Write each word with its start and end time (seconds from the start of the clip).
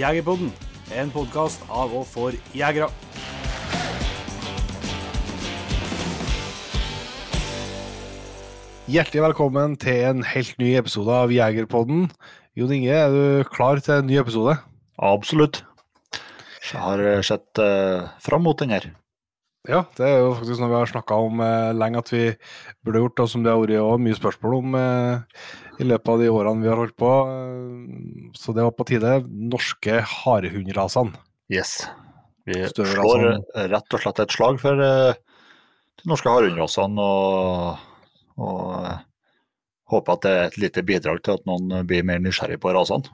Jegerpodden, 0.00 0.48
en 0.96 1.10
podkast 1.12 1.60
av 1.68 1.90
og 1.92 2.06
for 2.08 2.36
jegere. 2.56 2.86
Hjertelig 8.88 9.26
velkommen 9.26 9.74
til 9.82 10.06
en 10.08 10.24
helt 10.24 10.56
ny 10.62 10.72
episode 10.80 11.18
av 11.26 11.34
Jegerpodden. 11.34 12.08
Jon 12.56 12.72
Inge, 12.78 12.96
er 12.96 13.12
du 13.12 13.50
klar 13.52 13.82
til 13.84 13.98
en 13.98 14.08
ny 14.08 14.16
episode? 14.22 14.56
Absolutt. 14.96 15.60
Jeg 16.70 16.80
har 16.80 17.04
eh, 17.04 17.20
sett 17.26 17.60
uh, 17.60 18.08
fram 18.24 18.48
mot 18.48 18.56
den 18.56 18.72
her. 18.72 18.88
Ja, 19.68 19.82
det 19.98 20.06
er 20.06 20.22
jo 20.22 20.36
faktisk 20.38 20.62
noe 20.62 20.70
vi 20.70 20.78
har 20.78 20.88
snakka 20.88 21.16
om 21.20 21.42
eh, 21.44 21.72
lenge 21.76 22.00
at 22.00 22.08
vi 22.14 22.22
burde 22.80 23.02
gjort, 23.02 23.20
og 23.24 23.28
som 23.28 23.42
det 23.44 23.52
har 23.52 23.60
vært 23.60 24.04
mye 24.06 24.16
spørsmål 24.16 24.54
om 24.56 24.78
eh, 24.78 25.42
i 25.80 25.86
løpet 25.88 26.12
av 26.12 26.20
de 26.20 26.28
årene 26.32 26.64
vi 26.64 26.70
har 26.70 26.80
holdt 26.80 26.96
på. 27.00 27.10
Uh, 27.28 28.30
så 28.36 28.54
det 28.56 28.64
var 28.66 28.76
på 28.76 28.86
tide. 28.88 29.16
Norske 29.28 30.00
harehundrasene. 30.14 31.16
Yes. 31.52 31.80
Vi 32.48 32.62
Større 32.70 32.96
slår 32.96 33.68
rett 33.72 33.96
og 33.96 34.02
slett 34.02 34.22
et 34.22 34.34
slag 34.34 34.60
for 34.62 34.80
uh, 34.80 35.12
de 36.00 36.10
norske 36.10 36.32
harehundrasene 36.32 37.04
og, 37.04 37.80
og 38.40 38.60
eh, 38.78 39.00
håper 39.92 40.14
at 40.14 40.22
det 40.24 40.30
er 40.32 40.46
et 40.46 40.60
lite 40.62 40.84
bidrag 40.86 41.20
til 41.24 41.36
at 41.36 41.44
noen 41.48 41.82
blir 41.88 42.06
mer 42.08 42.22
nysgjerrig 42.24 42.56
på 42.62 42.72
rasene. 42.72 43.12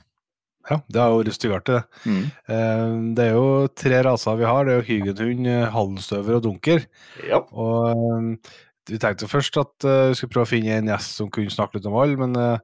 Ja, 0.70 0.80
det 0.90 0.98
har 1.00 1.12
jo 1.14 1.18
vært 1.22 1.36
styggartig, 1.36 1.76
det. 1.78 2.10
Mm. 2.10 3.14
det 3.14 3.24
er 3.28 3.34
jo 3.36 3.44
tre 3.78 4.00
raser 4.02 4.38
vi 4.40 4.48
har. 4.48 4.64
Det 4.66 4.72
er 4.74 4.80
jo 4.80 4.88
hygenhund, 4.88 5.46
eh, 5.46 5.68
hallenstøver 5.70 6.38
og 6.40 6.42
dunker. 6.48 6.86
Ja. 7.28 7.38
Og 7.54 7.92
eh, 7.92 8.56
vi 8.90 8.98
tenkte 9.02 9.28
først 9.30 9.56
at 9.62 9.86
eh, 9.86 10.08
vi 10.10 10.18
skulle 10.18 10.34
prøve 10.34 10.46
å 10.48 10.50
finne 10.50 10.74
en 10.80 10.90
gjest 10.92 11.16
som 11.20 11.30
kunne 11.30 11.54
snakke 11.54 11.78
litt 11.78 11.86
om 11.90 11.94
alle, 12.02 12.18
men 12.18 12.34
eh, 12.42 12.58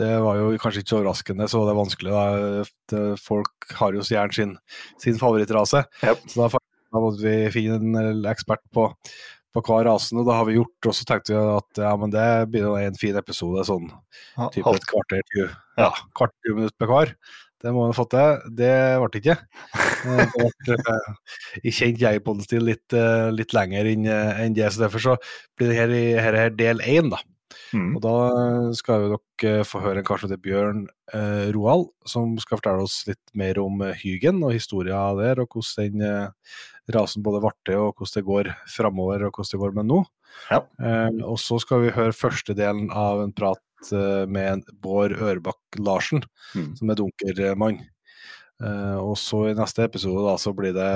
det 0.00 0.08
var 0.24 0.38
jo 0.40 0.54
kanskje 0.56 0.80
ikke 0.80 0.94
så 0.94 0.98
overraskende, 1.02 1.50
så 1.52 1.60
var 1.60 1.68
er 1.74 1.80
vanskelig. 1.82 2.12
da. 2.16 3.02
Folk 3.20 3.68
har 3.76 3.92
jo 3.92 4.00
så 4.04 4.14
gjerne 4.16 4.36
sin, 4.36 4.54
sin 5.04 5.20
favorittrase, 5.20 5.84
Ja. 6.00 6.14
så 6.32 6.46
da, 6.48 6.62
da 6.92 7.00
måtte 7.04 7.20
vi 7.20 7.36
finne 7.52 7.76
en 7.76 8.00
eh, 8.24 8.30
ekspert 8.32 8.64
på, 8.72 8.86
på 9.52 9.60
hver 9.68 9.84
rasen, 9.90 10.16
og 10.22 10.24
det 10.28 10.38
har 10.38 10.48
vi 10.48 10.56
gjort. 10.56 10.88
Og 10.88 10.96
så 10.96 11.04
tenkte 11.08 11.34
vi 11.36 11.40
at 11.58 11.82
ja, 11.84 11.92
men 12.00 12.12
det 12.16 12.24
blir 12.54 12.72
en 12.80 12.96
fin 12.96 13.16
episode, 13.20 13.64
sånn 13.68 13.90
typ 14.54 14.64
Halv- 14.64 14.80
et 14.80 14.88
kvarter, 14.88 15.20
20, 15.36 15.50
Ja. 15.84 15.90
kvarter 16.16 16.48
20 16.48 16.56
minutter 16.62 16.78
per 16.80 16.92
hver. 16.94 17.12
Det 17.62 17.70
må 17.72 17.84
vi 17.86 17.92
ha 17.92 17.96
fått 17.96 18.10
til. 18.14 18.40
Det 18.58 18.70
ble 18.98 19.08
det 19.14 19.20
ikke. 19.22 19.36
Eh, 20.02 20.24
Det 20.66 20.78
ble 20.82 20.94
eh, 20.96 21.12
i 21.62 21.70
kjent 21.74 22.00
jegerpodden-stil 22.02 22.64
litt, 22.66 22.92
eh, 22.96 23.28
litt 23.30 23.54
lenger 23.54 23.86
enn 23.92 24.54
det, 24.56 24.66
så 24.74 24.84
derfor 24.86 25.04
så 25.04 25.16
blir 25.56 25.70
det 25.70 25.76
her, 25.78 25.90
i- 25.94 26.18
her, 26.20 26.34
er 26.34 26.50
del 26.50 26.80
én, 26.82 27.10
da. 27.12 27.20
Mm. 27.72 27.96
Og 27.96 28.02
da 28.02 28.72
skal 28.74 29.00
jo 29.06 29.18
dere 29.40 29.64
få 29.68 29.80
høre 29.84 29.98
en 30.00 30.04
kar 30.08 30.18
som 30.18 30.28
heter 30.30 30.40
Bjørn 30.42 30.86
eh, 31.14 31.52
Roald, 31.52 31.90
som 32.08 32.34
skal 32.40 32.58
fortelle 32.58 32.82
oss 32.84 33.06
litt 33.06 33.20
mer 33.36 33.58
om 33.62 33.78
Hygen 34.02 34.42
og 34.42 34.52
historia 34.56 35.02
der, 35.18 35.40
og 35.44 35.48
hvordan 35.54 35.92
den 35.98 36.02
eh, 36.08 36.28
rasen 36.92 37.22
både 37.22 37.40
ble 37.44 37.52
til, 37.68 37.78
og 37.88 37.94
hvordan 38.00 38.16
det 38.18 38.24
går 38.28 38.52
framover, 38.72 39.26
og 39.28 39.32
hvordan 39.36 39.52
det 39.54 39.60
går 39.62 39.74
med 39.78 39.86
nå. 39.92 40.00
Ja. 40.50 40.62
Eh, 40.80 41.20
og 41.28 41.36
så 41.38 41.60
skal 41.60 41.84
vi 41.84 41.92
høre 41.94 42.16
første 42.16 42.56
delen 42.56 42.88
av 42.90 43.20
en 43.22 43.32
prat 43.36 43.60
eh, 43.90 44.22
med 44.30 44.62
Bård 44.84 45.16
Ørbakk 45.18 45.80
Larsen, 45.82 46.22
Mm. 46.54 46.76
som 46.76 46.90
er 46.92 46.98
dunkermann. 47.00 47.80
Eh, 48.62 48.96
og 49.00 49.16
så 49.18 49.48
i 49.50 49.54
neste 49.58 49.82
episode 49.88 50.22
da, 50.28 50.36
så 50.38 50.52
blir 50.54 50.74
det 50.76 50.90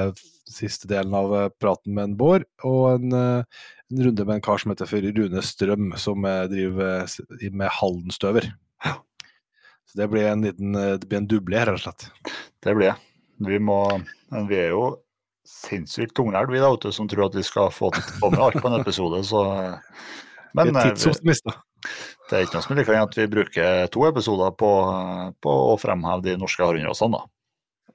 siste 0.47 0.87
delen 0.87 1.15
av 1.17 1.33
eh, 1.35 1.49
praten 1.59 1.97
med 1.97 2.05
en 2.13 2.17
Bård, 2.21 2.45
og 2.63 3.01
en, 3.01 3.17
en 3.17 4.05
runde 4.07 4.27
med 4.29 4.37
en 4.37 4.45
kar 4.45 4.61
som 4.63 4.71
heter 4.71 4.87
for 4.87 5.03
Rune 5.03 5.43
Strøm, 5.43 5.89
som 5.99 6.23
driver 6.53 7.09
med 7.51 7.73
Haldenstøver. 7.81 8.53
Så 9.87 9.99
det 10.03 10.09
blir 10.11 10.29
en 10.31 10.43
liten 10.47 10.73
det 10.75 11.07
blir 11.09 11.21
en 11.23 11.29
duble 11.31 11.59
her, 11.59 11.67
rett 11.73 11.81
og 11.81 11.85
slett. 11.89 12.07
Det 12.63 12.75
blir 12.77 12.93
det. 12.93 12.97
Vi, 13.47 13.59
må, 13.63 13.81
men 14.33 14.47
vi 14.51 14.57
er 14.59 14.71
jo 14.75 14.87
sinnssykt 15.47 16.15
tungnært, 16.19 16.51
vi 16.51 16.59
da, 16.59 16.73
ute, 16.75 16.91
som 16.95 17.07
tror 17.07 17.29
at 17.29 17.37
vi 17.39 17.45
skal 17.47 17.69
få, 17.71 17.93
få 18.21 18.31
med 18.33 18.41
alt 18.43 18.57
på 18.63 18.67
en 18.71 18.81
episode. 18.81 19.21
Så, 19.29 19.43
men 20.57 20.73
Vi 20.73 20.81
er 20.81 20.89
tidsoptimister. 20.97 21.59
Det 22.27 22.37
er 22.37 22.47
ikke 22.47 22.59
noe 22.59 22.67
som 22.67 22.75
er 22.75 22.83
like 22.83 22.99
at 23.07 23.17
vi 23.19 23.31
bruker 23.31 23.89
to 23.95 24.05
episoder 24.09 24.53
på, 24.59 24.71
på 25.43 25.57
å 25.73 25.79
fremheve 25.81 26.25
de 26.27 26.37
norske 26.41 26.65
harehundrasene. 26.65 27.21
da. 27.21 27.31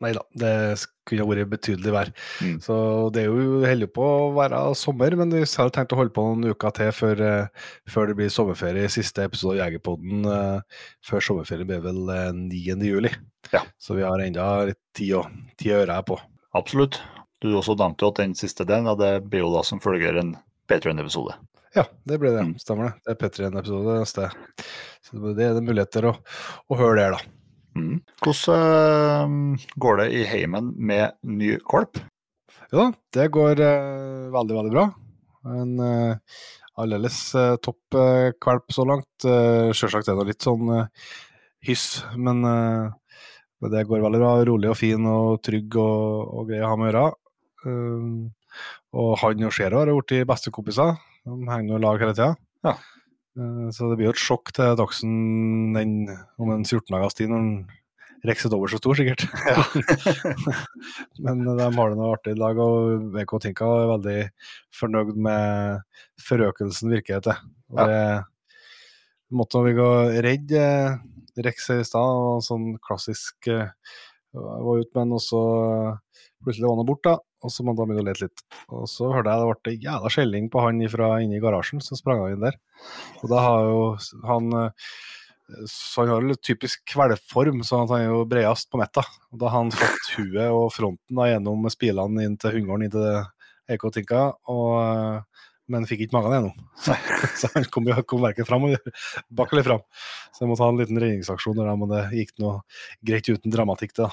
Nei 0.02 0.16
da, 0.16 0.22
det 0.34 0.53
kunne 1.06 1.28
vært 1.30 1.50
betydelig 1.52 1.91
vær. 1.94 2.09
Mm. 2.41 2.56
Så 2.64 2.75
det 3.14 3.22
er 3.22 3.28
jo 3.30 3.62
holder 3.62 3.90
på 3.94 4.06
å 4.06 4.31
være 4.34 4.62
sommer, 4.78 5.14
men 5.20 5.34
vi 5.36 5.44
har 5.46 5.70
tenkt 5.74 5.94
å 5.94 6.00
holde 6.00 6.14
på 6.16 6.24
noen 6.25 6.56
uker 6.56 6.74
til 6.78 6.90
før, 6.96 7.22
eh, 7.28 7.68
før 7.91 8.09
det 8.09 8.18
blir 8.18 8.34
sommerferie. 8.34 8.90
Siste 8.90 9.28
episode 9.30 9.59
av 9.59 9.68
Jegerpodden 9.68 10.25
eh, 10.25 10.81
før 11.06 11.28
sommerferien 11.28 11.70
blir 11.70 11.86
vel 11.86 12.02
eh, 12.16 12.31
9. 12.34 12.80
juli. 12.90 13.14
Ja. 13.53 13.62
Så 13.78 14.00
vi 14.00 14.08
har 14.08 14.25
enda 14.25 14.47
litt 14.72 14.81
tid 14.97 15.20
å, 15.20 15.25
tid 15.62 15.75
å 15.78 15.84
her 15.86 16.08
på. 16.08 16.18
Absolutt. 16.58 16.97
Du 17.41 17.52
også 17.53 17.78
nevnte 17.78 18.06
jo 18.06 18.14
at 18.14 18.24
den 18.24 18.34
siste 18.38 18.66
delen 18.66 18.90
av 18.90 18.97
det 19.02 19.20
blir 19.30 19.46
jo 19.46 19.53
da 19.53 19.62
som 19.66 19.81
følger 19.84 20.18
en 20.18 20.34
Patreon-episode. 20.70 21.38
Ja, 21.76 21.86
det 22.08 22.18
ble 22.20 22.34
det. 22.36 22.46
Mm. 22.50 22.56
Stemmer 22.59 22.90
det. 22.90 22.94
Det 23.06 23.14
er 23.14 23.20
P3-en-episode 23.22 24.00
neste. 24.02 24.28
Så 25.08 25.36
det 25.38 25.46
er 25.46 25.54
det 25.56 25.64
muligheter 25.64 26.09
å, 26.09 26.16
å 26.68 26.80
høre 26.80 26.98
der, 27.00 27.16
da. 27.16 27.38
Mm. 27.80 28.02
Hvordan 28.20 29.36
eh, 29.56 29.68
går 29.80 30.02
det 30.02 30.08
i 30.12 30.24
heimen 30.28 30.74
med 30.76 31.16
ny 31.24 31.54
kolp? 31.64 32.02
Jo 32.72 32.82
da, 32.82 32.88
det 33.16 33.30
går 33.36 33.62
eh, 33.64 34.26
veldig, 34.34 34.58
veldig 34.58 34.74
bra. 34.74 34.90
En 35.52 35.72
uh, 35.82 36.42
aldeles 36.78 37.16
eh, 37.40 37.56
topp 37.64 37.96
kvalp 38.44 38.76
så 38.76 38.86
langt. 38.86 39.09
Uh, 39.26 39.72
Sjølsagt 39.74 40.12
er 40.12 40.20
det 40.20 40.28
litt 40.28 40.46
sånn 40.46 40.70
hyss, 41.66 42.03
men, 42.18 42.44
det 43.72 43.86
går 43.88 44.03
veldig 44.03 44.22
bra. 44.22 44.34
Rolig 44.50 44.72
og 44.74 44.78
fin 44.78 45.08
og 45.08 45.40
trygg 45.46 45.80
og, 45.80 46.36
og 46.36 46.52
grei 46.52 46.62
å 46.62 46.74
ha 46.74 46.78
med 46.80 46.90
å 46.90 46.92
gjøre. 46.92 47.08
Og 49.02 49.12
han 49.22 49.44
og 49.48 49.53
Shero 49.56 49.80
har 49.80 49.92
blitt 49.94 50.28
bestekompiser. 50.28 50.98
De 51.28 51.38
henger 51.50 51.70
noe 51.70 51.82
lag 51.82 52.02
hele 52.02 52.16
tida. 52.18 52.34
Ja. 52.66 52.76
så 53.74 53.88
det 53.90 53.98
blir 53.98 54.09
jo 54.09 54.16
et 54.16 54.22
sjokk 54.22 54.52
til 54.56 54.76
Dagsen 54.78 55.14
den, 55.76 55.94
om 56.42 56.52
en 56.54 56.66
14 56.66 56.90
dagers 56.92 57.16
tid, 57.18 57.32
når 57.32 57.40
han 57.42 57.54
rekker 58.28 58.46
seg 58.46 58.54
dobbelt 58.54 58.74
så 58.74 58.80
stor, 58.82 58.98
sikkert. 58.98 59.24
Men 61.26 61.42
de 61.46 61.56
har 61.58 61.94
det 61.94 61.98
noe 61.98 62.12
artig 62.14 62.36
i 62.36 62.42
lag, 62.42 62.59
og 62.62 63.08
VK 63.16 63.38
Tinka 63.46 63.70
er 63.80 63.90
veldig 63.96 64.20
fornøyd 64.78 65.16
med 65.30 65.82
forøkelsen, 66.22 66.94
virker 66.94 67.18
det 67.18 67.32
til. 67.32 67.48
Det 67.82 68.03
måtte 69.38 69.64
vi 69.66 69.74
gå 69.78 69.90
redd 70.26 70.53
eh, 70.59 71.00
Rex 71.42 71.70
her 71.72 71.82
i 71.82 71.88
stad, 71.88 72.22
og 72.22 72.44
sånn 72.46 72.76
klassisk 72.84 73.48
eh, 73.50 73.72
var 74.36 74.82
ute 74.84 75.06
og 75.06 75.22
så 75.24 75.42
plutselig 76.44 76.68
var 76.68 76.82
han 76.82 76.90
borte, 76.90 77.14
da. 77.16 77.31
Og 77.41 77.53
så 77.53 77.66
måtte 77.66 77.84
han 77.84 77.91
begynne 77.91 78.06
å 78.06 78.09
lete 78.09 78.28
litt. 78.28 78.44
Og 78.69 78.85
så 78.90 79.09
hørte 79.13 79.34
jeg 79.34 79.41
det 79.41 79.62
ble 79.66 79.78
jævla 79.88 80.12
skjelling 80.13 80.52
på 80.53 80.66
han 80.66 80.84
fra 80.94 81.16
inne 81.24 81.40
i 81.40 81.41
garasjen, 81.44 81.81
så 81.84 81.97
sprang 81.97 82.22
han 82.22 82.35
inn 82.35 82.46
der. 82.46 82.59
Og 83.22 83.31
da 83.31 83.41
har 83.46 83.66
jo 83.69 83.81
han 84.29 84.53
eh, 84.59 84.94
så 85.68 86.02
han 86.02 86.12
har 86.13 86.22
jo 86.22 86.31
litt 86.31 86.44
typisk 86.46 86.84
kvelform, 86.88 87.63
så 87.68 87.81
han 87.81 87.94
er 87.97 88.06
jo 88.06 88.24
bredest 88.29 88.69
på 88.72 88.79
metta. 88.79 89.03
Og 89.31 89.41
da 89.41 89.50
har 89.52 89.66
han 89.66 89.74
fått 89.75 90.13
huet 90.16 90.47
og 90.47 90.69
fronten 90.74 91.18
da, 91.18 91.28
gjennom 91.31 91.68
spilene 91.74 92.28
inn 92.28 92.38
til 92.40 92.56
hundegården, 92.56 92.88
inn 92.88 92.94
til 92.96 93.75
EK 93.75 93.88
Tinka, 93.96 94.23
og, 94.52 94.69
eh, 94.79 95.47
men 95.72 95.88
fikk 95.88 96.06
ikke 96.06 96.18
magen 96.18 96.35
gjennom. 96.35 96.68
Så, 97.40 97.52
han 97.56 97.68
kom, 97.72 97.88
kom 98.08 98.23
verken 98.25 98.47
fram 98.47 98.69
bak 99.29 99.53
eller 99.53 99.68
fram. 99.68 99.84
Så 100.31 100.44
jeg 100.44 100.52
måtte 100.52 100.66
ha 100.66 100.73
en 100.73 100.81
liten 100.81 101.00
redningsaksjon 101.03 101.59
der, 101.59 101.73
men 101.79 101.91
det 101.91 102.06
gikk 102.18 102.38
noe 102.44 102.62
greit 103.08 103.29
uten 103.31 103.53
dramatikk. 103.53 103.96
det 103.96 104.08
da. 104.08 104.12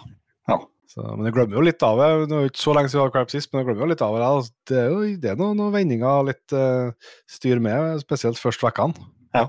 Ja. 0.49 0.59
Så, 0.89 1.03
men 1.05 1.27
jeg 1.29 1.35
glemmer 1.37 1.59
jo 1.59 1.63
litt 1.67 1.83
av 1.85 1.99
det. 2.01 2.07
Det 2.31 2.37
er 2.39 2.47
ikke 2.49 2.63
så 2.63 2.73
lenge 2.77 2.89
siden 2.89 3.03
vi 3.03 3.05
har 3.05 3.13
Crab 3.13 3.33
sist, 3.33 3.51
men 3.53 3.61
jeg 3.61 3.67
glemmer 3.69 3.85
jo 3.85 3.91
litt 3.93 4.05
av 4.07 4.15
det. 4.17 4.23
da. 4.25 4.31
Det 4.71 4.79
er 4.81 4.87
jo 4.95 5.01
det 5.21 5.31
er 5.35 5.37
noen, 5.41 5.59
noen 5.61 5.75
vendinger 5.75 6.25
litt 6.31 6.55
uh, 6.57 7.13
styr 7.29 7.61
med, 7.61 7.99
spesielt 8.01 8.41
først 8.41 8.65
vekkene. 8.65 8.97
Ja. 9.37 9.45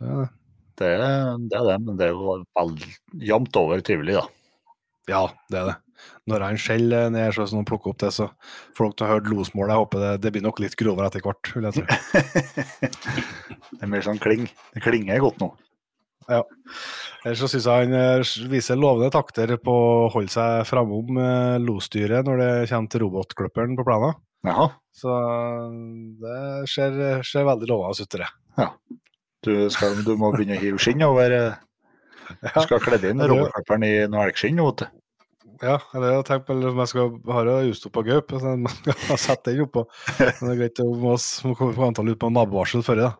Det 0.00 0.88
er 0.88 1.02
det. 1.04 1.12
Det, 1.52 1.60
er- 1.60 1.68
det 1.68 1.76
men 1.84 2.00
det 2.00 2.08
er 2.08 2.14
jo 2.16 2.38
veldig 2.56 2.90
jevnt 3.28 3.60
over 3.60 3.84
trivelig, 3.84 4.16
da. 4.16 4.24
Ja, 5.12 5.22
det 5.52 5.60
er 5.60 5.68
det. 5.74 5.76
Når 6.30 6.40
han 6.46 6.56
skjeller 6.60 7.10
ned, 7.12 7.34
så 7.36 7.44
sånn 7.50 7.66
plukker 7.68 7.92
opp 7.92 8.00
det, 8.00 8.08
så 8.16 8.30
får 8.78 8.86
dere 8.86 8.96
til 8.96 9.04
å 9.04 9.10
høre 9.10 9.32
losmålet. 9.34 9.74
Jeg 9.74 9.82
håper 9.82 10.04
det, 10.06 10.12
det 10.24 10.32
blir 10.32 10.44
nok 10.46 10.60
litt 10.64 10.76
grovere 10.80 11.10
etter 11.10 11.24
hvert. 11.26 11.50
vil 11.52 11.68
jeg 11.68 11.76
tro. 11.76 11.84
Det 13.76 13.84
er 13.86 13.90
mer 13.92 14.02
sånn 14.04 14.18
kling. 14.20 14.46
Det 14.74 14.80
klinger 14.84 15.20
godt 15.22 15.38
nå. 15.44 15.50
Ellers 16.30 17.42
så 17.42 17.50
syns 17.50 17.66
jeg 17.68 17.88
han 17.88 17.96
eh, 17.96 18.32
viser 18.52 18.78
lovende 18.80 19.10
takter 19.12 19.56
på 19.60 19.74
å 19.74 20.08
holde 20.14 20.32
seg 20.32 20.64
framom 20.68 21.18
losdyret 21.18 21.66
losstyret 21.66 22.28
når 22.28 22.40
det 22.40 22.52
kommer 22.70 22.92
til 22.92 23.04
robotklipperen 23.04 23.76
på 23.78 23.86
planen. 23.88 24.16
Jaha. 24.46 24.70
Så 24.96 25.16
det 26.22 26.38
ser, 26.70 26.96
ser 27.26 27.44
veldig 27.48 27.68
lovende 27.68 28.06
ut, 28.06 28.16
det. 28.16 28.30
Du, 29.44 29.52
skal, 29.72 30.00
du 30.04 30.14
må 30.20 30.32
begynne 30.34 30.58
å 30.58 30.60
hive 30.60 30.80
skinn 30.82 31.02
over 31.04 31.32
eh, 31.32 31.60
Du 32.54 32.64
skal 32.64 32.80
kle 32.84 32.98
inn 33.00 33.20
robotkløpperen 33.20 33.30
robotklipperen 33.32 33.86
i 33.86 33.92
noe 34.12 34.26
elgskinn 34.28 34.60
vet 34.60 34.82
du. 34.82 34.88
ja, 35.64 35.76
det 35.92 36.02
har 36.02 36.16
jeg 36.18 36.26
tenkt 36.28 36.48
på. 36.48 36.56
eller 36.56 36.72
om 36.72 36.82
Jeg 36.82 36.92
skal 36.92 37.12
ha 37.36 37.44
det 37.48 37.58
just 37.68 37.86
opp 37.88 37.96
på 37.96 38.04
gaup, 38.08 38.32
så 38.32 38.52
jeg 38.54 38.64
må 38.64 39.20
sette 39.20 39.54
den 39.54 39.64
oppå. 39.66 39.86
Men 40.18 40.40
det 40.40 40.52
er 40.54 40.60
greit 40.64 40.82
å 40.84 40.90
komme 41.60 41.88
antall 41.90 42.12
ut 42.12 42.20
på 42.20 42.32
nabovarsel 42.32 42.84
før 42.86 43.04
da. 43.04 43.12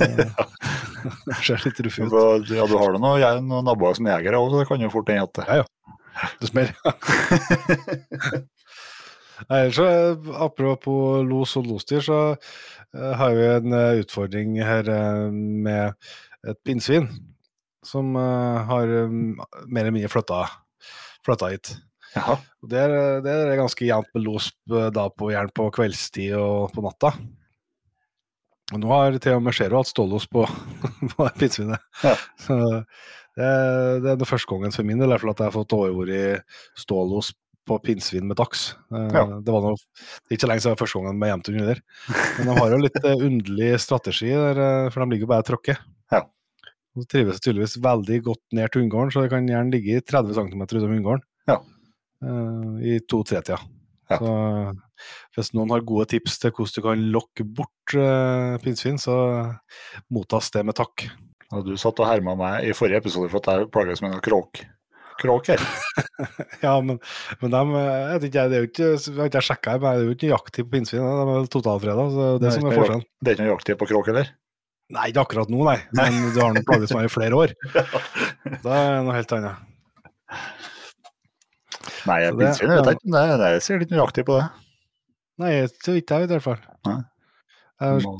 Det 0.00 1.36
ser 1.44 1.60
litt 1.66 1.80
ruff 1.84 1.98
ut. 2.00 2.14
Ja, 2.48 2.64
du 2.66 2.76
har 2.78 2.94
da 2.94 3.00
noen, 3.00 3.44
noen 3.48 3.66
naboer 3.68 3.96
som 3.98 4.08
jegere 4.08 4.40
òg, 4.40 4.50
så 4.52 4.62
det 4.62 4.68
kan 4.70 4.84
jo 4.84 4.92
fort 4.92 5.10
hende 5.12 5.26
at 5.28 5.36
det 5.36 5.44
Ja, 5.50 5.62
ja. 5.62 5.66
Det 6.40 6.48
smeller. 6.48 6.74
Eh, 9.50 9.66
apropos 10.38 11.24
los 11.26 11.56
og 11.58 11.66
losdyr, 11.66 12.00
så 12.06 12.18
eh, 12.94 13.14
har 13.18 13.34
vi 13.34 13.46
en 13.50 13.74
eh, 13.74 14.00
utfordring 14.04 14.54
her 14.62 14.88
eh, 14.88 15.26
med 15.34 15.92
et 16.46 16.60
pinnsvin 16.64 17.08
som 17.84 18.14
har 18.16 18.88
mer 19.10 19.82
eller 19.82 19.92
mindre 19.92 20.08
flytta, 20.08 20.38
flytta 21.26 21.50
hit. 21.52 21.74
Jaha. 22.14 22.38
Det 22.70 22.78
er, 22.80 22.94
det 23.26 23.34
er 23.34 23.58
ganske 23.58 23.84
jevnt 23.84 24.08
med 24.14 24.24
los 24.24 24.46
da 24.64 25.08
på, 25.12 25.28
gjerne 25.34 25.52
på 25.52 25.66
kveldstid 25.74 26.32
og 26.38 26.72
på 26.72 26.84
natta. 26.86 27.10
Nå 28.72 28.88
har 28.88 29.18
til 29.20 29.36
og 29.36 29.42
med 29.44 29.54
Zero 29.56 29.82
hatt 29.82 29.90
stålos 29.90 30.24
på, 30.32 30.46
på 31.12 31.26
pinnsvinet. 31.36 31.82
Ja. 32.02 32.14
Så 32.40 32.56
det, 33.36 33.48
det 34.04 34.12
er 34.14 34.20
det 34.20 34.28
første 34.30 34.48
gangen 34.48 34.72
for 34.72 34.86
min 34.88 35.00
del 35.02 35.10
i 35.10 35.12
hvert 35.12 35.24
fall 35.24 35.34
at 35.34 35.42
jeg 35.42 35.50
har 35.50 35.56
fått 35.58 35.74
overvært 35.76 36.60
stålos 36.80 37.32
på 37.68 37.78
pinnsvin 37.80 38.26
med 38.28 38.36
dags. 38.40 38.74
Eh, 38.92 39.08
Ja. 39.12 39.24
Det 39.40 39.52
var 39.52 39.62
noe, 39.64 39.76
det 39.76 40.32
er 40.32 40.36
ikke 40.36 40.44
så 40.46 40.50
lenge 40.50 40.64
siden 40.64 40.80
første 40.80 41.00
gangen 41.00 41.20
med 41.20 41.30
Jevntun 41.32 41.60
heller. 41.60 41.82
Men 42.38 42.48
de 42.50 42.56
har 42.58 42.72
jo 42.74 42.80
litt 42.82 42.98
eh, 43.02 43.24
underlig 43.28 43.70
strategi, 43.84 44.32
der, 44.32 44.60
eh, 44.64 44.88
for 44.92 45.04
de 45.04 45.12
ligger 45.14 45.26
jo 45.26 45.30
bare 45.32 45.44
og 45.44 45.48
tråkker. 45.48 45.78
Ja. 46.12 46.22
Og 46.94 47.06
trives 47.10 47.40
tydeligvis 47.44 47.78
veldig 47.84 48.18
godt 48.30 48.42
ned 48.54 48.68
til 48.72 48.84
unngården, 48.84 49.12
så 49.14 49.24
det 49.24 49.32
kan 49.32 49.48
gjerne 49.48 49.72
ligge 49.72 49.96
i 49.98 50.04
30 50.04 50.36
cm 50.40 50.66
utom 50.66 50.92
unngården. 50.98 51.24
Ja. 51.50 51.56
I 52.84 52.98
to-tre-tida. 53.10 53.58
Ja. 53.58 53.72
Så 54.10 54.32
hvis 55.36 55.52
noen 55.56 55.72
har 55.74 55.84
gode 55.86 56.08
tips 56.12 56.38
til 56.42 56.52
hvordan 56.54 56.74
du 56.76 56.84
kan 56.84 57.04
lokke 57.14 57.46
bort 57.46 57.96
uh, 57.98 58.56
pinnsvin, 58.62 59.00
så 59.00 59.16
mottas 60.12 60.50
det 60.54 60.64
med 60.66 60.76
takk. 60.78 61.08
Og 61.54 61.66
du 61.66 61.74
satt 61.80 62.00
og 62.02 62.08
herma 62.08 62.34
meg 62.38 62.68
i 62.68 62.76
forrige 62.76 63.02
episode 63.04 63.30
for 63.32 63.42
at 63.42 63.50
jeg 63.62 63.70
plages 63.74 64.02
med 64.04 64.14
noen 64.14 64.24
kråk. 64.24 64.64
Kråk 65.20 65.52
her. 65.52 65.62
Ja, 66.64 66.78
men, 66.80 66.96
men 67.40 67.52
de, 67.52 67.60
eh, 67.78 67.84
jeg 67.84 68.14
vet 68.14 68.24
ikke, 68.28 68.44
det 68.48 68.56
er 68.56 68.62
jo 68.62 68.68
ikke, 68.68 68.86
jeg 68.94 69.18
har 69.18 69.28
ikke 69.28 69.42
sjekka, 69.44 69.74
men 69.76 69.84
det 69.84 69.90
er 69.90 70.08
jo 70.08 70.14
ikke 70.16 70.30
jakttid 70.30 70.66
på 70.66 70.72
pinnsvin. 70.74 71.04
De 71.04 71.34
er 71.34 71.50
totalfreda, 71.52 72.06
så 72.10 72.24
det 72.24 72.30
er 72.32 72.42
det 72.44 72.54
som 72.56 72.68
er 72.68 72.78
forskjellen. 72.78 73.04
Det 73.20 73.30
er 73.30 73.36
ikke 73.36 73.46
noe 73.46 73.52
jakttid 73.52 73.80
på 73.80 73.88
kråk 73.92 74.10
heller? 74.10 74.32
Nei, 74.94 75.08
ikke 75.10 75.24
akkurat 75.24 75.52
nå, 75.52 75.60
nei. 75.66 75.78
Men 75.96 76.18
du 76.34 76.40
har 76.42 76.54
noen 76.54 76.66
plaget 76.66 76.94
meg 76.96 77.08
i 77.08 77.12
flere 77.12 77.40
år. 77.44 77.54
Da 78.64 78.74
er 78.76 78.90
det 78.98 79.04
noe 79.06 79.16
helt 79.16 79.32
annet. 79.38 80.70
Nei, 82.08 82.18
jeg, 82.24 82.34
det- 82.34 82.40
vet 82.40 82.60
jeg 82.60 82.70
ikke. 82.96 83.14
Det, 83.14 83.48
jeg 83.54 83.62
ser 83.66 83.80
litt 83.82 83.90
nøyaktig 83.94 84.24
på 84.28 84.38
det. 84.40 84.46
Nei, 85.42 85.52
så 85.68 85.94
vidt 85.96 86.10
jeg 86.14 86.24
vet 86.24 86.30
i 86.30 86.36
hvert 86.38 86.46
fall. 86.46 86.60
Nei. 86.88 87.00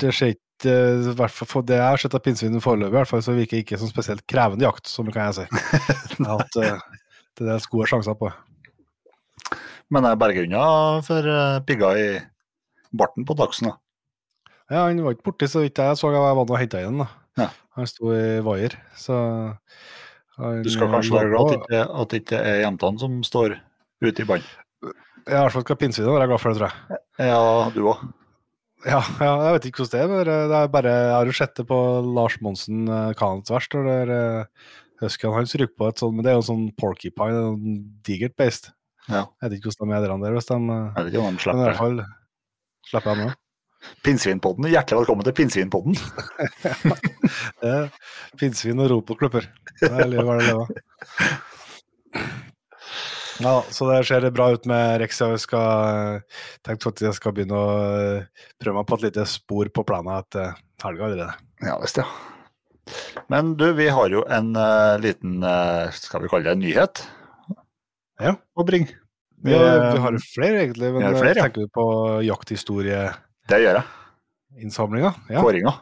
Det 0.01 0.11
skjer 0.13 0.33
ikke, 0.35 0.73
eh, 0.75 1.29
for 1.47 1.61
det 1.65 1.77
jeg 1.79 1.85
har 1.87 2.01
sett 2.01 2.17
av 2.17 2.23
pinnsvin 2.25 2.59
foreløpig, 2.63 2.91
i 2.93 2.97
hvert 2.99 3.09
fall, 3.11 3.23
så 3.25 3.35
virker 3.37 3.57
det 3.57 3.63
ikke 3.65 3.79
som 3.81 3.89
spesielt 3.91 4.25
krevende 4.29 4.67
jakt, 4.67 4.87
som 4.91 5.07
kan 5.11 5.31
jeg 5.31 5.37
si. 5.39 5.45
Jeg 6.19 6.27
har 6.27 6.41
hatt 6.43 6.59
eh, 6.61 6.83
til 7.35 7.49
dels 7.49 7.65
gode 7.71 7.87
sjanser 7.91 8.15
på. 8.19 8.29
Men 9.93 10.05
jeg 10.07 10.17
berger 10.17 10.45
unna 10.47 10.67
for 11.05 11.27
eh, 11.29 11.57
pigger 11.67 11.97
i 11.99 12.07
barten 12.95 13.25
på 13.27 13.35
dagsen. 13.37 13.69
da. 13.69 13.75
Ja, 14.71 14.85
han 14.87 15.01
var 15.05 15.13
ikke 15.13 15.27
borti 15.27 15.47
så 15.51 15.61
vidt 15.61 15.77
jeg 15.77 15.97
så, 15.99 16.09
jeg 16.13 16.21
var 16.23 16.39
og 16.41 16.55
henta 16.57 16.79
igjen. 16.81 17.03
da. 17.03 17.07
Ja. 17.37 17.49
Han 17.77 17.89
sto 17.89 18.09
i 18.15 18.39
vaier, 18.45 18.73
så 18.97 19.17
han, 20.37 20.61
Du 20.65 20.69
skal 20.73 20.91
kanskje 20.91 21.23
glad 21.25 21.39
at 21.39 21.51
det 21.51 21.57
ikke, 21.61 21.81
at 21.85 22.11
det 22.11 22.21
ikke 22.23 22.43
er 22.51 22.61
jentene 22.63 23.01
som 23.01 23.17
står 23.25 23.57
ute 24.03 24.23
i 24.23 24.29
bånd. 24.29 24.53
Jeg 25.25 25.33
i 25.33 25.41
hvert 25.41 25.55
fall 25.55 25.65
skal 25.65 25.79
pinnsvinet 25.81 26.13
være 26.13 26.29
glad 26.29 26.41
for 26.41 26.53
det, 26.53 26.59
tror 26.59 26.69
jeg. 26.69 27.03
Ja, 27.25 27.41
du 27.73 27.81
òg. 27.89 28.05
Ja, 28.85 28.99
ja, 29.17 29.31
jeg 29.47 29.53
vet 29.55 29.67
ikke 29.69 29.81
hvordan 29.81 29.93
det 29.95 30.01
er, 30.03 30.09
men 30.11 30.49
det 30.51 30.57
er 30.59 30.73
bare, 30.73 30.91
jeg 30.93 31.13
har 31.15 31.29
jo 31.29 31.37
sett 31.39 31.55
det 31.57 31.65
på 31.65 31.77
Lars 32.05 32.35
Monsen, 32.45 32.83
uh, 32.85 33.15
Kanets 33.17 33.49
verst, 33.49 33.73
og 33.73 33.87
det 33.87 33.95
er 34.03 34.11
uh, 34.13 34.73
Huskyen 35.01 35.33
hans 35.35 35.55
ryker 35.57 35.73
på 35.79 35.89
et 35.89 36.01
sånt, 36.01 36.15
men 36.15 36.25
det 36.25 36.31
er 36.31 36.37
jo 36.37 36.43
en 36.43 36.49
sånn 36.51 36.67
porcupine, 36.79 37.41
en 37.55 37.79
digert 38.05 38.35
beist. 38.39 38.69
Ja. 39.09 39.25
Jeg 39.41 39.49
vet 39.49 39.57
ikke 39.57 39.71
hvordan 39.71 39.91
de 39.91 39.97
er 39.97 40.05
der, 40.05 40.13
der 40.23 40.37
hvis 40.37 40.47
de 40.49 40.55
eh, 40.57 40.85
Jeg 40.85 41.05
vet 41.05 41.09
ikke 41.11 41.21
om 41.21 41.25
de 41.25 41.31
Men 41.31 41.35
i 41.35 41.43
slipper 41.43 41.65
hvert 41.65 41.81
fall 41.81 41.97
slipper 42.89 43.11
jeg 43.11 43.19
med. 43.21 43.41
Pinnsvinpodden. 44.05 44.67
Hjertelig 44.69 45.03
velkommen 45.03 45.25
til 45.27 45.35
Pinnsvinpodden. 45.37 45.97
Er 47.65 47.89
Pinnsvin 48.39 48.81
og 48.83 48.91
ropoklubber. 48.91 49.47
Det 49.81 49.91
er 49.91 50.09
livet 50.09 50.27
hva 50.27 50.37
det 50.39 50.47
leve. 50.51 50.65
Ja, 53.43 53.63
så 53.67 53.87
det 53.89 54.05
ser 54.07 54.27
bra 54.31 54.47
ut 54.55 54.67
med 54.69 55.01
Rex. 55.01 55.19
Jeg 55.19 55.41
skal 55.43 56.21
tenkte 56.63 56.93
at 56.93 57.01
jeg 57.03 57.17
skal 57.17 57.33
begynne 57.35 57.57
å 57.57 57.73
eh, 57.97 58.45
prøve 58.61 58.77
meg 58.79 58.87
på 58.87 58.99
et 58.99 59.09
lite 59.09 59.25
spor 59.27 59.71
på 59.75 59.83
planen 59.87 60.13
etter 60.21 60.53
helga 60.85 61.09
allerede. 61.09 61.35
Ja 61.65 61.75
visst, 61.81 61.99
ja. 61.99 62.07
Men 63.33 63.55
du, 63.59 63.65
vi 63.75 63.89
har 63.89 64.13
jo 64.13 64.21
en 64.29 64.53
uh, 64.55 64.95
liten, 65.01 65.39
uh, 65.41 65.89
skal 65.95 66.21
vi 66.23 66.29
kalle 66.31 66.45
det 66.45 66.53
en 66.53 66.61
nyhet 66.61 67.01
Ja. 68.21 68.35
å 68.53 68.65
bringe. 68.67 68.93
Vi, 69.45 69.53
vi 69.53 70.01
har 70.01 70.19
flere, 70.23 70.61
egentlig, 70.63 70.93
men 70.95 71.17
flere, 71.17 71.35
ja. 71.35 71.45
tenker 71.45 71.65
du 71.65 71.73
på 71.73 71.85
jakthistorieinnsamlinga? 72.25 73.24
Det 73.49 73.59
gjør 73.61 73.77
jeg. 73.79 73.85
Ja, 75.29 75.41
Kåringa. 75.43 75.73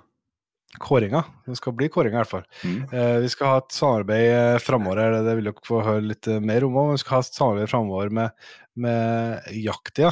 kåringa. 0.81 1.21
Det 1.45 1.55
skal 1.59 1.75
bli 1.77 1.87
kåringa, 1.93 2.17
i 2.17 2.21
hvert 2.23 2.31
fall. 2.31 2.45
Mm. 2.65 2.79
Eh, 2.89 3.17
vi 3.23 3.29
skal 3.29 3.51
ha 3.51 3.57
et 3.61 3.75
samarbeid 3.75 4.29
eh, 4.33 4.59
framover, 4.63 5.19
det 5.23 5.35
vil 5.37 5.49
dere 5.51 5.67
få 5.67 5.81
høre 5.85 6.01
litt 6.09 6.27
eh, 6.27 6.41
mer 6.41 6.65
om. 6.65 6.79
òg. 6.81 6.91
Vi 6.95 7.03
skal 7.03 7.19
ha 7.19 7.25
et 7.27 7.37
samarbeid 7.37 7.69
framover 7.71 8.09
med, 8.17 8.47
med 8.83 9.51
Jaktia, 9.61 10.11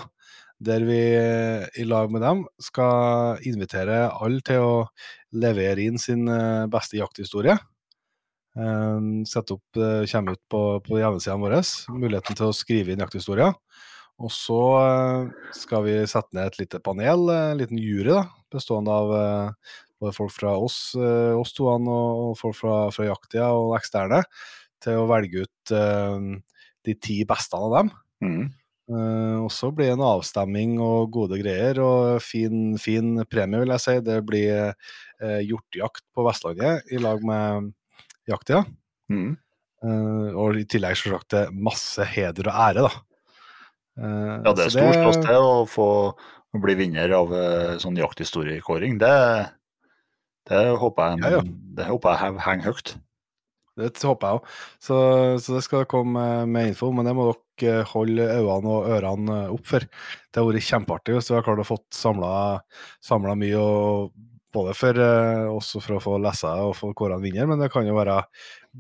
der 0.62 0.86
vi 0.86 1.00
eh, 1.18 1.66
i 1.82 1.88
lag 1.90 2.14
med 2.14 2.22
dem 2.24 2.46
skal 2.62 3.42
invitere 3.50 4.04
alle 4.14 4.46
til 4.46 4.62
å 4.62 4.74
levere 5.34 5.82
inn 5.90 5.98
sin 6.00 6.30
beste 6.72 7.00
jakthistorie. 7.02 7.58
Eh, 8.62 9.00
sette 9.32 9.58
opp, 9.58 9.66
komme 9.82 10.12
kommer 10.14 10.38
ut 10.38 10.46
på, 10.52 10.62
på 10.86 11.02
hjemmesidene 11.02 11.42
våre, 11.48 11.64
muligheten 11.98 12.38
til 12.38 12.52
å 12.52 12.56
skrive 12.56 12.94
inn 12.94 13.02
jakthistorier. 13.02 13.58
Og 14.22 14.32
så 14.34 14.60
eh, 14.80 15.32
skal 15.58 15.86
vi 15.88 15.96
sette 16.10 16.38
ned 16.38 16.52
et 16.52 16.60
lite 16.62 16.82
panel, 16.84 17.28
eh, 17.34 17.48
en 17.52 17.62
liten 17.62 17.82
jury, 17.82 18.12
da, 18.14 18.26
bestående 18.54 18.94
av 18.94 19.14
eh, 19.18 19.74
både 20.02 20.16
folk 20.18 20.34
fra 20.34 20.56
oss, 20.58 20.96
oss 20.98 21.52
to 21.54 21.68
og 21.70 22.32
folk 22.40 22.56
fra, 22.58 22.78
fra 22.94 23.06
Jaktia 23.06 23.52
og 23.54 23.76
eksterne, 23.78 24.24
til 24.82 24.98
å 24.98 25.06
velge 25.06 25.44
ut 25.46 25.74
de 26.82 26.96
ti 26.98 27.20
beste 27.30 27.54
av 27.54 27.76
dem. 27.76 27.92
Mm. 28.26 28.48
Uh, 28.92 29.46
og 29.46 29.52
så 29.54 29.70
blir 29.72 29.92
det 29.92 29.96
en 29.96 30.04
avstemming 30.04 30.74
og 30.84 31.12
gode 31.14 31.38
greier, 31.40 31.80
og 31.84 32.18
fin, 32.26 32.74
fin 32.82 33.22
premie, 33.30 33.62
vil 33.62 33.72
jeg 33.76 33.84
si. 33.86 33.96
Det 34.04 34.18
blir 34.28 34.74
uh, 34.74 35.40
hjortejakt 35.46 36.04
på 36.12 36.26
Vestlandet 36.28 36.92
i 36.92 37.00
lag 37.00 37.22
med 37.24 37.72
Jaktia. 38.30 38.66
Mm. 39.12 39.38
Uh, 39.86 40.28
og 40.34 40.60
i 40.60 40.66
tillegg 40.70 40.98
selvsagt 41.00 41.38
masse 41.54 42.06
heder 42.16 42.52
og 42.52 42.60
ære, 42.66 42.90
da. 42.90 43.06
Eh, 44.02 44.36
Ja, 44.46 44.54
det 44.58 44.68
er 44.68 44.74
stor 44.74 44.94
stas 44.98 45.22
det 45.28 45.38
å 45.38 45.66
få 45.70 45.88
å 46.52 46.60
bli 46.60 46.76
vinner 46.80 47.14
av 47.16 47.32
eh, 47.36 47.78
sånn 47.80 48.00
jakthistoriekåring. 48.00 48.98
Det, 49.00 49.14
det 50.50 50.66
håper 50.82 51.14
jeg, 51.14 51.24
Ja, 51.24 51.38
ja. 51.38 51.46
Det 51.78 51.88
håper 51.88 52.18
jeg 52.18 52.42
henger 52.44 52.72
høyt. 52.74 52.96
Det 53.80 53.92
håper 54.04 54.28
jeg 54.28 54.40
òg. 54.42 54.50
Så, 54.84 54.98
så 55.40 55.56
det 55.56 55.62
skal 55.64 55.88
komme 55.90 56.26
med 56.50 56.74
info, 56.74 56.90
men 56.92 57.08
det 57.08 57.14
må 57.16 57.30
dere 57.62 57.86
holde 57.88 58.26
øynene 58.28 58.74
og 58.74 58.90
ørene 58.98 59.38
opp 59.54 59.70
for. 59.70 59.86
Det 59.86 60.42
har 60.42 60.50
vært 60.50 60.68
kjempeartig 60.68 61.16
hvis 61.16 61.32
vi 61.32 61.38
har 61.38 61.46
klart 61.48 61.64
å 61.64 61.70
få 61.70 61.80
samla 61.96 63.38
mye, 63.40 63.62
og 63.62 64.12
både 64.52 64.76
for 64.76 65.00
eh, 65.00 65.48
også 65.48 65.80
for 65.86 65.96
å 65.96 66.04
få 66.04 66.18
lese 66.20 66.52
og 66.66 66.76
få 66.76 66.92
kåra 66.98 67.16
en 67.16 67.24
vinner, 67.24 67.48
men 67.48 67.64
det 67.64 67.72
kan 67.72 67.88
jo 67.88 67.96
være 67.96 68.20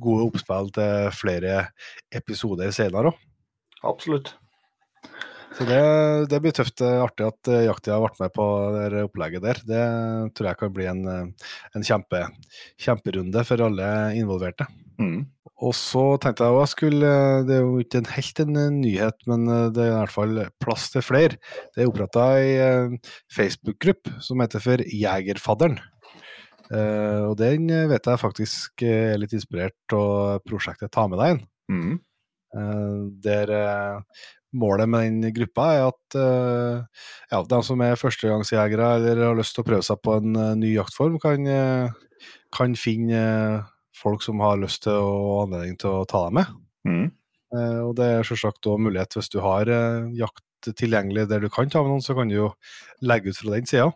gode 0.04 0.28
oppspill 0.28 0.72
til 0.76 1.08
flere 1.16 1.62
episoder 2.12 2.76
senere 2.76 3.14
òg. 3.14 3.28
Absolutt. 3.88 4.36
Så 5.58 5.68
det, 5.68 5.82
det 6.32 6.40
blir 6.44 6.56
tøft. 6.56 6.82
Artig 6.82 7.28
at 7.28 7.52
eh, 7.52 7.68
har 7.68 8.04
vært 8.06 8.22
med 8.22 8.32
på 8.36 8.46
det 8.94 9.04
opplegget 9.04 9.44
der. 9.44 9.60
Det 9.68 9.84
tror 10.38 10.52
jeg 10.52 10.60
kan 10.62 10.74
bli 10.76 10.88
en, 10.88 11.04
eh, 11.12 11.52
en 11.76 11.86
kjempe, 11.86 12.24
kjemperunde 12.80 13.44
for 13.48 13.68
alle 13.68 13.92
involverte. 14.20 14.68
Mm. 15.02 15.26
Og 15.62 15.74
så 15.78 16.04
tenkte 16.22 16.46
jeg 16.46 16.58
også 16.58 16.76
skulle 16.76 17.12
Det 17.46 17.56
er 17.56 17.64
jo 17.64 17.82
ikke 17.82 18.02
en 18.02 18.12
helt 18.16 18.42
en 18.42 18.60
eh, 18.64 18.74
nyhet, 18.74 19.18
men 19.30 19.48
eh, 19.48 19.68
det 19.76 19.86
er 19.86 19.92
i 19.92 19.98
hvert 20.00 20.16
fall 20.16 20.44
plass 20.64 20.90
til 20.94 21.06
flere. 21.06 21.38
Det 21.76 21.84
er 21.84 21.92
oppretta 21.92 22.28
ei 22.40 22.54
eh, 22.58 23.16
Facebook-gruppe 23.34 24.22
som 24.24 24.42
heter 24.42 24.64
for 24.64 24.86
Jegerfadderen. 24.88 25.80
Eh, 26.72 27.24
og 27.28 27.36
den 27.42 27.68
eh, 27.70 27.90
vet 27.92 28.08
jeg 28.08 28.22
faktisk 28.22 28.86
eh, 28.88 29.12
er 29.14 29.20
litt 29.20 29.36
inspirert 29.36 29.96
av 29.98 30.40
prosjektet 30.48 30.94
Ta 30.96 31.08
med 31.12 31.20
deg 31.20 31.36
en. 31.36 31.44
Mm. 31.72 32.00
Eh, 32.52 32.96
der 33.24 33.52
eh, 33.56 34.24
målet 34.52 34.90
med 34.92 35.08
den 35.08 35.34
gruppa 35.36 35.68
er 35.78 35.86
at 35.88 36.18
eh, 36.20 37.06
ja, 37.32 37.40
de 37.48 37.60
som 37.64 37.84
er 37.86 38.00
førstegangsjegere 38.00 38.90
eller 38.98 39.24
har 39.30 39.40
lyst 39.40 39.56
til 39.56 39.64
å 39.64 39.70
prøve 39.70 39.88
seg 39.88 40.02
på 40.04 40.18
en 40.20 40.36
ny 40.60 40.74
jaktform, 40.74 41.18
kan, 41.24 41.48
kan 42.52 42.76
finne 42.80 43.24
folk 43.96 44.24
som 44.26 44.44
har 44.44 44.60
lyst 44.60 44.84
til 44.88 45.00
og 45.00 45.46
anledning 45.46 45.80
til 45.80 46.02
å 46.02 46.06
ta 46.10 46.26
dem 46.28 46.40
med. 46.42 46.54
Mm. 46.88 47.10
Og 47.86 47.92
det 47.98 48.06
er 48.08 48.24
selvsagt 48.26 48.64
også 48.64 48.80
mulighet 48.80 49.16
hvis 49.18 49.30
du 49.32 49.42
har 49.44 49.70
jakt 50.16 50.72
tilgjengelig 50.80 51.26
der 51.28 51.44
du 51.44 51.50
kan 51.52 51.70
ta 51.72 51.82
med 51.84 51.92
noen, 51.92 52.04
så 52.04 52.16
kan 52.16 52.32
du 52.32 52.38
jo 52.38 52.48
legge 53.04 53.32
ut 53.32 53.40
fra 53.40 53.58
den 53.58 53.68
sida. 53.68 53.90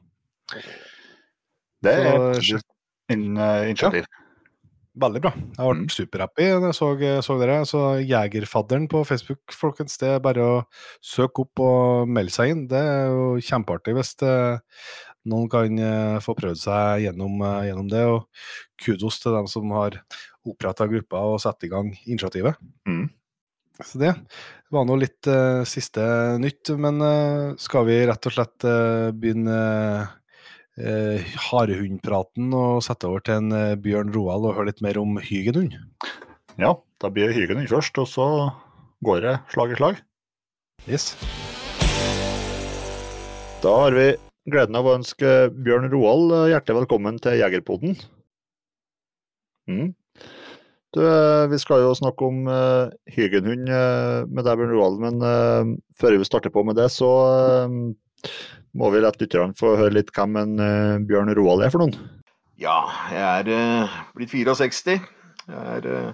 Det 1.85 1.93
er 1.93 2.09
et 2.09 2.39
initiativ. 2.39 2.67
in, 3.15 3.25
initiativ. 3.39 4.07
Veldig 4.95 5.21
bra. 5.25 5.31
Jeg 5.35 5.57
ble 5.59 5.73
Mm. 5.75 5.87
superhappy 5.91 6.45
da 6.61 6.69
jeg 6.69 6.75
så, 6.77 6.87
så 7.25 7.35
dere. 7.41 7.57
Så 7.67 7.79
Jegerfadderen 8.07 8.87
på 8.87 9.01
Facebook, 9.05 9.51
folkens. 9.51 9.97
Det 9.99 10.07
er 10.07 10.21
bare 10.23 10.45
å 10.45 10.53
søke 11.03 11.43
opp 11.43 11.59
og 11.59 12.07
melde 12.07 12.31
seg 12.31 12.53
inn. 12.53 12.67
Det 12.71 12.79
er 12.79 13.09
jo 13.11 13.25
kjempeartig 13.43 13.95
hvis 13.97 14.13
det, 14.23 14.61
noen 15.27 15.49
kan 15.51 15.79
eh, 15.79 16.19
få 16.23 16.35
prøvd 16.37 16.61
seg 16.61 17.03
gjennom, 17.09 17.35
eh, 17.43 17.67
gjennom 17.67 17.89
det. 17.91 18.05
Og 18.07 18.23
kudos 18.79 19.19
til 19.19 19.35
dem 19.35 19.47
som 19.51 19.69
har 19.75 19.99
oppretta 20.47 20.87
gruppa 20.87 21.25
og 21.27 21.41
satt 21.43 21.65
i 21.67 21.71
gang 21.71 21.91
initiativet. 22.05 22.55
Mm. 22.87 23.09
Så 23.83 23.99
det 23.99 24.13
var 24.71 24.85
nå 24.87 24.95
litt 24.95 25.27
uh, 25.27 25.65
siste 25.67 25.99
nytt. 26.39 26.71
Men 26.79 27.01
eh, 27.03 27.55
skal 27.59 27.83
vi 27.89 27.97
rett 28.07 28.29
og 28.29 28.35
slett 28.37 28.63
eh, 28.63 29.09
begynne 29.11 29.57
eh, 30.79 31.23
harehundpraten 31.49 32.53
og 32.55 32.83
sette 32.85 33.07
over 33.09 33.23
til 33.25 33.39
en 33.39 33.55
eh, 33.55 33.77
Bjørn 33.79 34.13
Roald 34.15 34.49
og 34.49 34.57
høre 34.57 34.71
litt 34.71 34.83
mer 34.85 34.99
om 35.01 35.17
hygenhund? 35.21 35.77
Ja, 36.61 36.75
da 37.01 37.11
blir 37.11 37.29
det 37.29 37.37
hygenhund 37.39 37.71
først, 37.71 37.97
og 38.01 38.07
så 38.11 38.27
går 39.05 39.23
det 39.25 39.35
slag 39.53 39.75
i 39.75 39.79
slag. 39.79 39.99
Yes. 40.85 41.13
Da 43.63 43.73
har 43.81 43.95
vi 43.97 44.09
gleden 44.51 44.77
av 44.77 44.87
å 44.87 44.95
ønske 44.99 45.35
Bjørn 45.55 45.89
Roald 45.93 46.33
eh, 46.35 46.49
hjertelig 46.53 46.83
velkommen 46.83 47.19
til 47.23 47.39
Jegerpoden. 47.41 47.95
Mm. 49.65 49.93
Du, 50.95 51.01
eh, 51.03 51.45
vi 51.51 51.59
skal 51.59 51.81
jo 51.83 51.95
snakke 51.97 52.23
om 52.29 52.45
uh, 52.47 52.87
hygenhund 53.11 53.67
uh, 53.67 54.23
med 54.29 54.45
deg, 54.47 54.55
Bjørn 54.61 54.71
Roald, 54.71 55.01
men 55.03 55.17
uh, 55.19 55.73
før 55.99 56.15
vi 56.15 56.27
starter 56.27 56.53
på 56.53 56.63
med 56.63 56.77
det, 56.79 56.87
så 56.93 57.09
eh, 57.33 57.75
må 58.75 58.91
vi 58.91 59.01
la 59.03 59.13
lytterne 59.15 59.55
få 59.57 59.75
høre 59.79 59.95
litt 59.97 60.11
hvem 60.15 60.37
en 60.41 60.59
uh, 60.59 61.01
Bjørn 61.07 61.33
Roald 61.37 61.63
er 61.65 61.73
for 61.73 61.83
noen. 61.83 61.95
Ja, 62.59 62.77
jeg 63.11 63.23
er 63.45 63.83
uh, 63.85 63.97
blitt 64.15 64.33
64. 64.33 64.99
Jeg 65.45 65.79
er 65.79 65.89
uh, 65.91 66.13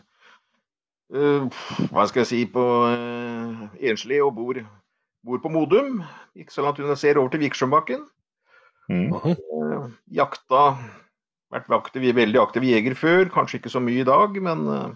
eh, 1.15 1.61
Hva 1.91 2.07
skal 2.09 2.23
jeg 2.23 2.29
si 2.31 2.41
på 2.51 2.63
eh, 2.89 3.61
enslig 3.91 4.21
og 4.23 4.33
bor, 4.37 4.59
bor 5.25 5.43
på 5.43 5.51
Modum. 5.51 6.01
Ikke 6.35 6.55
så 6.55 6.65
langt 6.65 6.79
unna 6.81 6.97
ser 6.99 7.19
over 7.19 7.33
til 7.33 7.43
Viksjøbakken. 7.45 8.03
Mm. 8.91 9.13
Eh, 9.13 9.87
jakta 10.17 10.65
Vært 11.51 11.73
aktiv, 11.75 12.05
veldig 12.15 12.39
aktiv 12.39 12.63
jeger 12.63 12.93
før, 12.95 13.25
kanskje 13.27 13.57
ikke 13.59 13.71
så 13.73 13.81
mye 13.83 14.05
i 14.05 14.07
dag, 14.07 14.37
men 14.39 14.61
eh, 14.71 14.91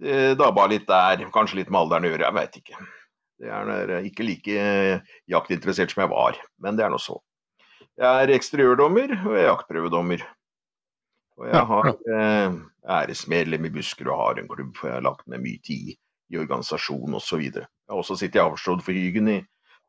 det 0.00 0.38
dabba 0.40 0.64
litt 0.72 0.86
der. 0.88 1.26
Kanskje 1.34 1.58
litt 1.58 1.68
med 1.68 1.82
alderen 1.82 2.06
å 2.08 2.12
gjøre, 2.14 2.24
jeg 2.24 2.36
veit 2.38 2.56
ikke. 2.62 2.86
Det 3.40 3.52
er 3.52 3.98
ikke 4.08 4.24
like 4.24 4.56
eh, 4.56 5.14
jaktinteressert 5.28 5.92
som 5.92 6.06
jeg 6.06 6.12
var, 6.12 6.38
men 6.64 6.78
det 6.78 6.86
er 6.86 6.92
nå 6.92 7.00
så. 7.02 7.18
Jeg 7.96 8.24
er 8.24 8.32
eksteriørdommer 8.32 9.12
og 9.18 9.34
jeg 9.34 9.42
er 9.42 9.50
jaktprøvedommer. 9.50 10.24
Og 11.36 11.48
jeg 11.50 11.68
har 11.68 11.90
eh, 11.92 12.54
æresmedlem 12.96 13.68
i 13.68 13.72
Buskerud 13.74 14.12
og 14.12 14.22
har 14.22 14.40
en 14.40 14.48
klubb, 14.48 14.72
for 14.78 14.88
jeg 14.88 14.98
har 14.98 15.04
lagt 15.04 15.26
ned 15.28 15.42
mye 15.44 15.60
tid 15.64 15.92
i 16.32 16.38
organisasjon 16.40 17.16
osv. 17.18 17.42
Jeg 17.44 17.66
har 17.92 18.00
også 18.00 18.16
sittet 18.18 18.40
i 18.40 18.44
avslått 18.44 18.84
for 18.86 18.96
Hygen 18.96 19.28
i 19.34 19.40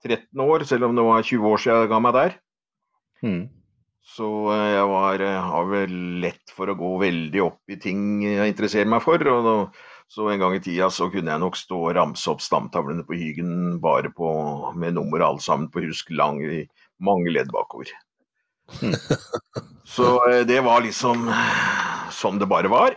13 0.06 0.44
år, 0.44 0.66
selv 0.68 0.89
om 0.89 0.98
det 0.98 1.06
var 1.08 1.24
20 1.24 1.48
år 1.48 1.63
siden 1.63 1.80
jeg 1.82 1.92
ga 1.94 2.01
meg 2.04 2.18
der. 2.18 2.36
Mm. 3.24 3.44
Så 4.08 4.27
eh, 4.54 4.70
jeg 4.75 4.88
var, 4.92 5.24
eh, 5.24 5.51
har 5.51 5.70
vel 5.72 5.96
lett 6.24 6.56
for 6.56 6.72
å 6.72 6.77
gå 6.80 6.94
veldig 7.04 7.44
opp 7.44 7.74
i 7.74 7.80
ting 7.82 8.01
jeg 8.24 8.54
interesserer 8.54 8.92
meg 8.92 9.04
for. 9.04 9.24
og 9.32 9.48
da, 9.48 9.56
Så 10.08 10.30
en 10.32 10.40
gang 10.40 10.56
i 10.56 10.62
tida 10.64 10.88
så 10.94 11.10
kunne 11.12 11.34
jeg 11.34 11.44
nok 11.44 11.58
stå 11.60 11.78
og 11.90 11.96
ramse 11.98 12.30
opp 12.32 12.40
stamtavlene 12.44 13.04
på 13.08 13.18
Hygen 13.20 13.80
bare 13.84 14.08
på, 14.16 14.30
med 14.80 14.96
nummer 14.96 15.24
alle 15.26 15.44
sammen 15.44 15.68
på 15.74 15.84
husk 15.84 16.14
lang, 16.16 16.40
i 16.42 16.64
mange 17.04 17.34
ledd 17.36 17.52
bakover. 17.52 17.92
Så 19.88 20.08
eh, 20.30 20.44
det 20.48 20.62
var 20.64 20.84
liksom 20.84 21.28
sånn 22.16 22.40
det 22.40 22.48
bare 22.52 22.72
var. 22.72 22.96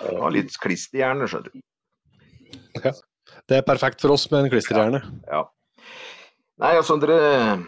Det 0.00 0.14
var 0.20 0.34
litt 0.34 0.54
klisterhjerne, 0.62 1.26
skjønner 1.30 1.50
du. 1.50 1.60
Ja. 2.82 2.92
Det 3.46 3.58
er 3.58 3.66
perfekt 3.66 4.02
for 4.02 4.14
oss 4.14 4.26
med 4.30 4.44
en 4.44 4.52
klisterhjerne. 4.52 5.02
Ja. 5.26 5.44
Nei, 6.62 6.72
altså 6.78 6.96
dere 7.02 7.58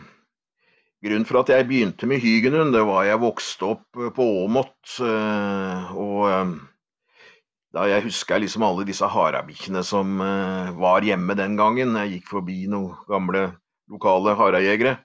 Grunnen 1.05 1.27
for 1.29 1.39
at 1.45 1.51
jeg 1.53 1.67
begynte 1.69 2.09
med 2.11 2.19
hygenhund, 2.19 2.73
det 2.75 2.81
var 2.89 3.05
jeg 3.07 3.21
vokste 3.23 3.69
opp 3.75 3.99
eh, 4.01 4.11
på 4.15 4.25
Åmot. 4.45 4.97
eh, 5.03 5.93
Og 5.95 6.59
da 7.75 7.85
jeg 7.91 8.07
husker 8.07 8.41
liksom 8.41 8.65
alle 8.65 8.87
disse 8.89 9.07
harabikkjene 9.13 9.83
som 9.85 10.21
eh, 10.25 10.71
var 10.81 11.05
hjemme 11.05 11.37
den 11.39 11.57
gangen. 11.59 11.97
Jeg 12.01 12.19
gikk 12.19 12.31
forbi 12.33 12.63
noen 12.73 12.97
gamle 13.11 13.51
lokale 13.93 14.35
harejegere, 14.39 14.97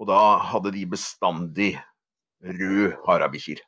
og 0.00 0.08
da 0.10 0.20
hadde 0.50 0.72
de 0.74 0.84
bestandig 0.88 1.72
rød 2.44 2.96
harabikkjer. 3.06 3.60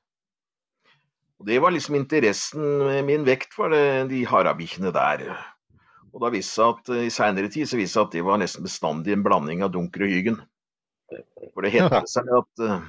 Og 1.41 1.49
det 1.49 1.57
var 1.65 1.73
liksom 1.73 1.97
interessen 1.97 3.07
min 3.09 3.25
vekt 3.25 3.55
for 3.57 3.73
det, 3.73 4.11
de 4.11 4.27
harabikkjene 4.29 4.93
der. 4.93 5.25
Og 6.11 6.25
da 6.25 6.31
viste 6.33 6.65
at 6.65 6.91
eh, 6.93 7.07
i 7.09 7.13
seinere 7.13 7.51
tid 7.53 7.69
så 7.69 7.79
viste 7.81 8.01
det 8.01 8.09
at 8.09 8.17
det 8.17 8.25
var 8.27 8.41
nesten 8.41 8.67
bestandig 8.67 9.15
en 9.15 9.27
blanding 9.27 9.65
av 9.65 9.73
dunker 9.75 10.07
og 10.07 10.13
hyggen. 10.13 10.41
For 11.55 11.67
det 11.67 11.75
het 11.75 12.11
seg 12.11 12.29
at 12.37 12.63
uh, 12.63 12.83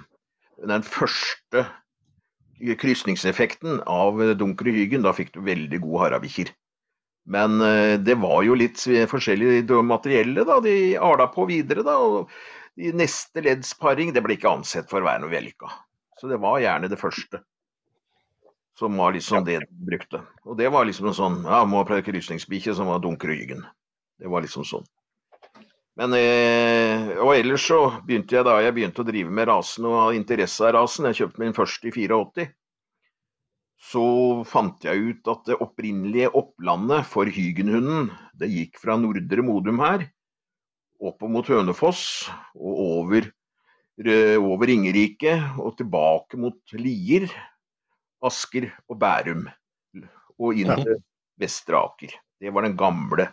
den 0.69 0.83
første 0.85 1.63
krysningseffekten 2.81 3.81
av 3.89 4.19
dunker 4.39 4.69
og 4.71 4.77
hygen, 4.77 5.05
da 5.05 5.13
fikk 5.15 5.33
du 5.35 5.41
veldig 5.45 5.81
gode 5.83 6.05
harabikkjer. 6.05 6.51
Men 7.31 7.61
eh, 7.61 7.99
det 8.01 8.17
var 8.21 8.41
jo 8.45 8.57
litt 8.57 8.81
forskjellig 9.11 9.65
materielle, 9.85 10.45
da. 10.47 10.59
De 10.63 10.75
ala 10.97 11.29
på 11.33 11.45
videre, 11.49 11.85
da. 11.85 11.97
Og 12.01 12.31
i 12.81 12.91
neste 12.95 13.43
leddsparing 13.45 14.13
det 14.15 14.23
ble 14.25 14.37
ikke 14.37 14.51
ansett 14.51 14.89
for 14.89 15.01
å 15.01 15.09
være 15.09 15.25
noe 15.25 15.33
vellykka. 15.33 15.69
Så 16.21 16.29
det 16.31 16.39
var 16.41 16.61
gjerne 16.61 16.89
det 16.91 16.99
første. 17.01 17.41
Som 18.79 18.97
var 18.97 19.13
liksom 19.13 19.43
det 19.45 19.59
de 19.59 19.85
brukte. 19.91 20.21
Og 20.47 20.57
det 20.57 20.69
var 20.73 20.87
liksom 20.87 21.11
en 21.11 21.17
sånn 21.17 21.37
Ja, 21.43 21.63
må 21.67 21.83
ha 21.83 22.01
krysningsbikkje 22.01 22.77
som 22.77 22.89
var 22.89 23.01
dunker 23.03 23.33
og 23.33 23.37
hygen. 23.37 23.65
Det 24.21 24.29
var 24.31 24.45
liksom 24.45 24.65
sånn. 24.65 24.87
Men 26.01 26.15
eh, 26.17 27.11
og 27.21 27.35
ellers 27.35 27.67
så 27.69 27.77
begynte 28.01 28.33
jeg 28.33 28.45
da 28.47 28.55
jeg 28.63 28.73
begynte 28.73 29.03
å 29.03 29.05
drive 29.05 29.29
med 29.37 29.45
rasen 29.51 29.85
og 29.85 29.99
ha 29.99 30.05
interesse 30.17 30.63
av 30.65 30.73
rasen, 30.73 31.05
jeg 31.11 31.19
kjøpte 31.19 31.41
min 31.43 31.53
første 31.53 31.91
i 31.91 31.91
84, 31.93 32.47
så 33.91 34.05
fant 34.49 34.87
jeg 34.87 35.11
ut 35.11 35.29
at 35.29 35.43
det 35.51 35.59
opprinnelige 35.61 36.31
opplandet 36.37 37.05
for 37.09 37.29
hygenhunden, 37.29 38.09
det 38.33 38.49
gikk 38.49 38.81
fra 38.81 38.95
Nordre 38.97 39.45
Modum 39.45 39.81
her, 39.83 40.07
opp 41.01 41.21
mot 41.29 41.45
Hønefoss 41.53 42.03
og 42.57 42.81
over, 42.87 43.27
eh, 44.01 44.37
over 44.41 44.71
Ringerike 44.71 45.35
og 45.61 45.75
tilbake 45.77 46.39
mot 46.41 46.77
Lier, 46.81 47.27
Asker 48.25 48.71
og 48.89 48.97
Bærum 49.01 49.45
og 50.41 50.57
inn 50.57 50.73
til 50.81 50.97
Vestre 51.41 51.77
Aker. 51.77 52.17
Det 52.41 52.53
var 52.53 52.65
den 52.65 52.77
gamle, 52.77 53.27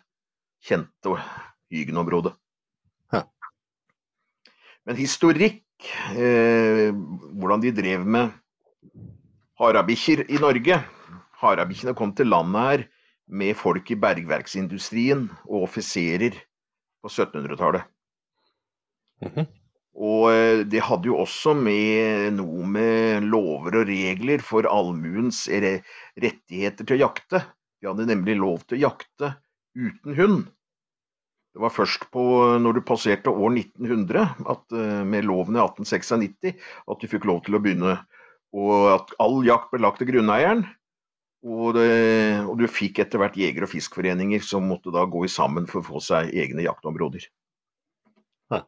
kjente 0.69 1.17
Hygenområdet. 1.73 2.38
Men 4.89 4.97
historikk, 4.97 5.61
eh, 6.17 6.89
hvordan 7.37 7.61
de 7.61 7.75
drev 7.77 8.07
med 8.09 8.33
harabikkjer 9.61 10.25
i 10.33 10.39
Norge 10.41 10.79
Harabikkjene 11.39 11.95
kom 11.99 12.15
til 12.17 12.31
landet 12.33 12.65
her 12.65 12.85
med 13.29 13.55
folk 13.59 13.91
i 13.93 13.99
bergverksindustrien 14.01 15.29
og 15.45 15.69
offiserer 15.69 16.35
på 17.05 17.13
1700-tallet. 17.13 17.85
Mhm. 19.23 19.47
Og 19.99 20.25
eh, 20.33 20.65
det 20.71 20.83
hadde 20.87 21.11
jo 21.11 21.19
også 21.21 21.55
med 21.59 22.39
noe 22.39 22.67
med 22.67 23.29
lover 23.29 23.81
og 23.81 23.89
regler 23.91 24.43
for 24.43 24.67
allmuens 24.71 25.45
rettigheter 25.51 26.87
til 26.87 26.97
å 26.97 27.03
jakte. 27.05 27.43
De 27.79 27.91
hadde 27.91 28.09
nemlig 28.09 28.39
lov 28.39 28.65
til 28.65 28.79
å 28.79 28.85
jakte 28.89 29.35
uten 29.79 30.17
hund. 30.19 30.47
Det 31.59 31.65
var 31.65 31.73
først 31.75 32.05
på, 32.15 32.23
når 32.63 32.77
du 32.77 32.85
passerte 32.87 33.33
år 33.35 33.51
1900, 33.51 34.29
at, 34.47 34.61
eh, 34.79 35.01
med 35.03 35.25
loven 35.27 35.57
i 35.57 35.59
1896, 35.59 36.53
at 36.87 37.01
du 37.03 37.07
fikk 37.11 37.27
lov 37.27 37.41
til 37.43 37.59
å 37.59 37.61
begynne. 37.65 37.97
Og 38.55 38.75
at 38.93 39.11
all 39.19 39.43
jakt 39.43 39.73
ble 39.73 39.81
lagt 39.83 39.99
til 39.99 40.07
grunneieren. 40.07 40.63
Og, 41.43 41.75
det, 41.75 42.47
og 42.47 42.63
du 42.63 42.69
fikk 42.71 43.01
etter 43.03 43.19
hvert 43.19 43.35
jeger- 43.35 43.67
og 43.67 43.73
fiskforeninger 43.73 44.39
som 44.39 44.71
måtte 44.71 44.95
da 44.95 45.03
gå 45.03 45.25
sammen 45.27 45.67
for 45.67 45.83
å 45.83 45.89
få 45.89 45.99
seg 45.99 46.31
egne 46.31 46.63
jaktområder. 46.63 47.27
Hæ. 48.55 48.63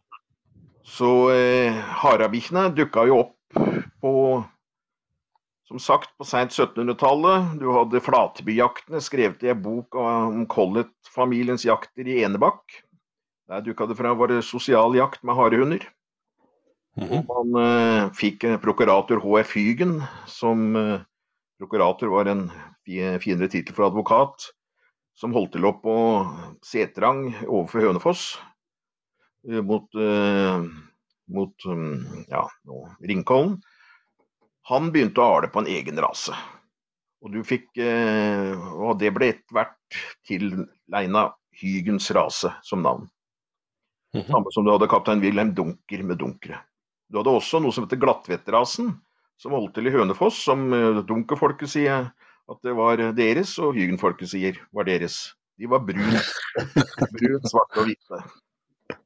Så 0.83 1.31
eh, 1.31 1.79
harabikkjene 2.03 2.73
dukka 2.75 3.07
jo 3.07 3.23
opp 3.23 3.63
på 4.03 4.13
som 5.71 5.79
sagt, 5.79 6.11
på 6.19 6.27
seint 6.27 6.51
1700-tallet. 6.51 7.53
Du 7.61 7.69
hadde 7.71 8.03
flatbyjaktene, 8.03 8.99
skrevet 8.99 9.45
i 9.47 9.53
en 9.53 9.61
bok 9.63 9.95
om 9.95 10.43
Collett-familiens 10.51 11.63
jakter 11.63 12.09
i 12.11 12.25
Enebakk. 12.25 12.81
Der 13.47 13.63
dukka 13.63 13.87
det 13.87 13.95
fra 13.99 14.17
var 14.19 14.33
det 14.33 14.43
sosial 14.47 14.99
jakt 14.99 15.23
med 15.23 15.39
harehunder. 15.39 15.87
Mhm. 16.99 17.23
Man 17.29 17.61
eh, 17.63 18.09
fikk 18.19 18.49
prokurator 18.65 19.23
H.F. 19.23 19.55
Hygen, 19.55 20.01
som 20.27 20.75
eh, 20.75 21.07
prokurator 21.63 22.11
var 22.11 22.27
en 22.27 22.49
finere 23.23 23.47
tittel 23.47 23.77
for 23.77 23.87
advokat, 23.87 24.51
som 25.15 25.35
holdt 25.37 25.55
til 25.55 25.71
opp 25.71 25.85
på 25.85 25.97
Setrang 26.67 27.29
overfor 27.47 27.87
Hønefoss, 27.87 28.25
eh, 29.47 29.63
mot, 29.63 29.87
eh, 29.95 30.67
mot 31.31 31.67
mm, 31.67 32.25
ja, 32.27 32.49
Ringkollen. 33.07 33.61
Han 34.69 34.91
begynte 34.93 35.23
å 35.23 35.37
ale 35.37 35.51
på 35.53 35.63
en 35.63 35.71
egen 35.71 35.99
rase. 36.03 36.35
Og, 37.21 37.33
du 37.35 37.43
fikk, 37.45 37.69
eh, 37.81 38.53
og 38.57 38.99
det 39.01 39.13
ble 39.13 39.33
etter 39.35 39.57
hvert 39.57 40.01
tilegna 40.29 41.31
Hygens 41.61 42.09
rase 42.17 42.53
som 42.65 42.83
navn. 42.85 43.09
Mhm. 44.15 44.27
Samme 44.31 44.53
som 44.55 44.65
du 44.65 44.73
hadde 44.73 44.89
kaptein 44.91 45.21
Wilhelm 45.21 45.53
Dunker 45.55 46.03
med 46.03 46.19
dunkere. 46.19 46.63
Du 47.11 47.19
hadde 47.19 47.35
også 47.35 47.61
noe 47.61 47.75
som 47.75 47.85
heter 47.85 48.01
Glattvettrasen, 48.01 48.95
som 49.41 49.55
holdt 49.57 49.75
til 49.77 49.91
i 49.91 49.95
Hønefoss, 49.95 50.39
som 50.47 50.73
eh, 50.73 51.03
dunkerfolket 51.07 51.73
sier 51.75 52.11
at 52.51 52.63
det 52.67 52.75
var 52.75 53.03
deres, 53.15 53.53
og 53.63 53.77
Hygenfolket 53.79 54.33
sier 54.33 54.59
var 54.75 54.89
deres. 54.89 55.35
De 55.61 55.69
var 55.69 55.85
brun, 55.85 56.17
brun 57.17 57.43
svarte 57.45 57.83
og 57.83 57.91
hvite. 57.91 58.23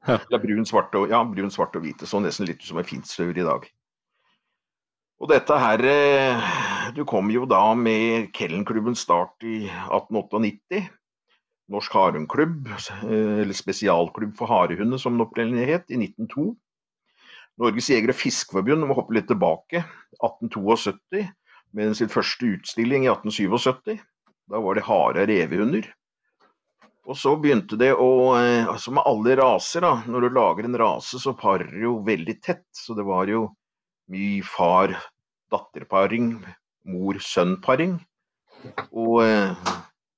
Ja. 0.06 0.38
Brun, 0.38 0.66
svarte 0.68 1.00
og, 1.00 1.10
ja, 1.10 1.20
brun, 1.26 1.50
svarte 1.52 1.80
og 1.80 1.84
hvite. 1.84 2.06
Så 2.08 2.20
nesten 2.22 2.48
litt 2.48 2.62
ut 2.62 2.68
som 2.68 2.78
en 2.80 2.86
finstauer 2.88 3.36
i 3.36 3.46
dag. 3.46 3.66
Og 5.22 5.30
dette 5.30 5.56
her 5.60 5.84
eh, 5.86 6.48
Du 6.96 7.04
kom 7.08 7.30
jo 7.32 7.46
da 7.48 7.62
med 7.78 8.32
Kellenklubbens 8.36 9.04
start 9.06 9.46
i 9.46 9.64
1898. 9.68 10.82
Norsk 11.72 11.94
Harehundklubb, 11.96 12.68
eh, 12.68 13.40
eller 13.44 13.56
spesialklubb 13.56 14.34
for 14.36 14.50
harehunder 14.50 15.00
som 15.00 15.16
den 15.16 15.24
opprinnelig 15.24 15.70
het, 15.70 15.86
i 15.88 16.00
1902. 16.02 16.50
Norges 17.62 17.88
jeger- 17.88 18.10
og 18.10 18.18
fiskeforbund 18.18 18.84
må 18.84 18.98
hoppe 18.98 19.14
litt 19.16 19.30
tilbake. 19.30 19.84
1872, 20.18 21.24
med 21.74 21.96
sin 21.96 22.10
første 22.10 22.50
utstilling 22.58 23.06
i 23.06 23.12
1877. 23.12 24.00
Da 24.50 24.60
var 24.60 24.76
det 24.76 24.88
hare- 24.90 25.22
og 25.22 25.30
revehunder. 25.30 25.86
Og 27.04 27.16
så 27.20 27.34
begynte 27.36 27.78
det 27.80 27.92
å 27.94 28.10
Som 28.34 28.74
Altså 28.74 28.92
med 28.92 29.06
alle 29.06 29.36
raser, 29.36 29.80
da. 29.80 30.02
Når 30.06 30.20
du 30.20 30.28
lager 30.34 30.64
en 30.64 30.78
rase, 30.78 31.20
så 31.20 31.36
parer 31.36 31.70
jo 31.80 32.02
veldig 32.04 32.40
tett. 32.42 32.66
Så 32.72 32.96
det 32.96 33.04
var 33.04 33.26
jo 33.26 33.54
mye 34.12 34.42
far-datter-paring, 34.46 36.34
mor-sønn-paring. 36.88 37.98
Og 38.92 39.22
eh, 39.24 39.74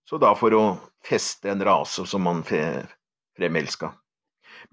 så 0.06 0.18
da 0.22 0.32
for 0.38 0.54
å 0.54 0.64
feste 1.06 1.50
en 1.50 1.62
rase 1.66 2.06
som 2.06 2.24
man 2.26 2.42
fremelska. 2.46 3.92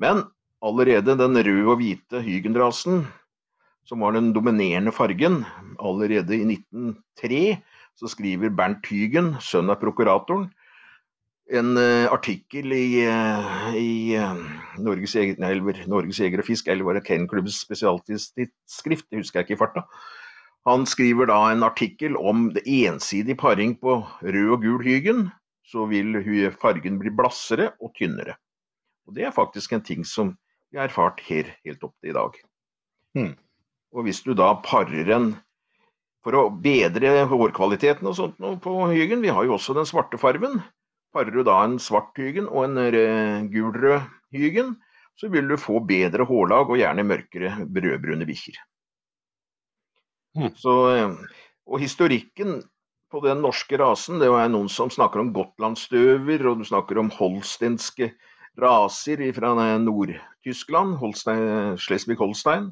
Men 0.01 0.24
allerede 0.63 1.17
den 1.20 1.38
røde 1.38 1.70
og 1.70 1.79
hvite 1.82 2.22
hygenrasen, 2.24 3.03
som 3.84 4.03
var 4.05 4.15
den 4.15 4.32
dominerende 4.36 4.93
fargen, 4.96 5.41
allerede 5.82 6.38
i 6.38 6.46
1903 6.55 7.41
så 8.00 8.10
skriver 8.10 8.53
Bernt 8.53 8.88
Hygen, 8.89 9.34
sønn 9.43 9.70
av 9.70 9.82
prokuratoren, 9.82 10.48
en 11.51 11.77
eh, 11.77 12.12
artikkel 12.12 12.73
i, 12.73 13.03
eh, 13.05 13.75
i 13.75 14.15
eh, 14.15 14.43
Norges, 14.79 15.15
nei, 15.41 15.53
Norges 15.91 16.19
Jeger 16.21 16.43
og 16.43 16.47
Fisk, 16.47 16.69
eller 16.71 16.88
var 16.88 16.97
det 16.97 17.05
Kennenklubbens 17.07 17.59
spesialtidsskrift, 17.65 19.09
det 19.09 19.21
husker 19.21 19.41
jeg 19.41 19.50
ikke 19.50 19.57
i 19.57 19.62
farta. 19.62 19.85
Han 20.67 20.85
skriver 20.88 21.27
da 21.27 21.39
en 21.51 21.65
artikkel 21.67 22.15
om 22.15 22.47
det 22.55 22.63
ensidige 22.63 23.35
paring 23.39 23.75
på 23.81 24.00
rød 24.23 24.53
og 24.55 24.63
gul 24.63 24.83
hygen, 24.85 25.25
så 25.67 25.88
vil 25.89 26.15
fargen 26.62 27.00
bli 27.01 27.12
blassere 27.12 27.73
og 27.83 27.91
tynnere. 27.97 28.38
Og 29.07 29.15
Det 29.15 29.25
er 29.27 29.35
faktisk 29.35 29.73
en 29.73 29.83
ting 29.83 30.05
som 30.07 30.38
vi 30.71 30.79
har 30.79 30.88
erfart 30.88 31.19
her 31.27 31.50
helt 31.65 31.83
opp 31.83 31.95
til 32.00 32.13
i 32.13 32.15
dag. 32.15 32.38
Hmm. 33.13 33.33
Og 33.93 34.07
hvis 34.07 34.23
du 34.23 34.31
da 34.33 34.53
parer 34.63 35.12
en 35.12 35.33
for 36.23 36.39
å 36.39 36.47
bedre 36.63 37.25
hårkvaliteten 37.27 38.07
og 38.07 38.15
sånt 38.15 38.39
på 38.63 38.77
hygen, 38.93 39.21
vi 39.21 39.33
har 39.35 39.43
jo 39.43 39.57
også 39.57 39.75
den 39.75 39.85
svarte 39.89 40.17
farven, 40.17 40.62
parer 41.13 41.32
du 41.34 41.43
da 41.46 41.60
en 41.63 41.77
svart 41.82 42.17
hygen 42.17 42.50
og 42.50 42.65
en 42.65 42.82
rød- 42.93 43.50
gulrød 43.53 44.10
hygen, 44.34 44.75
så 45.15 45.29
vil 45.29 45.48
du 45.48 45.58
få 45.62 45.79
bedre 45.86 46.25
hårlag 46.25 46.70
og 46.74 46.79
gjerne 46.79 47.05
mørkere 47.05 47.67
brødbrune 47.70 48.25
bikkjer. 48.25 48.58
Hmm. 50.34 51.17
Og 51.70 51.79
historikken 51.79 52.63
på 53.13 53.22
den 53.22 53.43
norske 53.46 53.77
rasen, 53.77 54.17
det 54.20 54.27
er 54.34 54.50
noen 54.50 54.70
som 54.74 54.89
snakker 54.89 55.22
om 55.22 55.29
gotlandsstøver, 55.36 56.48
og 56.50 56.64
du 56.64 56.66
snakker 56.66 56.98
om 56.98 57.11
holstenske 57.14 58.09
raser 58.59 59.22
fra 59.37 59.53
Nord-Tyskland, 59.77 60.98
Holstein- 60.98 61.77
Schleswig-Holstein. 61.77 62.72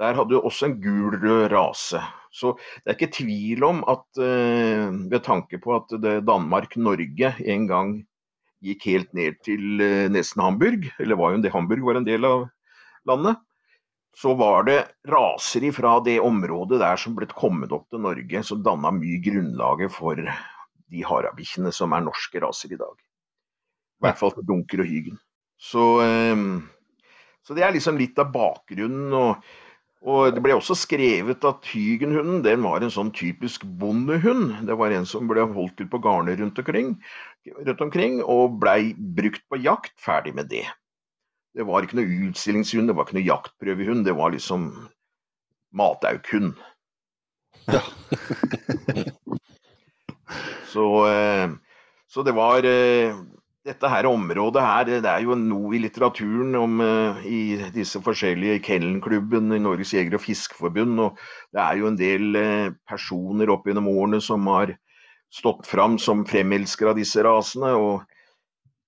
Der 0.00 0.16
hadde 0.16 0.32
du 0.32 0.40
også 0.40 0.70
en 0.70 0.78
gul-rød 0.80 1.50
rase. 1.52 2.00
Så 2.32 2.54
det 2.80 2.88
er 2.88 2.96
ikke 2.96 3.16
tvil 3.18 3.64
om 3.66 3.82
at 3.90 4.22
eh, 4.22 4.86
ved 5.10 5.20
tanke 5.26 5.60
på 5.60 5.74
at 5.76 5.92
Danmark-Norge 6.24 7.34
en 7.52 7.66
gang 7.68 7.92
gikk 8.64 8.86
helt 8.88 9.12
ned 9.16 9.38
til 9.44 9.82
eh, 9.84 10.08
nesten 10.12 10.42
Hamburg, 10.44 10.88
eller 11.00 11.20
var 11.20 11.34
jo 11.34 11.42
det 11.44 11.52
Hamburg 11.52 11.84
var 11.84 12.00
en 12.00 12.08
del 12.08 12.26
av 12.28 12.46
landet, 13.08 13.40
så 14.16 14.34
var 14.38 14.66
det 14.68 14.78
raser 15.08 15.64
ifra 15.68 15.98
det 16.04 16.18
området 16.22 16.80
der 16.82 16.98
som 17.00 17.14
ble 17.16 17.28
kommet 17.30 17.72
opp 17.72 17.86
til 17.90 18.02
Norge, 18.04 18.44
som 18.46 18.64
danna 18.64 18.92
mye 18.94 19.20
grunnlaget 19.24 19.94
for 19.94 20.18
de 20.20 21.06
harabikkjene 21.06 21.72
som 21.74 21.94
er 21.94 22.04
norske 22.04 22.42
raser 22.42 22.74
i 22.74 22.80
dag. 22.80 22.94
I 24.00 24.06
hvert 24.06 24.20
fall 24.20 24.32
for 24.34 24.46
dunker 24.46 24.82
og 24.82 24.90
hygen. 24.90 25.18
Så, 25.60 25.86
eh, 26.04 26.46
så 27.44 27.56
det 27.56 27.64
er 27.66 27.76
liksom 27.76 28.00
litt 28.00 28.18
av 28.20 28.32
bakgrunnen. 28.34 29.12
og 29.12 29.50
og 30.00 30.32
det 30.32 30.40
ble 30.40 30.54
også 30.56 30.72
skrevet 30.80 31.42
at 31.44 31.66
Hygenhunden 31.68 32.40
den 32.44 32.62
var 32.64 32.80
en 32.80 32.92
sånn 32.92 33.10
typisk 33.12 33.66
bondehund. 33.80 34.54
Det 34.64 34.76
var 34.80 34.94
en 34.96 35.04
som 35.08 35.28
ble 35.28 35.44
holdt 35.52 35.82
ut 35.82 35.90
på 35.92 36.00
garner 36.00 36.38
rundt 36.40 36.60
omkring, 36.62 36.94
rundt 37.58 37.82
omkring 37.84 38.20
og 38.24 38.56
blei 38.62 38.94
brukt 38.96 39.44
på 39.52 39.60
jakt. 39.60 39.92
Ferdig 40.00 40.32
med 40.38 40.48
det. 40.52 40.64
Det 41.52 41.66
var 41.68 41.84
ikke 41.84 41.98
noe 41.98 42.30
utstillingshund, 42.30 42.88
det 42.88 42.96
var 42.96 43.08
ikke 43.08 43.18
noe 43.18 43.28
jaktprøvehund. 43.28 44.06
Det 44.08 44.16
var 44.16 44.32
liksom 44.32 44.70
mataukhund. 45.76 46.56
Ja. 47.68 47.82
så, 50.72 50.86
eh, 51.10 51.52
så 52.08 52.24
det 52.24 52.34
var 52.38 52.64
eh, 52.64 53.20
dette 53.66 53.88
her 53.92 54.06
området 54.08 54.62
her, 54.64 54.88
det 55.04 55.08
er 55.10 55.24
jo 55.26 55.36
noe 55.36 55.74
i 55.76 55.80
litteraturen 55.82 56.54
om 56.56 56.78
uh, 56.80 57.18
i 57.28 57.58
disse 57.74 58.00
forskjellige 58.00 58.62
Kellenklubben 58.64 59.52
i 59.52 59.60
Norges 59.60 59.92
jeger- 59.92 60.16
og 60.16 60.24
fiskeforbund, 60.24 60.96
og 61.04 61.18
det 61.52 61.60
er 61.60 61.80
jo 61.80 61.90
en 61.90 61.98
del 61.98 62.38
uh, 62.40 62.70
personer 62.88 63.52
opp 63.52 63.68
gjennom 63.68 63.90
årene 63.92 64.22
som 64.24 64.48
har 64.48 64.72
stått 65.30 65.68
fram 65.68 65.98
som 66.00 66.24
fremelskere 66.26 66.94
av 66.94 66.98
disse 66.98 67.22
rasene, 67.22 67.74
og, 67.76 68.00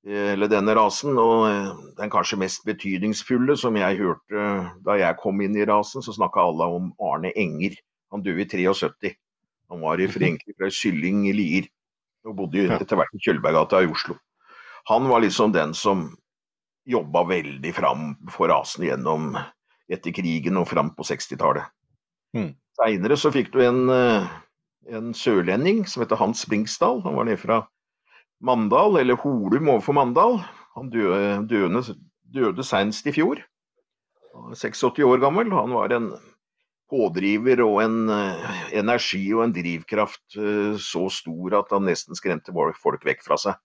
eh, 0.09 0.33
eller 0.33 0.51
denne 0.51 0.75
rasen. 0.75 1.15
Og 1.15 1.93
den 2.01 2.11
kanskje 2.11 2.41
mest 2.43 2.65
betydningsfulle 2.67 3.55
som 3.61 3.79
jeg 3.79 4.01
hørte 4.01 4.49
da 4.83 4.97
jeg 4.99 5.21
kom 5.21 5.39
inn 5.45 5.55
i 5.55 5.69
rasen, 5.71 6.03
så 6.03 6.17
snakka 6.17 6.43
alle 6.43 6.67
om 6.81 6.91
Arne 6.99 7.31
Enger. 7.39 7.79
Han 8.11 8.27
døde 8.27 8.43
i 8.43 8.49
73. 8.51 9.15
Han 9.71 9.87
var 9.87 10.03
i- 10.03 10.11
egentlig 10.11 10.59
fra 10.59 10.67
Sylling 10.67 11.29
i 11.31 11.37
Lier, 11.39 11.71
og 12.27 12.41
bodde 12.43 12.67
etter 12.67 12.99
hvert 12.99 13.15
i 13.15 13.23
Kjølberggata 13.23 13.85
i 13.87 13.93
Oslo 13.95 14.19
han 14.89 15.09
var 15.09 15.21
liksom 15.21 15.53
den 15.53 15.75
som 15.75 16.11
jobba 16.89 17.25
veldig 17.25 17.75
fram 17.75 18.15
for 18.31 18.51
rasen 18.51 18.87
gjennom 18.87 19.37
etter 19.93 20.15
krigen 20.15 20.59
og 20.59 20.69
fram 20.71 20.91
på 20.97 21.07
60-tallet. 21.07 21.69
Mm. 22.37 22.53
Seinere 22.79 23.19
så 23.21 23.31
fikk 23.35 23.53
du 23.53 23.61
en, 23.65 23.85
eh, 23.93 24.27
en 24.91 25.13
sørlending 25.15 25.85
som 25.87 26.03
heter 26.03 26.19
Hans 26.19 26.45
Bringsdal. 26.49 27.03
Han 27.05 27.19
var 27.19 27.29
nede 27.29 27.41
fra 27.43 27.61
Mandal, 28.43 28.99
eller 28.99 29.21
Holum 29.23 29.69
overfor 29.69 29.95
Mandal. 29.99 30.41
Han 30.75 30.91
døde, 30.91 31.47
døde, 31.47 31.85
døde 32.35 32.67
senest 32.67 33.07
i 33.07 33.15
fjor. 33.15 33.43
Han 34.33 34.51
var 34.51 34.59
86 34.59 35.05
år 35.07 35.23
gammel. 35.23 35.53
Han 35.53 35.77
var 35.77 35.93
en 35.95 36.13
pådriver 36.93 37.63
og 37.65 37.83
en 37.85 38.09
eh, 38.13 38.63
energi 38.81 39.23
og 39.37 39.47
en 39.47 39.55
drivkraft 39.55 40.37
eh, 40.41 40.75
så 40.81 41.07
stor 41.13 41.61
at 41.63 41.71
han 41.73 41.87
nesten 41.89 42.19
skremte 42.19 42.53
folk 42.83 43.07
vekk 43.07 43.23
fra 43.25 43.39
seg. 43.41 43.61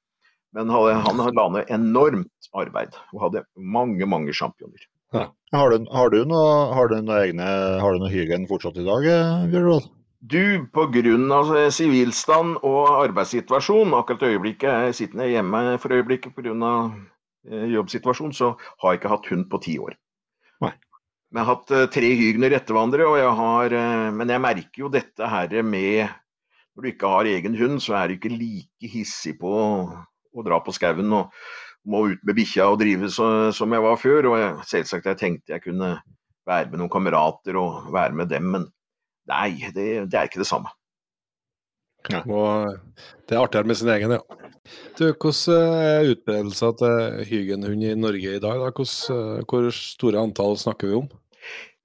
Men 0.57 0.71
han, 0.73 1.01
han 1.05 1.35
la 1.37 1.49
ned 1.53 1.73
enormt 1.73 2.47
arbeid 2.57 2.95
og 3.13 3.27
hadde 3.27 3.43
mange, 3.55 4.07
mange 4.09 4.33
championer. 4.33 4.87
Har 5.13 5.71
du, 5.71 5.85
har 5.93 6.09
du 6.11 6.23
noe, 6.27 6.47
har 6.75 6.89
du 6.91 6.97
noe 6.99 7.19
egne, 7.27 7.45
har 7.79 7.93
du 7.93 8.01
noe 8.01 8.11
hygen 8.11 8.47
fortsatt 8.49 8.79
i 8.81 8.87
dag, 8.87 9.05
Bjørnvold? 9.05 9.51
Bjørn 9.53 9.69
Roald? 9.69 9.93
Du, 10.27 10.65
pga. 10.73 11.69
sivilstand 11.71 12.57
og 12.65 12.89
arbeidssituasjon, 13.05 13.93
akkurat 13.93 14.25
i 14.25 14.33
øyeblikket 14.33 14.69
er 14.71 14.87
jeg 14.87 14.97
sittende 14.97 15.29
hjemme 15.29 15.77
for 15.79 15.93
øyeblikket 15.93 16.33
pga. 16.35 16.73
jobbsituasjon, 17.77 18.33
så 18.33 18.55
har 18.81 18.91
jeg 18.91 18.99
ikke 18.99 19.13
hatt 19.13 19.29
hund 19.31 19.45
på 19.51 19.61
ti 19.63 19.77
år. 19.79 19.93
Nei. 20.65 20.73
Men 21.29 21.39
jeg 21.39 21.45
har 21.45 21.53
hatt 21.53 21.71
eh, 21.71 21.87
tre 21.93 22.09
hygner 22.17 22.57
ettervandrere, 22.57 23.07
og 23.07 23.17
jeg 23.21 23.33
har, 23.39 23.77
eh, 23.77 24.09
men 24.11 24.33
jeg 24.33 24.43
merker 24.43 24.83
jo 24.83 24.89
dette 24.89 25.27
her 25.27 25.61
med 25.63 26.07
Når 26.75 26.83
du 26.83 26.87
ikke 26.91 27.09
har 27.09 27.25
egen 27.25 27.55
hund, 27.57 27.79
så 27.81 27.95
er 27.97 28.07
du 28.07 28.13
ikke 28.13 28.29
like 28.29 28.89
hissig 28.91 29.39
på 29.39 29.49
å, 30.33 30.45
dra 30.45 30.59
på 30.63 30.75
skauen 30.75 31.13
og 31.15 31.33
må 31.87 32.03
ut 32.11 32.23
med 32.27 32.37
bikkja 32.37 32.67
og 32.71 32.81
drive 32.81 33.09
så, 33.13 33.27
som 33.55 33.73
jeg 33.73 33.85
var 33.85 34.01
før. 34.01 34.31
Og 34.31 34.39
jeg, 34.41 34.55
selvsagt 34.73 35.11
jeg 35.11 35.21
tenkte 35.21 35.55
jeg 35.55 35.65
kunne 35.65 35.95
være 36.47 36.71
med 36.71 36.81
noen 36.81 36.91
kamerater 36.91 37.59
og 37.59 37.91
være 37.95 38.15
med 38.17 38.31
dem, 38.31 38.51
men 38.55 38.67
nei, 39.27 39.51
det, 39.75 39.87
det 40.07 40.19
er 40.19 40.29
ikke 40.29 40.43
det 40.43 40.49
samme. 40.49 40.71
Og 42.23 42.77
det 43.27 43.35
er 43.35 43.41
artigere 43.41 43.67
med 43.67 43.79
sin 43.79 43.91
egen, 43.91 44.13
ja. 44.15 44.21
Du, 44.99 45.05
Hvordan 45.11 45.79
er 45.79 46.09
utbredelsen 46.11 46.75
til 46.79 47.23
hygenhund 47.29 47.83
i 47.83 47.93
Norge 47.95 48.35
i 48.35 48.41
dag? 48.43 48.59
Da? 48.59 48.71
Hvordan, 48.71 49.39
eh, 49.39 49.45
hvor 49.47 49.69
store 49.75 50.23
antall 50.23 50.57
snakker 50.59 50.91
vi 50.91 50.99
om? 51.01 51.09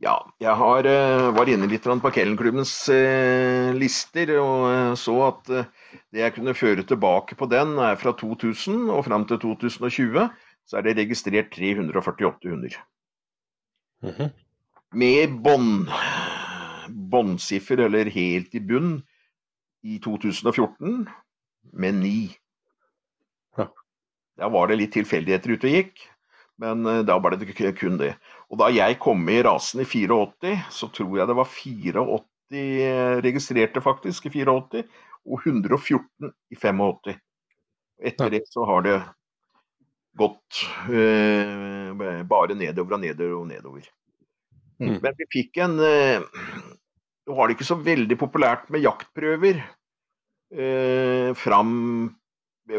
Ja, 0.03 0.17
jeg 0.43 0.55
har, 0.59 0.87
eh, 0.91 1.29
var 1.31 1.47
inne 1.47 1.69
litt 1.71 1.85
på 1.87 2.11
Kellenklubbens 2.11 2.89
eh, 2.91 3.71
lister 3.71 4.33
og 4.41 4.65
eh, 4.67 4.95
så 4.99 5.15
at 5.29 5.51
det 6.11 6.25
jeg 6.25 6.35
kunne 6.35 6.57
føre 6.59 6.83
tilbake 6.83 7.39
på 7.39 7.47
den, 7.47 7.77
er 7.79 7.95
fra 8.01 8.11
2000 8.19 8.91
og 8.91 9.05
fram 9.07 9.29
til 9.31 9.39
2020. 9.39 10.27
Så 10.67 10.79
er 10.79 10.87
det 10.87 10.97
registrert 10.99 11.53
348 11.55 12.51
hunder. 12.51 12.75
Mhm. 14.03 14.33
Med 14.99 15.39
bånd, 15.41 15.87
båndsiffer, 16.91 17.87
eller 17.87 18.11
helt 18.11 18.53
i 18.59 18.61
bunn, 18.61 18.99
i 19.87 20.01
2014 20.03 21.07
med 21.73 21.95
ni. 22.03 22.19
Ja. 23.57 23.71
Da 24.37 24.51
var 24.51 24.69
det 24.69 24.83
litt 24.83 24.93
tilfeldigheter 24.99 25.55
ute 25.55 25.71
og 25.71 25.79
gikk, 25.79 26.05
men 26.61 26.85
da 27.07 27.17
ble 27.23 27.39
det 27.39 27.73
kun 27.79 27.97
det. 28.03 28.13
Og 28.53 28.61
da 28.61 28.69
jeg 28.69 28.99
kom 29.01 29.25
i 29.33 29.41
rasen 29.45 29.81
i 29.81 29.89
84, 29.89 30.53
så 30.77 30.89
tror 30.93 31.17
jeg 31.19 31.29
det 31.31 31.39
var 31.39 31.49
84 31.49 32.21
registrerte 33.25 33.81
faktisk 33.81 34.27
i 34.29 34.33
84, 34.45 34.83
og 35.25 35.47
114 35.47 36.33
i 36.53 36.59
85. 36.59 37.17
Etter 38.03 38.33
det 38.35 38.43
så 38.51 38.67
har 38.69 38.85
det 38.85 38.97
gått 40.19 40.65
eh, 40.93 41.93
bare 42.29 42.57
nedover 42.59 42.99
og 42.99 43.05
nedover 43.05 43.37
og 43.39 43.47
nedover. 43.49 43.87
Mm. 44.83 44.99
Men 45.01 45.15
vi 45.17 45.29
fikk 45.31 45.63
en 45.63 45.79
eh, 45.81 46.25
Nå 47.23 47.37
var 47.39 47.47
det 47.47 47.55
ikke 47.55 47.69
så 47.69 47.77
veldig 47.79 48.17
populært 48.19 48.65
med 48.75 48.83
jaktprøver 48.83 49.61
eh, 49.63 51.31
fram 51.39 51.77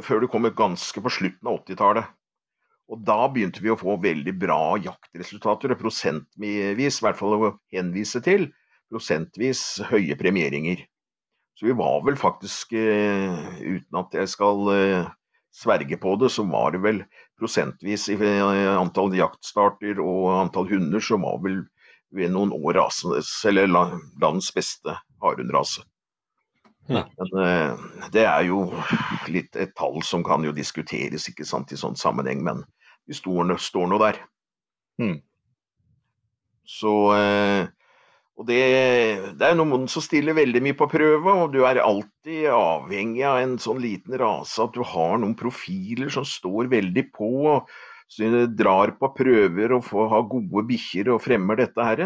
før 0.03 0.19
det 0.19 0.27
kom 0.33 0.49
ganske 0.51 0.99
på 0.99 1.11
slutten 1.15 1.47
av 1.47 1.61
80-tallet. 1.61 2.09
Og 2.91 2.99
da 3.07 3.19
begynte 3.31 3.63
vi 3.63 3.71
å 3.71 3.79
få 3.79 3.95
veldig 4.03 4.33
bra 4.41 4.75
jaktresultater, 4.83 5.71
og 5.71 5.79
prosentvis, 5.79 6.99
i 6.99 7.05
hvert 7.05 7.19
fall 7.19 7.37
å 7.37 7.53
henvise 7.73 8.21
til, 8.25 8.49
prosentvis 8.91 9.63
høye 9.89 10.17
premieringer. 10.19 10.83
Så 11.57 11.69
vi 11.69 11.75
var 11.77 12.01
vel 12.05 12.17
faktisk, 12.19 12.73
eh, 12.73 13.59
uten 13.61 13.99
at 14.01 14.15
jeg 14.17 14.31
skal 14.33 14.71
eh, 14.73 15.11
sverge 15.53 15.97
på 16.01 16.15
det, 16.21 16.31
så 16.33 16.45
var 16.49 16.73
det 16.73 16.81
vel 16.83 17.03
prosentvis 17.39 18.09
i 18.11 18.17
eh, 18.17 18.73
antall 18.73 19.13
jaktstarter 19.15 20.01
og 20.01 20.33
antall 20.41 20.69
hunder, 20.71 21.03
så 21.03 21.21
var 21.21 21.39
vel 21.45 21.61
ved 22.13 22.33
noen 22.33 22.53
år 22.53 22.77
rasenes, 22.81 23.31
eller 23.49 23.69
landets 23.71 24.51
beste 24.53 24.97
hardhundrase. 25.23 25.85
Ja. 26.91 27.05
Men 27.19 27.43
eh, 27.43 27.83
det 28.11 28.25
er 28.27 28.47
jo 28.49 28.65
litt 29.31 29.55
et 29.55 29.71
tall 29.79 30.01
som 30.03 30.23
kan 30.25 30.43
jo 30.43 30.51
diskuteres 30.55 31.29
ikke 31.31 31.45
sant, 31.47 31.71
i 31.71 31.79
sånn 31.79 31.95
sammenheng, 31.99 32.41
men 32.43 32.63
de 33.07 33.15
står, 33.15 33.45
nå- 33.47 33.59
står 33.61 33.87
nå 33.91 33.99
der. 34.01 34.19
Mm. 35.01 35.15
Så 36.67 36.91
eh, 37.17 37.69
Og 38.39 38.47
det, 38.49 38.59
det 39.37 39.45
er 39.47 39.55
noen 39.59 39.87
som 39.91 40.01
stiller 40.03 40.33
veldig 40.37 40.61
mye 40.65 40.77
på 40.77 40.87
prøve, 40.89 41.33
og 41.43 41.51
du 41.53 41.61
er 41.67 41.79
alltid 41.83 42.47
avhengig 42.49 43.23
av 43.29 43.39
en 43.43 43.57
sånn 43.61 43.81
liten 43.83 44.15
rase, 44.17 44.57
at 44.63 44.73
du 44.73 44.81
har 44.87 45.19
noen 45.21 45.35
profiler 45.37 46.09
som 46.13 46.25
står 46.25 46.71
veldig 46.71 47.07
på. 47.13 47.29
og 47.55 47.69
så 48.13 48.27
drar 48.53 48.91
på 48.99 49.07
prøver 49.15 49.71
og 49.73 49.85
får 49.87 50.09
ha 50.11 50.19
gode 50.29 50.65
bikkjer 50.69 51.07
og 51.13 51.21
fremmer 51.23 51.57
dette 51.57 51.85
her. 51.87 52.01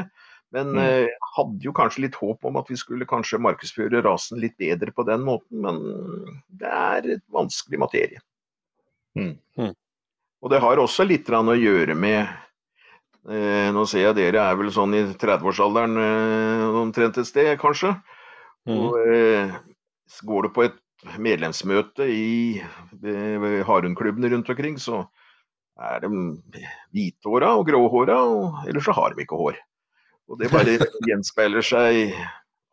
Men 0.55 0.71
Mm. 0.71 0.79
eh, 0.79 1.07
hadde 1.35 1.59
jo 1.65 1.73
kanskje 1.75 2.05
litt 2.05 2.15
håp 2.15 2.45
om 2.47 2.55
at 2.57 2.69
vi 2.71 2.75
skulle 2.79 3.05
kanskje 3.05 3.39
markedsføre 3.43 3.99
rasen 4.05 4.39
litt 4.39 4.55
bedre 4.57 4.93
på 4.95 5.03
den 5.05 5.25
måten, 5.27 5.59
men 5.61 5.81
det 6.47 6.69
er 6.71 7.09
et 7.17 7.23
vanskelig 7.33 7.79
materie. 7.79 8.21
Mm. 9.17 9.33
Mm. 9.57 9.73
Og 10.41 10.49
det 10.53 10.61
har 10.61 10.77
også 10.77 11.05
litt 11.07 11.27
å 11.51 11.57
gjøre 11.57 11.95
med 11.97 12.27
eh, 13.27 13.71
Nå 13.73 13.83
ser 13.89 14.05
jeg 14.05 14.15
dere 14.15 14.39
er 14.39 14.55
vel 14.55 14.69
sånn 14.71 14.93
i 14.95 15.03
30-årsalderen 15.19 15.97
eh, 15.99 16.65
omtrent 16.79 17.17
et 17.17 17.27
sted, 17.27 17.57
kanskje. 17.59 17.91
Mm. 18.67 18.77
Og 18.77 18.95
eh, 19.11 19.51
går 20.23 20.43
du 20.47 20.49
på 20.55 20.63
et 20.63 20.77
medlemsmøte 21.19 22.07
i 22.07 22.61
ved- 23.01 23.39
ved 23.41 23.63
rundt 24.31 24.49
omkring, 24.49 24.77
så 24.79 25.07
er 25.77 25.99
de 25.99 26.07
hvithåra 26.93 27.51
og 27.59 27.67
gråhåra, 27.67 28.15
og 28.23 28.63
ellers 28.67 28.85
så 28.87 28.95
har 28.95 29.13
de 29.13 29.25
ikke 29.25 29.37
hår. 29.37 29.57
Og 30.27 30.39
det 30.41 30.51
bare 30.51 30.77
gjenspeiler 31.07 31.63
seg 31.63 32.01
i 32.01 32.05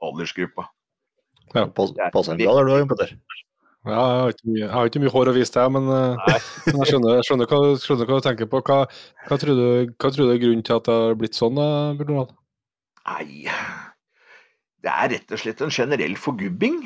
aldersgruppa. 0.02 0.66
Ja, 1.54 1.66
er 1.68 1.70
passer 1.76 2.38
bra 2.38 2.54
der, 2.58 2.66
du, 2.66 2.72
har, 2.74 2.86
Petter? 2.90 3.14
Ja, 3.84 3.92
jeg 3.92 4.20
har, 4.22 4.32
ikke 4.32 4.48
mye, 4.48 4.60
jeg 4.62 4.72
har 4.72 4.88
ikke 4.88 5.00
mye 5.02 5.12
hår 5.12 5.30
å 5.30 5.34
vise 5.36 5.54
til, 5.54 5.72
men, 5.76 5.90
eh, 5.92 6.36
men 6.70 6.80
jeg 6.82 6.94
skjønner, 6.94 7.18
jeg 7.18 7.28
skjønner, 7.28 7.50
hva, 7.50 7.74
skjønner 7.82 8.10
hva 8.10 8.18
du 8.18 8.26
tenker 8.26 8.50
på. 8.50 8.62
Hva, 8.64 8.78
hva, 9.28 9.38
tror 9.40 9.58
du, 9.60 9.66
hva 9.92 10.10
tror 10.10 10.30
du 10.30 10.32
er 10.34 10.40
grunnen 10.42 10.64
til 10.66 10.78
at 10.80 10.88
det 10.88 10.96
har 11.02 11.18
blitt 11.20 11.38
sånn, 11.38 11.60
Bjørn 11.98 12.14
Roald? 12.14 12.32
Nei, 13.04 13.44
det 14.84 14.92
er 14.92 15.12
rett 15.12 15.34
og 15.36 15.42
slett 15.42 15.60
en 15.64 15.74
generell 15.74 16.16
forgubbing. 16.20 16.80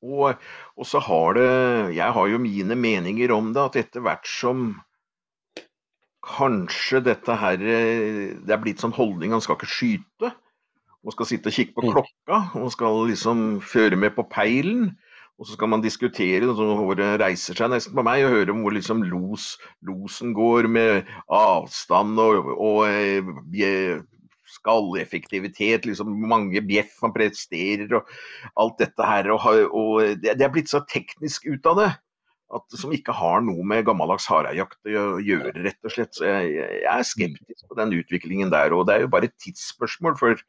Og, 0.00 0.40
og 0.80 0.86
så 0.88 1.00
har 1.04 1.34
det 1.36 1.48
Jeg 1.92 2.14
har 2.16 2.28
jo 2.32 2.38
mine 2.40 2.76
meninger 2.78 3.32
om 3.36 3.50
det, 3.52 3.66
at 3.68 3.80
etter 3.82 4.04
hvert 4.04 4.28
som 4.28 4.70
kanskje 6.26 7.00
dette 7.04 7.34
her 7.40 7.60
eh, 7.64 8.36
Det 8.44 8.52
er 8.52 8.60
blitt 8.62 8.82
sånn 8.82 8.94
holdning, 8.96 9.32
han 9.32 9.40
skal 9.44 9.56
ikke 9.58 9.70
skyte. 9.70 10.32
Man 11.00 11.14
skal 11.14 11.28
sitte 11.30 11.48
og 11.48 11.56
kikke 11.56 11.76
på 11.78 11.86
Mm. 11.86 11.92
klokka, 11.96 12.40
og 12.54 12.66
man 12.66 12.74
skal 12.74 13.06
liksom 13.08 13.38
føre 13.64 13.96
med 13.96 14.14
på 14.16 14.26
peilen. 14.28 14.90
Og 15.40 15.46
så 15.48 15.54
skal 15.56 15.70
man 15.72 15.80
diskutere, 15.80 16.44
og 16.44 16.58
så 16.58 16.66
håret 16.76 17.20
reiser 17.22 17.56
seg 17.56 17.70
nesten 17.72 17.94
på 17.96 18.02
meg, 18.04 18.26
og 18.26 18.34
høre 18.34 18.52
om 18.52 18.60
hvor 18.60 18.74
liksom 18.76 19.00
los, 19.08 19.54
losen 19.88 20.34
går 20.36 20.68
med 20.68 21.08
avstand 21.32 22.20
og, 22.20 22.50
og 22.60 22.84
og 22.84 24.04
skalleffektivitet, 24.50 25.86
liksom 25.86 26.12
mange 26.28 26.60
bjeff 26.66 26.98
man 27.04 27.14
presterer 27.14 27.92
og 27.96 28.08
alt 28.60 28.78
dette 28.82 29.06
her. 29.06 29.30
Og, 29.32 29.46
og 29.72 30.20
det, 30.20 30.36
det 30.36 30.44
er 30.44 30.52
blitt 30.52 30.68
så 30.72 30.82
teknisk 30.90 31.46
ut 31.48 31.66
av 31.70 31.80
det. 31.80 31.90
At, 32.50 32.64
som 32.74 32.90
ikke 32.94 33.14
har 33.14 33.44
noe 33.46 33.62
med 33.62 33.84
gammeldags 33.86 34.26
harejakt 34.26 34.88
å 34.90 35.20
gjøre, 35.22 35.52
rett 35.62 35.86
og 35.86 35.92
slett. 35.94 36.16
Så 36.16 36.26
jeg, 36.26 36.48
jeg 36.58 36.88
er 36.90 37.04
skeptisk 37.06 37.68
på 37.70 37.76
den 37.78 37.94
utviklingen 37.94 38.50
der. 38.50 38.74
Og 38.74 38.88
det 38.88 38.96
er 38.96 39.04
jo 39.04 39.12
bare 39.12 39.28
et 39.30 39.36
tidsspørsmål 39.44 40.16
for 40.18 40.40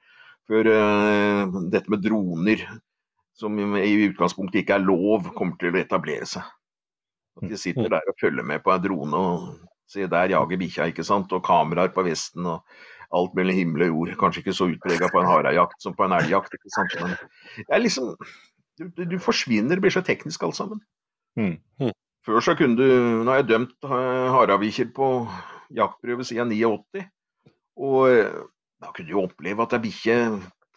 eh, 0.72 1.60
dette 1.74 1.94
med 1.94 2.02
droner, 2.02 2.64
som 3.38 3.58
i 3.78 3.92
utgangspunktet 4.08 4.64
ikke 4.64 4.80
er 4.80 4.86
lov, 4.86 5.30
kommer 5.38 5.60
til 5.62 5.76
å 5.76 5.82
etablere 5.82 6.26
seg. 6.30 6.48
At 7.40 7.48
de 7.50 7.60
sitter 7.60 7.90
der 7.94 8.10
og 8.10 8.18
følger 8.22 8.46
med 8.46 8.64
på 8.66 8.74
en 8.74 8.82
drone 8.84 9.22
og 9.22 9.46
ser 9.92 10.10
der 10.12 10.34
jager 10.34 10.60
bikkja, 10.60 10.90
ikke 10.92 11.06
sant. 11.06 11.32
Og 11.36 11.46
kameraer 11.46 11.94
på 11.94 12.06
vesten 12.08 12.48
og 12.50 12.66
alt 13.16 13.36
mellom 13.38 13.58
himmel 13.58 13.86
og 13.86 13.94
jord. 13.94 14.16
Kanskje 14.20 14.44
ikke 14.44 14.56
så 14.56 14.70
utprega 14.72 15.10
på 15.12 15.22
en 15.22 15.30
harejakt 15.30 15.84
som 15.84 15.96
på 15.98 16.08
en 16.08 16.16
elgjakt, 16.18 16.56
ikke 16.58 16.74
sant. 16.74 16.98
Men 17.02 17.16
det 17.60 17.70
er 17.70 17.84
liksom 17.84 18.16
du, 18.80 18.88
du 18.88 19.06
du 19.06 19.18
forsvinner, 19.22 19.76
det 19.76 19.86
blir 19.86 19.94
så 19.94 20.04
teknisk 20.06 20.44
alt 20.48 20.58
sammen. 20.58 20.82
Mm. 21.40 21.58
Mm. 21.82 21.94
Før 22.26 22.44
så 22.44 22.56
kunne 22.60 22.78
du 22.78 22.88
Nå 23.24 23.32
har 23.32 23.42
jeg 23.42 23.52
dømt 23.54 23.88
eh, 23.88 24.82
på 24.96 25.12
jaktprøve 25.76 26.26
siden 26.28 26.52
89. 26.52 27.06
Og 27.82 28.10
eh, 28.12 28.42
da 28.82 28.92
kunne 28.96 29.10
du 29.10 29.22
oppleve 29.22 29.64
at 29.64 29.78
ei 29.78 29.86
bikkje 29.86 30.18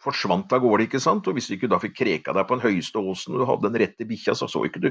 forsvant 0.05 0.51
av 0.53 0.61
gårde, 0.61 0.85
ikke 0.85 1.01
sant. 1.01 1.25
Og 1.27 1.37
hvis 1.37 1.49
du 1.49 1.55
ikke 1.55 1.69
da 1.71 1.79
fikk 1.81 1.95
kreka 1.97 2.33
deg 2.35 2.45
på 2.47 2.57
den 2.57 2.65
høyeste 2.65 3.01
åsen 3.01 3.35
og 3.35 3.41
du 3.41 3.47
hadde 3.49 3.69
den 3.69 3.79
rette 3.81 4.07
bikkja, 4.07 4.35
så 4.37 4.47
så 4.51 4.61
ikke 4.67 4.83
du 4.83 4.89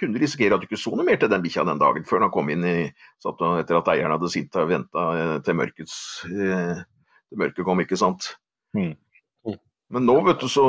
kunne 0.00 0.16
du 0.16 0.20
risikere 0.20 0.56
at 0.56 0.62
du 0.62 0.68
ikke 0.68 0.80
så 0.80 0.92
noe 0.92 1.06
mer 1.06 1.20
til 1.20 1.32
den 1.32 1.44
bikkja 1.44 1.64
den 1.68 1.80
dagen 1.80 2.04
før 2.08 2.26
den 2.26 2.34
kom 2.34 2.52
inn 2.52 2.66
i 2.68 2.76
satt 3.22 3.40
og, 3.40 3.62
etter 3.62 3.80
at 3.80 3.92
eieren 3.94 4.12
hadde 4.16 4.32
sittet 4.32 4.60
og 4.60 4.68
venta 4.72 5.06
til 5.46 5.56
mørkets 5.56 5.96
eh, 6.28 6.82
til 7.30 7.40
mørket 7.40 7.66
kom, 7.66 7.80
ikke 7.80 7.98
sant. 8.00 8.34
Mm. 8.76 8.92
Mm. 9.90 9.96
Men 9.96 10.06
nå 10.06 10.16
vet 10.28 10.42
du, 10.42 10.46
så 10.50 10.64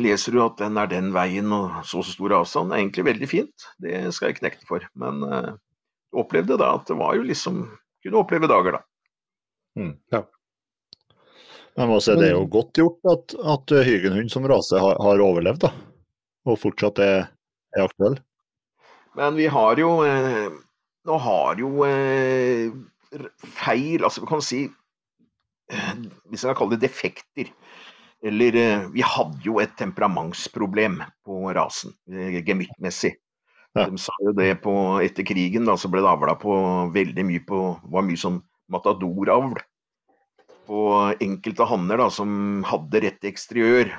leser 0.00 0.34
du 0.34 0.40
at 0.44 0.56
den 0.60 0.80
er 0.80 0.88
den 0.88 1.12
veien 1.14 1.52
og 1.52 1.82
så 1.84 2.00
og 2.00 2.08
så 2.08 2.16
stor 2.16 2.38
avstand. 2.40 2.72
Det 2.72 2.78
er 2.78 2.84
egentlig 2.84 3.06
veldig 3.10 3.28
fint, 3.28 3.66
det 3.84 3.98
skal 4.16 4.30
jeg 4.30 4.40
knekte 4.40 4.68
for. 4.68 4.86
Men 4.96 5.20
du 5.20 6.22
opplevde 6.22 6.56
da 6.60 6.74
at 6.78 6.88
det 6.88 6.96
var 7.00 7.16
jo 7.18 7.26
liksom 7.28 7.66
Kunne 8.04 8.20
oppleve 8.20 8.44
dager, 8.44 8.74
da. 8.76 8.80
Ja. 10.12 10.18
Men 11.76 11.92
altså, 11.96 12.14
det 12.18 12.26
er 12.28 12.34
jo 12.34 12.44
godt 12.52 12.76
gjort 12.76 13.08
at, 13.08 13.34
at 13.54 13.72
hygenhund 13.86 14.28
som 14.28 14.44
rase 14.50 14.76
har, 14.78 14.98
har 15.00 15.22
overlevd, 15.24 15.64
da. 15.64 15.70
Og 16.44 16.60
fortsatt 16.60 17.00
er, 17.02 17.30
er 17.74 17.86
aktuell. 17.88 18.18
Men 19.18 19.38
vi 19.38 19.46
har 19.50 19.78
jo 19.78 19.90
eh, 20.06 20.52
Nå 21.06 21.18
har 21.22 21.60
jo 21.60 21.84
eh, 21.86 22.72
feil 23.54 24.02
Altså, 24.02 24.24
vi 24.24 24.26
kan 24.26 24.42
si 24.42 24.60
eh, 24.66 25.92
Hvis 26.26 26.42
jeg 26.42 26.50
kan 26.50 26.58
kalle 26.58 26.74
det 26.76 26.88
defekter. 26.88 27.52
Eller 28.24 28.56
eh, 28.56 28.86
Vi 28.94 29.04
hadde 29.04 29.42
jo 29.44 29.58
et 29.60 29.74
temperamentsproblem 29.76 31.02
på 31.26 31.52
rasen, 31.56 31.92
eh, 32.10 32.40
gemyttmessig. 32.40 33.14
Ja. 33.74 33.88
De 33.90 33.98
sa 33.98 34.14
jo 34.22 34.32
det 34.38 34.54
på, 34.62 34.72
etter 35.02 35.26
krigen, 35.26 35.66
da, 35.66 35.74
så 35.76 35.90
ble 35.90 36.00
det 36.04 36.10
avla 36.10 36.36
på 36.38 36.54
veldig 36.94 37.24
mye 37.26 37.42
på 37.44 37.60
var 37.90 38.06
mye 38.06 38.20
sånn 38.20 38.40
matadoravl. 38.72 39.58
På 40.64 40.80
enkelte 41.20 41.66
hanner 41.68 42.00
da, 42.00 42.08
som 42.14 42.64
hadde 42.64 43.02
rett 43.04 43.26
eksteriør. 43.28 43.90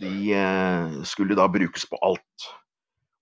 De 0.00 0.14
eh, 0.36 0.98
skulle 1.08 1.38
da 1.38 1.48
brukes 1.50 1.88
på 1.90 1.98
alt. 2.06 2.50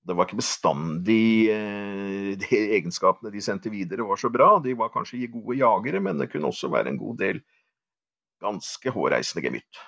Det 0.09 0.17
var 0.17 0.29
ikke 0.29 0.41
bestandig 0.41 1.49
eh, 1.53 2.35
de 2.41 2.61
egenskapene 2.79 3.33
de 3.33 3.43
sendte 3.45 3.73
videre 3.73 4.07
var 4.09 4.21
så 4.21 4.31
bra. 4.33 4.57
De 4.65 4.77
var 4.77 4.93
kanskje 4.93 5.25
gode 5.31 5.57
jagere, 5.61 6.03
men 6.05 6.21
det 6.21 6.31
kunne 6.33 6.51
også 6.53 6.71
være 6.73 6.93
en 6.93 7.01
god 7.01 7.23
del 7.23 7.41
ganske 8.43 8.93
hårreisende 8.95 9.47
gemytt. 9.47 9.81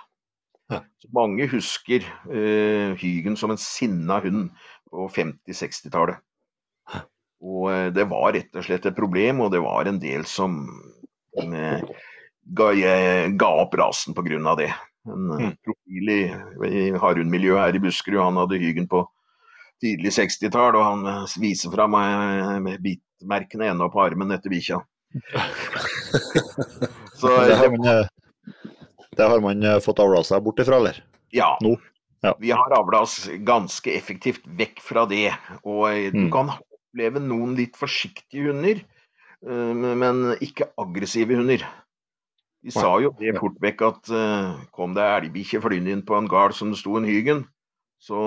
Mange 1.17 1.47
husker 1.51 2.01
uh, 2.31 2.91
Hygen 3.01 3.37
som 3.39 3.51
en 3.55 3.61
sinna 3.61 4.21
hund 4.25 4.51
på 4.91 5.09
50-60-tallet. 5.15 6.17
Og 7.41 7.71
eh, 7.73 7.87
det 7.95 8.05
var 8.11 8.35
rett 8.37 8.57
og 8.59 8.65
slett 8.67 8.85
et 8.85 8.97
problem, 8.97 9.39
og 9.41 9.49
det 9.55 9.63
var 9.65 9.89
en 9.89 10.01
del 10.03 10.27
som 10.29 10.59
uh, 11.41 11.81
ga, 12.59 12.67
ga 13.41 13.51
opp 13.63 13.73
rasen 13.81 14.13
pga. 14.17 14.55
det. 14.59 14.73
En 15.09 15.31
Mm. 15.31 15.55
profil 15.65 16.11
i, 16.13 16.23
i 16.69 16.83
hardhundmiljøet 16.93 17.63
her 17.63 17.77
i 17.79 17.81
Buskerud, 17.81 18.21
han 18.21 18.37
hadde 18.37 18.59
Hygen 18.61 18.85
på 18.91 19.01
tidlig 19.81 20.13
60-tall, 20.13 20.77
og 20.77 20.85
han 20.85 21.07
viser 21.41 21.73
fra 21.73 21.87
meg 21.89 22.61
med 22.67 22.83
bitmerkene 22.85 23.71
ennå 23.73 23.89
på 23.89 24.03
armen 24.05 24.37
etter 24.37 24.53
bikkja. 24.53 24.83
Så 27.21 27.29
Det 27.49 27.57
har 27.57 27.69
det, 29.17 29.27
har 29.27 29.41
man 29.43 29.63
eh, 29.67 29.81
fått 29.83 30.01
avla 30.03 30.23
seg 30.27 30.43
bort 30.45 30.61
ifra, 30.63 30.79
eller? 30.83 31.03
ja, 31.35 31.53
nå, 31.63 31.77
ja. 32.27 32.35
vi 32.43 32.51
har 32.51 32.73
avla 32.75 33.05
oss 33.07 33.29
ganske 33.47 33.93
effektivt 33.95 34.47
vekk 34.59 34.81
fra 34.83 35.07
det. 35.11 35.31
Og 35.63 35.85
eh, 35.91 36.11
du 36.11 36.25
Mm. 36.27 36.33
kan 36.35 36.51
oppleve 36.57 37.23
noen 37.23 37.55
litt 37.59 37.77
forsiktige 37.79 38.51
hunder, 38.51 38.83
eh, 39.47 39.75
men 40.03 40.35
ikke 40.41 40.71
aggressive 40.79 41.39
hunder. 41.39 41.63
De 42.61 42.71
sa 42.75 42.99
jo 43.01 43.15
det 43.17 43.39
fort 43.41 43.57
vekk 43.63 43.83
at 43.87 44.11
kom 44.77 44.93
det 44.93 45.05
elgbikkje 45.07 45.63
flyende 45.65 45.95
inn 45.95 46.03
på 46.05 46.19
en 46.19 46.27
gard 46.29 46.53
som 46.53 46.69
det 46.69 46.77
sto 46.77 46.99
en 46.99 47.07
Hygen, 47.09 47.47
så 47.97 48.19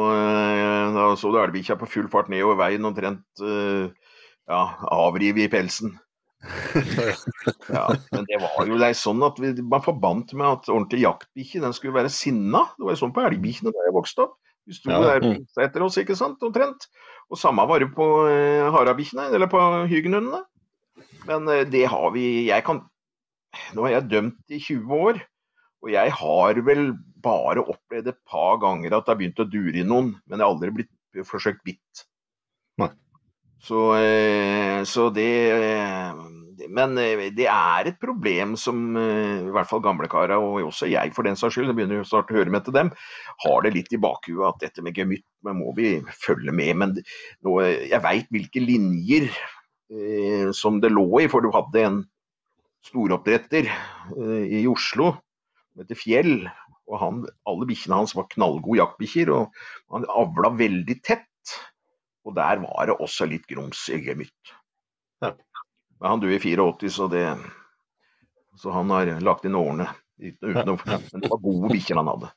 da 0.96 1.04
så 1.22 1.30
du 1.30 1.38
elgbikkja 1.38 1.78
på 1.78 1.86
full 1.86 2.08
fart 2.10 2.32
nedover 2.34 2.58
veien 2.58 2.88
omtrent 2.89 3.43
ja, 3.43 4.62
avrive 4.89 5.46
i 5.46 5.52
pelsen. 5.54 5.93
Ja, 7.71 7.88
men 8.12 8.25
det 8.27 8.39
var 8.41 8.67
jo 8.67 8.77
det 8.79 8.89
er 8.89 8.97
sånn 8.97 9.23
at 9.25 9.38
vi, 9.39 9.53
man 9.62 9.84
forbandt 9.86 10.34
med 10.36 10.47
at 10.49 10.71
ordentlig 10.71 11.03
jaktbikkje 11.06 11.63
den 11.63 11.75
skulle 11.75 11.95
være 11.95 12.12
sinna. 12.13 12.65
Det 12.77 12.88
var 12.88 12.95
jo 12.95 13.01
sånn 13.06 13.15
på 13.15 13.23
elgbikkjene 13.23 13.73
da 13.73 13.86
jeg 13.88 13.95
vokste 13.95 14.25
opp. 14.27 14.39
De 14.67 14.75
sto 14.75 14.91
Ja, 14.91 15.01
der 15.03 15.23
mm. 15.23 15.38
etter 15.63 15.84
oss, 15.84 15.99
ikke 15.99 16.15
sant, 16.19 16.43
omtrent. 16.45 16.88
Og 17.32 17.39
samme 17.39 17.65
var 17.67 17.84
det 17.84 17.91
på 17.95 18.08
eh, 18.29 18.63
harabikkjene, 18.71 19.29
eller 19.36 19.49
på 19.51 19.60
hygenhundene. 19.91 20.43
Men 21.27 21.47
eh, 21.51 21.65
det 21.67 21.86
har 21.91 22.10
vi 22.15 22.47
Jeg 22.49 22.65
kan 22.67 22.84
Nå 23.77 23.86
har 23.86 23.99
jeg 23.99 24.10
dømt 24.10 24.49
i 24.49 24.58
20 24.58 24.93
år, 24.97 25.19
og 25.86 25.89
jeg 25.93 26.13
har 26.17 26.60
vel 26.65 26.88
bare 27.21 27.62
opplevd 27.62 28.08
et 28.10 28.17
par 28.25 28.58
ganger 28.63 28.95
at 28.95 29.06
det 29.06 29.13
har 29.13 29.19
begynt 29.19 29.41
å 29.43 29.45
dure 29.45 29.77
i 29.77 29.86
noen, 29.86 30.08
men 30.25 30.41
jeg 30.41 30.41
har 30.41 30.56
aldri 30.56 30.71
blitt 30.79 31.27
forsøkt 31.29 31.62
bitt. 31.67 32.01
Nei. 32.82 32.89
Så, 33.62 33.84
eh, 33.99 34.82
så 34.89 35.06
det 35.13 35.29
eh, 35.53 36.23
Men 36.69 36.97
eh, 37.02 37.28
det 37.36 37.47
er 37.52 37.89
et 37.89 37.99
problem 38.02 38.56
som 38.60 38.97
eh, 38.99 39.41
i 39.47 39.54
hvert 39.54 39.69
fall 39.69 39.84
gamlekara, 39.84 40.38
og 40.39 40.69
også 40.69 40.89
jeg 40.91 41.13
for 41.15 41.28
den 41.28 41.38
saks 41.39 41.58
skyld, 41.58 41.71
det 41.71 41.78
begynner 41.78 42.02
jo 42.02 42.08
snart 42.08 42.32
å 42.32 42.38
høre 42.38 42.54
med 42.54 42.65
til 42.67 42.76
dem, 42.76 42.91
har 43.45 43.65
det 43.65 43.73
litt 43.76 43.93
i 43.95 44.02
bakhuet 44.02 44.47
at 44.49 44.63
dette 44.67 44.86
med 44.86 44.97
gemytt 44.97 45.26
må 45.52 45.73
vi 45.78 45.97
følge 46.23 46.56
med. 46.56 46.73
Men 46.80 46.95
nå, 46.95 47.58
eh, 47.63 47.89
jeg 47.91 48.04
veit 48.06 48.32
hvilke 48.34 48.63
linjer 48.63 49.30
eh, 49.30 50.49
som 50.56 50.80
det 50.84 50.93
lå 50.93 51.08
i, 51.23 51.30
for 51.32 51.43
du 51.43 51.52
hadde 51.56 51.88
en 51.88 52.02
storoppdretter 52.88 53.69
eh, 53.69 54.60
i 54.62 54.65
Oslo 54.69 55.13
som 55.15 55.84
heter 55.84 55.99
Fjell. 55.99 56.36
Og 56.91 56.99
han, 56.99 57.21
alle 57.47 57.67
bikkjene 57.69 58.02
hans 58.02 58.15
var 58.17 58.28
knallgode 58.32 58.82
jaktbikkjer, 58.82 59.32
og 59.32 59.95
han 59.95 60.08
avla 60.12 60.52
veldig 60.60 60.97
tett. 61.06 61.56
Og 62.28 62.36
der 62.38 62.60
var 62.63 62.88
det 62.88 62.99
også 63.04 63.28
litt 63.28 63.47
grums 63.49 63.86
i 63.91 63.99
gemytt. 64.04 64.54
Ja. 65.23 65.32
Men 66.03 66.09
han 66.11 66.19
døde 66.19 66.35
i 66.35 66.39
84, 66.39 66.89
så 66.91 67.07
det 67.07 67.37
Så 68.59 68.71
han 68.71 68.89
har 68.91 69.07
lagt 69.23 69.45
inn 69.47 69.55
årene 69.55 69.87
uten, 70.19 70.49
uten 70.51 70.77
Men 70.85 71.21
det 71.23 71.29
var 71.31 71.39
gode 71.41 71.69
bikkjer 71.71 72.01
han 72.01 72.09
hadde. 72.11 72.31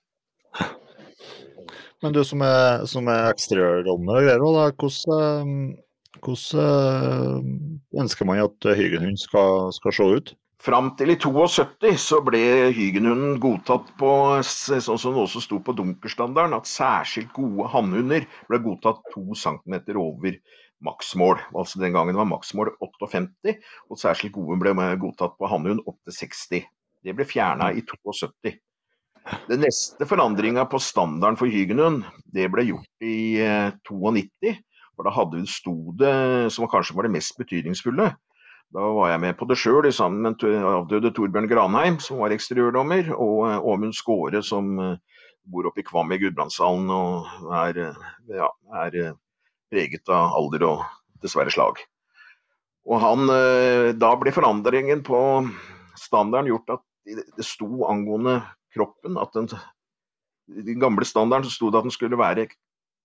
Men 2.04 2.14
du 2.14 2.22
som 2.24 2.44
er, 2.46 2.84
som 2.86 3.08
er 3.10 3.26
eksteriørdommer 3.32 4.20
og 4.20 4.26
greier, 4.28 4.44
da, 4.44 4.66
hvordan, 4.70 5.52
eh, 5.74 6.18
hvordan 6.22 6.62
eh, 6.62 8.00
ønsker 8.04 8.28
man 8.28 8.42
at 8.44 8.68
hygenhund 8.78 9.18
skal, 9.18 9.72
skal 9.74 9.96
se 9.96 10.08
ut? 10.20 10.32
Fram 10.62 10.92
til 10.98 11.12
i 11.12 11.18
72 11.20 11.90
så 12.00 12.20
ble 12.24 12.40
hygenhunden 12.76 13.40
godtatt 13.42 13.90
på 13.98 14.10
sånn 14.46 15.00
som 15.00 15.16
det 15.16 15.24
også 15.24 15.42
sto 15.42 15.58
på 15.62 15.74
dunkerstandarden, 15.76 16.54
at 16.56 16.70
særskilt 16.70 17.34
gode 17.34 17.66
hannhunder 17.74 18.28
ble 18.46 18.62
godtatt 18.64 19.02
to 19.12 19.26
centimeter 19.34 19.98
over 20.00 20.38
maksmål. 20.84 21.40
Altså 21.54 21.80
Den 21.80 21.96
gangen 21.96 22.18
var 22.18 22.28
maksmål 22.28 22.72
58, 22.80 23.56
og 23.90 24.00
særskilt 24.00 24.34
gode 24.36 24.58
ble 24.60 24.74
godtatt 25.00 25.36
på 25.38 25.50
hannhund 25.50 25.84
opp 25.86 25.98
til 26.04 26.16
60. 26.20 26.64
Det 27.06 27.14
ble 27.16 27.26
fjerna 27.28 27.72
i 27.72 27.84
72. 27.86 28.56
Den 29.50 29.64
neste 29.64 30.06
forandringa 30.06 30.66
på 30.70 30.78
standarden 30.82 31.38
for 31.38 31.50
hygenhund, 31.50 32.04
det 32.34 32.46
ble 32.52 32.68
gjort 32.68 33.06
i 33.06 33.40
eh, 33.42 33.72
92. 33.88 34.54
For 34.96 35.06
da 35.06 35.12
hadde 35.12 35.40
vi 35.40 35.50
sto 35.50 35.74
det, 35.98 36.14
som 36.54 36.68
kanskje 36.70 36.94
var 36.96 37.06
det 37.06 37.16
mest 37.18 37.36
betydningsfulle, 37.40 38.12
da 38.74 38.86
var 38.96 39.12
jeg 39.12 39.22
med 39.22 39.36
på 39.38 39.46
det 39.46 39.58
sjøl 39.60 39.86
sammen 39.94 40.24
med 40.26 40.42
avdøde 40.66 41.12
Torbjørn 41.14 41.46
Granheim, 41.50 41.98
som 42.02 42.18
var 42.22 42.34
eksteriørdommer, 42.34 43.12
og 43.14 43.44
eh, 43.50 43.68
Åmund 43.72 43.94
Skåre, 43.94 44.42
som 44.42 44.72
eh, 44.82 45.20
bor 45.46 45.68
oppe 45.68 45.82
i 45.82 45.86
Kvam 45.86 46.10
i 46.12 46.18
Gudbrandsdalen 46.20 46.90
og 46.90 47.52
er, 47.60 47.78
eh, 47.86 48.08
ja, 48.34 48.50
er 48.82 48.98
eh, 49.02 49.14
preget 49.72 50.08
av 50.12 50.34
alder 50.38 50.66
og 50.68 50.84
dessverre 51.22 51.52
slag. 51.52 51.80
Og 52.86 53.00
han, 53.02 53.30
eh, 53.30 53.92
Da 53.92 54.14
ble 54.16 54.32
forandringen 54.32 55.02
på 55.02 55.18
standarden 55.96 56.52
gjort 56.52 56.78
at 56.78 56.84
det 57.06 57.44
sto 57.44 57.86
angående 57.86 58.42
kroppen 58.74 59.16
at 59.18 59.32
den, 59.32 59.48
den 60.48 60.80
gamle 60.82 61.06
standarden 61.06 61.50
sto 61.50 61.70
det 61.70 61.78
at 61.78 61.86
den 61.88 61.94
skulle 61.94 62.18
være 62.18 62.48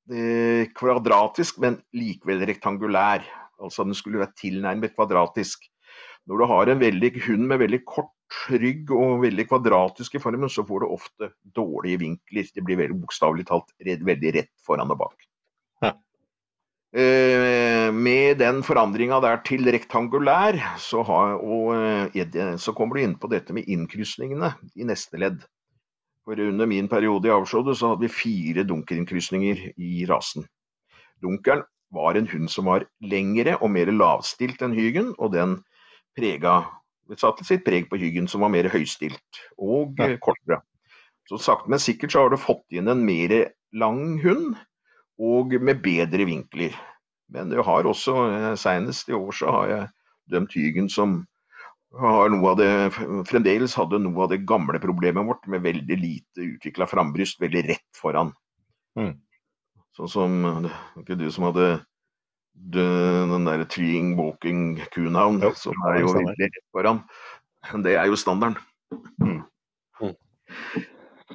eh, 0.10 0.70
kvadratisk, 0.78 1.60
men 1.60 1.82
likevel 1.94 2.46
rektangulær. 2.46 3.26
Altså 3.62 3.86
den 3.86 3.98
skulle 3.98 4.22
være 4.22 4.38
tilnærmet 4.38 4.96
kvadratisk. 4.96 5.68
Når 6.30 6.38
du 6.38 6.46
har 6.50 6.70
en 6.70 6.82
veldig 6.82 7.12
hund 7.26 7.48
med 7.50 7.62
veldig 7.62 7.82
kort 7.86 8.14
rygg 8.50 8.92
og 8.96 9.24
veldig 9.26 9.48
kvadratisk 9.50 10.16
i 10.16 10.22
formen, 10.24 10.50
så 10.50 10.64
får 10.66 10.84
du 10.84 10.94
ofte 10.94 11.32
dårlige 11.56 12.02
vinkler. 12.06 12.48
Det 12.54 12.64
blir 12.66 12.80
veldig 12.80 13.00
bokstavelig 13.02 13.48
talt 13.50 13.74
veldig 13.82 14.34
rett 14.38 14.54
foran 14.66 14.94
og 14.94 15.02
bak. 15.02 15.28
Ja. 15.84 15.96
Eh, 16.92 17.88
med 17.96 18.38
den 18.42 18.58
forandringa 18.68 19.22
der 19.24 19.38
til 19.48 19.64
rektangulær, 19.72 20.58
så, 20.78 21.04
har, 21.08 21.38
og, 21.40 21.74
eh, 21.76 22.26
det- 22.26 22.60
så 22.60 22.74
kommer 22.76 22.96
du 22.96 23.02
inn 23.04 23.16
på 23.16 23.30
dette 23.32 23.54
med 23.54 23.64
innkrysningene 23.66 24.54
i 24.76 24.84
neste 24.84 25.18
ledd. 25.18 25.46
For 26.26 26.34
under 26.34 26.66
min 26.68 26.88
periode 26.90 27.26
i 27.26 27.32
avskjodet 27.32 27.78
så 27.78 27.90
hadde 27.94 28.02
vi 28.02 28.08
fire 28.10 28.64
dunkerinnkrysninger 28.68 29.74
i 29.80 30.06
rasen. 30.06 30.46
Dunkeren 31.24 31.64
var 31.94 32.16
en 32.18 32.28
hund 32.28 32.50
som 32.50 32.66
var 32.66 32.86
lengre 33.02 33.56
og 33.62 33.72
mer 33.72 33.86
lavstilt 33.86 34.62
enn 34.62 34.76
Hygen, 34.76 35.16
og 35.18 35.32
den 35.32 35.64
prega 36.18 36.66
satte 37.18 37.44
sitt 37.46 37.66
preg 37.66 37.90
på 37.90 37.98
Hygen, 38.00 38.28
som 38.28 38.42
var 38.42 38.50
mer 38.50 38.64
høystilt 38.70 39.42
og 39.58 39.96
Ja. 39.98 40.06
eh, 40.12 40.18
kortere. 40.18 40.62
Så 41.30 41.40
sakte, 41.40 41.70
men 41.70 41.80
sikkert 41.80 42.12
så 42.12 42.20
har 42.24 42.30
du 42.30 42.38
fått 42.38 42.66
inn 42.72 42.88
en 42.88 43.06
mer 43.06 43.52
lang 43.74 44.20
hund, 44.22 44.58
og 45.22 45.54
med 45.62 45.82
bedre 45.84 46.26
vinkler. 46.28 46.76
Men 47.32 47.52
det 47.52 47.64
har 47.64 47.88
også, 47.88 48.16
eh, 48.32 48.56
senest 48.60 49.10
i 49.10 49.16
år 49.16 49.32
så 49.36 49.52
har 49.56 49.68
jeg 49.72 49.90
dømt 50.32 50.56
Hygen 50.58 50.90
som 50.90 51.22
har 52.00 52.32
noe 52.32 52.54
av 52.54 52.58
det, 52.60 52.72
fremdeles 53.28 53.76
hadde 53.76 54.00
noe 54.00 54.24
av 54.24 54.32
det 54.32 54.46
gamle 54.48 54.80
problemet 54.80 55.28
vårt 55.28 55.48
med 55.52 55.64
veldig 55.66 55.98
lite 56.00 56.46
utvikla 56.54 56.88
frambryst, 56.88 57.42
veldig 57.44 57.66
rett 57.68 58.00
foran. 58.00 58.32
Mm. 59.00 59.18
Sånn 59.98 60.12
som 60.12 60.70
ikke 61.02 61.20
du 61.20 61.28
som 61.32 61.50
hadde 61.50 61.82
den 62.72 63.48
der 63.48 63.66
treeing 63.72 64.16
walking 64.20 64.80
coonhound, 64.96 65.44
som 65.60 65.76
er 65.90 66.02
jo 66.04 66.16
veldig 66.16 66.48
rett 66.48 66.66
foran. 66.72 67.04
Men 67.72 67.84
det 67.84 67.98
er 68.00 68.08
jo 68.08 68.20
standarden. 68.20 68.58
Mm. 69.20 69.42
Mm. 70.02 70.16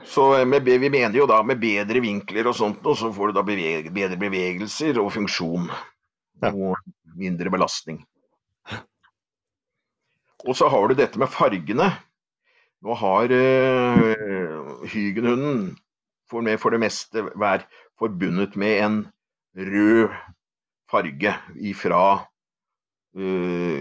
Så 0.05 0.35
eh, 0.37 0.47
med, 0.49 0.67
vi 0.67 0.91
mener 0.91 1.17
jo 1.19 1.29
da 1.31 1.41
med 1.47 1.61
bedre 1.63 2.03
vinkler 2.05 2.51
og 2.51 2.57
sånt, 2.59 2.85
og 2.87 2.99
så 2.99 3.13
får 3.15 3.33
du 3.33 3.39
da 3.39 3.45
beveg, 3.47 3.89
bedre 3.95 4.19
bevegelser 4.21 5.01
og 5.03 5.13
funksjon. 5.15 5.71
Ja. 6.43 6.53
Og 6.53 6.77
mindre 7.17 7.51
belastning. 7.53 8.03
Og 10.47 10.55
så 10.55 10.69
har 10.71 10.89
du 10.89 10.95
dette 10.99 11.19
med 11.19 11.33
fargene. 11.33 11.89
Nå 12.85 12.95
har 13.01 13.33
uh, 13.33 14.83
hygenhunden 14.93 15.73
for, 16.31 16.45
med, 16.45 16.61
for 16.61 16.75
det 16.75 16.83
meste 16.85 17.25
vært 17.41 17.65
forbundet 17.99 18.55
med 18.61 18.83
en 18.85 18.99
rød 19.57 20.13
farge 20.93 21.33
ifra 21.57 22.03
uh, 23.17 23.81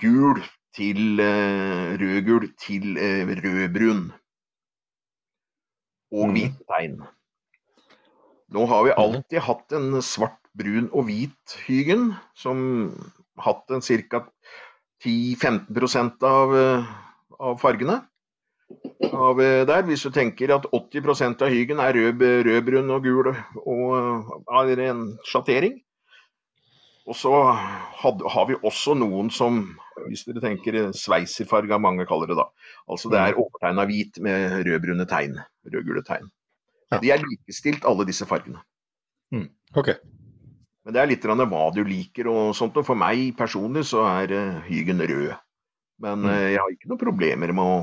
gul 0.00 0.40
til 0.78 1.18
uh, 1.20 1.98
rødgul 1.98 2.46
til 2.62 2.94
uh, 2.94 3.34
rødbrun. 3.42 4.06
Og 6.12 6.28
Mhm. 6.28 6.34
hvite 6.34 6.64
tegn. 6.70 7.00
Nå 8.50 8.66
har 8.66 8.84
vi 8.84 8.96
alltid 8.96 9.40
hatt 9.40 9.72
en 9.72 10.02
svart, 10.02 10.38
brun 10.56 10.88
og 10.92 11.04
hvit 11.06 11.58
hygen, 11.68 12.16
som 12.34 13.12
hatt 13.38 13.70
en 13.70 13.80
ca. 13.80 14.24
10-15 15.04 16.24
av, 16.24 16.54
eh, 16.56 16.84
av 17.38 17.60
fargene. 17.60 18.02
av 19.12 19.40
eh, 19.40 19.64
der. 19.64 19.82
Hvis 19.82 20.02
du 20.02 20.10
tenker 20.10 20.50
at 20.54 20.66
80% 20.72 21.40
av 21.40 21.48
hygen 21.48 21.80
er 21.80 21.92
rød, 21.94 22.20
rødbrun 22.44 22.90
og 22.90 23.02
gul 23.02 23.30
og 23.64 24.44
er 24.68 24.82
en 24.90 25.18
sjattering. 25.24 25.80
Og 27.08 27.16
så 27.16 27.32
had, 28.02 28.20
har 28.20 28.48
vi 28.50 28.56
også 28.60 28.92
noen 28.98 29.30
som, 29.32 29.62
hvis 30.10 30.26
dere 30.28 30.42
tenker 30.44 30.76
sveiserfarga, 30.92 31.78
mange 31.80 32.04
kaller 32.08 32.28
det 32.28 32.36
da. 32.36 32.44
Altså 32.90 33.08
det 33.12 33.22
er 33.22 33.38
overtegna 33.40 33.86
hvit 33.88 34.20
med 34.24 34.58
rødbrune 34.68 35.06
tegn. 35.08 35.38
Rødgule 35.72 36.04
tegn. 36.04 36.28
De 37.00 37.12
er 37.12 37.24
likestilt, 37.24 37.86
alle 37.88 38.04
disse 38.08 38.28
fargene. 38.28 38.60
Mm. 39.32 39.48
Ok. 39.76 39.94
Men 40.84 40.96
det 40.96 41.00
er 41.02 41.10
litt 41.10 41.24
hva 41.24 41.64
du 41.74 41.82
liker 41.84 42.28
og 42.32 42.54
sånt. 42.56 42.76
Og 42.80 42.86
for 42.88 42.96
meg 42.96 43.34
personlig 43.36 43.86
så 43.90 44.04
er 44.08 44.62
hygen 44.68 45.00
rød. 45.00 45.32
Men 46.00 46.22
Mm. 46.22 46.30
jeg 46.52 46.60
har 46.60 46.70
ikke 46.72 46.88
noen 46.92 47.00
problemer 47.00 47.52
med 47.52 47.64
å, 47.64 47.78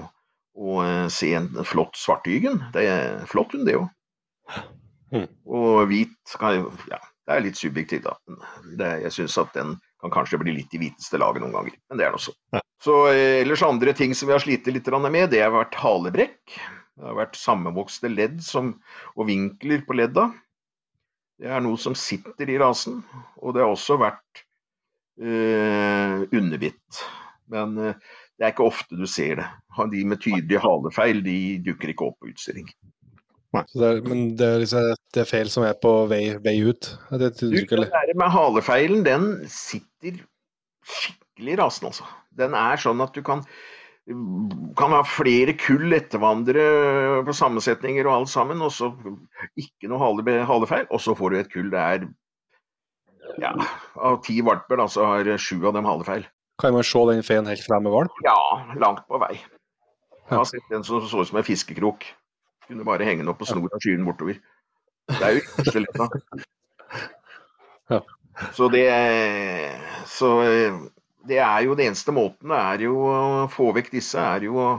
å 0.55 0.77
eh, 0.85 1.07
se 1.09 1.33
en 1.35 1.49
flott 1.65 1.97
svarthygen. 1.99 2.61
Det 2.73 2.85
er 2.87 3.25
flott 3.27 3.51
hun, 3.53 3.65
det 3.65 3.75
òg. 3.75 3.89
Mm. 5.11 5.27
Og 5.45 5.87
hvit 5.89 6.37
kan 6.39 6.55
jo 6.55 6.71
Ja, 6.89 6.97
det 7.25 7.33
er 7.33 7.41
litt 7.41 7.57
subjektivt, 7.57 8.05
da. 8.05 8.39
Det, 8.77 8.89
jeg 9.07 9.13
syns 9.15 9.37
at 9.41 9.53
den 9.57 9.75
kan 10.03 10.13
kanskje 10.13 10.39
bli 10.43 10.53
litt 10.59 10.73
i 10.77 10.81
hviteste 10.81 11.17
laget 11.17 11.41
noen 11.41 11.55
ganger. 11.55 11.77
Men 11.89 11.99
det 11.99 12.05
er 12.05 12.13
nå 12.13 12.21
så. 12.21 12.35
Så 12.85 12.97
eh, 13.09 13.41
ellers 13.41 13.63
andre 13.65 13.95
ting 13.97 14.13
som 14.17 14.29
vi 14.29 14.35
har 14.35 14.43
slitt 14.43 14.69
litt 14.69 14.89
med, 15.09 15.31
det 15.33 15.41
har 15.41 15.53
vært 15.55 15.77
halebrekk. 15.81 16.57
Det 16.95 17.07
har 17.09 17.17
vært 17.17 17.39
sammenvokste 17.39 18.11
ledd 18.13 18.43
som, 18.45 18.75
og 19.17 19.29
vinkler 19.31 19.81
på 19.87 19.97
ledda. 19.97 20.29
Det 21.41 21.49
er 21.51 21.63
noe 21.65 21.79
som 21.81 21.97
sitter 21.97 22.51
i 22.51 22.59
rasen. 22.61 23.01
Og 23.41 23.55
det 23.55 23.65
har 23.65 23.73
også 23.73 23.97
vært 23.99 24.45
eh, 25.19 26.21
underbitt. 26.29 27.01
Men 27.51 27.75
eh, 27.81 28.13
det 28.37 28.45
er 28.45 28.53
ikke 28.53 28.69
ofte 28.69 28.99
du 28.99 29.07
ser 29.09 29.41
det. 29.41 29.49
De 29.91 30.05
med 30.07 30.21
tydelige 30.21 30.61
halefeil 30.63 31.23
de 31.25 31.39
dukker 31.65 31.91
ikke 31.91 32.11
opp 32.11 32.21
på 32.21 32.29
utstilling. 32.31 32.69
Så 33.69 33.81
det 33.81 33.91
er, 33.91 34.01
men 34.05 34.25
det 34.39 34.47
er, 34.47 34.59
liksom, 34.63 34.89
det 35.15 35.21
er 35.23 35.29
feil 35.29 35.51
som 35.51 35.65
er 35.67 35.77
på 35.81 35.93
vei, 36.11 36.23
vei 36.43 36.57
ut? 36.65 36.89
Det 37.11 37.31
Du, 37.39 37.47
den 37.51 37.87
der 37.93 38.11
med 38.17 38.33
halefeilen, 38.33 39.05
den 39.05 39.29
sitter 39.51 40.19
skikkelig 40.85 41.55
i 41.55 41.57
rasen, 41.59 41.89
altså. 41.91 42.09
Den 42.35 42.57
er 42.57 42.81
sånn 42.81 43.03
at 43.05 43.15
du 43.15 43.23
kan 43.25 43.45
kan 44.77 44.93
ha 44.93 44.99
flere 45.07 45.55
kull 45.57 45.93
ettervandrere 45.97 47.23
på 47.25 47.33
sammensetninger 47.33 48.05
og 48.05 48.19
alt 48.19 48.29
sammen, 48.29 48.61
og 48.61 48.69
så 48.73 48.91
ikke 49.57 49.89
noe 49.89 49.97
hale, 49.97 50.35
halefeil, 50.45 50.85
og 50.93 51.01
så 51.01 51.15
får 51.17 51.33
du 51.33 51.39
et 51.39 51.49
kull 51.53 51.71
det 51.73 51.81
er 51.81 52.05
ja, 53.41 53.51
Av 53.97 54.19
ti 54.23 54.37
valper, 54.45 54.77
da, 54.77 54.85
så 54.91 55.07
har 55.09 55.31
sju 55.41 55.57
av 55.65 55.73
dem 55.73 55.87
halefeil. 55.89 56.27
Kan 56.61 56.75
man 56.75 56.85
se 56.87 57.01
den 57.09 57.25
feien 57.25 57.49
helt 57.49 57.65
frem 57.65 57.83
med 57.83 57.91
valp? 57.95 58.21
Ja, 58.23 58.37
langt 58.79 59.01
på 59.09 59.19
vei. 59.19 59.33
Jeg 60.29 60.37
har 60.37 60.45
sett 60.49 60.71
en 60.73 60.85
som 60.85 61.01
så 61.03 61.23
ut 61.25 61.29
som 61.29 61.41
en 61.41 61.45
fiskekrok. 61.45 62.05
Kunne 62.67 62.87
bare 62.87 63.07
henge 63.07 63.23
den 63.23 63.31
opp 63.31 63.43
og 63.43 63.49
skyve 63.49 63.79
skyen 63.83 64.05
bortover. 64.07 64.41
Det 65.11 65.21
er 65.21 65.37
jo 65.37 65.45
ytterste 65.45 65.85
letta. 65.85 66.09
Ja. 67.85 67.99
Så 68.57 68.65
det 68.73 68.87
Så 70.09 70.29
det 71.29 71.37
er 71.37 71.59
jo 71.65 71.75
det 71.77 71.85
eneste 71.85 72.13
måten 72.15 72.49
er 72.57 72.81
jo 72.81 72.95
å 73.05 73.45
få 73.53 73.69
vekk 73.75 73.91
disse, 73.93 74.17
er 74.17 74.47
jo 74.47 74.57
å 74.57 74.69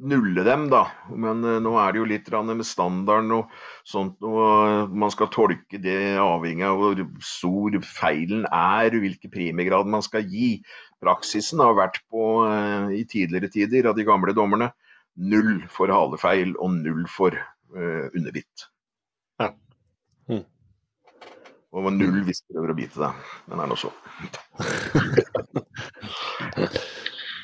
nulle 0.00 0.44
dem, 0.46 0.66
da. 0.72 0.86
Men 1.12 1.44
eh, 1.44 1.58
nå 1.62 1.74
er 1.80 1.92
det 1.92 2.00
jo 2.00 2.08
litt 2.08 2.28
med 2.32 2.64
standarden 2.66 3.32
og 3.36 3.50
sånt, 3.84 4.16
og 4.24 4.92
man 4.96 5.12
skal 5.12 5.30
tolke 5.32 5.80
det 5.80 6.16
avhengig 6.20 6.64
av 6.64 6.80
hvor 6.80 7.02
stor 7.24 7.76
feilen 7.84 8.46
er, 8.48 8.96
hvilken 8.96 9.32
premiegrad 9.32 9.90
man 9.90 10.04
skal 10.04 10.24
gi. 10.24 10.62
Praksisen 11.00 11.60
har 11.60 11.76
vært 11.76 12.00
på 12.08 12.46
eh, 12.48 13.00
i 13.00 13.04
tidligere 13.04 13.52
tider 13.52 13.90
av 13.90 13.98
de 13.98 14.08
gamle 14.08 14.36
dommerne 14.36 14.72
null 15.16 15.64
for 15.72 15.92
halefeil 15.92 16.54
og 16.58 16.76
null 16.78 17.06
for 17.10 17.34
uh, 17.34 18.06
underbitt. 18.14 18.66
Ja. 19.40 19.50
Mm. 20.30 20.44
Og 21.70 21.92
null 21.94 22.22
hvis 22.26 22.42
du 22.42 22.54
prøver 22.54 22.74
å 22.74 22.78
bite 22.78 23.02
deg. 23.02 23.12
Men 23.50 23.64
er 23.64 23.70
nå 23.70 23.78
så. 23.78 23.92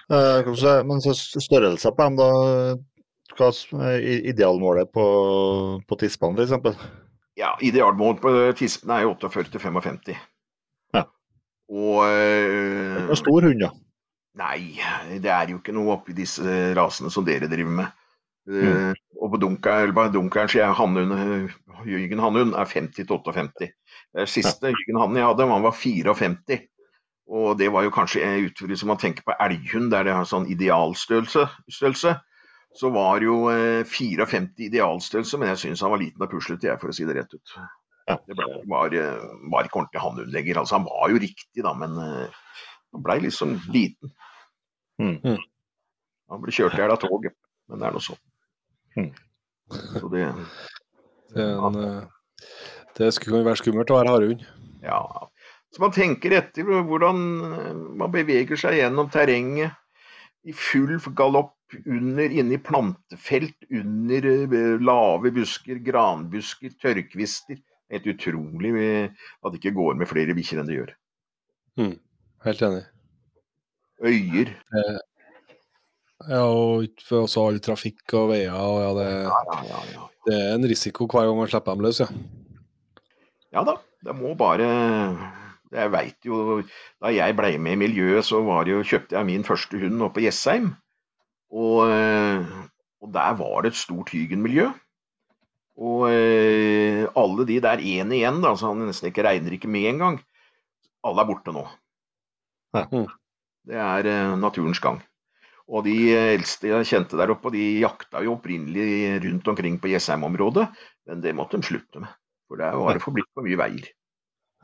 Eh, 0.06 0.54
se, 0.54 0.72
men 0.86 1.00
så 1.02 1.10
størrelser 1.18 1.90
på 1.90 2.04
dem, 2.04 2.18
da? 2.20 2.26
Hva 3.36 3.48
er 3.88 4.04
idealmålet 4.30 4.92
på, 4.94 5.06
på 5.82 5.98
tispene, 5.98 6.46
f.eks.? 6.46 6.84
Ja, 7.36 7.56
idealmålet 7.58 8.22
på 8.22 8.34
tispene 8.56 9.00
er 9.00 9.08
jo 9.08 9.16
48-55. 9.18 10.14
Ja. 10.94 11.02
Og 11.74 12.06
eh, 12.06 13.02
En 13.02 13.18
stor 13.18 13.48
hund, 13.48 13.66
ja. 13.66 13.72
Nei, 14.36 14.76
det 15.22 15.32
er 15.32 15.52
jo 15.52 15.60
ikke 15.62 15.72
noe 15.72 15.94
oppi 15.96 16.12
disse 16.16 16.44
rasene 16.76 17.08
som 17.12 17.24
dere 17.24 17.48
driver 17.48 17.78
med. 17.78 18.02
Eh, 18.46 18.92
og 19.16 19.32
på 19.32 19.40
dunker, 19.42 19.90
dunkeren 20.14 20.50
sier 20.52 20.66
jeg 20.66 20.76
hannhund, 20.78 21.50
Jørgen 21.88 22.22
Hannhund 22.22 22.54
er 22.54 22.68
50-58. 22.68 23.70
Det 24.14 24.26
siste 24.30 24.70
Jørgen 24.70 25.00
Hannen 25.00 25.18
jeg 25.20 25.30
hadde, 25.30 25.48
han 25.50 25.64
var 25.64 25.74
54. 25.74 26.60
Og 27.26 27.56
det 27.58 27.72
var 27.74 27.82
jo 27.82 27.94
kanskje 27.94 28.22
ut 28.46 28.62
som 28.78 28.92
man 28.92 29.00
tenker 29.02 29.24
på 29.26 29.34
elghund, 29.42 29.90
der 29.90 30.06
det 30.06 30.14
har 30.14 30.28
sånn 30.28 30.46
idealstørrelse. 30.52 31.48
størrelse, 31.72 32.20
Så 32.76 32.90
var 32.92 33.24
jo 33.24 33.48
eh, 33.48 33.82
54 33.88 34.68
idealstørrelse, 34.68 35.38
men 35.38 35.48
jeg 35.48 35.62
syns 35.64 35.80
han 35.80 35.90
var 35.90 36.02
liten 36.02 36.22
og 36.22 36.30
puslete, 36.30 36.68
jeg, 36.68 36.78
for 36.78 36.92
å 36.92 36.94
si 36.94 37.08
det 37.08 37.16
rett 37.16 37.32
ut. 37.34 37.56
Ja. 38.06 38.18
Det 38.28 38.36
ble, 38.36 38.60
var, 38.70 38.92
eh, 38.94 39.24
var 39.50 39.66
ikke 39.66 39.80
ordentlig 39.80 40.02
hannhundlegger. 40.04 40.60
Altså, 40.60 40.76
han 40.76 40.86
var 40.86 41.10
jo 41.10 41.22
riktig, 41.24 41.64
da, 41.64 41.72
men 41.74 41.96
eh, 41.98 42.36
han 42.94 43.02
blei 43.02 43.18
liksom 43.24 43.56
liten. 43.72 44.12
Mm. 45.02 45.18
Mm. 45.22 45.42
Han 46.32 46.42
ble 46.42 46.54
kjørt 46.54 46.76
i 46.76 46.82
hjel 46.82 46.94
av 46.94 47.00
toget, 47.02 47.36
men 47.70 47.80
det 47.80 47.88
er 47.88 47.96
nå 47.96 48.02
sånn. 48.02 48.22
Mm. 48.96 49.10
Så 49.70 50.08
det 50.12 50.26
Det, 51.34 51.42
en, 51.42 51.76
eh, 51.82 52.44
det 52.96 53.10
skulle 53.14 53.44
være 53.44 53.60
skummelt 53.60 53.90
å 53.90 53.98
være 53.98 54.12
harehund. 54.14 54.44
Ja. 54.84 55.02
Så 55.74 55.82
man 55.82 55.92
tenker 55.92 56.36
etter 56.38 56.64
hvordan 56.64 57.18
eh, 57.50 57.74
man 58.02 58.14
beveger 58.14 58.56
seg 58.60 58.78
gjennom 58.78 59.10
terrenget 59.12 59.74
i 60.46 60.54
full 60.54 60.94
galopp 61.18 61.52
under 61.82 62.30
inne 62.30 62.54
i 62.54 62.62
plantefelt, 62.62 63.58
under 63.74 64.30
eh, 64.30 64.76
lave 64.80 65.34
busker, 65.34 65.82
granbusker, 65.82 66.72
tørrkvister. 66.82 67.58
Helt 67.92 68.06
utrolig 68.10 68.72
at 68.74 69.52
det 69.52 69.60
ikke 69.60 69.76
går 69.76 69.98
med 69.98 70.08
flere 70.10 70.34
bikkjer 70.34 70.58
enn 70.58 70.70
det 70.70 70.78
gjør. 70.80 70.88
Helt 72.46 72.62
enig. 72.66 72.86
Øyer. 74.04 74.52
Ja, 76.26 76.42
og 76.42 76.86
ikke 76.86 77.04
for 77.06 77.26
også 77.26 77.44
all 77.48 77.58
trafikk 77.62 78.14
og 78.16 78.30
veier, 78.32 78.54
og 78.56 78.78
ja, 78.82 78.92
det, 78.98 79.08
Ja, 79.28 79.40
ja, 79.52 79.58
ja, 79.68 79.80
ja. 79.92 80.06
det 80.26 80.36
er 80.36 80.54
en 80.54 80.68
risiko 80.68 81.06
hver 81.06 81.28
gang 81.28 81.36
man 81.38 81.50
slipper 81.52 81.76
dem 81.76 81.84
løs, 81.84 82.00
ja. 82.00 82.08
Ja 83.54 83.62
da, 83.64 83.76
det 84.04 84.16
må 84.16 84.34
bare 84.36 84.66
Jeg 85.72 85.92
veit 85.92 86.26
jo 86.28 86.62
Da 87.02 87.12
jeg 87.12 87.36
ble 87.36 87.52
med 87.58 87.76
i 87.76 87.82
miljøet, 87.84 88.24
så 88.24 88.40
var 88.44 88.64
det 88.64 88.74
jo, 88.74 88.82
kjøpte 88.82 89.16
jeg 89.16 89.28
min 89.28 89.44
første 89.44 89.78
hund 89.80 90.02
oppe 90.02 90.20
på 90.20 90.24
Jessheim. 90.24 90.72
Og, 91.52 91.90
eh, 91.90 92.42
og 93.02 93.12
der 93.14 93.36
var 93.38 93.62
det 93.62 93.72
et 93.72 93.78
stort 93.78 94.10
Hygen-miljø. 94.10 94.70
Og 95.76 96.08
eh, 96.08 97.04
alle 97.16 97.46
de 97.46 97.60
der 97.60 97.82
én 97.84 98.12
igjen, 98.16 98.40
da, 98.42 98.54
så 98.56 98.72
han 98.72 98.86
nesten 98.88 99.10
ikke 99.12 99.26
regner 99.26 99.52
ikke 99.52 99.70
med 99.70 99.90
engang, 99.90 100.18
alle 101.04 101.22
er 101.22 101.28
borte 101.28 101.52
nå. 101.54 101.66
Ja. 102.74 102.86
Det 103.66 103.78
er 103.82 104.08
eh, 104.10 104.36
naturens 104.38 104.80
gang. 104.82 105.00
Og 105.66 105.82
de 105.86 105.96
eldste 106.14 106.70
jeg 106.70 106.86
kjente 106.86 107.18
der 107.18 107.32
oppe, 107.34 107.50
de 107.50 107.64
jakta 107.82 108.22
jo 108.22 108.36
opprinnelig 108.36 109.18
rundt 109.24 109.48
omkring 109.50 109.80
på 109.82 109.90
Jessheim-området, 109.90 110.68
men 111.10 111.22
det 111.24 111.34
måtte 111.34 111.58
de 111.58 111.66
slutte 111.66 112.02
med. 112.04 112.12
For 112.46 112.62
der 112.62 112.76
var 112.78 112.94
det 112.94 113.02
for 113.02 113.16
blitt 113.16 113.32
for 113.34 113.46
mye 113.46 113.58
veier. 113.58 113.88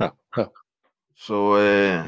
Ja, 0.00 0.12
ja. 0.38 0.46
Så 1.18 1.40
eh, 1.58 2.06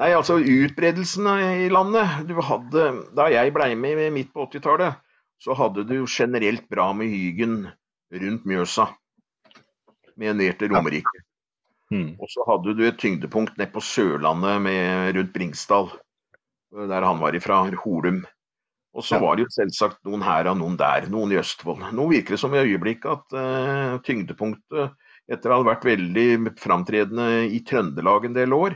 Nei, 0.00 0.12
altså 0.16 0.38
utbredelsen 0.38 1.26
i 1.60 1.68
landet 1.72 2.22
du 2.28 2.38
hadde, 2.40 2.84
Da 3.16 3.26
jeg 3.28 3.52
blei 3.52 3.74
med 3.76 3.98
midt 4.14 4.30
på 4.32 4.46
80-tallet, 4.46 5.00
så 5.40 5.56
hadde 5.56 5.84
du 5.88 6.04
generelt 6.08 6.68
bra 6.72 6.90
med 6.96 7.12
Hygen 7.12 7.66
rundt 8.12 8.46
Mjøsa. 8.48 8.86
Med 10.20 10.36
ned 10.36 10.56
til 10.60 10.72
Romerike. 10.72 11.24
Mm. 11.90 12.14
Og 12.20 12.28
så 12.30 12.44
hadde 12.46 12.74
du 12.76 12.84
et 12.86 12.98
tyngdepunkt 13.00 13.56
nede 13.58 13.72
på 13.74 13.82
Sørlandet 13.82 14.60
med, 14.62 15.16
rundt 15.16 15.32
Bringsdal. 15.34 15.90
Der 16.70 17.02
han 17.02 17.18
var 17.18 17.34
ifra, 17.34 17.64
Holum. 17.82 18.22
Og 18.90 19.06
så 19.06 19.20
var 19.22 19.36
det 19.38 19.44
jo 19.46 19.54
selvsagt 19.54 20.00
noen 20.06 20.22
her 20.26 20.48
og 20.50 20.58
noen 20.58 20.76
der, 20.78 21.06
noen 21.10 21.30
i 21.30 21.38
Østfold. 21.38 21.82
Nå 21.94 22.08
virker 22.10 22.34
det 22.34 22.40
som 22.42 22.54
i 22.54 22.62
øyeblikket 22.62 23.10
at 23.12 23.36
uh, 23.38 23.98
tyngdepunktet, 24.06 24.96
etter 25.30 25.52
å 25.52 25.60
ha 25.60 25.66
vært 25.68 25.86
veldig 25.86 26.56
framtredende 26.58 27.44
i 27.54 27.60
Trøndelag 27.66 28.26
en 28.26 28.34
del 28.34 28.54
år, 28.56 28.74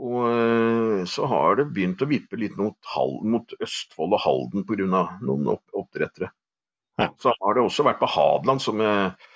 og 0.00 0.20
uh, 0.22 1.00
så 1.10 1.26
har 1.32 1.58
det 1.58 1.72
begynt 1.74 2.02
å 2.04 2.08
vippe 2.10 2.38
litt 2.38 2.54
mot, 2.60 2.78
mot 3.26 3.56
Østfold 3.58 4.14
og 4.14 4.22
Halden 4.22 4.66
pga. 4.68 4.86
noen 5.18 5.50
opp, 5.56 5.64
oppdrettere. 5.74 6.30
Ja. 7.00 7.10
Så 7.18 7.34
har 7.34 7.56
det 7.56 7.64
også 7.64 7.86
vært 7.86 7.98
på 8.02 8.10
Hadeland, 8.12 8.60
som 8.62 8.80
eh, 8.84 9.28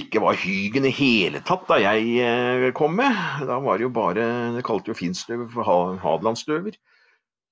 ikke 0.00 0.20
var 0.22 0.38
Hygen 0.38 0.84
i 0.86 0.92
hele 0.94 1.40
tatt 1.42 1.64
da 1.66 1.80
jeg 1.82 2.70
kom 2.78 2.94
med. 3.00 3.16
Da 3.48 3.56
var 3.58 3.80
det 3.80 3.88
jo 3.88 3.90
bare 3.90 4.26
Det 4.54 4.62
kalte 4.68 4.92
jo 4.92 4.98
finstøver 4.98 5.48
for 5.50 5.66
ha, 5.66 5.78
Hadelandsstøver. 6.04 6.78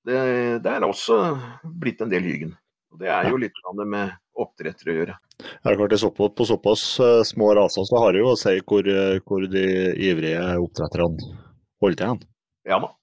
Det, 0.07 0.19
det 0.63 0.71
er 0.71 0.85
også 0.87 1.19
blitt 1.63 2.01
en 2.01 2.11
del 2.11 2.25
Hygen. 2.25 2.53
Og 2.93 3.01
Det 3.01 3.09
er 3.13 3.27
jo 3.29 3.39
litt 3.41 3.57
med 3.85 4.13
oppdrettere 4.39 4.93
å 4.93 4.97
gjøre. 4.99 5.17
Ja, 5.39 5.73
klart 5.75 5.91
det 5.91 5.99
såpass, 6.01 6.31
På 6.35 6.45
såpass 6.47 6.83
uh, 6.99 7.23
små 7.27 7.51
raser 7.57 7.85
så 7.87 7.99
har 8.03 8.13
det 8.13 8.23
jo 8.23 8.31
å 8.31 8.39
si 8.39 8.55
hvor, 8.63 8.87
uh, 8.87 9.19
hvor 9.27 9.45
de 9.51 9.65
ivrige 10.09 10.41
oppdretterne 10.59 11.35
holder 11.83 11.99
til 11.99 12.11
hen. 12.13 12.23
Ja 12.69 12.79
da. 12.83 12.93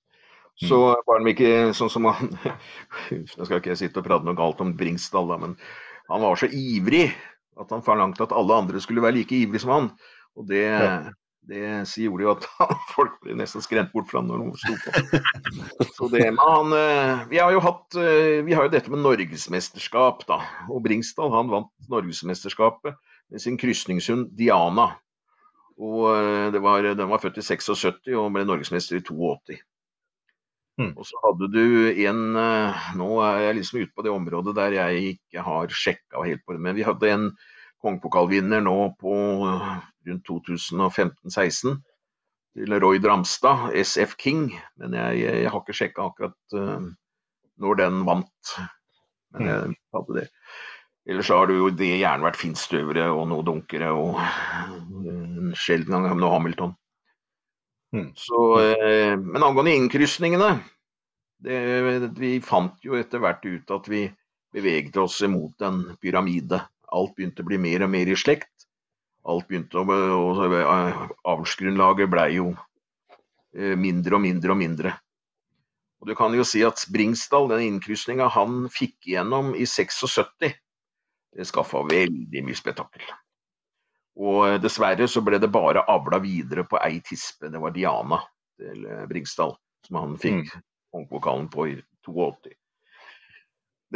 Så 0.56 0.78
var 1.04 1.20
de 1.20 1.32
ikke 1.34 1.52
sånn 1.76 1.90
som 1.92 2.06
han 2.08 2.30
Nå 3.12 3.44
skal 3.44 3.58
ikke 3.58 3.74
jeg 3.74 3.82
sitte 3.82 4.00
og 4.00 4.06
prate 4.06 4.24
noe 4.24 4.38
galt 4.38 4.62
om 4.64 4.72
Bringsdal, 4.78 5.28
da, 5.28 5.36
men 5.42 5.56
han 6.08 6.22
var 6.22 6.38
så 6.40 6.48
ivrig 6.48 7.10
at 7.60 7.72
han 7.72 7.84
forlangte 7.84 8.24
at 8.24 8.34
alle 8.36 8.56
andre 8.62 8.80
skulle 8.80 9.04
være 9.04 9.18
like 9.18 9.36
ivrig 9.36 9.60
som 9.62 9.72
han. 9.74 9.88
Og 10.36 10.48
det, 10.48 10.64
ja. 10.64 10.96
Det 11.46 11.62
gjorde 12.02 12.26
jo 12.26 12.32
at 12.34 12.46
folk 12.94 13.16
ble 13.22 13.36
nesten 13.38 13.64
skremt 13.64 13.92
bort 13.94 14.10
fra 14.10 14.22
når 14.24 14.42
noen 14.42 14.58
sto 14.60 14.74
på. 14.82 15.20
Så 15.96 16.10
det, 16.12 16.24
men 16.28 16.42
han, 16.42 16.74
eh, 16.76 17.24
vi 17.30 17.40
har 17.42 17.54
jo 17.54 17.62
hatt 17.64 17.96
vi 17.96 18.56
har 18.56 18.66
jo 18.66 18.72
dette 18.72 18.92
med 18.92 19.04
norgesmesterskap, 19.04 20.26
da. 20.28 20.40
Og 20.68 20.82
Bringsdal 20.84 21.32
han 21.34 21.52
vant 21.52 21.72
norgesmesterskapet 21.92 22.98
med 23.32 23.42
sin 23.42 23.58
krysningshund 23.60 24.32
Diana. 24.38 24.92
Og 25.76 26.52
det 26.54 26.60
var, 26.64 26.86
Den 26.96 27.10
var 27.10 27.20
født 27.20 27.42
i 27.42 27.44
76 27.44 28.14
og 28.16 28.30
ble 28.32 28.46
norgesmester 28.48 28.96
i 28.96 29.04
82. 29.04 29.58
Mm. 30.76 30.92
Og 30.92 31.06
så 31.08 31.20
hadde 31.24 31.48
du 31.54 31.66
en 32.04 32.22
eh, 32.36 32.88
Nå 33.00 33.08
er 33.24 33.46
jeg 33.46 33.58
liksom 33.60 33.78
ute 33.80 33.94
på 33.96 34.04
det 34.04 34.12
området 34.12 34.52
der 34.58 34.74
jeg 34.76 35.14
ikke 35.14 35.44
har 35.46 35.72
sjekka 35.72 36.24
helt 36.26 36.42
på 36.44 36.56
det, 36.56 36.60
men 36.66 36.76
vi 36.76 36.84
hadde 36.84 37.12
en 37.12 37.30
kongepokalvinner 37.86 38.64
nå 38.66 38.78
på 39.00 39.16
eh, 39.46 39.74
rundt 40.10 40.30
2015-16 40.30 41.76
til 42.56 42.78
Roy 42.82 43.00
Dramstad, 43.02 43.70
SF 43.76 44.16
King. 44.20 44.48
Men 44.80 44.96
jeg, 44.96 45.20
jeg 45.24 45.52
har 45.52 45.60
ikke 45.60 45.76
sjekka 45.76 46.06
akkurat 46.08 46.56
uh, 46.56 46.86
når 47.60 47.78
den 47.82 48.00
vant. 48.08 48.54
Men 49.34 49.42
mm. 49.42 49.50
jeg 49.50 49.76
hadde 49.98 50.16
det. 50.16 50.26
Ellers 51.06 51.30
har 51.30 51.46
det 51.46 51.58
jo 51.58 51.68
det 51.70 51.92
gjerne 52.00 52.26
vært 52.26 52.40
finstøvere 52.40 53.10
og 53.12 53.28
noe 53.30 53.44
dunkere 53.46 53.92
og 53.94 54.16
en 54.18 55.52
sjelden 55.58 56.08
gang 56.08 56.16
noe 56.16 56.32
Hamilton. 56.32 56.72
Mm. 57.94 58.08
Så, 58.18 58.40
uh, 58.56 59.14
men 59.20 59.44
angående 59.44 59.76
innkrysningene 59.76 60.56
Vi 61.36 62.30
fant 62.42 62.80
jo 62.82 62.96
etter 62.96 63.20
hvert 63.22 63.44
ut 63.44 63.70
at 63.76 63.90
vi 63.92 64.06
beveget 64.56 64.96
oss 64.96 65.20
mot 65.28 65.60
en 65.62 65.82
pyramide. 66.00 66.62
Alt 66.94 67.16
begynte 67.16 67.42
å 67.42 67.48
bli 67.48 67.58
mer 67.58 67.86
og 67.86 67.90
mer 67.92 68.08
i 68.10 68.18
slekt. 68.18 68.52
Alt 69.26 69.48
begynte 69.48 69.80
å, 69.80 69.84
og 69.86 71.16
Avlsgrunnlaget 71.26 72.10
blei 72.12 72.28
jo 72.36 72.52
eh, 73.56 73.74
mindre 73.78 74.18
og 74.18 74.22
mindre 74.22 74.54
og 74.54 74.60
mindre. 74.60 74.94
Og 76.00 76.10
Du 76.10 76.14
kan 76.14 76.34
jo 76.36 76.44
si 76.46 76.62
at 76.62 76.84
Bringsdal, 76.92 77.48
den 77.50 77.64
innkrysninga 77.66 78.28
han 78.36 78.66
fikk 78.70 79.08
igjennom 79.10 79.54
i 79.56 79.66
76, 79.66 80.52
det 81.36 81.46
skaffa 81.48 81.82
veldig 81.88 82.44
mye 82.46 82.58
spetakkel. 82.58 83.06
Og 84.16 84.46
eh, 84.46 84.60
dessverre 84.62 85.08
så 85.10 85.24
ble 85.24 85.40
det 85.42 85.50
bare 85.52 85.84
avla 85.90 86.20
videre 86.22 86.66
på 86.68 86.78
ei 86.84 87.00
tispe, 87.04 87.50
det 87.50 87.60
var 87.60 87.74
Diana 87.74 88.20
til 88.60 88.86
eh, 88.86 89.04
Bringsdal, 89.10 89.56
som 89.88 90.00
han 90.00 90.14
fikk 90.20 90.54
mm. 90.54 91.50
på 91.52 91.68
i 91.72 91.76
82. 92.06 92.54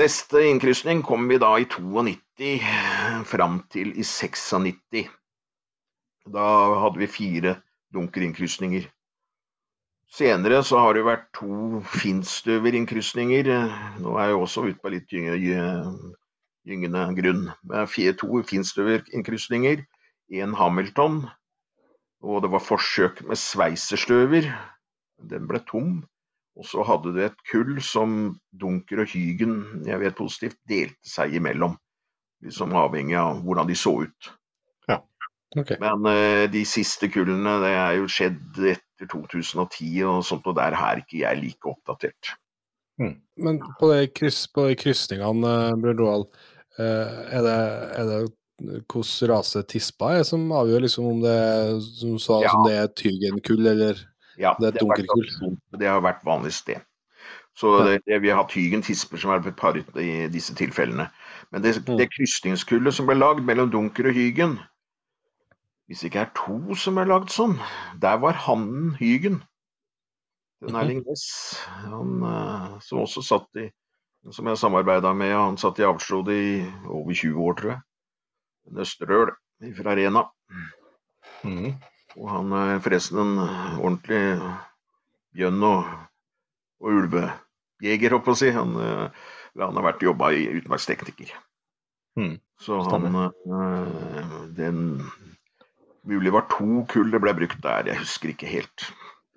Neste 0.01 0.41
innkrysning 0.49 1.03
kom 1.05 1.27
vi 1.29 1.37
da 1.37 1.51
i 1.61 1.67
92 1.69 2.63
fram 3.29 3.59
til 3.69 3.91
i 3.99 4.05
96. 4.07 5.11
Da 6.33 6.45
hadde 6.81 7.03
vi 7.03 7.09
fire 7.11 7.53
dunkerinnkrysninger. 7.93 8.87
Senere 10.09 10.63
så 10.65 10.81
har 10.81 10.97
det 10.97 11.03
vært 11.05 11.27
to 11.37 11.83
finstøverinnkrysninger. 12.01 13.51
Nå 14.01 14.15
er 14.17 14.31
jeg 14.31 14.39
også 14.39 14.65
ute 14.71 14.81
på 14.81 14.93
litt 14.95 15.13
gyngende 15.13 17.03
grunn. 17.19 17.45
To 18.23 18.41
finstøverinnkrysninger, 18.55 19.85
en 20.41 20.57
Hamilton. 20.63 21.21
Og 22.25 22.41
det 22.47 22.55
var 22.57 22.65
forsøk 22.65 23.21
med 23.29 23.37
sveiserstøver. 23.43 24.49
Den 25.29 25.45
ble 25.51 25.61
tom. 25.69 25.93
Og 26.59 26.67
så 26.67 26.85
hadde 26.85 27.13
det 27.15 27.29
et 27.29 27.39
kull 27.51 27.79
som 27.85 28.35
Dunker 28.51 29.05
og 29.05 29.13
Hygen, 29.13 29.55
jeg 29.87 30.01
vet 30.03 30.19
positivt, 30.19 30.59
delte 30.69 31.09
seg 31.09 31.37
imellom. 31.39 31.77
Liksom 32.45 32.75
avhengig 32.77 33.17
av 33.21 33.41
hvordan 33.45 33.69
de 33.69 33.77
så 33.79 33.95
ut. 34.03 34.31
Ja. 34.91 34.99
Okay. 35.57 35.79
Men 35.83 36.07
uh, 36.09 36.45
de 36.51 36.65
siste 36.69 37.11
kullene, 37.13 37.59
det 37.63 37.73
er 37.77 37.97
jo 38.01 38.11
skjedd 38.11 38.61
etter 38.75 39.11
2010 39.13 39.91
og 40.09 40.23
sånt, 40.27 40.49
og 40.49 40.59
der 40.59 40.77
er 40.77 41.03
ikke 41.03 41.23
jeg 41.23 41.41
like 41.41 41.71
oppdatert. 41.71 42.35
Mm. 43.01 43.17
Men 43.41 43.63
på 43.81 43.93
de, 43.93 44.05
kryss, 44.13 44.43
krysningene, 44.53 45.55
Bjørn 45.81 46.03
Roald, 46.03 46.29
uh, 46.81 47.25
er, 47.31 47.51
er 47.51 48.11
det 48.11 48.21
hvilken 48.61 49.29
rase 49.31 49.63
tispa 49.69 50.15
er 50.19 50.25
som 50.29 50.51
avgjør 50.53 50.85
liksom 50.85 51.07
om 51.09 51.21
det, 51.23 51.37
som 51.97 52.19
sa, 52.21 52.41
ja. 52.45 52.53
som 52.53 52.67
det 52.67 52.77
er 52.77 52.91
tygenkull 52.97 53.71
eller 53.73 54.03
ja, 54.39 54.55
det 54.61 54.71
er 54.71 54.77
et 54.77 54.81
dunkelkull? 54.81 55.59
Det 55.81 55.89
har 55.89 56.03
vært 56.05 56.25
vanlig 56.27 56.53
sted. 56.55 56.83
Så 57.59 57.73
det, 57.85 58.01
det, 58.07 58.21
vi 58.23 58.31
har 58.31 58.39
hatt 58.41 58.55
Hygen 58.55 58.83
tisper 58.87 59.21
som 59.21 59.33
har 59.33 59.43
blitt 59.45 59.59
paret 59.59 59.89
i 60.01 60.29
disse 60.33 60.55
tilfellene. 60.57 61.09
Men 61.51 61.65
det, 61.65 61.75
mm. 61.83 61.97
det 61.99 62.09
krysningskullet 62.15 62.95
som 62.95 63.09
ble 63.11 63.19
lagd 63.19 63.43
mellom 63.45 63.73
dunker 63.73 64.09
og 64.09 64.17
hygen, 64.17 64.59
hvis 65.91 66.05
det 66.05 66.13
ikke 66.13 66.23
er 66.23 66.35
to 66.39 66.79
som 66.79 67.01
er 67.03 67.11
lagd 67.11 67.33
sånn, 67.35 67.59
der 68.01 68.21
var 68.23 68.39
hannen 68.47 68.95
hygen. 69.01 69.43
Den 70.63 70.77
Erling 70.79 71.03
Næss, 71.03 71.27
han 71.83 72.23
eh, 72.23 72.81
som 72.85 73.03
også 73.03 73.25
satt 73.27 73.61
i 73.61 73.71
som 74.29 74.49
jeg 74.51 74.61
samarbeida 74.61 75.15
med, 75.17 75.33
han 75.33 75.57
satt 75.57 75.79
i 75.81 75.87
avslod 75.89 76.29
i 76.29 76.61
over 76.93 77.15
20 77.17 77.41
år, 77.41 77.55
tror 77.57 77.71
jeg. 77.73 77.81
Nøsterøl 78.77 79.31
fra 79.79 79.95
Rena. 79.97 80.27
Mm. 81.43 81.71
Og 82.19 82.27
han 82.31 82.55
er 82.57 82.83
forresten 82.83 83.21
en 83.23 83.37
ordentlig 83.79 84.23
bjønn- 85.37 85.67
og, 85.67 85.93
og 86.83 86.97
ulvejeger, 87.03 88.17
holdt 88.17 88.27
på 88.27 88.35
å 88.35 88.41
si. 88.41 88.51
Han, 88.57 88.75
eh, 88.83 89.29
han 89.61 89.79
har 89.79 89.87
vært 89.93 90.05
jobba 90.07 90.33
i 90.35 90.49
utmarkstekniker. 90.59 91.33
Mm. 92.19 92.37
Så 92.61 92.81
han 92.91 93.15
øh, 93.15 94.49
Den 94.57 94.81
Mulig 96.03 96.33
var 96.33 96.47
to 96.49 96.83
kull 96.89 97.13
det 97.13 97.21
ble 97.21 97.35
brukt 97.37 97.61
der, 97.63 97.91
jeg 97.93 98.01
husker 98.01 98.33
ikke 98.33 98.49
helt. 98.49 98.87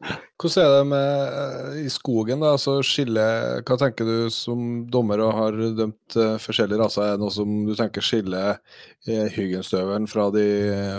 Hvordan 0.01 0.63
er 0.65 0.71
det 0.73 0.87
med 0.89 1.35
eh, 1.39 1.75
i 1.85 1.89
skogen? 1.91 2.41
da, 2.43 2.53
altså 2.57 2.79
skille, 2.83 3.23
Hva 3.63 3.77
tenker 3.79 4.07
du 4.07 4.31
som 4.33 4.83
dommer 4.91 5.21
og 5.23 5.35
har 5.37 5.59
dømt 5.77 6.17
uh, 6.17 6.35
forskjellige 6.41 6.81
raser? 6.81 7.05
Er 7.05 7.15
det 7.15 7.23
noe 7.23 7.33
som 7.33 7.61
du 7.67 7.71
tenker 7.79 8.03
skiller 8.03 8.57
uh, 8.57 9.27
hyggenstøvelen 9.31 10.09
fra, 10.11 10.27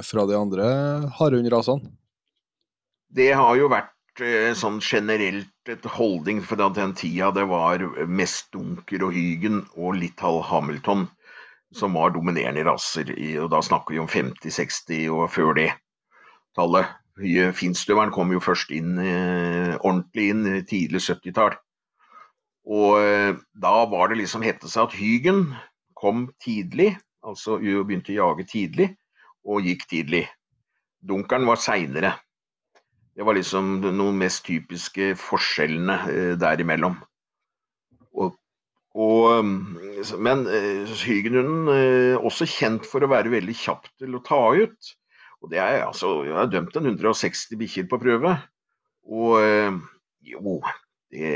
fra, 0.06 0.26
de 0.30 0.38
andre 0.38 0.68
hardhundrasene? 1.18 1.92
Det 3.14 3.32
har 3.36 3.58
jo 3.58 3.68
vært 3.70 3.92
sånn 4.54 4.78
generelt 4.78 5.68
et 5.68 5.84
holdning 5.90 6.38
fra 6.46 6.68
den 6.70 6.92
tida 6.94 7.32
det 7.34 7.48
var 7.50 7.82
mest 8.06 8.46
dunker 8.54 9.02
og 9.02 9.16
hygen 9.16 9.64
og 9.74 9.98
litt 9.98 10.22
Hamilton 10.22 11.08
som 11.74 11.98
var 11.98 12.14
dominerende 12.14 12.64
raser. 12.64 13.10
Og 13.42 13.50
da 13.50 13.60
snakker 13.62 13.94
vi 13.94 14.02
om 14.02 14.10
50-, 14.10 14.54
60- 14.54 15.10
og 15.10 15.26
før 15.34 15.56
det 15.58 15.72
tallet. 16.54 16.86
Finstøveren 17.14 18.10
kom 18.10 18.32
jo 18.34 18.40
først 18.42 18.72
inn 18.74 18.96
eh, 18.98 19.76
ordentlig 19.86 20.30
inn 20.32 20.46
tidlig 20.66 21.04
70-tall. 21.04 21.54
Og 22.66 22.98
eh, 22.98 23.36
da 23.54 23.74
var 23.90 24.10
det 24.10 24.18
liksom 24.18 24.42
hette 24.42 24.70
seg 24.70 24.88
at 24.88 24.96
Hygen 24.98 25.46
kom 25.94 26.26
tidlig, 26.42 26.96
altså 27.22 27.60
begynte 27.60 28.12
å 28.16 28.18
jage 28.18 28.48
tidlig, 28.50 28.88
og 29.46 29.62
gikk 29.68 29.86
tidlig. 29.90 30.24
Dunkeren 31.06 31.46
var 31.46 31.60
seinere. 31.62 32.16
Det 33.14 33.22
var 33.22 33.38
liksom 33.38 33.76
noen 33.84 34.18
mest 34.18 34.42
typiske 34.48 35.12
forskjellene 35.20 35.98
eh, 36.10 36.32
derimellom. 36.40 36.98
Og, 38.18 38.34
og, 38.98 39.54
men 40.18 40.44
Hygenhunden, 40.98 42.18
også 42.18 42.46
kjent 42.46 42.86
for 42.90 43.06
å 43.06 43.10
være 43.10 43.30
veldig 43.30 43.54
kjapp 43.58 43.86
til 44.02 44.18
å 44.18 44.22
ta 44.26 44.42
ut. 44.58 44.94
Og 45.44 45.52
det 45.52 45.60
er, 45.60 45.82
altså, 45.84 46.22
Jeg 46.24 46.36
har 46.38 46.48
dømt 46.48 46.76
en 46.80 46.90
160 46.94 47.52
bikkjer 47.60 47.88
på 47.90 48.00
prøve. 48.00 48.32
Og 49.04 49.36
eh, 49.44 49.76
jo, 50.24 50.56
det, 51.12 51.34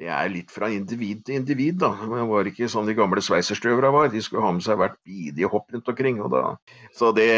det, 0.00 0.08
er 0.08 0.30
litt 0.32 0.52
fra 0.54 0.70
individ 0.72 1.20
til 1.26 1.42
individ, 1.42 1.82
da. 1.82 1.90
Det 2.00 2.24
var 2.30 2.48
ikke 2.48 2.70
sånn 2.72 2.88
de 2.88 2.96
gamle 2.96 3.20
sveiserstøverne 3.24 3.92
var. 3.92 4.08
De 4.14 4.22
skulle 4.24 4.44
ha 4.46 4.54
med 4.56 4.64
seg 4.64 4.80
hvert 4.80 4.96
bidige 5.04 5.50
hopp 5.52 5.68
rundt 5.74 5.92
omkring. 5.92 6.22
Og 6.24 6.32
da. 6.32 6.42
Så 6.96 7.12
det 7.16 7.28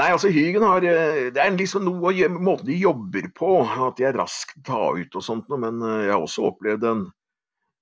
Nei, 0.00 0.08
altså 0.08 0.32
Hygen 0.32 0.64
har 0.64 0.86
eh, 0.88 1.28
Det 1.34 1.44
er 1.44 1.56
liksom 1.58 1.84
noe 1.84 2.32
måten 2.40 2.70
de 2.72 2.80
jobber 2.80 3.28
på. 3.36 3.58
At 3.90 4.00
de 4.00 4.08
er 4.08 4.16
raskt 4.16 4.56
ta 4.64 4.94
ut 4.96 5.20
og 5.20 5.26
sånt 5.26 5.52
noe. 5.52 5.60
Men 5.68 5.84
eh, 5.84 6.06
jeg 6.08 6.16
har 6.16 6.24
også 6.24 6.48
opplevd 6.48 6.88
en 6.94 7.08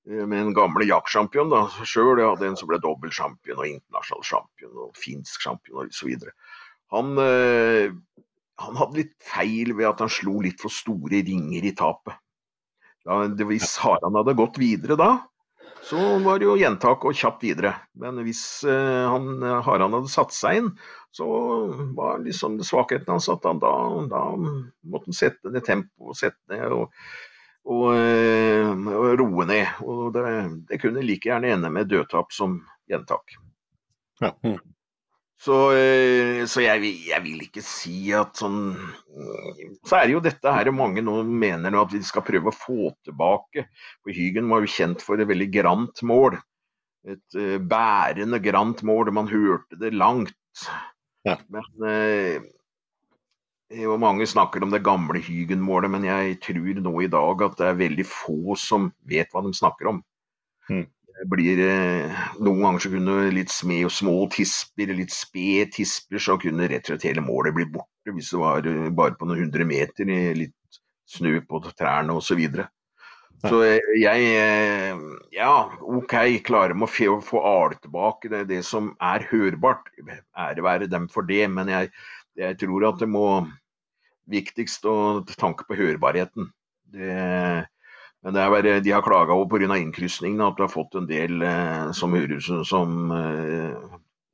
med 0.08 0.40
en 0.40 0.54
gamle 0.56 0.86
jaktsjampion 0.88 1.52
sjøl. 1.84 2.16
Jeg 2.16 2.28
hadde 2.30 2.46
en 2.48 2.56
som 2.56 2.70
ble 2.70 2.78
dobbeltsjampion 2.80 3.60
og 3.60 3.68
internasjonal 3.68 4.24
sjampion 4.24 4.84
og 4.86 4.96
finsk 4.96 5.44
sjampion 5.44 5.84
osv. 5.84 6.14
Og, 6.14 6.24
øh, 6.24 6.47
han, 6.94 7.10
hadde 8.78 8.96
litt 8.96 9.14
feil 9.22 9.74
ved 9.76 9.90
at 9.90 10.00
han 10.04 10.12
slo 10.12 10.38
litt 10.44 10.62
for 10.62 10.72
store 10.72 11.22
ringer 11.26 11.66
i 11.68 11.74
tapet. 11.76 12.16
Da, 13.08 13.22
det, 13.32 13.46
hvis 13.48 13.76
Haran 13.80 14.16
hadde 14.18 14.36
gått 14.36 14.58
videre 14.60 14.98
da, 14.98 15.12
så 15.88 16.18
var 16.18 16.40
det 16.40 16.48
jo 16.48 16.56
gjentak 16.60 17.04
og 17.08 17.16
kjapt 17.16 17.44
videre. 17.46 17.72
Men 17.96 18.18
hvis 18.26 18.42
uh, 18.68 19.08
han, 19.08 19.40
Haran 19.64 19.94
hadde 19.96 20.10
satt 20.12 20.34
seg 20.36 20.60
inn, 20.60 20.70
så 21.14 21.28
var 21.96 22.20
liksom 22.24 22.58
svakheten 22.66 23.14
hans 23.14 23.30
at 23.32 23.46
han, 23.48 23.62
da, 23.62 23.72
da, 24.10 24.22
måtte 24.36 25.08
han 25.08 25.16
sette 25.16 25.52
ned 25.54 25.64
tempoet 25.64 26.20
sette 26.20 26.52
ned 26.52 26.74
og, 26.76 26.92
og, 27.64 27.86
uh, 27.94 28.90
og 28.98 29.08
roe 29.22 29.48
ned. 29.48 29.80
Og 29.86 30.10
det, 30.16 30.26
det, 30.68 30.80
kunne 30.82 31.06
like 31.06 31.30
gjerne 31.30 31.54
ende 31.56 31.72
med 31.72 31.88
dødtap 31.88 32.34
som 32.36 32.60
gjentak. 32.90 33.38
Ja. 34.20 34.34
Mm. 34.44 34.58
Så, 35.38 35.56
eh, 35.78 36.42
så 36.50 36.64
jeg, 36.64 36.82
jeg, 37.06 37.22
vil 37.22 37.44
ikke 37.44 37.62
si 37.62 38.10
at 38.16 38.40
sånn 38.40 38.72
Så 39.86 39.94
er 39.94 40.08
det 40.08 40.16
jo 40.16 40.22
dette 40.24 40.50
her 40.50 40.70
mange 40.74 41.04
nå 41.04 41.20
mener 41.22 41.76
at 41.78 41.94
vi 41.94 42.00
skal 42.02 42.26
prøve 42.26 42.50
å 42.50 42.56
få 42.56 42.90
tilbake. 43.06 43.68
For 44.02 44.14
Hygen 44.14 44.50
var 44.50 44.64
jo 44.64 44.72
kjent 44.74 45.04
for 45.04 45.22
et 45.22 45.30
veldig 45.30 45.48
grant 45.54 46.02
mål. 46.10 46.40
Et 47.08 47.38
uh, 47.38 47.56
bærende 47.62 48.42
grant 48.42 48.82
mål. 48.82 49.12
Man 49.14 49.30
hørte 49.30 49.78
det 49.78 49.94
langt. 49.94 50.34
Ja. 51.26 51.38
Men 51.54 51.86
uh, 51.86 52.42
og 53.86 53.98
Mange 54.02 54.26
snakker 54.26 54.64
om 54.64 54.74
det 54.74 54.82
gamle 54.82 55.22
Hygen-målet, 55.22 55.92
men 55.92 56.06
jeg 56.08 56.38
tror 56.42 56.82
nå 56.82 56.92
i 57.04 57.10
dag 57.12 57.42
at 57.46 57.58
det 57.60 57.66
er 57.68 57.82
veldig 57.82 58.06
få 58.10 58.56
som 58.58 58.90
vet 59.06 59.30
hva 59.30 59.44
de 59.46 59.54
snakker 59.54 59.92
om. 59.94 60.02
Mm 60.72 60.86
blir 61.26 61.60
eh, 61.64 62.18
Noen 62.38 62.62
ganger 62.62 62.84
så 62.84 62.90
kunne 62.92 63.16
litt 63.34 63.52
smed, 63.52 63.90
små 63.92 64.16
tisper, 64.32 64.92
litt 64.94 65.14
sped 65.14 65.72
tisper, 65.74 66.20
så 66.22 66.38
kunne 66.40 66.68
rett 66.70 66.86
og 66.86 66.94
slett 66.94 67.08
hele 67.10 67.24
målet 67.24 67.56
bli 67.56 67.66
borte 67.72 68.14
hvis 68.14 68.32
det 68.32 68.40
var 68.40 68.66
eh, 68.68 68.88
bare 68.94 69.16
på 69.18 69.28
noen 69.28 69.46
hundre 69.46 69.66
meter, 69.68 70.08
litt 70.38 70.54
snø 71.08 71.38
på 71.48 71.62
trærne 71.70 72.14
osv. 72.14 72.28
Så, 72.28 72.38
videre. 72.38 72.68
så 73.44 73.62
eh, 73.66 73.94
jeg 74.00 74.98
Ja, 75.34 75.54
OK, 75.80 76.14
klarer 76.46 76.76
med 76.78 76.90
å 77.08 77.20
få 77.24 77.42
ale 77.42 77.80
tilbake 77.82 78.30
det, 78.32 78.44
det, 78.52 78.62
som 78.66 78.92
er 79.00 79.26
hørbart. 79.30 79.90
Ære 80.38 80.66
være 80.66 80.90
dem 80.90 81.08
for 81.12 81.26
det, 81.26 81.44
men 81.50 81.72
jeg, 81.72 81.90
jeg 82.38 82.60
tror 82.62 82.92
at 82.92 83.02
det 83.02 83.10
må 83.10 83.30
Viktigst 84.28 84.84
å 84.84 85.24
tanke 85.40 85.64
på 85.64 85.76
hørbarheten. 85.78 86.50
Det, 86.92 87.14
men 88.24 88.34
det 88.34 88.42
er 88.42 88.50
bare, 88.50 88.80
de 88.82 88.92
har 88.92 89.04
klaga 89.06 89.36
pga. 89.46 89.76
innkrysningene 89.78 90.48
at 90.48 90.56
du 90.58 90.64
har 90.64 90.72
fått 90.72 90.96
en 90.98 91.06
del 91.06 91.42
eh, 91.42 91.90
som 91.92 92.14
som 92.64 93.12
eh, 93.14 93.76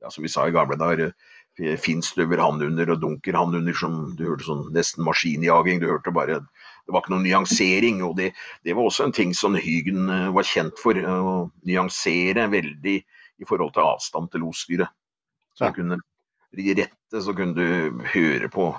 ja, 0.01 0.09
som 0.09 0.23
vi 0.23 0.29
sa 0.29 0.47
i 0.47 0.51
gamle 0.51 0.75
dager, 0.75 1.13
eh, 1.59 1.77
finstøver 1.77 2.41
handunder 2.41 2.89
og 2.89 3.01
dunker 3.01 3.37
handunder 3.37 3.73
som 3.73 4.15
du 4.17 4.25
hørte 4.25 4.47
sånn 4.47 4.73
nesten 4.73 5.05
maskinjaging. 5.05 5.79
Du 5.79 5.87
hørte 5.87 6.11
bare 6.11 6.41
Det 6.85 6.93
var 6.93 7.01
ikke 7.01 7.15
noen 7.15 7.25
nyansering. 7.25 8.03
og 8.03 8.17
Det, 8.17 8.33
det 8.63 8.73
var 8.73 8.85
også 8.85 9.05
en 9.05 9.11
ting 9.11 9.33
som 9.33 9.55
Hygen 9.55 10.05
var 10.33 10.43
kjent 10.43 10.77
for. 10.77 10.93
Å 10.93 11.49
nyansere 11.65 12.45
veldig 12.49 12.97
i 13.41 13.45
forhold 13.47 13.73
til 13.73 13.81
avstand 13.81 14.29
til 14.31 14.45
losdyret. 14.45 14.93
Så 15.57 15.65
ja. 15.65 15.71
kunne 15.73 15.97
i 16.53 16.73
rette 16.77 17.21
så 17.21 17.33
kunne 17.33 17.55
du 17.57 18.03
høre 18.13 18.49
på 18.53 18.69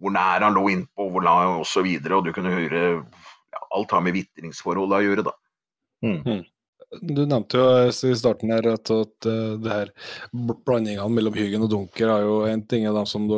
hvor 0.00 0.14
nær 0.14 0.40
han 0.46 0.54
lå 0.54 0.68
innpå, 0.72 1.10
hvor 1.12 1.24
la 1.24 1.36
osv. 1.58 1.82
Og, 1.82 1.98
så 2.06 2.14
og 2.14 2.24
du 2.24 2.32
kunne 2.32 2.54
høre 2.54 3.02
alt 3.58 3.94
har 3.94 4.02
med 4.04 4.16
vitringsforholdet 4.18 4.98
å 5.00 5.06
gjøre, 5.08 5.26
da. 5.30 5.36
Mm. 6.06 6.18
mm. 6.24 6.42
Du 6.90 7.20
nevnte 7.22 7.54
jo 7.54 7.66
i 8.10 8.16
starten 8.18 8.50
her 8.50 8.66
at, 8.72 8.90
at 8.90 9.26
eh, 9.30 9.52
det 9.62 9.70
her 9.70 9.90
blandingene 10.34 11.06
mellom 11.14 11.36
Hyggen 11.38 11.62
og 11.62 11.70
Dunker 11.70 12.10
er 12.10 12.24
jo 12.26 12.40
en 12.48 12.64
ting 12.66 12.82
av 12.90 12.96
dem 12.98 13.06
som 13.06 13.28
du 13.30 13.36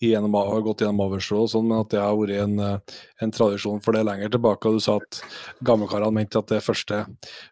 igjennom, 0.00 0.32
har 0.38 0.62
gått 0.64 0.80
gjennom 0.80 1.02
Aversrå, 1.04 1.42
sånn, 1.52 1.66
men 1.68 1.82
at 1.82 1.90
det 1.92 2.00
har 2.00 2.16
vært 2.16 2.40
en, 2.40 2.54
eh, 2.64 2.94
en, 3.20 3.34
tradisjon 3.36 3.82
for 3.84 3.92
det 3.92 4.06
lenger 4.08 4.32
tilbake. 4.32 4.64
og 4.64 4.78
Du 4.78 4.84
sa 4.86 4.96
at 5.02 5.20
gammelkarene 5.68 6.22
mente 6.22 6.40
at 6.40 6.54
det 6.54 6.62
første, 6.64 7.02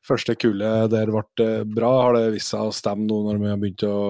første 0.08 0.36
kullet 0.40 0.88
der 0.94 1.12
ble 1.12 1.26
eh, 1.44 1.68
bra. 1.68 1.92
Har 2.06 2.16
det 2.16 2.32
vist 2.38 2.54
seg 2.54 2.64
å 2.64 2.72
stemme 2.72 3.04
nå 3.04 3.20
når 3.28 3.42
vi 3.44 3.52
har 3.52 3.60
begynt 3.60 3.84
å, 3.90 4.00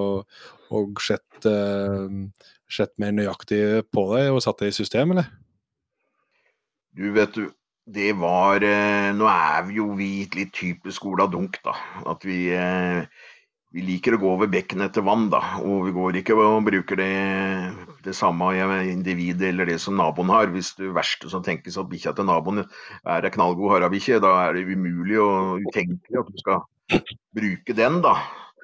å 0.71 0.85
sett, 1.03 1.49
sett 2.79 2.95
mer 3.01 3.11
nøyaktig 3.19 3.83
på 3.91 4.07
det 4.15 4.29
og 4.31 4.39
satt 4.45 4.63
det 4.63 4.71
i 4.71 4.79
system, 4.79 5.11
eller? 5.17 5.27
Du 6.95 7.09
vet 7.11 7.35
du, 7.35 7.49
det 7.85 8.15
var 8.17 8.63
eh, 8.65 9.13
Nå 9.13 9.27
er 9.29 9.65
vi 9.67 9.79
jo 9.79 9.91
vi 9.97 10.09
litt 10.33 10.53
typisk 10.57 11.05
Ola 11.05 11.27
Dunk, 11.29 11.59
da. 11.65 11.75
At 12.09 12.25
vi, 12.25 12.47
eh, 12.49 13.05
vi 13.75 13.83
liker 13.85 14.15
å 14.15 14.21
gå 14.21 14.31
over 14.31 14.49
bekken 14.49 14.81
etter 14.85 15.05
vann, 15.05 15.27
da. 15.29 15.41
Og 15.61 15.85
vi 15.85 15.93
går 15.95 16.19
ikke 16.21 16.37
og 16.41 16.65
bruker 16.65 16.97
det, 16.97 17.11
det 18.05 18.15
samme 18.17 18.49
individet 18.89 19.51
eller 19.51 19.69
det 19.69 19.77
som 19.83 19.97
naboen 19.99 20.33
har. 20.33 20.49
Hvis 20.53 20.73
det 20.79 20.93
verste 20.97 21.29
som 21.29 21.45
tenkes 21.45 21.77
at 21.77 21.91
bikkja 21.91 22.15
til 22.17 22.25
naboen 22.29 22.63
er 22.65 23.27
ei 23.27 23.33
knallgod 23.35 23.75
harabikkje, 23.75 24.21
da 24.23 24.33
er 24.47 24.57
det 24.57 24.65
umulig 24.71 25.21
og 25.21 25.69
utenkelig 25.69 26.23
at 26.23 26.33
du 26.33 26.41
skal 26.41 26.65
bruke 27.37 27.77
den, 27.77 28.01
da. 28.05 28.17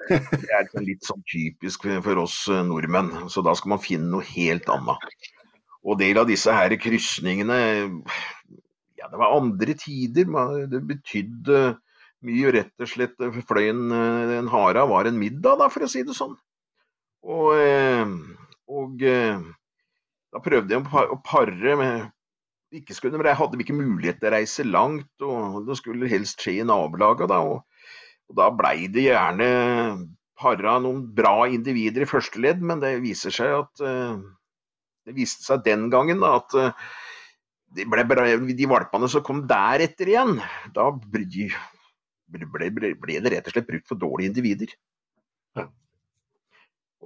Det 0.09 0.49
er 0.49 0.65
liksom 0.65 0.87
litt 0.87 1.05
sånn 1.05 1.21
typisk 1.29 1.85
for 2.01 2.23
oss 2.23 2.47
nordmenn. 2.49 3.29
Så 3.29 3.45
da 3.45 3.53
skal 3.53 3.75
man 3.75 3.85
finne 3.85 4.09
noe 4.09 4.25
helt 4.33 4.65
annet. 4.73 5.29
Og 5.85 5.97
del 5.97 6.17
av 6.21 6.27
disse 6.29 6.53
her 6.53 6.73
krysningene 6.77 7.61
ja, 9.01 9.09
det 9.09 9.17
var 9.17 9.33
andre 9.33 9.75
tider. 9.77 10.29
Det 10.69 10.81
betydde 10.85 11.61
mye, 12.27 12.53
rett 12.53 12.83
og 12.83 12.89
slett. 12.89 13.17
Fløyen 13.49 13.89
eh, 13.95 14.35
en 14.37 14.51
hara 14.51 14.85
var 14.89 15.09
en 15.09 15.19
middag, 15.19 15.57
da, 15.61 15.69
for 15.73 15.85
å 15.85 15.89
si 15.91 16.03
det 16.05 16.17
sånn. 16.17 16.35
Og, 17.25 17.51
eh, 17.57 18.13
og 18.71 19.05
eh, 19.05 19.41
da 20.31 20.41
prøvde 20.43 20.77
jeg 20.77 20.85
å 20.85 21.21
pare 21.25 21.77
med 21.79 22.09
ikke 22.71 22.95
skulle, 22.95 23.19
hadde 23.35 23.57
vi 23.59 23.65
ikke 23.65 23.75
mulighet 23.75 24.21
til 24.21 24.29
å 24.29 24.35
reise 24.37 24.63
langt, 24.63 25.11
og 25.25 25.65
det 25.67 25.75
skulle 25.75 26.07
helst 26.07 26.39
skje 26.39 26.61
i 26.61 26.67
nabolaget. 26.67 27.27
Da, 27.33 27.41
og, 27.43 27.65
og 28.31 28.37
da 28.37 28.47
blei 28.55 28.85
det 28.87 29.09
gjerne 29.09 29.49
para 30.39 30.77
noen 30.81 31.01
bra 31.17 31.49
individer 31.51 32.05
i 32.05 32.09
første 32.09 32.39
ledd, 32.41 32.61
men 32.63 32.79
det 32.81 32.95
viser 33.03 33.33
seg 33.35 33.57
at 33.57 33.81
det 33.81 35.13
viste 35.17 35.43
seg 35.43 35.65
den 35.67 35.89
gangen 35.91 36.23
da, 36.23 36.37
at 36.39 36.55
de, 37.75 37.85
ble, 37.87 38.05
de 38.51 38.69
valpene 38.69 39.09
som 39.11 39.23
kom 39.25 39.45
deretter 39.49 40.11
igjen, 40.11 40.37
da 40.75 40.89
ble, 40.91 41.25
ble, 42.27 42.71
ble, 42.71 43.19
det 43.23 43.33
rett 43.33 43.47
og 43.47 43.55
slett 43.55 43.69
brukt 43.69 43.89
for 43.89 43.99
dårlige 44.01 44.31
individer. 44.31 44.73
Ja. 45.57 45.67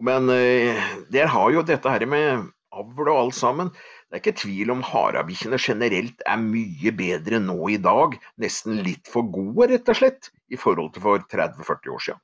Men 0.05 0.29
eh, 0.33 0.85
der 1.13 1.31
har 1.31 1.53
jo 1.53 1.65
dette 1.65 1.91
her 1.91 2.05
med 2.09 2.49
avl 2.75 3.09
og 3.09 3.17
alt 3.17 3.37
sammen. 3.37 3.71
Det 4.05 4.17
er 4.17 4.21
ikke 4.21 4.41
tvil 4.41 4.73
om 4.73 4.83
harabikkjene 4.85 5.59
generelt 5.61 6.25
er 6.27 6.41
mye 6.41 6.91
bedre 6.95 7.39
nå 7.43 7.57
i 7.73 7.79
dag. 7.81 8.17
Nesten 8.41 8.81
litt 8.85 9.09
for 9.11 9.27
gode, 9.31 9.69
rett 9.71 9.91
og 9.91 9.99
slett, 10.01 10.31
i 10.51 10.59
forhold 10.59 10.93
til 10.95 11.05
for 11.05 11.23
30-40 11.31 11.95
år 11.95 12.03
siden. 12.09 12.21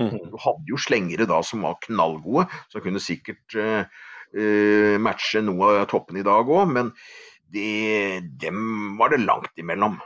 Mm. 0.00 0.32
Du 0.32 0.38
hadde 0.40 0.72
jo 0.72 0.80
slengere 0.80 1.28
da 1.28 1.42
som 1.46 1.62
var 1.66 1.76
knallgode, 1.84 2.48
som 2.72 2.82
kunne 2.84 3.02
sikkert 3.02 3.56
uh, 3.60 3.84
uh, 3.84 4.11
matche 4.32 5.42
noe 5.44 5.74
av 5.82 5.88
toppen 5.90 6.16
i 6.16 6.24
dag 6.24 6.48
òg, 6.48 6.70
men 6.72 6.88
det, 7.52 8.22
dem 8.40 8.96
var 8.96 9.12
det 9.12 9.20
langt 9.26 9.60
imellom. 9.60 9.98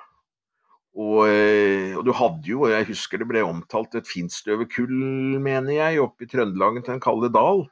Og, 0.97 1.27
uh, 1.29 1.93
og, 1.99 2.03
du 2.09 2.13
hadde 2.17 2.49
jo, 2.49 2.65
jeg 2.73 2.89
husker 2.89 3.21
det 3.21 3.29
ble 3.29 3.45
omtalt 3.45 3.99
et 3.99 4.09
finstøvekull, 4.09 4.97
mener 5.45 5.77
jeg, 5.77 6.01
oppe 6.01 6.25
i 6.25 6.31
Trøndelagen 6.31 6.85
til 6.85 6.97
den 6.97 7.05
kalde 7.05 7.31
dal. 7.35 7.67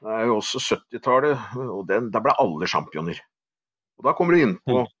Det 0.00 0.12
er 0.14 0.28
jo 0.30 0.38
også 0.38 0.62
70-tallet, 0.78 1.42
og 1.60 1.82
den, 1.90 2.08
der 2.14 2.24
ble 2.24 2.36
alle 2.40 2.68
championer. 2.70 3.18
Og 4.00 4.06
da 4.06 4.14
kommer 4.16 4.36
du 4.36 4.44
inn 4.44 4.56
på 4.64 4.78
mm. 4.84 4.92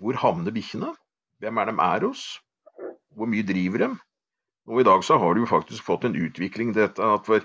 hvor 0.00 0.20
havner 0.22 0.54
bikkjene? 0.54 0.94
Hvem 1.42 1.58
er 1.60 1.68
de 1.68 1.74
er 1.84 2.06
hos? 2.06 2.22
Hvor 3.18 3.28
mye 3.28 3.44
driver 3.46 3.84
dem? 3.84 3.98
Og 4.68 4.82
I 4.82 4.84
dag 4.84 5.04
så 5.04 5.16
har 5.20 5.34
du 5.34 5.42
jo 5.42 5.48
faktisk 5.48 5.86
fått 5.86 6.04
en 6.04 6.16
utvikling 6.18 6.74
dette 6.76 7.04
at 7.04 7.24
for 7.28 7.44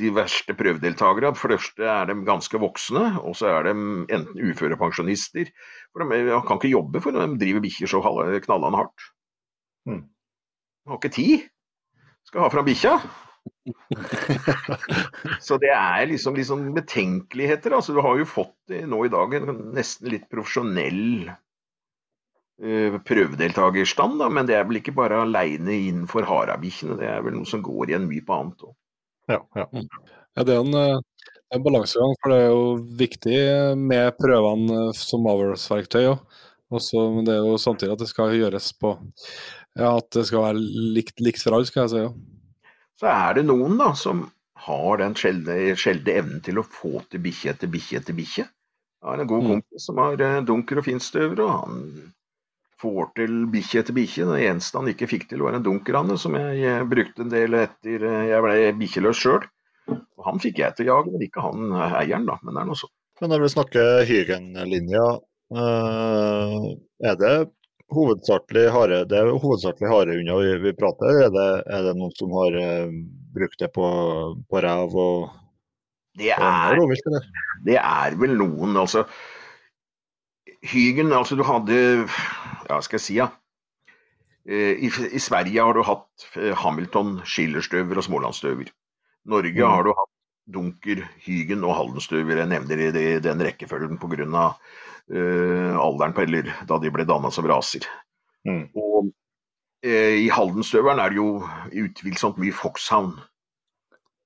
de 0.00 0.12
verste 0.16 0.56
prøvedeltakerne 0.56 1.34
For 1.36 1.52
det 1.52 1.58
første 1.60 1.88
er 1.92 2.08
de 2.08 2.16
ganske 2.24 2.60
voksne, 2.62 3.04
og 3.20 3.36
så 3.36 3.50
er 3.52 3.68
de 3.68 3.74
enten 4.16 4.40
uførepensjonister. 4.40 5.52
For 5.92 6.06
de 6.08 6.40
kan 6.48 6.60
ikke 6.60 6.72
jobbe, 6.72 7.02
for 7.04 7.16
de 7.16 7.28
driver 7.42 7.64
bikkjer 7.64 7.92
så 7.92 8.00
knallende 8.00 8.80
hardt. 8.80 9.06
Mm. 9.86 10.02
Har 10.88 11.00
ikke 11.00 11.14
tid. 11.14 11.46
Skal 12.26 12.46
ha 12.46 12.50
fram 12.50 12.66
bikkja. 12.66 12.96
så 15.46 15.58
det 15.62 15.70
er 15.70 16.06
liksom, 16.10 16.34
liksom 16.38 16.70
betenkeligheter. 16.74 17.76
Altså, 17.76 17.94
du 17.94 18.00
har 18.02 18.16
jo 18.18 18.28
fått 18.28 18.74
nå 18.88 19.04
i 19.04 19.12
dag 19.12 19.36
en 19.38 19.52
nesten 19.76 20.10
litt 20.14 20.26
profesjonell 20.32 21.28
Eh, 22.62 22.94
prøvedeltakerstand, 23.04 24.16
da, 24.16 24.30
men 24.32 24.46
det 24.48 24.54
er 24.56 24.62
vel 24.64 24.78
ikke 24.78 24.94
bare 24.96 25.18
aleine 25.26 25.74
innenfor 25.76 26.24
harabikkjene, 26.24 26.96
det 26.96 27.10
er 27.10 27.24
vel 27.26 27.34
noe 27.36 27.48
som 27.48 27.60
går 27.64 27.90
igjen 27.90 28.06
mye 28.08 28.24
på 28.24 28.32
annet 28.32 28.64
òg. 28.64 28.72
Ja, 29.28 29.40
ja. 29.58 29.66
Ja, 29.76 30.44
det 30.46 30.54
er 30.54 30.62
en, 30.62 30.78
eh, 30.80 31.26
en, 31.52 31.64
balansegang, 31.66 32.14
for 32.22 32.32
det 32.32 32.38
er 32.40 32.48
jo 32.54 32.64
viktig 33.02 33.36
med 33.76 34.16
prøvene 34.16 34.80
eh, 34.86 34.96
som 34.96 35.28
avlsverktøy 35.28 36.06
òg. 36.14 36.40
Men 36.72 37.28
det 37.28 37.36
er 37.36 37.44
jo 37.44 37.60
samtidig 37.60 37.92
at 37.92 38.00
det 38.02 38.08
skal 38.10 38.32
gjøres 38.34 38.72
på 38.80 38.96
Ja, 39.76 39.92
at 39.92 40.08
det 40.16 40.24
skal 40.26 40.48
være 40.48 40.64
likt, 40.96 41.20
likt 41.20 41.44
for 41.44 41.54
alle, 41.54 41.68
skal 41.68 41.84
jeg 41.84 41.92
si. 41.92 42.02
Ja. 42.06 42.72
Så 42.96 43.12
er 43.12 43.36
det 43.36 43.44
noen 43.46 43.76
da 43.76 43.92
som 43.94 44.24
har 44.66 45.02
den 45.04 45.12
sjeldne 45.14 45.60
evnen 46.16 46.40
til 46.42 46.58
å 46.58 46.64
få 46.64 47.04
til 47.12 47.20
bikkje 47.22 47.52
etter 47.52 47.70
bikkje 47.70 48.00
etter 48.00 48.16
bikkje. 48.16 48.48
Jeg 48.48 49.10
har 49.12 49.20
en 49.20 49.28
god 49.28 49.44
mm. 49.44 49.50
kompis 49.52 49.86
som 49.92 50.00
har 50.00 50.22
dunker 50.48 50.80
og 50.80 50.88
finstøver, 50.88 51.44
og 51.44 51.52
han 51.60 51.82
får 52.82 53.10
til 53.16 53.36
bikkje 53.52 53.82
etter 53.82 53.96
bikkje. 53.96 54.28
Det 54.30 54.46
eneste 54.50 54.80
han 54.80 54.90
ikke 54.92 55.08
fikk 55.10 55.28
til, 55.30 55.44
var 55.46 55.56
en 55.56 55.64
dunkerane 55.64 56.18
som 56.20 56.36
jeg, 56.38 56.58
jeg 56.62 56.88
brukte 56.90 57.24
en 57.24 57.32
del 57.32 57.58
etter 57.62 58.06
jeg 58.30 58.44
ble 58.44 58.56
bikkjeløs 58.80 59.22
sjøl. 59.22 59.46
Han 60.26 60.42
fikk 60.42 60.60
jeg 60.62 60.76
til 60.76 60.88
å 60.88 60.96
jage, 60.96 61.12
men 61.14 61.26
ikke 61.26 61.44
han 61.44 61.76
eieren, 61.86 62.26
da. 62.28 62.38
Men 62.42 62.56
det 62.56 62.62
er 62.62 62.70
noe 62.70 62.80
sånt. 62.80 62.94
Men 63.22 63.32
når 63.32 63.44
vi 63.44 63.52
snakker 63.54 64.08
Hygen-linja, 64.10 65.04
uh, 65.56 66.66
er 67.06 67.20
det 67.20 67.36
hovedsakelig 67.94 68.66
hare, 68.74 69.04
det 69.08 69.18
er 69.20 69.30
hovedsakelig 69.30 69.88
harehunder 69.88 70.42
vi, 70.42 70.54
vi 70.66 70.74
prater, 70.76 71.22
er 71.28 71.32
det, 71.32 71.48
er 71.70 71.84
det 71.86 71.94
noen 72.00 72.14
som 72.18 72.34
har 72.34 72.56
brukt 73.36 73.60
det 73.62 73.70
på, 73.76 73.86
på 74.50 74.62
rev 74.64 74.96
og 74.98 75.28
det 76.16 76.32
er, 76.32 76.78
det 77.66 77.76
er 77.76 78.14
vel 78.16 78.36
noen, 78.40 78.76
altså. 78.80 79.04
Hygen, 80.66 81.12
altså 81.14 81.38
du 81.38 81.44
hadde 81.46 81.76
Ja, 82.66 82.80
skal 82.82 82.98
jeg 82.98 83.04
si, 83.04 83.18
ja. 83.20 83.30
I, 84.46 84.86
I, 84.86 85.18
Sverige 85.18 85.62
har 85.62 85.74
du 85.74 85.82
hatt 85.82 86.26
Hamilton, 86.62 87.16
Schillerstøver 87.26 87.98
og 87.98 88.04
Smålandsstøver. 88.06 88.68
Norge 89.26 89.58
mm. 89.58 89.70
har 89.70 89.82
du 89.82 89.90
hatt 89.90 90.12
Dunker, 90.46 91.02
Hygen 91.24 91.64
og 91.66 91.74
Haldenstøver. 91.76 92.38
Jeg 92.38 92.50
nevner 92.50 92.82
i 92.86 93.06
den 93.22 93.42
rekkefølgen 93.42 93.98
pga. 93.98 94.50
Uh, 95.06 95.78
alderen 95.78 96.14
på, 96.16 96.24
eller 96.26 96.48
da 96.66 96.80
de 96.82 96.90
ble 96.90 97.04
danna 97.06 97.30
som 97.30 97.46
raser. 97.46 97.84
Mm. 98.46 98.64
Og 98.74 99.12
uh, 99.86 100.14
I 100.18 100.26
Haldenstøveren 100.34 100.98
er 100.98 101.12
det 101.12 101.20
jo 101.20 101.46
utvilsomt 101.84 102.40
mye 102.42 102.54
Foxhound. 102.54 103.20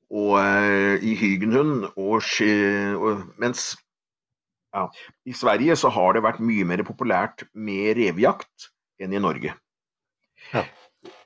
Og 0.09 0.39
uh, 0.41 0.97
i 1.05 1.13
Hygenhund 1.21 1.91
og, 1.97 2.25
og 2.25 3.27
Mens 3.41 3.75
ja, 4.75 4.85
i 5.27 5.35
Sverige 5.35 5.77
så 5.79 5.91
har 5.93 6.15
det 6.15 6.25
vært 6.25 6.43
mye 6.45 6.67
mer 6.69 6.83
populært 6.87 7.47
med 7.55 7.97
revejakt 7.99 8.71
enn 9.03 9.17
i 9.17 9.23
Norge. 9.23 9.55
Ja. 10.53 10.65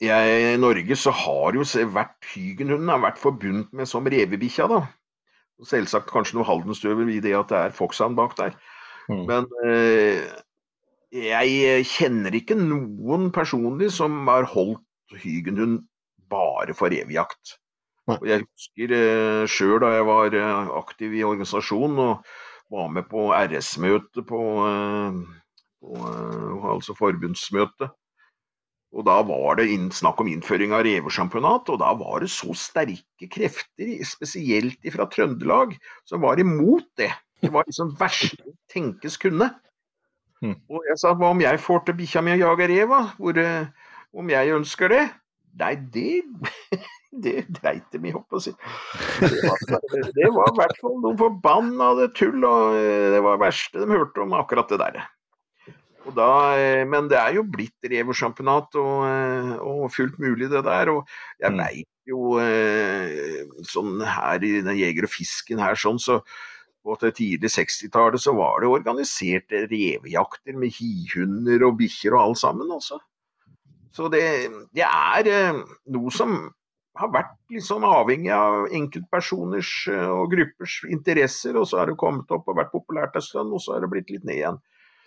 I 0.04 0.54
Norge 0.60 0.96
så 0.98 1.10
har 1.14 1.56
jo 1.56 1.64
vært 1.90 2.28
Hygenhunden 2.30 3.02
vært 3.02 3.18
forbundet 3.18 3.72
med 3.74 3.90
som 3.90 4.06
revebikkja, 4.06 4.68
da. 4.70 4.84
Selvsagt 5.64 6.10
kanskje 6.10 6.38
noe 6.38 6.46
haldenstøvel 6.46 7.10
i 7.14 7.20
det 7.22 7.34
at 7.38 7.50
det 7.50 7.58
er 7.58 7.74
Foxhound 7.74 8.18
bak 8.18 8.36
der. 8.38 8.54
Mm. 9.10 9.24
Men 9.28 9.48
eh, 9.66 10.22
jeg 11.14 11.86
kjenner 11.90 12.34
ikke 12.34 12.56
noen 12.58 13.28
personlig 13.34 13.92
som 13.94 14.24
har 14.30 14.48
holdt 14.50 14.82
Hygenhund 15.14 15.84
bare 16.30 16.74
for 16.74 16.90
revejakt. 16.90 17.58
Og 18.10 18.26
jeg 18.28 18.44
husker 18.44 18.94
eh, 18.94 19.44
sjøl 19.48 19.78
da 19.84 19.94
jeg 19.94 20.08
var 20.08 20.34
eh, 20.36 20.72
aktiv 20.80 21.14
i 21.16 21.22
organisasjonen 21.26 22.02
og 22.04 22.34
var 22.74 22.90
med 22.92 23.06
på 23.10 23.30
RS-møte 23.32 24.24
på, 24.26 24.40
eh, 24.68 25.20
på, 25.82 26.00
eh, 26.10 26.70
altså 26.74 26.96
forbundsmøte. 26.98 27.90
Og 28.94 29.06
da 29.08 29.16
var 29.26 29.58
det 29.58 29.66
snakk 29.94 30.20
om 30.22 30.30
innføring 30.30 30.74
av 30.74 30.84
revesjampionat, 30.86 31.70
og 31.72 31.80
da 31.82 31.90
var 31.98 32.22
det 32.22 32.30
så 32.30 32.54
sterke 32.54 33.26
krefter, 33.30 33.96
spesielt 34.06 34.86
fra 34.94 35.08
Trøndelag, 35.10 35.74
som 36.06 36.22
var 36.22 36.38
imot 36.38 36.86
det. 37.00 37.10
Det 37.42 37.50
var 37.52 37.66
liksom 37.66 37.96
verste 37.98 38.54
tenkes 38.70 39.18
kunne. 39.18 39.50
Mm. 40.44 40.54
Og 40.70 40.86
jeg 40.90 41.00
sa 41.00 41.14
hva 41.16 41.32
om 41.34 41.42
jeg 41.42 41.60
får 41.62 41.82
til 41.86 41.98
bikkja 41.98 42.22
mi 42.22 42.36
å 42.36 42.40
jage 42.44 42.68
rev, 42.70 42.94
eh, 43.34 43.66
om 44.14 44.30
jeg 44.30 44.54
ønsker 44.54 44.92
det? 44.92 45.04
Nei, 45.58 45.74
det 45.94 46.22
det 47.22 47.44
dreit 47.60 47.86
de 47.92 48.00
i, 48.08 48.12
holdt 48.14 48.36
å 48.36 48.40
si. 48.42 48.52
Det 49.20 50.30
var 50.34 50.50
i 50.50 50.56
hvert 50.58 50.78
fall 50.80 50.96
noe 51.02 51.16
forbanna 51.18 51.90
tull, 52.16 52.40
og 52.46 52.78
eh, 52.78 53.10
det 53.14 53.20
var 53.24 53.36
det 53.36 53.44
verste 53.44 53.82
de 53.82 53.90
hørte 53.90 54.24
om 54.24 54.34
akkurat 54.36 54.72
det 54.72 54.80
der. 54.82 55.02
Da, 56.14 56.30
eh, 56.60 56.82
men 56.88 57.08
det 57.08 57.18
er 57.20 57.38
jo 57.38 57.46
blitt 57.48 57.88
reversjampinat 57.90 58.74
og, 58.80 58.96
eh, 59.08 59.52
og, 59.60 59.86
fullt 59.94 60.18
mulig, 60.22 60.50
det 60.52 60.64
der. 60.66 60.92
Og 60.92 61.14
jeg 61.40 61.54
mm. 61.54 61.62
veit 61.62 61.90
jo 62.10 62.34
sånn 63.64 64.02
her 64.04 64.42
i 64.44 64.58
den 64.60 64.76
Jeger 64.76 65.06
og 65.06 65.14
fisken 65.14 65.62
her 65.62 65.78
sånn, 65.78 66.02
så 66.02 66.20
på 66.84 66.98
det 67.00 67.14
tidlig 67.16 67.48
60-tallet 67.54 68.20
så 68.20 68.34
var 68.36 68.60
det 68.60 68.68
organiserte 68.68 69.62
revejakter 69.70 70.58
med 70.60 70.74
hihunder 70.76 71.64
og 71.64 71.78
bikkjer 71.78 72.12
og 72.12 72.26
alt 72.26 72.42
sammen, 72.42 72.74
altså. 72.74 72.98
Så 73.94 74.10
det, 74.12 74.20
det 74.76 74.84
er 74.84 75.62
noe 75.94 76.12
som 76.12 76.50
har 76.98 77.10
vært 77.14 77.32
litt 77.50 77.66
sånn 77.66 77.84
avhengig 77.86 78.30
av 78.34 78.68
enkeltpersoners 78.74 79.70
og 79.90 80.28
gruppers 80.34 80.76
interesser, 80.86 81.56
og 81.58 81.66
så 81.70 81.80
har 81.80 81.90
det 81.90 81.98
kommet 82.00 82.30
opp 82.34 82.46
og 82.50 82.60
vært 82.60 82.74
populært 82.74 83.18
en 83.18 83.24
stund, 83.24 83.54
og 83.54 83.62
så 83.62 83.74
har 83.74 83.84
det 83.84 83.90
blitt 83.92 84.12
litt 84.14 84.26
ned 84.28 84.38
igjen. 84.38 84.60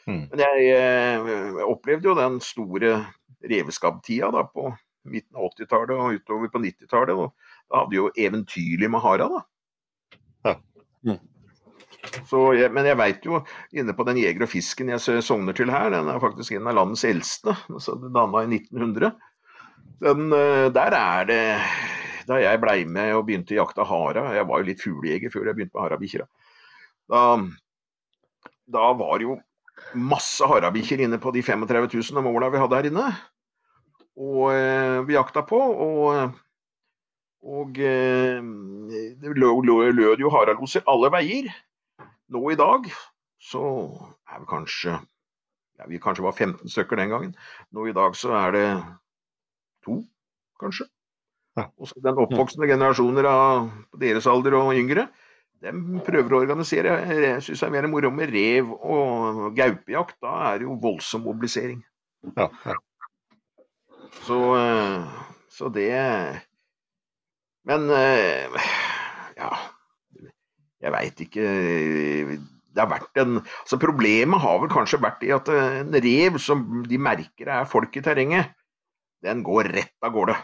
Mm. 0.07 0.25
Men 0.31 0.43
jeg 0.43 0.67
jeg 0.67 1.67
opplevde 1.67 2.09
jo 2.09 2.17
den 2.17 2.37
store 2.43 2.91
reveskabbtida 3.47 4.31
da 4.35 4.43
på 4.47 4.69
midten 5.07 5.39
av 5.39 5.49
80-tallet 5.53 5.95
og 5.95 6.19
utover 6.19 6.51
på 6.51 6.61
90-tallet. 6.63 7.33
Da 7.71 7.81
hadde 7.83 7.97
jo 7.97 8.11
eventyrlig 8.19 8.91
med 8.91 9.03
hara, 9.03 9.27
da. 9.31 9.41
Ja. 10.47 10.55
Mm. 11.07 11.19
Så, 12.27 12.39
men 12.71 12.87
jeg 12.87 12.99
veit 12.99 13.25
jo, 13.25 13.41
inne 13.75 13.95
på 13.95 14.05
den 14.07 14.19
Jeger 14.21 14.45
og 14.45 14.51
fisken 14.51 14.91
jeg 14.93 15.23
sogner 15.25 15.55
til 15.55 15.71
her, 15.73 15.89
den 15.91 16.07
er 16.11 16.21
faktisk 16.23 16.55
en 16.55 16.69
av 16.69 16.77
landets 16.77 17.03
eldste, 17.07 17.55
altså 17.71 17.97
danna 18.05 18.43
i 18.45 18.59
1900. 18.59 19.11
Den, 20.03 20.31
eh, 20.33 20.67
der 20.73 20.93
er 20.93 21.25
det 21.25 21.43
Da 22.27 22.37
jeg 22.41 22.59
blei 22.61 22.81
med 22.85 23.15
og 23.15 23.25
begynte 23.27 23.55
å 23.55 23.61
jakte 23.63 23.85
hara, 23.87 24.33
jeg 24.35 24.47
var 24.49 24.59
jo 24.59 24.67
litt 24.67 24.81
fuglejeger 24.83 25.31
før 25.31 25.47
jeg 25.47 25.55
begynte 25.55 25.77
med 25.77 25.85
harabikkjer, 25.85 26.25
da, 27.07 27.21
da 28.67 28.89
var 28.99 29.23
jo 29.23 29.37
masse 29.95 30.43
harabikkjer 30.43 31.05
inne 31.05 31.21
på 31.23 31.31
de 31.31 31.43
35 31.45 31.87
000 32.11 32.25
måla 32.25 32.49
vi 32.51 32.59
hadde 32.59 32.81
her 32.81 32.89
inne. 32.89 33.05
Og 34.19 34.51
eh, 34.51 34.99
vi 35.07 35.15
jakta 35.15 35.45
på, 35.47 35.55
og, 35.87 36.35
og 37.47 37.79
eh, 37.79 38.43
det 39.23 39.35
lød 39.39 40.19
jo 40.19 40.33
haraloser 40.33 40.83
alle 40.89 41.13
veier. 41.15 41.47
Nå 42.27 42.43
i 42.51 42.59
dag 42.59 42.91
så 43.39 43.63
er 44.27 44.41
vi 44.41 44.49
kanskje 44.49 44.97
ja, 45.77 45.85
Vi 45.87 45.99
kanskje 46.01 46.25
var 46.25 46.33
15 46.35 46.73
stykker 46.73 46.99
den 46.99 47.13
gangen. 47.13 47.35
Nå 47.71 47.87
i 47.87 47.95
dag 47.95 48.17
så 48.17 48.33
er 48.35 48.51
det 48.51 48.67
to, 49.87 50.01
kanskje. 50.61 50.89
Ja. 51.57 51.71
Og 51.81 51.89
så 51.89 52.03
den 52.05 52.19
oppvoksende 52.21 52.69
generasjoner 52.69 53.25
av 53.31 53.71
deres 53.97 54.27
alder 54.29 54.59
og 54.59 54.75
yngre 54.77 55.07
de 55.63 56.01
prøver 56.05 56.35
å 56.35 56.41
organisere. 56.43 56.97
Jeg 57.09 57.45
syns 57.45 57.63
det 57.63 57.67
er 57.67 57.73
mer 57.73 57.87
moro 57.89 58.11
med 58.13 58.33
rev 58.33 58.73
og 58.75 59.55
gaupejakt. 59.57 60.17
Da 60.23 60.35
er 60.51 60.61
det 60.61 60.67
jo 60.67 60.77
voldsom 60.83 61.25
mobilisering. 61.25 61.81
Ja, 62.35 62.49
ja. 62.65 62.75
Så, 64.25 64.37
eh, 64.57 65.17
så, 65.53 65.69
det 65.69 65.91
Men 67.67 67.83
eh, 67.93 68.55
ja 69.37 69.49
Jeg 70.81 70.93
veit 70.95 71.21
ikke. 71.21 71.43
Det 71.45 72.81
har 72.81 72.89
vært 72.89 73.21
en 73.21 73.37
altså 73.37 73.77
Problemet 73.81 74.41
har 74.41 74.57
vel 74.63 74.71
kanskje 74.73 75.01
vært 75.03 75.25
i 75.27 75.33
at 75.35 75.51
en 75.53 75.93
rev 75.93 76.39
som 76.41 76.65
de 76.87 76.99
merker 77.01 77.51
er 77.53 77.69
folk 77.69 77.95
i 77.97 78.03
terrenget, 78.05 78.53
den 79.25 79.43
går 79.45 79.71
rett 79.73 80.05
av 80.05 80.13
gårde. 80.15 80.35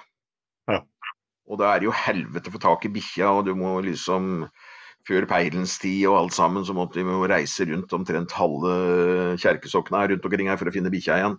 Ja. 0.71 0.79
Og 1.49 1.59
da 1.59 1.73
er 1.73 1.81
det 1.81 1.89
jo 1.89 1.97
helvete 1.97 2.49
å 2.49 2.55
få 2.55 2.61
tak 2.63 2.85
i 2.87 2.93
bikkja, 2.93 3.31
og 3.39 3.47
du 3.49 3.53
må 3.57 3.75
liksom 3.83 4.47
før 5.07 5.25
peilens 5.27 5.75
tid 5.83 6.05
og 6.07 6.17
alt 6.17 6.35
sammen, 6.35 6.63
så 6.63 6.75
måtte 6.75 7.03
vi 7.03 7.15
reise 7.27 7.67
rundt 7.67 7.91
omtrent 7.95 8.35
halve 8.37 8.75
kjerkesokkene 9.41 10.05
rundt 10.13 10.27
omkring 10.29 10.51
her 10.51 10.59
for 10.59 10.71
å 10.71 10.75
finne 10.75 10.91
bikkja 10.93 11.19
igjen. 11.19 11.35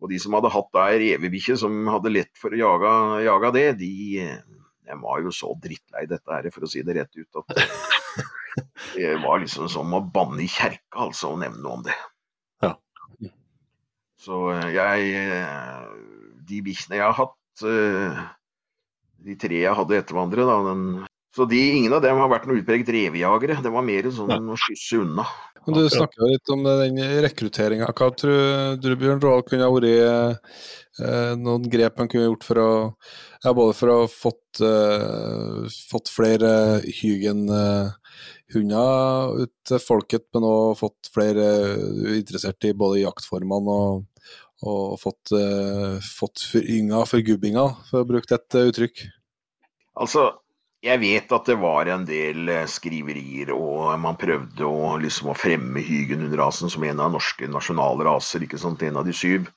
Og 0.00 0.12
de 0.12 0.20
som 0.22 0.34
hadde 0.36 0.52
hatt 0.54 0.70
da 0.72 0.86
ei 0.88 1.00
revebikkje 1.02 1.58
som 1.60 1.74
hadde 1.90 2.12
lett 2.14 2.32
for 2.40 2.54
å 2.54 2.60
jage, 2.60 2.92
jage 3.26 3.50
det, 3.56 3.66
de, 3.82 3.90
de, 4.86 5.00
var 5.02 5.20
jo 5.24 5.34
så 5.34 5.52
drittlei 5.60 6.06
dette 6.08 6.32
her, 6.32 6.48
for 6.54 6.64
å 6.64 6.70
si 6.70 6.84
det 6.86 6.96
rett 6.96 7.18
ut, 7.18 7.42
at 7.42 7.50
det 8.94 9.12
var 9.26 9.42
liksom 9.42 9.68
som 9.72 9.92
å 9.96 10.00
banne 10.14 10.40
i 10.46 10.48
kjerka, 10.48 11.10
altså, 11.10 11.34
å 11.34 11.40
nevne 11.42 11.60
noe 11.66 11.80
om 11.80 11.84
det. 11.84 11.98
Ja. 12.64 12.72
Så 14.20 14.40
jeg 14.72 15.12
De 16.50 16.60
bikkjene 16.66 16.98
jeg 16.98 17.06
har 17.06 17.16
hatt, 17.16 17.64
de 19.20 19.36
tre 19.38 19.62
jeg 19.62 19.76
hadde 19.76 19.98
etter 20.00 20.16
hverandre, 20.16 20.46
da, 20.48 20.58
den 20.70 20.84
så 21.36 21.44
de, 21.46 21.60
ingen 21.78 21.92
av 21.94 22.00
dem 22.02 22.18
har 22.18 22.26
vært 22.32 22.48
noen 22.48 22.58
utpreget 22.58 22.88
revejagere. 22.90 23.60
Det 23.62 23.70
var 23.70 23.84
mer 23.86 24.08
sånn 24.10 24.50
å 24.50 24.56
skysse 24.58 24.98
unna. 25.04 25.22
Men 25.62 25.76
Du 25.76 25.84
snakka 25.92 26.26
litt 26.26 26.50
om 26.50 26.64
den 26.66 26.98
rekrutteringa. 27.22 27.86
Hva 27.94 28.08
tror 28.18 28.80
du 28.82 28.88
Bjørn 28.98 29.22
Roald 29.22 29.46
kunne 29.46 29.68
ha 29.68 29.70
vært 29.70 29.86
i 29.86 29.98
noen 31.38 31.68
grep 31.70 32.00
man 32.00 32.10
kunne 32.10 32.26
gjort 32.26 32.46
for 32.48 32.56
å 32.58 32.70
ja, 33.44 33.52
både 33.56 33.72
for 33.76 33.88
å 33.88 33.98
ha 34.02 34.08
fått, 34.10 34.60
uh, 34.60 35.64
fått 35.88 36.10
flere 36.12 36.80
Hygen-hunder 36.98 37.94
eh, 38.52 39.44
ut 39.46 39.54
til 39.70 39.80
folket, 39.80 40.26
men 40.34 40.44
òg 40.44 40.76
fått 40.82 41.08
flere 41.14 41.46
interessert 42.18 42.64
i 42.68 42.74
både 42.76 43.04
jaktformene 43.06 43.70
og, 43.72 44.04
og 44.62 44.98
fått, 45.00 45.32
eh, 45.36 45.96
fått 46.04 46.44
forynga 46.52 47.04
forgubbinga, 47.08 47.66
for 47.88 48.02
å 48.02 48.08
bruke 48.08 48.34
et 48.36 48.58
uttrykk? 48.60 49.06
Altså, 50.00 50.26
jeg 50.80 51.00
vet 51.02 51.32
at 51.36 51.48
det 51.48 51.58
var 51.60 51.88
en 51.92 52.04
del 52.08 52.48
eh, 52.48 52.66
skriverier, 52.68 53.52
og 53.52 53.92
man 54.00 54.16
prøvde 54.20 54.64
å, 54.64 54.96
liksom, 55.00 55.32
å 55.32 55.36
fremme 55.38 55.82
hygenhundrasen 55.84 56.72
som 56.72 56.84
en 56.88 57.02
av 57.04 57.12
norske 57.16 57.48
nasjonale 57.52 58.06
raser, 58.08 58.46
ikke 58.46 58.60
sant, 58.60 58.84
en 58.86 59.00
av 59.00 59.08
de 59.08 59.16
syv. 59.16 59.50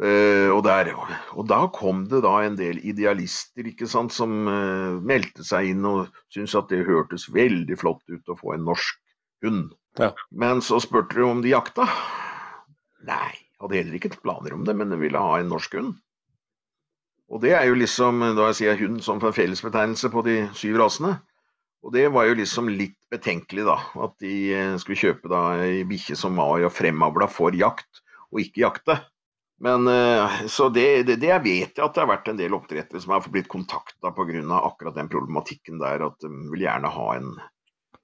Uh, 0.00 0.48
og, 0.54 0.62
der, 0.64 0.88
og, 1.36 1.42
da 1.50 1.66
kom 1.70 2.06
det 2.08 2.22
da 2.24 2.32
en 2.42 2.54
del 2.56 2.78
idealister 2.80 3.66
ikke 3.68 3.84
sant, 3.86 4.14
som 4.16 4.48
uh, 4.48 4.96
meldte 5.04 5.44
seg 5.44 5.68
inn 5.74 5.84
og 5.86 6.08
syntes 6.32 6.56
at 6.58 6.72
det 6.72 6.80
hørtes 6.88 7.28
veldig 7.30 7.76
flott 7.78 8.00
ut 8.08 8.32
å 8.32 8.38
få 8.40 8.54
en 8.56 8.64
norsk 8.70 8.96
hund. 9.44 9.76
Ja. 10.00 10.08
Men 10.32 10.64
så 10.64 10.80
spurte 10.80 11.20
de 11.20 11.28
om 11.28 11.44
de 11.44 11.52
jakta. 11.52 11.84
Nei, 13.04 13.36
hadde 13.62 13.78
heller 13.78 13.98
ikke 13.98 14.16
planer 14.18 14.56
om 14.56 14.64
det, 14.66 14.74
men 14.78 14.94
ville 15.00 15.20
ha 15.22 15.38
en 15.38 15.52
norsk 15.52 15.76
hund. 15.78 15.92
Og 17.32 17.40
det 17.40 17.54
er 17.56 17.68
jo 17.70 17.76
liksom, 17.78 18.20
da 18.36 18.50
jeg 18.50 18.58
sier 18.58 18.80
hund 18.82 19.00
som 19.04 19.22
en 19.22 19.34
fellesbetegnelse 19.34 20.10
på 20.12 20.24
de 20.26 20.36
syv 20.58 20.80
rasene. 20.82 21.14
Og 21.82 21.94
det 21.94 22.04
var 22.14 22.28
jo 22.28 22.36
liksom 22.38 22.68
litt 22.70 22.98
betenkelig, 23.10 23.64
da. 23.66 23.78
At 24.04 24.18
de 24.22 24.34
uh, 24.52 24.74
skulle 24.78 25.00
kjøpe 25.00 25.30
da 25.32 25.40
ei 25.64 25.80
bikkje 25.88 26.18
som 26.18 26.36
var 26.38 26.68
fremavla 26.70 27.30
for 27.32 27.56
jakt, 27.56 28.02
og 28.30 28.44
ikke 28.44 28.64
jakte. 28.66 28.98
Men 29.62 29.86
eh, 29.86 30.46
Så 30.50 30.72
det, 30.74 31.04
det, 31.06 31.20
det, 31.22 31.34
vet 31.44 31.76
jeg 31.78 31.84
at 31.84 31.94
det 31.94 32.00
har 32.02 32.08
vært 32.10 32.28
en 32.32 32.38
del 32.40 32.54
oppdrettere 32.56 32.98
som 32.98 33.12
har 33.14 33.28
blitt 33.30 33.46
kontakta 33.46 34.10
pga. 34.10 34.40
akkurat 34.58 34.96
den 34.96 35.10
problematikken 35.12 35.78
der, 35.78 36.02
at 36.02 36.16
de 36.18 36.30
vil 36.50 36.64
gjerne 36.64 36.90
ha 36.90 37.04
en, 37.14 37.28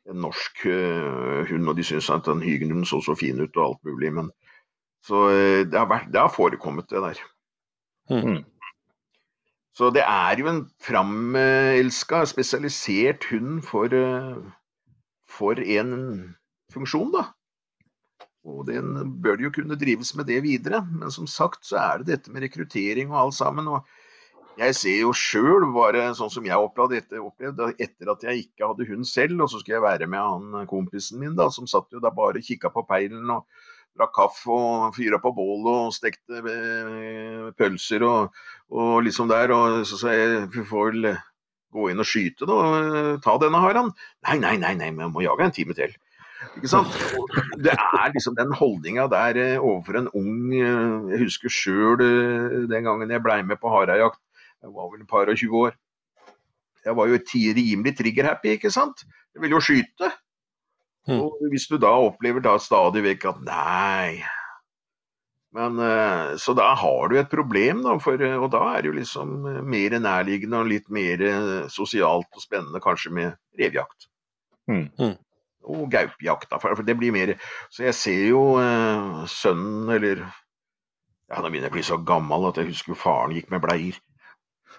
en 0.06 0.20
norsk 0.22 0.62
uh, 0.70 1.42
hund, 1.50 1.66
og 1.66 1.74
de 1.74 1.86
syns 1.88 2.10
at 2.14 2.30
den 2.30 2.44
hygenhunden 2.46 2.86
så 2.86 3.02
så 3.02 3.16
fin 3.18 3.40
ut 3.42 3.58
og 3.58 3.64
alt 3.64 3.90
mulig. 3.90 4.12
Men, 4.14 4.30
så 5.08 5.24
uh, 5.32 5.64
det, 5.64 5.74
har 5.78 5.88
vært, 5.90 6.12
det 6.12 6.20
har 6.20 6.32
forekommet, 6.32 6.88
det 6.92 7.02
der. 7.04 7.24
Mm. 8.12 8.42
Så 9.78 9.92
det 9.94 10.04
er 10.04 10.40
jo 10.40 10.48
en 10.50 10.64
framelska, 10.82 12.24
spesialisert 12.28 13.28
hund 13.30 13.62
for, 13.66 13.92
uh, 13.94 14.40
for 15.30 15.60
en 15.60 15.92
funksjon, 16.74 17.12
da. 17.14 17.28
Og 18.48 18.64
den 18.68 18.94
bør 19.22 19.40
jo 19.44 19.52
kunne 19.52 19.76
drives 19.76 20.14
med 20.16 20.28
det 20.30 20.42
videre. 20.44 20.80
Men 20.88 21.12
som 21.12 21.28
sagt 21.28 21.66
så 21.68 21.80
er 21.82 22.02
det 22.02 22.14
dette 22.14 22.32
med 22.32 22.46
rekruttering 22.46 23.10
og 23.12 23.20
alt 23.26 23.38
sammen. 23.40 23.68
og 23.68 23.84
jeg 24.58 24.74
ser 24.74 24.96
jo 25.04 25.12
sjøl, 25.14 25.68
bare 25.70 26.08
sånn 26.18 26.32
som 26.34 26.46
jeg 26.46 26.58
opplevde 26.58 26.98
etter, 26.98 27.22
opplevde 27.22 27.68
etter 27.78 28.10
at 28.10 28.24
jeg 28.26 28.46
ikke 28.46 28.66
hadde 28.72 28.88
hund 28.88 29.06
selv, 29.06 29.44
og 29.44 29.52
så 29.52 29.60
skulle 29.60 29.76
jeg 29.76 29.84
være 29.84 30.08
med 30.10 30.18
han 30.18 30.70
kompisen 30.70 31.20
min, 31.20 31.36
da, 31.38 31.46
som 31.54 31.68
satt 31.70 31.86
jo 31.94 32.02
da 32.02 32.10
bare 32.14 32.40
og 32.40 32.48
kikka 32.48 32.72
på 32.74 32.82
peilen 32.88 33.30
og 33.30 33.46
drakk 33.96 34.14
kaffe 34.16 34.52
og 34.54 34.96
fyra 34.96 35.20
på 35.22 35.32
bålet 35.36 35.70
og 35.72 35.94
stekte 35.96 36.42
eh, 36.42 37.48
pølser 37.58 38.04
og, 38.06 38.36
og, 38.70 38.98
liksom 39.06 39.30
der. 39.30 39.54
Og 39.54 39.86
så 39.88 40.00
sa 40.00 40.14
jeg 40.14 40.48
vi 40.54 40.66
får 40.66 40.92
vel 40.92 41.14
gå 41.74 41.88
inn 41.92 42.00
og 42.00 42.08
skyte, 42.08 42.48
da. 42.48 43.16
Ta 43.24 43.38
denne 43.40 43.62
haran. 43.62 43.92
Nei, 44.26 44.38
nei, 44.40 44.56
nei, 44.60 44.74
nei, 44.78 44.92
vi 44.96 45.10
må 45.12 45.24
jage 45.24 45.48
en 45.48 45.56
time 45.56 45.76
til. 45.76 45.96
Ikke 46.58 46.70
sant? 46.70 46.94
Det 47.58 47.74
er 47.74 48.12
liksom 48.14 48.36
den 48.38 48.54
holdninga 48.54 49.08
der 49.10 49.38
eh, 49.42 49.58
overfor 49.58 49.98
en 49.98 50.08
ung 50.14 50.52
eh, 50.54 51.10
Jeg 51.12 51.24
husker 51.24 51.50
sjøl 51.50 52.04
eh, 52.04 52.56
den 52.70 52.86
gangen 52.86 53.10
jeg 53.10 53.24
blei 53.24 53.40
med 53.42 53.58
på 53.58 53.72
harejakt. 53.72 54.20
Jeg 54.62 54.74
var 54.74 54.90
vel 54.92 55.02
et 55.02 55.10
par 55.10 55.30
og 55.30 55.38
20 55.38 55.58
år. 55.66 55.74
Jeg 56.84 56.96
var 56.96 57.10
jo 57.10 57.18
rimelig 57.18 57.96
trigger-happy, 57.98 58.54
ikke 58.56 58.70
sant. 58.70 59.02
Jeg 59.34 59.42
ville 59.42 59.58
jo 59.58 59.62
skyte. 59.62 60.12
Mm. 61.08 61.22
Og 61.24 61.38
hvis 61.52 61.68
du 61.70 61.78
da 61.80 61.94
opplever 62.04 62.44
da 62.44 62.58
stadig 62.60 63.00
vekk 63.06 63.30
at 63.30 63.38
nei 63.46 64.18
men, 65.56 65.78
Så 66.36 66.52
da 66.52 66.66
har 66.76 67.08
du 67.08 67.14
et 67.16 67.30
problem, 67.32 67.80
da, 67.86 67.94
for, 68.04 68.20
og 68.20 68.50
da 68.52 68.60
er 68.74 68.84
det 68.84 68.90
jo 68.90 68.98
liksom 68.98 69.30
mer 69.64 69.96
nærliggende 69.96 70.60
og 70.60 70.68
litt 70.68 70.90
mer 70.92 71.24
sosialt 71.72 72.28
og 72.36 72.44
spennende 72.44 72.82
kanskje 72.84 73.14
med 73.16 73.38
revjakt. 73.56 74.10
Mm. 74.68 74.90
mm 75.00 75.16
og 75.68 75.88
gaupejakta. 75.92 76.58
For 76.60 76.82
det 76.82 76.96
blir 76.98 77.12
mer 77.12 77.34
Så 77.70 77.84
jeg 77.88 77.94
ser 77.94 78.26
jo 78.28 78.42
eh, 78.60 79.24
sønnen, 79.26 79.90
eller 79.94 80.22
ja, 81.28 81.40
Nå 81.42 81.50
begynner 81.50 81.68
jeg 81.68 81.74
å 81.74 81.76
bli 81.76 81.84
så 81.84 81.98
gammel 82.00 82.48
at 82.48 82.60
jeg 82.60 82.70
husker 82.70 82.96
faren 82.96 83.34
gikk 83.36 83.50
med 83.52 83.60
bleier. 83.64 83.98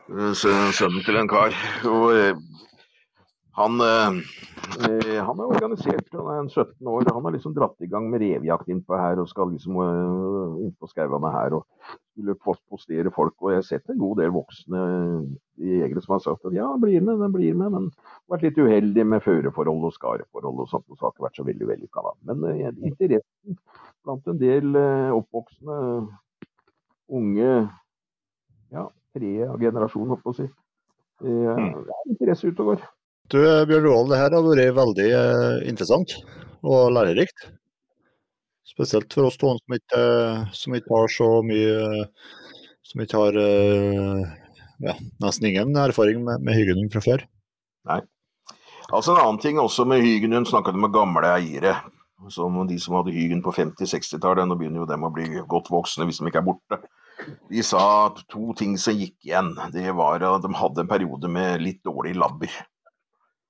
Eh, 0.09 0.31
sønnen 0.33 1.03
til 1.05 1.19
en 1.19 1.29
kar. 1.29 1.55
Og 1.85 2.15
eh, 2.15 2.33
han, 3.57 3.81
eh, 3.81 5.23
han, 5.25 5.39
er 5.39 5.49
organisert, 5.49 6.11
han 6.13 6.27
er 6.31 6.49
17 6.49 6.87
år. 6.87 7.07
Han 7.13 7.25
har 7.25 7.33
liksom 7.33 7.55
dratt 7.55 7.81
i 7.81 7.89
gang 7.89 8.09
med 8.11 8.21
revjakt 8.21 8.69
innpå 8.69 8.97
her 8.99 9.19
og 9.19 9.29
skal 9.31 9.49
liksom 9.53 9.79
uh, 9.81 10.59
innpå 10.63 10.89
skauene 10.91 11.31
her. 11.33 11.57
og 11.57 11.65
skulle 12.13 12.35
postere 12.69 13.11
folk. 13.15 13.35
Og 13.41 13.53
jeg 13.53 13.61
har 13.61 13.67
sett 13.67 13.89
en 13.89 13.99
god 13.99 14.19
del 14.19 14.33
voksne 14.35 14.83
jegere 15.59 16.01
som 16.03 16.17
har 16.17 16.23
sagt 16.23 16.45
at 16.45 16.55
ja, 16.55 16.67
blir 16.79 17.01
med, 17.01 17.19
den 17.23 17.33
blir 17.35 17.57
med. 17.57 17.73
Men 17.73 17.89
vært 18.31 18.45
litt 18.47 18.59
uheldig 18.59 19.05
med 19.07 19.25
føreforhold 19.25 19.89
og 19.89 19.95
skareforhold 19.97 20.63
og 20.65 20.71
sånt. 20.71 20.85
Og 20.91 20.99
så 20.99 21.07
har 21.07 21.15
ikke 21.15 21.27
vært 21.27 21.41
så 21.41 21.47
veldig 21.47 21.69
vellykka, 21.73 22.05
da. 22.05 22.15
Men 22.29 22.45
uh, 22.45 22.87
interessen 22.91 23.59
blant 24.05 24.31
en 24.31 24.39
del 24.39 24.77
oppvoksende 25.11 25.79
unge 27.09 27.49
ja, 28.69 28.85
tre 29.17 29.33
av 29.47 29.59
generasjonen, 29.59 30.13
holdt 30.13 30.23
på 30.23 30.33
å 30.35 30.37
si. 30.37 30.47
Det 31.19 31.35
er 31.51 31.73
interesse 32.07 32.47
ute 32.47 32.63
og 32.63 32.73
går. 32.73 32.87
Du 33.29 33.37
Bjørn 33.37 33.83
Roald, 33.85 34.07
det 34.09 34.17
her 34.17 34.33
har 34.33 34.41
vært 34.41 34.73
veldig 34.73 35.07
eh, 35.13 35.57
interessant 35.69 36.15
og 36.65 36.89
lærerikt. 36.95 37.43
Spesielt 38.65 39.13
for 39.13 39.27
oss 39.27 39.37
to 39.37 39.51
som 39.53 39.75
ikke, 39.75 40.01
som 40.57 40.77
ikke 40.77 40.93
har 40.95 41.11
så 41.13 41.27
mye 41.45 42.05
Som 42.89 43.03
ikke 43.03 43.21
har 43.21 43.37
eh, 43.37 44.23
ja, 44.81 44.95
nesten 45.21 45.49
ingen 45.49 45.77
erfaring 45.77 46.23
med, 46.25 46.41
med 46.41 46.57
hygenhund 46.57 46.89
fra 46.95 47.03
før. 47.05 47.25
Nei. 47.91 47.99
Altså 48.89 49.13
En 49.13 49.21
annen 49.21 49.37
ting 49.43 49.61
også 49.61 49.85
med 49.85 50.01
hygenhund, 50.01 50.49
snakka 50.49 50.73
du 50.73 50.81
med 50.81 50.95
gamle 50.95 51.29
eiere. 51.35 51.75
Som 52.33 52.57
de 52.67 52.79
som 52.81 52.97
hadde 52.97 53.13
hygen 53.13 53.43
på 53.45 53.53
50-60-tallet. 53.53 54.49
Nå 54.49 54.57
begynner 54.57 54.81
jo 54.81 54.89
dem 54.89 55.05
å 55.05 55.13
bli 55.13 55.29
godt 55.53 55.69
voksne 55.69 56.09
hvis 56.09 56.17
de 56.23 56.31
ikke 56.31 56.41
er 56.41 56.49
borte. 56.49 56.81
De 57.51 57.61
sa 57.61 57.85
at 58.07 58.25
to 58.31 58.55
ting 58.57 58.73
som 58.81 58.97
gikk 58.97 59.19
igjen. 59.27 59.53
Det 59.75 59.85
var 59.93 60.25
at 60.25 60.41
de 60.43 60.55
hadde 60.57 60.81
en 60.83 60.89
periode 60.89 61.29
med 61.29 61.61
litt 61.61 61.83
dårlig 61.85 62.17
labber. 62.17 62.57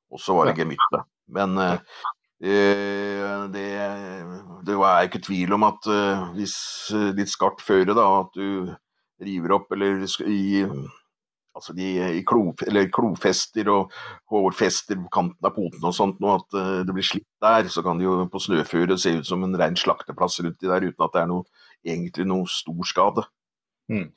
Og 0.10 0.22
så 0.22 0.36
var 0.38 0.50
det 0.50 0.60
gemyttet. 0.60 1.08
Men 1.30 1.58
uh, 1.58 1.78
det, 2.40 3.66
det 4.66 4.78
er 4.78 5.08
ikke 5.08 5.24
tvil 5.26 5.58
om 5.58 5.68
at 5.68 5.90
uh, 5.92 6.30
hvis 6.38 6.56
litt 7.18 7.32
skarpt 7.32 7.62
føre, 7.66 7.94
da, 7.98 8.08
at 8.24 8.34
du 8.38 8.72
river 9.20 9.58
opp 9.58 9.74
eller 9.76 10.06
i 10.24 10.64
altså 11.58 11.74
de, 11.76 11.88
i 12.16 12.22
klo, 12.24 12.54
eller 12.70 12.88
klofester 12.94 13.68
og 13.74 13.96
hårfester 14.32 14.96
på 14.96 15.10
kanten 15.12 15.48
av 15.50 15.52
potene 15.58 15.90
og 15.90 15.96
sånt, 15.98 16.22
og 16.24 16.38
at 16.38 16.86
det 16.88 16.96
blir 16.96 17.04
slitt 17.04 17.28
der, 17.44 17.68
så 17.68 17.84
kan 17.84 18.00
det 18.00 18.06
jo 18.06 18.14
på 18.32 18.40
snøføre 18.40 18.96
se 19.02 19.18
ut 19.18 19.28
som 19.28 19.44
en 19.44 19.58
rein 19.60 19.76
slakteplass 19.76 20.40
rundt 20.46 20.64
der 20.64 20.86
uten 20.86 21.04
at 21.04 21.18
det 21.18 21.24
er 21.26 21.28
noe, 21.34 21.44
egentlig 21.84 22.30
noe 22.32 22.48
stor 22.48 22.88
skade. 22.88 23.26
Mm. 23.92 24.08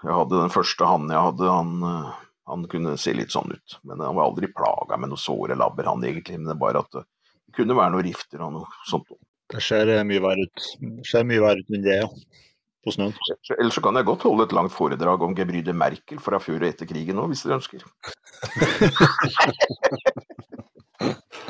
Jeg 0.00 0.16
hadde 0.16 0.40
den 0.40 0.54
første 0.54 0.88
hannen 0.88 1.12
jeg 1.12 1.26
hadde, 1.26 1.52
han 1.52 1.72
han 2.46 2.66
kunne 2.70 2.96
se 2.98 3.14
litt 3.14 3.32
sånn 3.34 3.52
ut. 3.52 3.78
Men 3.86 4.00
han 4.00 4.16
var 4.16 4.30
aldri 4.30 4.50
plaga 4.52 4.98
med 4.98 5.12
noen 5.12 5.20
såre 5.20 5.56
labber, 5.58 5.88
han 5.90 6.04
egentlig. 6.04 6.38
Men 6.38 6.50
det 6.50 6.56
var 6.56 6.66
bare 6.66 6.84
at 6.84 7.00
det 7.00 7.56
kunne 7.56 7.78
være 7.78 7.94
noen 7.94 8.06
rifter 8.08 8.46
og 8.46 8.54
noe 8.56 8.84
sånt. 8.90 9.10
Det 9.50 9.62
ser 9.64 9.90
eh, 9.90 10.06
mye 10.06 10.22
verre 10.22 10.46
ut. 10.46 10.70
Det 10.80 11.10
ser 11.10 11.26
mye 11.26 11.42
verre 11.42 11.64
ut 11.64 11.74
enn 11.74 11.86
det, 11.86 11.98
ja. 12.02 12.08
På 12.80 12.94
snøen. 12.94 13.12
Ellers 13.58 13.76
så 13.76 13.82
kan 13.84 13.98
jeg 13.98 14.08
godt 14.08 14.24
holde 14.24 14.46
et 14.46 14.54
langt 14.56 14.72
foredrag 14.72 15.26
om 15.26 15.34
Gebryde 15.36 15.74
Merkel 15.76 16.22
fra 16.22 16.38
før 16.40 16.62
og 16.62 16.70
etter 16.70 16.88
krigen 16.88 17.20
òg, 17.20 17.34
hvis 17.34 17.44
dere 17.44 17.60
ønsker. 17.60 17.84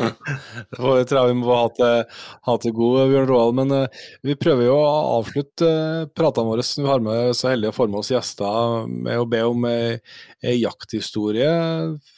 Det 0.00 0.78
tror 0.78 0.98
jeg 1.00 1.08
tror 1.10 1.30
vi 1.30 1.36
må 1.38 1.54
ha 1.54 1.68
til, 1.76 2.20
ha 2.48 2.56
til 2.62 2.74
god, 2.76 3.00
Bjørn 3.12 3.28
Roald. 3.30 3.56
Men 3.60 3.74
uh, 3.74 4.04
vi 4.26 4.36
prøver 4.40 4.66
jo 4.68 4.76
å 4.78 4.90
avslutte 5.18 5.70
uh, 5.70 6.08
pratene 6.16 6.50
våre 6.50 6.66
som 6.66 6.84
vi 6.84 6.92
har 6.92 7.04
med 7.04 7.34
så 7.38 7.50
heldige 7.52 7.74
å 7.74 7.76
få 7.76 7.88
med 7.90 8.02
oss 8.02 8.12
gjester, 8.12 8.86
med 8.90 9.22
å 9.22 9.28
be 9.30 9.42
om 9.48 9.66
ei, 9.70 9.96
ei 10.44 10.56
jakthistorie 10.60 11.50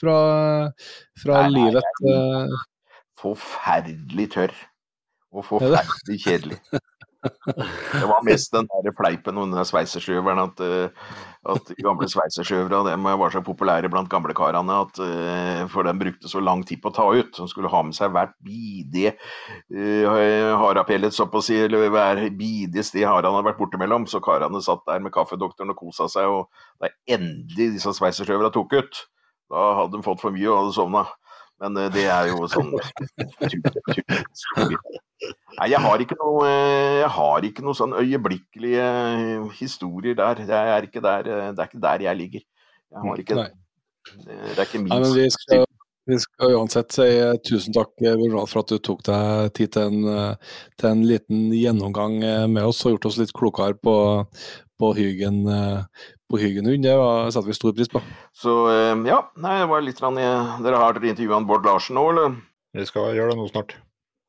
fra, 0.00 0.18
fra 1.22 1.46
nei, 1.46 1.54
livet. 1.58 2.04
Uh... 2.06 2.60
Forferdelig 3.22 4.30
tørr. 4.36 4.56
Og 5.32 5.46
forferdelig 5.50 6.20
kjedelig. 6.26 6.60
Det 7.22 8.06
var 8.08 8.24
mest 8.26 8.52
den 8.52 8.66
der 8.66 8.94
fleipen 8.98 9.38
den 9.38 9.66
sveisersjøveren 9.66 10.40
at, 10.42 10.62
eh, 10.64 11.12
at 11.52 11.70
gamle 11.84 12.08
sveisersjøvere 12.10 12.96
var 12.98 13.34
så 13.34 13.42
populære 13.46 13.90
blant 13.92 14.10
gamlekarene 14.10 14.78
at 14.84 14.98
uh, 15.02 15.62
for 15.70 15.86
de 15.86 15.94
brukte 15.98 16.30
så 16.30 16.42
lang 16.42 16.64
tid 16.66 16.82
på 16.82 16.90
å 16.90 16.96
ta 16.96 17.06
ut. 17.14 17.30
De 17.38 17.46
skulle 17.50 17.70
ha 17.70 17.82
med 17.86 17.94
seg 17.94 18.10
hvert 18.14 18.34
bidige 18.42 19.14
uh, 19.70 20.58
harapellet, 20.64 21.14
så 21.14 21.28
på 21.30 21.38
å 21.38 21.46
si, 21.46 21.60
eller 21.62 21.92
hver 21.94 22.24
bidige 22.38 22.86
sted 22.86 23.06
harene 23.06 23.36
hadde 23.36 23.52
vært 23.52 23.62
bortimellom. 23.62 24.08
Så 24.10 24.22
karene 24.24 24.62
satt 24.64 24.82
der 24.90 25.02
med 25.02 25.14
kaffedoktoren 25.14 25.74
og 25.74 25.78
kosa 25.78 26.10
seg, 26.10 26.26
og 26.26 26.82
da 26.82 26.90
endelig 27.06 27.76
disse 27.78 27.94
sveisersjøverne 27.98 28.50
tok 28.54 28.78
ut, 28.78 29.04
da 29.52 29.72
hadde 29.78 29.98
de 29.98 30.06
fått 30.06 30.22
for 30.24 30.34
mye 30.34 30.50
og 30.50 30.64
hadde 30.64 30.78
sovna. 30.78 31.06
Men 31.62 31.78
uh, 31.78 31.88
det 31.94 32.08
er 32.10 32.32
jo 32.32 32.48
sånn 32.50 32.72
Nei, 35.58 35.68
jeg 35.70 35.80
har 35.84 36.02
ikke 36.02 36.16
noe, 36.18 36.46
eh, 36.48 37.00
jeg 37.02 37.10
har 37.16 37.44
ikke 37.46 37.64
noe 37.64 37.76
sånn 37.76 37.92
øyeblikkelige 37.98 38.86
eh, 38.86 39.50
historier 39.58 40.16
der. 40.18 40.40
Det 40.48 40.56
er 40.58 40.88
ikke 40.88 41.02
der, 41.04 41.28
eh, 41.28 41.50
det 41.52 41.62
er 41.62 41.70
ikke 41.70 41.82
der 41.84 42.06
jeg 42.08 42.18
ligger. 42.18 42.46
Jeg 42.92 43.04
har 43.04 43.22
ikke, 43.22 43.44
det 44.24 44.56
er 44.56 44.64
ikke 44.66 44.80
min 44.80 44.90
Nei, 44.92 45.12
vi, 45.14 45.26
skal, 45.32 45.64
vi 46.10 46.18
skal 46.24 46.56
uansett 46.58 46.96
si 46.96 47.06
tusen 47.46 47.76
takk 47.76 47.92
for 48.00 48.62
at 48.64 48.72
du 48.72 48.80
tok 48.82 49.04
deg 49.06 49.52
tid 49.56 49.72
til 49.76 49.92
en, 49.92 50.34
til 50.80 50.90
en, 50.90 51.06
liten 51.08 51.46
gjennomgang 51.56 52.18
med 52.52 52.66
oss 52.66 52.82
og 52.84 52.96
gjort 52.96 53.08
oss 53.12 53.20
litt 53.22 53.32
klokere 53.36 53.78
på, 53.78 53.96
på 54.76 54.92
Hygen 54.98 55.46
eh, 56.32 56.38
på 56.38 56.40
Hygenhund. 56.40 56.82
Det 56.82 56.96
var, 56.96 57.30
satte 57.30 57.46
vi 57.48 57.54
stor 57.54 57.72
pris 57.76 57.88
på. 57.92 58.00
Så 58.32 58.70
eh, 58.72 58.96
ja, 59.08 59.32
nei, 59.36 59.58
det 59.60 59.68
var 59.70 59.84
litt 59.84 60.00
rann, 60.02 60.16
Dere 60.16 60.76
har 60.80 60.92
dere 60.96 61.12
intervjua 61.12 61.40
Bård 61.46 61.66
Larsen 61.68 61.96
nå, 61.98 62.04
eller? 62.12 62.36
Vi 62.72 62.86
skal 62.88 63.14
gjøre 63.16 63.30
det 63.32 63.38
nå 63.40 63.48
snart. 63.50 63.76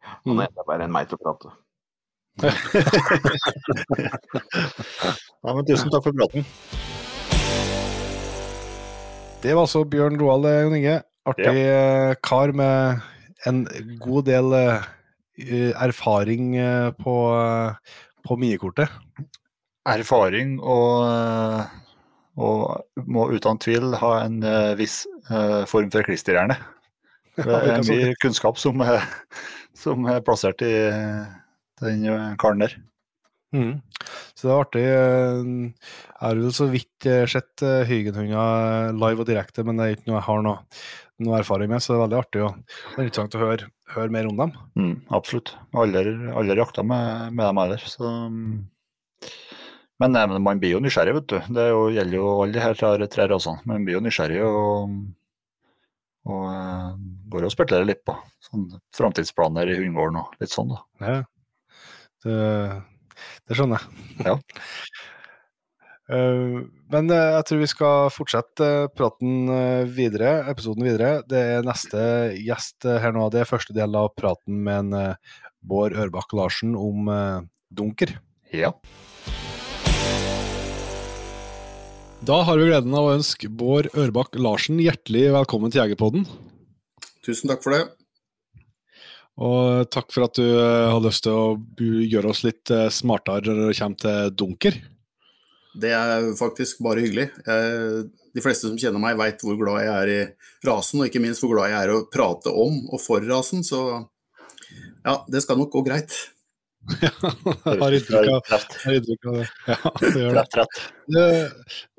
Han 0.04 0.40
er 0.40 0.50
enda 0.50 0.64
bedre 0.68 0.84
enn 0.88 0.94
meg 0.94 1.08
til 1.08 1.18
å 1.18 1.24
prate. 1.24 1.50
ja, 5.44 5.54
men 5.54 5.66
tusen 5.70 5.92
takk 5.94 6.04
for 6.04 6.16
praten. 6.18 6.42
Det 9.44 9.52
var 9.54 9.64
altså 9.64 9.84
Bjørn 9.88 10.20
Roald, 10.20 10.48
Jon 10.50 10.76
Inge. 10.80 10.98
Artig 11.30 11.56
ja. 11.56 12.16
kar 12.20 12.52
med 12.52 13.00
en 13.48 13.64
god 14.02 14.28
del 14.28 14.52
erfaring 15.80 16.52
på, 17.00 17.16
på 18.28 18.38
minikortet. 18.40 18.92
Erfaring 19.88 20.60
og 20.60 21.04
og 22.40 23.04
må 23.06 23.28
uten 23.34 23.60
tvil 23.62 23.94
ha 24.02 24.14
en 24.24 24.40
uh, 24.46 24.74
viss 24.80 25.04
uh, 25.30 25.64
form 25.70 25.92
for 25.94 26.06
klisterhjerne. 26.08 26.58
Det 27.38 27.50
er 27.50 27.86
mye 27.88 28.14
kunnskap 28.22 28.60
som 28.62 28.82
er, 28.86 29.06
som 29.78 30.06
er 30.10 30.22
plassert 30.26 30.62
i 30.62 30.74
den 31.82 32.04
karen 32.38 32.62
der. 32.62 32.76
Mm. 33.54 33.80
Så 34.38 34.46
det 34.46 34.52
er 34.52 34.60
artig. 34.62 34.84
Jeg 34.86 36.20
har 36.20 36.38
vel 36.38 36.54
så 36.54 36.68
vidt 36.70 37.08
sett 37.30 37.64
Hygenhunder 37.90 38.94
live 38.94 39.26
og 39.26 39.30
direkte, 39.30 39.66
men 39.66 39.82
det 39.82 39.88
er 39.88 39.98
ikke 39.98 40.12
noe 40.12 40.20
jeg 40.20 40.28
har 40.28 40.46
noe, 40.46 40.62
noe 41.26 41.40
erfaring 41.40 41.74
med, 41.74 41.82
så 41.82 41.94
det 41.94 41.98
er 41.98 42.04
veldig 42.04 42.20
artig 42.20 42.46
og, 42.46 42.78
interessant 42.94 43.38
å 43.38 43.42
høre, 43.42 43.70
høre, 43.96 44.14
mer 44.14 44.30
om 44.30 44.38
dem. 44.44 44.54
Mm, 44.78 44.96
absolutt. 45.18 45.56
Aldri, 45.74 46.14
aldri 46.38 46.62
jakta 46.62 46.86
med, 46.86 47.34
med 47.34 47.46
dem 47.48 47.64
heller, 47.64 47.90
så 47.96 48.14
men, 50.04 50.30
men, 50.30 50.42
man 50.44 50.60
blir 50.60 50.76
jo 50.76 50.82
nysgjerrig, 50.84 51.16
vet 51.20 51.30
du. 51.32 51.38
Det 51.56 51.68
jo, 51.70 51.84
gjelder 51.94 52.18
jo 52.18 52.30
alle 52.44 52.56
de 52.56 52.64
her 52.64 52.76
tre, 52.76 53.28
rasene. 53.32 53.64
Man 53.70 53.86
blir 53.86 53.98
jo 53.98 54.04
nysgjerrig 54.04 54.42
og, 54.44 54.98
og 56.28 56.48
uh, 56.50 56.90
går 57.32 57.48
og 57.48 57.54
spekulerer 57.54 57.88
litt 57.88 58.04
på 58.08 58.16
sånn 58.44 58.68
framtidsplaner 58.98 59.72
i 59.72 59.78
hundegården 59.80 60.20
og 60.20 60.36
litt 60.44 60.52
sånn, 60.52 60.74
da. 60.74 60.82
Ja, 61.00 61.16
det, 62.26 62.38
det 63.48 63.60
skjønner 63.60 63.86
jeg. 63.86 64.28
Ja. 64.28 64.36
uh, 66.12 66.60
men 66.94 67.14
uh, 67.14 67.30
jeg 67.38 67.48
tror 67.48 67.64
vi 67.64 67.72
skal 67.72 68.12
fortsette 68.18 68.70
praten 68.98 69.48
videre, 69.96 70.36
episoden 70.52 70.84
videre. 70.90 71.16
Det 71.30 71.46
er 71.56 71.66
neste 71.70 72.04
gjest 72.42 72.90
her 72.90 73.16
nå. 73.16 73.30
Det 73.32 73.46
er 73.46 73.50
første 73.54 73.78
del 73.78 73.96
av 74.00 74.12
praten 74.20 74.60
med 74.68 74.84
en 74.84 75.16
Bård 75.64 75.96
Ørbakk 75.96 76.36
Larsen 76.36 76.76
om 76.76 77.08
dunker. 77.72 78.18
Ja. 78.52 78.76
Da 82.24 82.38
har 82.48 82.56
vi 82.56 82.70
gleden 82.70 82.94
av 82.96 83.04
å 83.04 83.16
ønske 83.18 83.50
Bård 83.52 83.90
Ørbakk 84.00 84.38
Larsen 84.40 84.78
hjertelig 84.80 85.26
velkommen 85.34 85.74
til 85.74 85.82
Jegerpodden. 85.82 86.22
Tusen 87.26 87.52
takk 87.52 87.60
for 87.66 87.76
det. 87.76 87.82
Og 89.44 89.90
takk 89.92 90.08
for 90.16 90.24
at 90.30 90.40
du 90.40 90.46
eh, 90.46 90.88
har 90.88 91.04
lyst 91.04 91.26
til 91.26 91.36
å 91.36 91.58
gjøre 91.84 92.32
oss 92.32 92.46
litt 92.46 92.72
eh, 92.72 92.88
smartere 92.96 93.52
når 93.52 93.74
det 93.74 93.76
kommer 93.82 94.00
til 94.06 94.32
dunker. 94.40 94.80
Det 95.84 95.92
er 95.98 96.30
faktisk 96.40 96.80
bare 96.86 97.04
hyggelig. 97.04 97.28
De 97.44 98.46
fleste 98.46 98.70
som 98.70 98.80
kjenner 98.80 99.04
meg, 99.04 99.20
veit 99.20 99.44
hvor 99.44 99.60
glad 99.60 99.82
jeg 99.84 99.92
er 99.92 100.12
i 100.14 100.20
rasen, 100.70 101.02
og 101.02 101.10
ikke 101.10 101.26
minst 101.26 101.44
hvor 101.44 101.58
glad 101.58 101.74
jeg 101.74 101.80
er 101.82 101.92
i 101.92 101.98
å 101.98 102.06
prate 102.14 102.54
om 102.54 102.86
og 102.86 103.04
for 103.04 103.26
rasen, 103.28 103.66
så 103.68 103.82
ja, 105.04 105.18
det 105.28 105.44
skal 105.44 105.60
nok 105.60 105.74
gå 105.76 105.84
greit. 105.90 106.16
Ja, 106.84 107.12
jeg 107.16 107.80
har 107.80 107.96
inntrykk 107.96 109.28
av, 109.28 109.38
det. 109.38 109.46
Ja, 109.72 109.92
det 110.02 110.10
gjør 110.20 110.38
det. 110.38 110.66
det. 111.16 111.28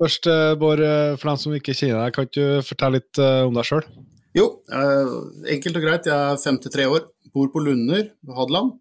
Først, 0.01 0.29
eh, 0.29 0.53
Bård, 0.61 0.83
eh, 0.85 1.15
for 1.17 1.31
dem 1.31 1.39
som 1.41 1.55
ikke 1.57 1.73
kjenner 1.73 2.03
deg, 2.03 2.15
kan 2.15 2.29
du 2.29 2.43
fortelle 2.65 2.99
litt 2.99 3.21
eh, 3.21 3.41
om 3.47 3.55
deg 3.57 3.65
sjøl? 3.65 3.87
Jo, 4.35 4.47
enkelt 5.55 5.79
og 5.79 5.85
greit. 5.87 6.09
Jeg 6.11 6.13
er 6.13 6.41
53 6.41 6.87
år, 6.91 7.07
bor 7.33 7.49
på 7.53 7.63
Lunder, 7.65 8.11
Hadeland. 8.37 8.75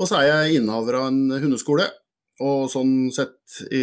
Og 0.00 0.08
så 0.08 0.20
er 0.20 0.28
jeg 0.30 0.60
innehaver 0.60 1.00
av 1.00 1.10
en 1.10 1.40
hundeskole. 1.42 1.88
Og 2.40 2.68
sånn 2.72 3.10
sett 3.12 3.60
i, 3.68 3.82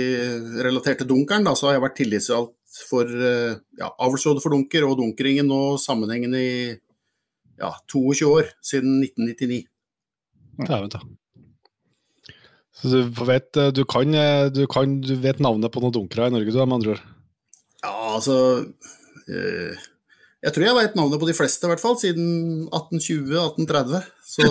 relatert 0.64 1.02
til 1.02 1.10
dunkeren, 1.12 1.46
da, 1.46 1.54
så 1.58 1.68
har 1.68 1.78
jeg 1.78 1.84
vært 1.84 1.98
tillitsvalgt 2.00 2.84
for 2.88 3.10
ja, 3.10 3.90
avlsrådet 3.90 4.42
for 4.44 4.54
dunker 4.54 4.86
og 4.86 4.98
Dunkeringen 5.00 5.50
nå 5.50 5.62
sammenhengende 5.82 6.42
i 6.42 6.56
ja, 7.58 7.74
22 7.90 8.30
år, 8.32 8.54
siden 8.66 9.02
1999. 9.02 9.66
Dæven 10.66 10.94
ta. 10.94 11.02
Så 12.78 12.92
du 12.94 13.22
vet, 13.26 13.50
du 13.74 13.84
kan, 13.90 14.14
du 14.54 14.66
kan 14.70 15.00
du 15.02 15.16
vet 15.18 15.40
navnet 15.42 15.74
på 15.74 15.82
noen 15.82 15.96
dunkere 15.96 16.30
i 16.30 16.34
Norge, 16.34 16.54
du, 16.54 16.60
med 16.62 16.78
andre 16.78 16.94
ord? 16.94 17.06
Ja, 17.82 17.94
altså 18.18 18.36
eh, 19.30 19.74
Jeg 20.46 20.54
tror 20.54 20.66
jeg 20.66 20.78
vet 20.78 20.98
navnet 20.98 21.22
på 21.22 21.30
de 21.30 21.36
fleste, 21.38 21.66
i 21.66 21.72
hvert 21.72 21.82
fall, 21.82 21.98
siden 21.98 22.68
1820-1830. 22.70 24.06
Så 24.28 24.46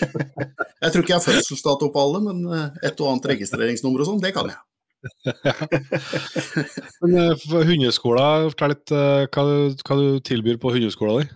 Jeg 0.82 0.90
tror 0.90 1.04
ikke 1.04 1.12
jeg 1.12 1.18
har 1.18 1.26
fødselsdato 1.26 1.90
på 1.92 2.06
alle, 2.06 2.22
men 2.24 2.42
eh, 2.48 2.68
et 2.88 3.04
og 3.04 3.12
annet 3.12 3.32
registreringsnummer 3.34 4.02
og 4.02 4.12
sånn, 4.12 4.22
det 4.24 4.32
kan 4.36 4.52
jeg. 4.52 4.60
men 7.02 7.16
eh, 7.18 7.32
fortell 7.42 8.72
litt 8.72 8.94
hva, 8.94 9.34
hva 9.34 9.96
du 9.98 10.22
tilbyr 10.24 10.60
på 10.62 10.72
hundeskola 10.72 11.20
di? 11.20 11.28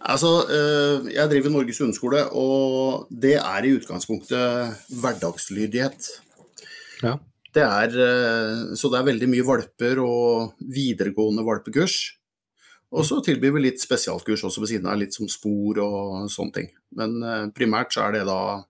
Altså, 0.00 0.48
eh, 0.48 1.12
Jeg 1.12 1.28
driver 1.28 1.50
Norges 1.50 1.78
hundeskole, 1.78 2.22
og 2.32 3.06
det 3.10 3.36
er 3.36 3.64
i 3.64 3.74
utgangspunktet 3.76 4.78
hverdagslydighet. 4.88 6.08
Ja. 7.02 7.18
Det 7.52 7.62
er, 7.62 7.88
eh, 7.88 8.76
så 8.76 8.88
det 8.88 8.98
er 9.00 9.10
veldig 9.10 9.28
mye 9.28 9.44
valper 9.44 10.00
og 10.00 10.54
videregående 10.60 11.44
valpekurs. 11.44 12.16
Og 12.92 13.04
så 13.04 13.20
tilbyr 13.22 13.52
vi 13.54 13.60
litt 13.60 13.80
spesialkurs 13.80 14.42
også 14.42 14.60
ved 14.60 14.68
siden 14.68 14.86
av, 14.86 14.98
litt 14.98 15.14
som 15.14 15.28
spor 15.28 15.78
og 15.78 16.30
sånne 16.30 16.52
ting. 16.52 16.70
Men 16.96 17.22
eh, 17.22 17.46
primært 17.54 17.92
så 17.92 18.08
er 18.08 18.12
det 18.12 18.26
da 18.26 18.64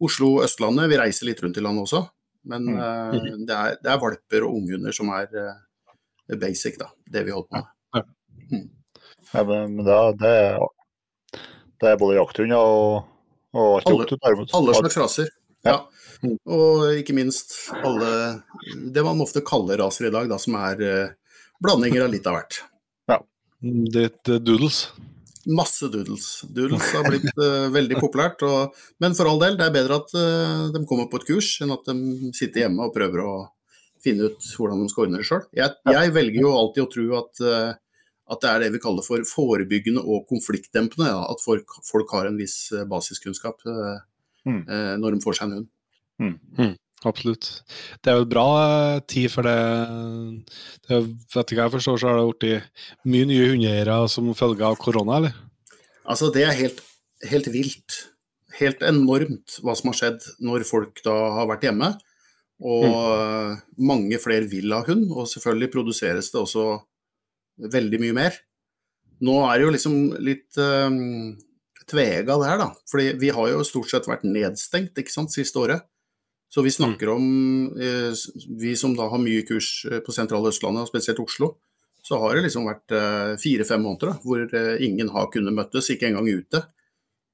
Oslo 0.00 0.42
Østlandet. 0.44 0.90
Vi 0.90 1.00
reiser 1.00 1.26
litt 1.26 1.40
rundt 1.42 1.56
i 1.56 1.64
landet 1.64 1.88
også. 1.88 2.04
Men 2.44 2.66
mm. 2.68 3.46
det, 3.48 3.56
er, 3.56 3.76
det, 3.80 3.88
er, 3.90 3.98
valper 3.98 4.44
og 4.44 4.58
unghunder 4.58 4.92
som 4.92 5.08
er 5.08 5.30
basic, 6.36 6.76
da. 6.76 6.90
Det 7.08 7.24
vi 7.24 7.32
holder 7.32 7.48
på 7.48 7.62
med. 7.62 8.10
Mm. 8.52 8.83
Ja, 9.34 9.42
men 9.44 9.80
da, 9.82 9.98
det, 10.14 10.30
er, 10.30 11.40
det 11.82 11.90
er 11.90 11.98
både 11.98 12.20
jakthunder 12.20 12.60
og, 12.62 13.08
og 13.54 13.72
alt 13.80 14.14
alle, 14.22 14.46
alle 14.54 14.76
slags 14.78 14.98
raser. 15.00 15.32
Ja. 15.64 15.74
ja. 16.22 16.34
Og 16.54 16.84
ikke 17.00 17.16
minst 17.16 17.56
alle 17.80 18.12
det 18.94 19.02
man 19.04 19.22
ofte 19.24 19.42
kaller 19.44 19.80
raser 19.82 20.08
i 20.08 20.12
dag, 20.14 20.28
da, 20.30 20.38
som 20.38 20.54
er 20.60 20.84
eh, 20.86 21.10
blandinger 21.64 22.06
av 22.06 22.14
litt 22.14 22.28
av 22.30 22.38
hvert. 22.38 22.60
Ja. 23.10 23.18
Det, 23.60 24.06
det 24.28 24.38
doodles? 24.46 24.84
Masse 25.50 25.90
doodles. 25.92 26.28
Doodles 26.54 26.92
har 26.94 27.08
blitt 27.08 27.26
eh, 27.34 27.66
veldig 27.74 27.98
populært. 28.00 28.44
Og, 28.46 28.76
men 29.02 29.16
for 29.18 29.28
all 29.28 29.42
del, 29.42 29.58
det 29.58 29.66
er 29.66 29.74
bedre 29.74 29.98
at 30.04 30.14
eh, 30.20 30.68
de 30.76 30.84
kommer 30.88 31.10
på 31.10 31.20
et 31.20 31.28
kurs, 31.32 31.56
enn 31.64 31.74
at 31.74 31.90
de 31.90 32.30
sitter 32.36 32.64
hjemme 32.64 32.86
og 32.86 32.94
prøver 32.94 33.24
å 33.24 33.34
finne 34.04 34.30
ut 34.30 34.52
hvordan 34.54 34.84
de 34.84 34.92
skal 34.92 35.08
ordne 35.08 35.20
det 35.20 35.26
sjøl. 35.26 35.46
Jeg, 35.56 35.74
jeg, 35.90 36.12
velger 36.14 36.44
jo 36.44 36.54
alltid 36.54 36.84
å 36.84 36.92
tro 36.92 37.06
at 37.22 37.42
at 38.24 38.40
det 38.40 38.50
er 38.50 38.62
det 38.62 38.70
vi 38.72 38.80
kaller 38.80 39.04
for 39.04 39.24
forebyggende 39.28 40.00
og 40.00 40.24
konfliktdempende. 40.30 41.10
Ja. 41.10 41.26
At 41.32 41.42
folk, 41.44 41.76
folk, 41.84 42.12
har 42.16 42.28
en 42.28 42.38
viss 42.40 42.72
eh, 42.72 42.86
basiskunnskap 42.88 43.60
eh, 43.68 43.98
mm. 44.48 44.62
eh, 44.62 44.94
når 45.00 45.16
de 45.16 45.24
får 45.24 45.38
seg 45.38 45.50
en 45.50 45.58
hund. 45.58 45.68
Mm. 46.22 46.38
Mm. 46.56 46.72
Absolutt. 47.04 47.50
Det 48.00 48.10
er 48.10 48.16
jo 48.16 48.24
et 48.24 48.32
bra 48.32 48.46
tid 49.12 49.28
for 49.28 49.44
det. 49.44 49.58
det 50.88 51.02
vet 51.34 51.52
ikke 51.52 51.66
jeg 51.66 51.74
forstår, 51.74 52.00
så 52.00 52.08
har 52.08 52.22
det 52.22 52.38
blitt 52.40 52.86
mye 53.12 53.28
nye 53.28 53.50
hundeeiere 53.50 53.98
som 54.08 54.32
følge 54.38 54.64
av 54.64 54.78
korona, 54.80 55.18
eller? 55.18 55.36
Altså, 56.08 56.30
det 56.32 56.46
er 56.46 56.56
helt, 56.56 56.80
helt 57.28 57.50
vilt. 57.52 58.00
Helt 58.56 58.80
enormt 58.86 59.58
hva 59.66 59.74
som 59.76 59.90
har 59.90 59.98
skjedd 59.98 60.26
når 60.46 60.64
folk 60.68 61.02
da 61.04 61.12
har 61.40 61.50
vært 61.50 61.68
hjemme. 61.68 61.92
Og 62.64 62.88
mm. 62.88 63.62
mange 63.84 64.20
flere 64.22 64.48
vil 64.48 64.72
ha 64.72 64.80
hund, 64.86 65.10
og 65.12 65.28
selvfølgelig 65.28 65.72
produseres 65.74 66.32
det 66.32 66.40
også 66.40 66.68
veldig 67.58 68.00
mye 68.02 68.16
mer. 68.16 68.38
Nå 69.24 69.38
er 69.46 69.58
det 69.58 69.66
jo 69.66 69.74
liksom 69.74 69.98
litt 70.26 70.58
um, 70.58 71.34
tvega 71.90 72.38
det 72.40 72.48
her, 72.48 72.60
da. 72.60 72.70
Fordi 72.90 73.12
vi 73.20 73.32
har 73.34 73.50
jo 73.52 73.66
stort 73.66 73.90
sett 73.92 74.08
vært 74.10 74.26
nedstengt 74.26 74.98
ikke 75.00 75.12
sant, 75.12 75.34
siste 75.34 75.60
året. 75.60 75.86
Så 76.54 76.62
vi 76.62 76.70
snakker 76.70 77.10
om, 77.10 77.24
eh, 77.82 78.14
vi 78.60 78.76
som 78.78 78.92
da 78.94 79.08
har 79.10 79.18
mye 79.18 79.42
kurs 79.46 79.86
eh, 79.90 79.98
på 80.04 80.14
sentrale 80.14 80.52
Østlandet, 80.52 80.84
og 80.84 80.90
spesielt 80.90 81.18
Oslo, 81.18 81.56
så 82.04 82.18
har 82.20 82.36
det 82.36 82.44
liksom 82.44 82.68
vært 82.68 82.94
eh, 82.94 83.34
fire-fem 83.40 83.82
måneder 83.82 84.12
da, 84.12 84.16
hvor 84.22 84.44
eh, 84.44 84.84
ingen 84.86 85.10
har 85.10 85.30
kunnet 85.34 85.56
møttes, 85.56 85.88
ikke 85.90 86.12
engang 86.12 86.28
ute. 86.28 86.60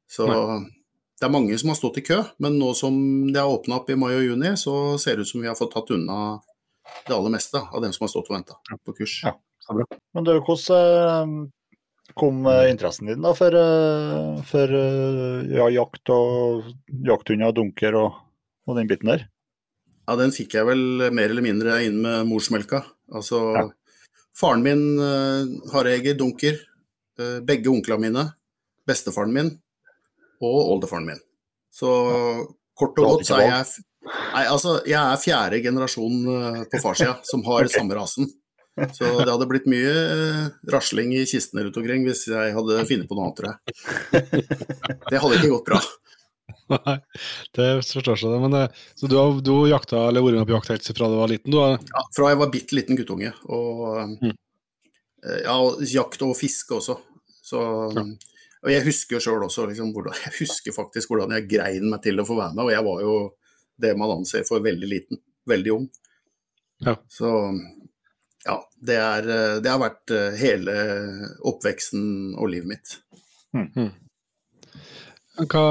Så 0.09 0.25
Nei. 0.31 0.71
det 1.21 1.27
er 1.27 1.35
mange 1.35 1.59
som 1.61 1.73
har 1.73 1.79
stått 1.79 2.01
i 2.01 2.07
kø, 2.07 2.23
men 2.41 2.57
nå 2.59 2.71
som 2.79 2.97
det 3.29 3.43
har 3.43 3.51
åpna 3.51 3.83
opp 3.83 3.91
i 3.93 3.99
mai 3.99 4.15
og 4.15 4.25
juni, 4.25 4.55
så 4.57 4.97
ser 4.97 5.19
det 5.19 5.27
ut 5.27 5.33
som 5.35 5.45
vi 5.45 5.51
har 5.51 5.59
fått 5.59 5.75
tatt 5.75 5.93
unna 5.95 6.39
det 7.07 7.15
aller 7.15 7.35
meste 7.35 7.61
av 7.61 7.85
dem 7.85 7.93
som 7.93 8.07
har 8.07 8.15
stått 8.15 8.31
og 8.31 8.39
venta 8.39 8.57
på 8.87 8.97
kurs. 9.03 9.21
Ja. 9.27 9.37
Men 9.71 10.27
du, 10.27 10.33
hvordan 10.45 11.35
eh, 11.41 12.15
kom 12.19 12.47
eh, 12.51 12.71
interessen 12.73 13.11
din 13.11 13.23
da 13.25 13.33
for, 13.39 13.55
eh, 13.55 14.41
for 14.49 14.73
ja, 15.51 15.69
jakt 15.75 16.13
og 16.15 16.71
jakthunder 17.07 17.53
og 17.53 17.59
dunker 17.61 17.99
og, 18.01 18.17
og, 18.67 18.79
den 18.79 18.91
biten 18.91 19.13
der? 19.13 19.29
Ja, 20.09 20.17
den 20.19 20.35
fikk 20.35 20.57
jeg 20.59 20.67
vel 20.67 21.11
mer 21.15 21.31
eller 21.31 21.45
mindre 21.45 21.77
inn 21.87 22.01
med 22.03 22.27
morsmelka. 22.27 22.83
Altså, 23.15 23.45
Ja. 23.55 23.69
faren 24.35 24.63
min, 24.65 24.83
uh, 24.99 25.47
harejeger, 25.71 26.17
dunker. 26.19 26.59
eh, 27.21 27.39
begge 27.45 27.69
onklene 27.69 28.01
mine. 28.01 28.23
Bestefaren 28.89 29.33
min 29.33 29.51
og 30.41 30.59
oldefaren 30.73 31.07
min. 31.07 31.21
Så 31.71 31.87
kort 32.75 32.99
og 32.99 33.05
godt 33.05 33.27
så 33.29 33.37
er 33.39 33.51
jeg 33.51 33.87
Nei, 34.01 34.47
altså, 34.49 34.79
jeg 34.89 34.97
er 34.97 35.19
fjerde 35.21 35.59
generasjon 35.63 36.23
på 36.73 36.79
farssida 36.81 37.19
som 37.29 37.43
har 37.45 37.69
samme 37.75 37.95
rasen. 37.95 38.31
Så 38.97 39.05
det 39.25 39.29
hadde 39.33 39.49
blitt 39.51 39.67
mye 39.69 39.91
eh, 39.93 40.45
rasling 40.73 41.11
i 41.19 41.25
kistene 41.29 41.67
rundt 41.67 41.77
omkring 41.81 42.05
hvis 42.07 42.23
jeg 42.31 42.55
hadde 42.57 42.85
funnet 42.89 43.09
på 43.11 43.17
noe 43.19 43.27
annet, 43.27 43.41
tror 43.41 43.51
jeg. 43.51 44.47
Det 45.11 45.21
hadde 45.21 45.41
ikke 45.41 45.51
gått 45.57 45.67
bra. 45.73 45.81
Nei, 46.87 46.95
det 47.59 47.67
forstår 47.83 48.17
seg 48.21 48.31
det. 48.33 48.39
Men 48.47 48.57
eh, 48.61 48.79
så 48.97 49.11
du 49.11 49.17
har, 49.19 49.35
du 49.45 49.53
jakta 49.71 50.05
eller 50.09 50.23
vært 50.25 50.39
med 50.41 50.49
på 50.49 50.55
jakt 50.57 50.71
helt 50.73 50.91
fra 50.97 51.11
du 51.11 51.17
var 51.19 51.33
liten? 51.33 51.51
Du 51.53 51.59
har, 51.61 51.77
Ja, 51.91 52.05
fra 52.17 52.31
jeg 52.33 52.41
var 52.41 52.53
bitte 52.55 52.79
liten 52.79 52.99
guttunge. 53.01 53.33
Og 53.51 54.17
Mm. 54.23 54.33
eh, 55.27 55.41
ja, 55.45 55.57
jakt 55.99 56.23
og 56.25 56.37
fiske 56.39 56.79
også. 56.79 56.99
Så, 57.43 57.61
Ja. 57.99 58.07
Og 58.61 58.69
jeg 58.69 58.85
husker 58.85 59.17
jo 59.17 59.21
sjøl 59.25 59.45
også 59.47 59.63
liksom, 59.71 59.91
hvordan, 59.97 60.13
jeg 60.21 60.35
husker 60.43 60.75
faktisk 60.77 61.09
hvordan 61.09 61.31
jeg 61.33 61.47
grein 61.49 61.87
meg 61.91 62.03
til 62.05 62.21
å 62.21 62.27
få 62.29 62.35
være 62.37 62.53
med. 62.55 62.67
Og 62.67 62.73
jeg 62.75 62.85
var 62.85 62.99
jo 63.07 63.15
det 63.81 63.93
man 63.97 64.11
anser 64.19 64.45
for 64.45 64.61
veldig 64.61 64.89
liten. 64.91 65.21
Veldig 65.49 65.73
ung. 65.73 65.87
Ja. 66.85 66.95
Så 67.09 67.31
ja, 68.47 68.57
det, 68.81 68.97
er, 68.97 69.29
eh, 69.29 69.59
det 69.61 69.73
har 69.73 69.83
vært 69.83 70.15
eh, 70.17 70.39
hele 70.41 70.77
oppveksten 71.47 72.37
og 72.41 72.51
livet 72.53 72.71
mitt. 72.73 72.97
hva, 75.51 75.67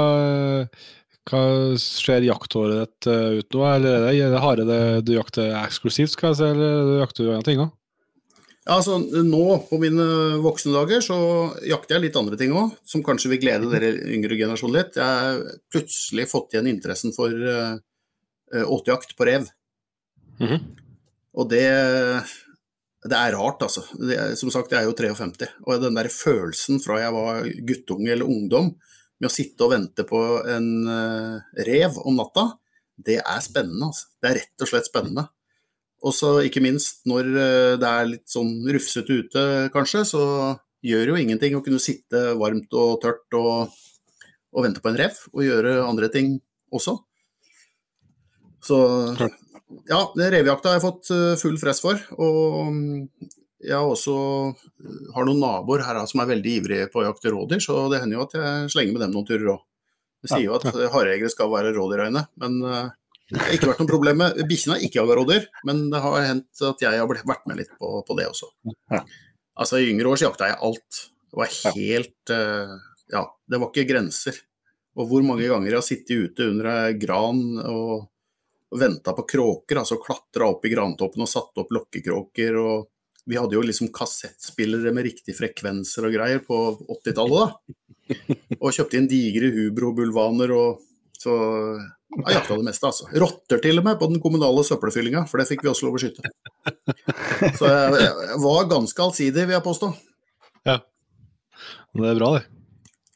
hva 1.30 1.42
skjer 1.80 2.28
jaktåret 2.28 2.78
ditt 2.84 3.10
eh, 3.10 3.40
ut 3.40 3.56
nå? 3.56 3.66
Eller 3.72 4.06
er 4.12 4.14
det, 4.14 4.30
det 4.34 4.44
hare 4.44 4.68
det 4.68 4.80
du 5.08 5.14
jakter 5.16 5.52
eksklusivt, 5.64 6.14
skal 6.14 6.32
jeg 6.32 6.40
si, 6.40 6.48
eller 6.54 6.88
du 6.88 6.96
jakter 7.00 7.26
du 7.26 7.34
andre 7.34 7.48
ting 7.50 7.62
òg? 7.66 7.76
Ja, 8.68 8.76
altså 8.76 8.98
Nå 9.00 9.44
på 9.66 9.78
mine 9.82 10.04
voksne 10.44 10.74
dager 10.76 11.00
så 11.02 11.16
jakter 11.66 11.96
jeg 11.96 12.04
litt 12.04 12.18
andre 12.20 12.36
ting 12.38 12.52
òg, 12.54 12.76
som 12.86 13.02
kanskje 13.02 13.32
vil 13.32 13.40
glede 13.42 13.70
dere 13.72 13.94
yngre 14.14 14.36
generasjon 14.38 14.74
litt. 14.74 14.98
Jeg 15.00 15.02
har 15.02 15.40
plutselig 15.72 16.28
fått 16.30 16.54
igjen 16.54 16.68
interessen 16.70 17.14
for 17.16 17.32
uh, 17.32 17.80
åtejakt 18.60 19.16
på 19.18 19.26
rev. 19.26 19.48
Mhm. 20.38 20.60
Og 21.40 21.48
det, 21.50 21.64
det 23.08 23.16
er 23.16 23.32
rart, 23.32 23.62
altså. 23.64 23.82
Er- 24.12 24.34
som 24.36 24.50
sagt, 24.52 24.72
jeg 24.72 24.82
er 24.82 24.88
jo 24.88 24.96
53. 24.96 25.48
Og 25.64 25.80
den 25.80 25.96
der 25.96 26.08
følelsen 26.12 26.80
fra 26.84 26.98
jeg 27.00 27.12
var 27.16 27.46
guttunge 27.68 28.12
eller 28.12 28.28
ungdom, 28.28 28.74
med 29.20 29.28
å 29.28 29.32
sitte 29.32 29.64
og 29.64 29.72
vente 29.74 30.04
på 30.08 30.20
en 30.48 30.68
eh, 30.88 31.64
rev 31.68 31.98
om 32.04 32.16
natta, 32.16 32.46
det 33.00 33.18
er 33.20 33.40
spennende. 33.44 33.88
altså. 33.88 34.08
Det 34.20 34.30
er 34.30 34.38
rett 34.40 34.64
og 34.64 34.70
slett 34.70 34.88
spennende. 34.88 35.26
Og 36.00 36.14
så 36.16 36.30
ikke 36.44 36.62
minst 36.64 37.04
når 37.08 37.28
eh, 37.28 37.74
det 37.80 37.88
er 37.88 38.08
litt 38.08 38.28
sånn 38.32 38.54
rufsete 38.68 39.18
ute, 39.20 39.44
kanskje, 39.74 40.04
så 40.08 40.22
gjør 40.84 41.12
jo 41.12 41.20
ingenting 41.20 41.56
å 41.56 41.60
kunne 41.64 41.80
sitte 41.80 42.30
varmt 42.40 42.72
og 42.72 43.00
tørt 43.02 43.36
og, 43.36 43.72
og 44.52 44.64
vente 44.64 44.80
på 44.80 44.88
en 44.92 45.00
rev, 45.00 45.20
og 45.34 45.44
gjøre 45.44 45.76
andre 45.84 46.08
ting 46.12 46.38
også. 46.72 46.96
Så 48.64 48.78
Klart. 49.16 49.36
Ja, 49.88 50.00
det 50.16 50.30
revejakta 50.34 50.70
har 50.70 50.78
jeg 50.78 50.84
fått 50.84 51.10
eh, 51.14 51.34
full 51.40 51.58
fress 51.60 51.82
for. 51.84 51.98
Og 52.18 52.70
mm, 52.72 53.26
jeg 53.66 53.76
har 53.76 53.88
også 53.88 54.14
eh, 54.50 55.10
har 55.14 55.28
noen 55.28 55.42
naboer 55.42 55.84
her 55.86 56.00
som 56.10 56.22
er 56.22 56.30
veldig 56.32 56.54
ivrige 56.60 56.88
på 56.92 57.02
å 57.02 57.08
jakte 57.08 57.32
rådyr, 57.34 57.62
så 57.64 57.84
det 57.92 58.02
hender 58.02 58.20
jo 58.20 58.26
at 58.26 58.38
jeg 58.38 58.72
slenger 58.74 58.96
med 58.96 59.04
dem 59.06 59.14
noen 59.14 59.28
turer 59.28 59.54
òg. 59.56 59.62
De 60.20 60.28
sier 60.28 60.48
jo 60.48 60.58
at 60.58 60.66
eh, 60.68 61.28
skal 61.32 61.52
være 61.52 61.72
rådyrøyne, 61.76 62.26
men 62.42 62.60
det 63.30 63.38
har 63.38 63.54
ikke 63.54 63.70
vært 63.70 63.80
noe 63.80 63.88
problem 63.88 64.20
med 64.20 64.40
Bikkjene 64.50 64.76
har 64.76 64.84
ikke 64.84 65.00
jaga 65.00 65.16
rådyr, 65.20 65.48
men 65.68 65.86
det 65.92 66.02
har 66.02 66.20
hendt 66.26 66.62
at 66.66 66.84
jeg 66.84 67.00
har 67.00 67.08
vært 67.08 67.46
med 67.48 67.62
litt 67.62 67.72
på, 67.78 68.00
på 68.04 68.18
det 68.18 68.26
også. 68.28 68.50
Altså 69.60 69.78
I 69.78 69.88
yngre 69.92 70.10
år 70.10 70.18
så 70.18 70.28
jakta 70.28 70.50
jeg 70.50 70.60
alt. 70.66 71.02
Det 71.30 71.38
var 71.38 71.52
helt 71.76 72.32
Ja, 73.10 73.22
det 73.46 73.60
var 73.60 73.70
ikke 73.70 73.86
grenser. 73.92 74.40
Og 74.98 75.06
hvor 75.06 75.22
mange 75.24 75.46
ganger 75.46 75.70
jeg 75.70 75.78
har 75.78 75.86
sittet 75.86 76.24
ute 76.26 76.48
under 76.50 76.68
ei 76.72 76.96
gran 76.98 77.40
og, 77.62 78.09
og 78.70 78.80
venta 78.80 79.14
på 79.16 79.26
kråker, 79.28 79.80
altså 79.82 79.98
klatra 80.02 80.48
opp 80.52 80.64
i 80.66 80.72
grantoppen 80.72 81.24
og 81.24 81.30
satt 81.30 81.58
opp 81.62 81.72
lokkekråker. 81.74 82.58
og 82.60 82.90
Vi 83.26 83.38
hadde 83.38 83.58
jo 83.58 83.64
liksom 83.66 83.90
kassettspillere 83.94 84.92
med 84.94 85.08
riktige 85.08 85.38
frekvenser 85.38 86.06
og 86.06 86.14
greier 86.14 86.44
på 86.46 86.60
80-tallet, 86.86 87.40
da. 87.40 87.80
Og 88.60 88.74
kjøpte 88.74 88.98
inn 88.98 89.10
digre 89.10 89.50
hubro-bulvaner 89.54 90.54
og 90.54 90.86
så 91.20 91.34
jeg 92.10 92.34
jakta 92.34 92.56
det 92.58 92.66
meste, 92.66 92.88
altså. 92.88 93.06
Rotter 93.22 93.60
til 93.62 93.78
og 93.78 93.84
med 93.86 93.98
på 94.00 94.08
den 94.10 94.22
kommunale 94.22 94.64
søppelfyllinga, 94.66 95.26
for 95.30 95.38
det 95.38 95.46
fikk 95.50 95.62
vi 95.62 95.70
også 95.70 95.86
lov 95.86 95.98
å 95.98 96.00
skyte. 96.02 96.32
Så 97.58 97.68
jeg, 97.70 98.00
jeg 98.00 98.38
var 98.42 98.70
ganske 98.70 99.04
allsidig, 99.04 99.44
vil 99.44 99.54
jeg 99.54 99.66
påstå. 99.66 99.92
Det 102.00 102.08
er 102.10 102.18
bra, 102.18 102.32
det. 102.38 102.42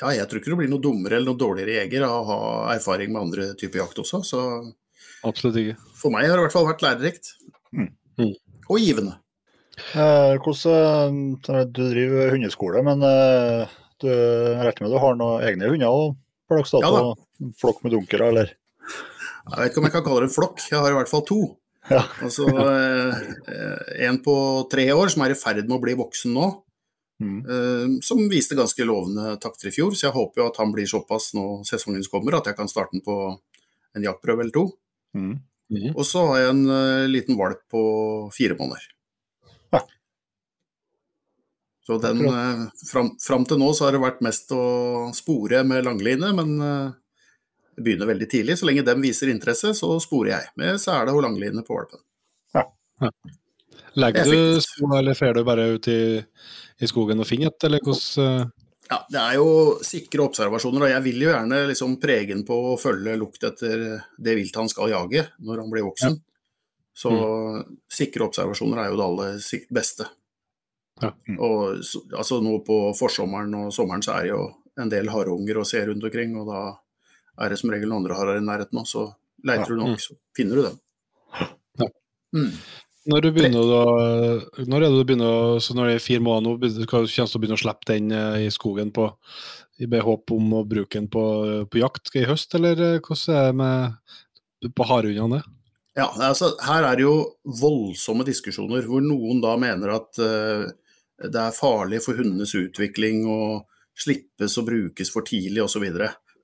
Ja, 0.02 0.12
jeg 0.18 0.28
tror 0.28 0.40
ikke 0.40 0.52
du 0.52 0.58
blir 0.58 0.70
noe 0.70 0.82
dummere 0.82 1.18
eller 1.18 1.32
noe 1.32 1.40
dårligere 1.40 1.78
jeger 1.80 2.06
av 2.06 2.14
å 2.16 2.24
ha 2.28 2.38
erfaring 2.74 3.12
med 3.14 3.22
andre 3.22 3.48
typer 3.58 3.82
jakt 3.82 4.00
også, 4.02 4.20
så 4.26 4.40
Absolutt 5.24 5.56
ikke. 5.60 5.76
for 5.96 6.12
meg 6.14 6.26
har 6.28 6.36
det 6.36 6.42
i 6.42 6.46
hvert 6.46 6.54
fall 6.56 6.68
vært 6.68 6.84
lærerikt. 6.84 7.30
Mm. 7.72 7.88
Mm. 8.20 8.34
Og 8.68 8.78
givende. 8.80 9.16
Eh, 9.98 10.34
hvordan, 10.44 11.16
eh, 11.48 11.64
du 11.66 11.80
driver 11.90 12.30
hundeskole, 12.34 12.82
men 12.86 13.02
eh, 13.02 13.72
du 14.00 14.08
regner 14.08 14.84
med 14.86 14.92
du 14.94 14.98
har 15.02 15.16
noen 15.18 15.42
egne 15.48 15.70
hunder 15.72 15.90
òg 15.90 16.14
per 16.48 16.60
dags 16.60 16.74
dato? 16.76 16.92
Ja 16.94 17.50
Flokk 17.58 17.80
med 17.82 17.92
dunkere, 17.96 18.28
eller? 18.30 18.52
Jeg 18.54 19.58
vet 19.58 19.72
ikke 19.72 19.80
om 19.82 19.86
jeg 19.88 19.92
kan 19.96 20.04
kalle 20.06 20.20
det 20.22 20.28
en 20.30 20.34
flokk, 20.36 20.62
jeg 20.70 20.78
har 20.78 20.92
i 20.92 20.96
hvert 20.96 21.10
fall 21.10 21.24
to. 21.26 21.40
Ja. 21.90 22.04
Altså 22.24 22.46
eh, 22.48 23.24
eh, 23.50 24.06
en 24.06 24.20
på 24.24 24.34
tre 24.72 24.86
år 24.94 25.10
som 25.12 25.24
er 25.26 25.34
i 25.34 25.36
ferd 25.36 25.64
med 25.66 25.76
å 25.78 25.82
bli 25.82 25.96
voksen 25.98 26.32
nå, 26.36 26.52
Mm. 27.22 27.36
eh, 27.46 28.00
som 28.02 28.18
viste 28.28 28.56
ganske 28.58 28.82
lovende 28.84 29.36
takter 29.40 29.68
i 29.68 29.72
fjor, 29.72 29.92
så 29.94 30.08
jeg 30.08 30.14
håper 30.16 30.40
jo 30.42 30.46
at 30.48 30.56
han 30.58 30.72
blir 30.74 30.84
såpass 30.90 31.28
nå 31.36 31.44
sesongen 31.64 32.02
kommer 32.10 32.34
at 32.34 32.48
jeg 32.50 32.56
kan 32.58 32.66
starte 32.68 32.90
den 32.96 33.04
på 33.06 33.14
en 33.94 34.02
jaktprøve 34.02 34.42
eller 34.42 34.50
to. 34.56 34.64
Mm. 35.14 35.36
Mhm. 35.74 35.94
Og 35.96 36.06
så 36.06 36.26
har 36.28 36.42
jeg 36.42 36.54
en 36.54 36.64
uh, 36.68 37.06
liten 37.10 37.38
valp 37.38 37.62
på 37.72 37.84
fire 38.34 38.56
måneder. 38.58 38.82
Ja. 39.72 39.80
Så 41.86 41.98
den, 42.02 42.20
uh, 42.28 42.66
fram, 42.90 43.14
fram 43.22 43.46
til 43.48 43.62
nå 43.62 43.70
så 43.74 43.88
har 43.88 43.96
det 43.96 44.02
vært 44.04 44.22
mest 44.24 44.52
å 44.54 44.64
spore 45.16 45.64
med 45.66 45.86
langline, 45.88 46.34
men 46.36 46.54
uh, 46.60 46.92
det 47.74 47.86
begynner 47.86 48.12
veldig 48.12 48.28
tidlig. 48.30 48.58
Så 48.60 48.68
lenge 48.68 48.84
dem 48.86 49.02
viser 49.02 49.32
interesse, 49.32 49.72
så 49.74 49.96
sporer 50.02 50.34
jeg 50.36 50.52
med 50.60 50.82
sele 50.82 51.14
og 51.14 51.24
langline 51.24 51.64
på 51.66 51.78
valpen. 51.78 52.04
Legger 52.54 53.08
ja. 53.08 53.10
Legger 53.94 54.30
du 54.30 54.60
spor, 54.62 54.98
eller 54.98 55.14
fer 55.18 55.34
du 55.34 55.44
bare 55.46 55.66
ut 55.74 55.88
i, 55.90 56.02
i 56.82 56.90
skogen 56.90 57.22
og 57.22 57.28
finner 57.28 57.50
et, 57.52 57.66
eller 57.66 57.82
hvordan 57.82 58.24
eh, 58.24 58.63
Ja, 58.90 58.98
det 59.08 59.20
er 59.20 59.36
jo 59.38 59.48
sikre 59.84 60.26
observasjoner, 60.26 60.84
og 60.84 60.92
jeg 60.92 61.04
vil 61.06 61.22
jo 61.24 61.30
gjerne 61.30 61.62
liksom 61.70 61.96
prege 62.02 62.34
den 62.34 62.44
på 62.46 62.56
å 62.72 62.76
følge 62.80 63.16
lukt 63.20 63.46
etter 63.46 63.84
det 64.20 64.34
viltet 64.36 64.60
han 64.60 64.70
skal 64.70 64.92
jage 64.92 65.24
når 65.40 65.62
han 65.62 65.72
blir 65.72 65.86
voksen. 65.86 66.18
Så 66.94 67.10
sikre 67.90 68.28
observasjoner 68.28 68.82
er 68.84 68.92
jo 68.92 68.98
det 69.00 69.06
aller 69.08 69.64
beste. 69.74 70.06
Ja. 71.02 71.10
Og 71.42 71.80
altså 72.14 72.38
nå 72.44 72.60
på 72.66 72.78
forsommeren 72.98 73.56
og 73.58 73.72
sommeren 73.74 74.04
så 74.04 74.14
er 74.14 74.26
det 74.26 74.34
jo 74.34 74.44
en 74.78 74.92
del 74.92 75.10
harunger 75.10 75.58
å 75.58 75.66
se 75.66 75.80
rundt 75.86 76.04
omkring, 76.06 76.36
og 76.38 76.50
da 76.50 76.62
er 77.42 77.50
det 77.50 77.58
som 77.58 77.72
regel 77.72 77.90
noen 77.90 78.04
andre 78.04 78.18
harer 78.18 78.38
i 78.38 78.46
nærheten 78.46 78.78
òg, 78.78 78.86
så 78.86 79.08
leiter 79.46 79.74
du 79.74 79.80
nok, 79.80 80.02
så 80.02 80.14
finner 80.36 80.60
du 80.60 80.68
dem. 80.68 80.80
Ja. 81.80 81.88
Mm. 82.36 82.50
Når 83.04 83.26
da, 83.26 83.80
når 84.64 84.78
er 84.78 84.84
det 84.86 84.92
du 84.94 85.04
begynner 85.04 85.58
så 85.60 85.74
når 85.76 85.90
det 85.90 85.96
er 85.98 86.04
fire 86.04 86.24
måneder 86.24 86.56
nå, 86.56 86.84
skal 86.86 87.04
du 87.04 87.10
til 87.12 87.26
å 87.26 87.40
begynne 87.42 87.58
å 87.58 87.60
slippe 87.60 87.88
den 87.90 88.14
eh, 88.16 88.46
i 88.46 88.52
skogen 88.52 88.94
på, 88.96 89.10
i 89.76 89.88
håp 90.08 90.32
om 90.32 90.54
å 90.56 90.62
bruke 90.68 90.96
den 90.96 91.10
på, 91.12 91.24
på 91.68 91.82
jakt 91.82 92.14
i 92.16 92.24
høst, 92.24 92.56
eller 92.56 92.80
eh, 92.80 93.02
hvordan 93.04 93.36
er 93.36 93.50
det 93.50 93.58
med 93.60 94.72
på 94.72 94.86
harehundene? 94.88 95.42
Ja, 95.94 96.08
altså, 96.26 96.54
her 96.64 96.86
er 96.88 96.96
det 96.98 97.04
jo 97.04 97.18
voldsomme 97.60 98.24
diskusjoner 98.26 98.86
hvor 98.88 99.04
noen 99.04 99.42
da 99.44 99.52
mener 99.60 99.92
at 99.94 100.18
uh, 100.18 100.64
det 101.20 101.38
er 101.38 101.54
farlig 101.54 102.00
for 102.02 102.18
hundenes 102.18 102.54
utvikling 102.58 103.22
å 103.30 103.42
slippes 103.94 104.56
og 104.58 104.66
brukes 104.66 105.12
for 105.14 105.26
tidlig 105.26 105.62
osv. 105.62 105.84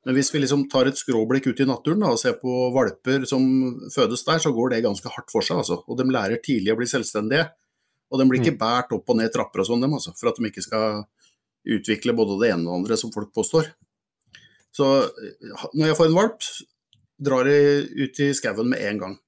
Men 0.07 0.17
hvis 0.17 0.31
vi 0.33 0.41
liksom 0.41 0.65
tar 0.73 0.89
et 0.89 0.97
skråblikk 0.97 1.51
ut 1.51 1.61
i 1.61 1.69
naturen 1.69 2.01
da, 2.01 2.13
og 2.15 2.21
ser 2.21 2.39
på 2.41 2.71
valper 2.73 3.27
som 3.29 3.43
fødes 3.93 4.25
der, 4.25 4.41
så 4.41 4.53
går 4.57 4.73
det 4.73 4.85
ganske 4.87 5.13
hardt 5.13 5.29
for 5.33 5.45
seg. 5.45 5.61
Altså. 5.61 5.83
Og 5.85 5.99
de 5.99 6.09
lærer 6.09 6.41
tidlig 6.41 6.73
å 6.73 6.79
bli 6.79 6.89
selvstendige. 6.89 7.51
Og 8.11 8.19
de 8.19 8.27
blir 8.31 8.41
ikke 8.41 8.59
båret 8.59 8.95
opp 8.97 9.13
og 9.13 9.19
ned 9.21 9.31
trapper 9.35 9.63
og 9.63 9.69
sånn, 9.69 9.85
dem, 9.85 9.93
altså, 9.99 10.15
for 10.19 10.33
at 10.33 10.41
de 10.41 10.49
ikke 10.49 10.65
skal 10.65 11.03
utvikle 11.77 12.17
både 12.17 12.39
det 12.41 12.55
ene 12.55 12.65
og 12.65 12.73
det 12.73 12.79
andre, 12.79 12.99
som 12.99 13.13
folk 13.15 13.29
påstår. 13.37 13.69
Så 14.75 14.89
eh, 15.05 15.67
når 15.75 15.93
jeg 15.93 15.99
får 15.99 16.09
en 16.09 16.17
valp, 16.17 16.49
drar 17.21 17.51
jeg 17.51 17.85
ut 18.01 18.23
i 18.25 18.31
skauen 18.37 18.73
med 18.73 18.83
en 18.89 19.05
gang. 19.05 19.19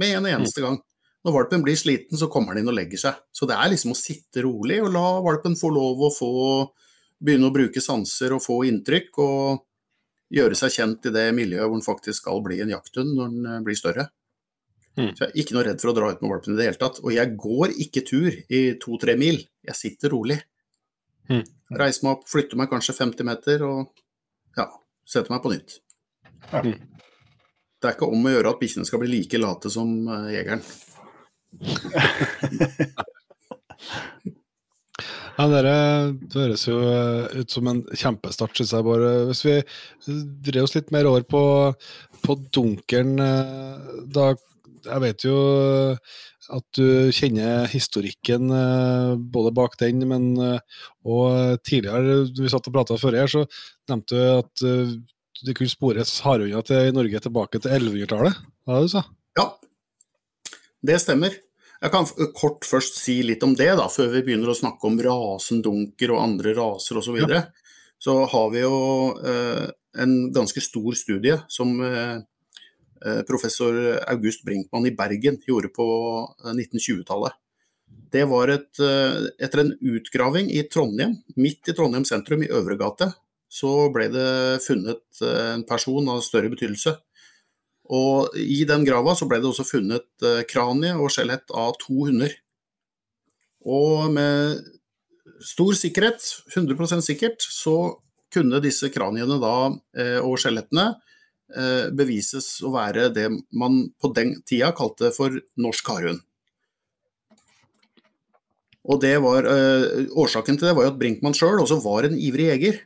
Med 0.00 0.18
en 0.18 0.28
eneste 0.34 0.64
gang. 0.64 0.80
Når 1.26 1.34
valpen 1.34 1.62
blir 1.66 1.78
sliten, 1.78 2.18
så 2.18 2.28
kommer 2.30 2.54
den 2.54 2.64
inn 2.64 2.70
og 2.70 2.76
legger 2.76 3.00
seg. 3.00 3.22
Så 3.34 3.48
det 3.50 3.56
er 3.58 3.70
liksom 3.72 3.94
å 3.94 3.98
sitte 3.98 4.44
rolig 4.44 4.80
og 4.82 4.92
la 4.94 5.06
valpen 5.24 5.56
få 5.58 5.70
lov 5.74 6.04
å 6.06 6.12
få 6.14 6.32
begynne 7.22 7.48
å 7.48 7.54
bruke 7.54 7.80
sanser 7.80 8.34
og 8.36 8.44
få 8.44 8.60
inntrykk, 8.68 9.08
og 9.24 9.65
gjøre 10.32 10.56
seg 10.58 10.74
kjent 10.74 11.06
i 11.06 11.12
det 11.14 11.26
miljøet 11.36 11.66
hvor 11.66 11.76
den 11.76 11.86
faktisk 11.86 12.22
skal 12.22 12.40
bli 12.44 12.60
en 12.62 12.72
jakthund 12.72 13.12
når 13.14 13.34
den 13.34 13.50
eh, 13.50 13.62
blir 13.66 13.78
større. 13.78 14.08
Mm. 14.96 15.12
Så 15.12 15.26
jeg 15.26 15.28
er 15.28 15.40
ikke 15.42 15.56
noe 15.56 15.66
redd 15.66 15.82
for 15.82 15.92
å 15.92 15.96
dra 15.96 16.10
ut 16.10 16.22
med 16.22 16.32
valpen 16.32 16.54
i 16.54 16.58
det 16.58 16.68
hele 16.70 16.80
tatt. 16.80 17.02
Og 17.04 17.12
jeg 17.12 17.36
går 17.38 17.74
ikke 17.84 18.02
tur 18.08 18.30
i 18.32 18.60
to-tre 18.82 19.16
mil, 19.20 19.42
jeg 19.68 19.76
sitter 19.76 20.14
rolig. 20.14 20.38
Mm. 21.30 21.44
Reiser 21.76 22.06
meg 22.06 22.16
opp, 22.16 22.28
flytter 22.30 22.58
meg 22.58 22.70
kanskje 22.72 22.96
50 22.96 23.28
meter 23.28 23.64
og 23.66 23.92
ja, 24.56 24.70
setter 25.06 25.34
meg 25.34 25.42
på 25.44 25.52
nytt. 25.52 25.80
Ja. 26.52 26.62
Mm. 26.64 26.78
Det 27.76 27.90
er 27.90 27.96
ikke 27.98 28.08
om 28.08 28.24
å 28.24 28.32
gjøre 28.32 28.54
at 28.54 28.60
bikkjene 28.62 28.88
skal 28.88 29.02
bli 29.02 29.12
like 29.12 29.40
late 29.40 29.68
som 29.72 29.88
eh, 30.08 30.32
jegeren. 30.38 30.62
Ja, 35.36 35.46
det 35.52 36.32
høres 36.32 36.64
jo 36.64 36.78
eh, 36.80 37.40
ut 37.42 37.52
som 37.52 37.68
en 37.68 37.82
kjempestart, 37.92 38.56
syns 38.56 38.72
jeg. 38.72 38.86
bare. 38.86 39.10
Hvis 39.28 39.42
vi 39.44 39.56
drev 40.48 40.64
oss 40.64 40.76
litt 40.78 40.92
mer 40.94 41.08
over 41.10 41.26
på, 41.28 41.42
på 42.24 42.38
dunkeren, 42.56 43.18
eh, 43.20 43.90
da 44.16 44.34
Jeg 44.86 45.02
vet 45.02 45.24
jo 45.26 45.36
at 46.54 46.78
du 46.78 47.10
kjenner 47.14 47.66
historikken 47.70 48.52
eh, 48.54 49.14
både 49.18 49.52
bak 49.54 49.76
den, 49.80 50.04
men 50.08 50.28
eh, 50.38 50.82
og 51.06 51.58
tidligere, 51.66 52.20
vi 52.38 52.50
satt 52.52 52.68
og 52.70 52.76
prata 52.76 52.98
før 53.00 53.18
her, 53.18 53.30
så 53.30 53.44
nevnte 53.90 54.14
du 54.14 54.22
at 54.36 54.66
eh, 54.66 54.94
det 55.46 55.56
kunne 55.58 55.72
spores 55.72 56.14
hardhunder 56.24 56.88
i 56.88 56.94
Norge 56.94 57.20
tilbake 57.26 57.60
til 57.60 57.74
1100-tallet. 57.76 58.38
Hva 58.64 58.76
var 58.76 58.84
det 58.84 58.88
du 58.88 58.94
sa? 58.94 59.02
Ja, 59.36 59.48
det 60.86 61.00
stemmer. 61.02 61.34
Jeg 61.82 61.92
kan 61.92 62.06
kort 62.36 62.64
først 62.64 62.96
si 63.02 63.18
litt 63.26 63.42
om 63.44 63.52
det, 63.56 63.68
da, 63.78 63.88
før 63.92 64.12
vi 64.14 64.22
begynner 64.26 64.52
å 64.52 64.56
snakke 64.56 64.88
om 64.88 64.96
rasen 65.02 65.62
dunker 65.64 66.14
og 66.14 66.22
andre 66.22 66.54
raser 66.56 67.00
osv. 67.00 67.10
Så, 67.10 67.16
videre. 67.18 67.42
så 68.00 68.16
har 68.32 68.48
vi 68.54 68.62
jo 68.62 68.78
eh, 69.20 69.66
en 70.00 70.14
ganske 70.32 70.62
stor 70.64 70.96
studie 70.96 71.36
som 71.52 71.74
eh, 71.84 72.16
eh, 73.04 73.20
professor 73.28 73.76
August 74.08 74.46
Brinkmann 74.48 74.88
i 74.88 74.94
Bergen 74.96 75.40
gjorde 75.46 75.72
på 75.76 75.88
eh, 76.46 76.54
1920-tallet. 76.54 77.36
Det 78.12 78.24
var 78.30 78.52
et, 78.54 78.72
eh, 78.80 79.28
etter 79.44 79.62
en 79.62 79.72
utgraving 79.76 80.48
i 80.52 80.64
Trondheim, 80.72 81.18
midt 81.36 81.68
i 81.68 81.76
Trondheim 81.76 82.06
sentrum, 82.08 82.44
i 82.44 82.52
Øvregate, 82.52 83.10
så 83.48 83.88
ble 83.92 84.08
det 84.12 84.30
funnet 84.64 85.22
eh, 85.22 85.52
en 85.56 85.64
person 85.68 86.08
av 86.12 86.22
større 86.24 86.50
betydelse. 86.52 86.96
Og 87.92 88.34
i 88.38 88.64
den 88.66 88.84
grava 88.86 89.14
så 89.14 89.28
ble 89.30 89.38
det 89.42 89.50
også 89.50 89.66
funnet 89.66 90.26
eh, 90.26 90.42
kranie 90.48 90.94
og 90.96 91.12
skjelett 91.14 91.52
av 91.54 91.76
to 91.82 92.08
hunder. 92.08 92.32
Og 93.66 94.10
med 94.14 94.62
stor 95.44 95.74
sikkerhet, 95.78 96.22
100% 96.54 97.04
sikkert, 97.06 97.42
så 97.42 97.96
kunne 98.34 98.62
disse 98.62 98.90
kraniene 98.94 99.38
da, 99.42 99.56
eh, 99.98 100.18
og 100.18 100.38
skjelettene 100.42 100.88
eh, 101.54 101.92
bevises 101.94 102.56
å 102.66 102.72
være 102.74 103.10
det 103.14 103.28
man 103.54 103.84
på 104.02 104.10
den 104.16 104.36
tida 104.46 104.72
kalte 104.76 105.12
for 105.14 105.38
norsk 105.62 105.92
hardhund. 105.92 106.24
Og 108.86 109.02
var, 109.02 109.48
Årsaken 110.14 110.60
til 110.60 110.68
det 110.68 110.76
var 110.78 110.86
jo 110.86 110.92
at 110.92 110.98
Brinkmann 111.00 111.34
sjøl 111.34 111.58
også 111.58 111.80
var 111.82 112.06
en 112.06 112.12
ivrig 112.22 112.44
jeger. 112.52 112.76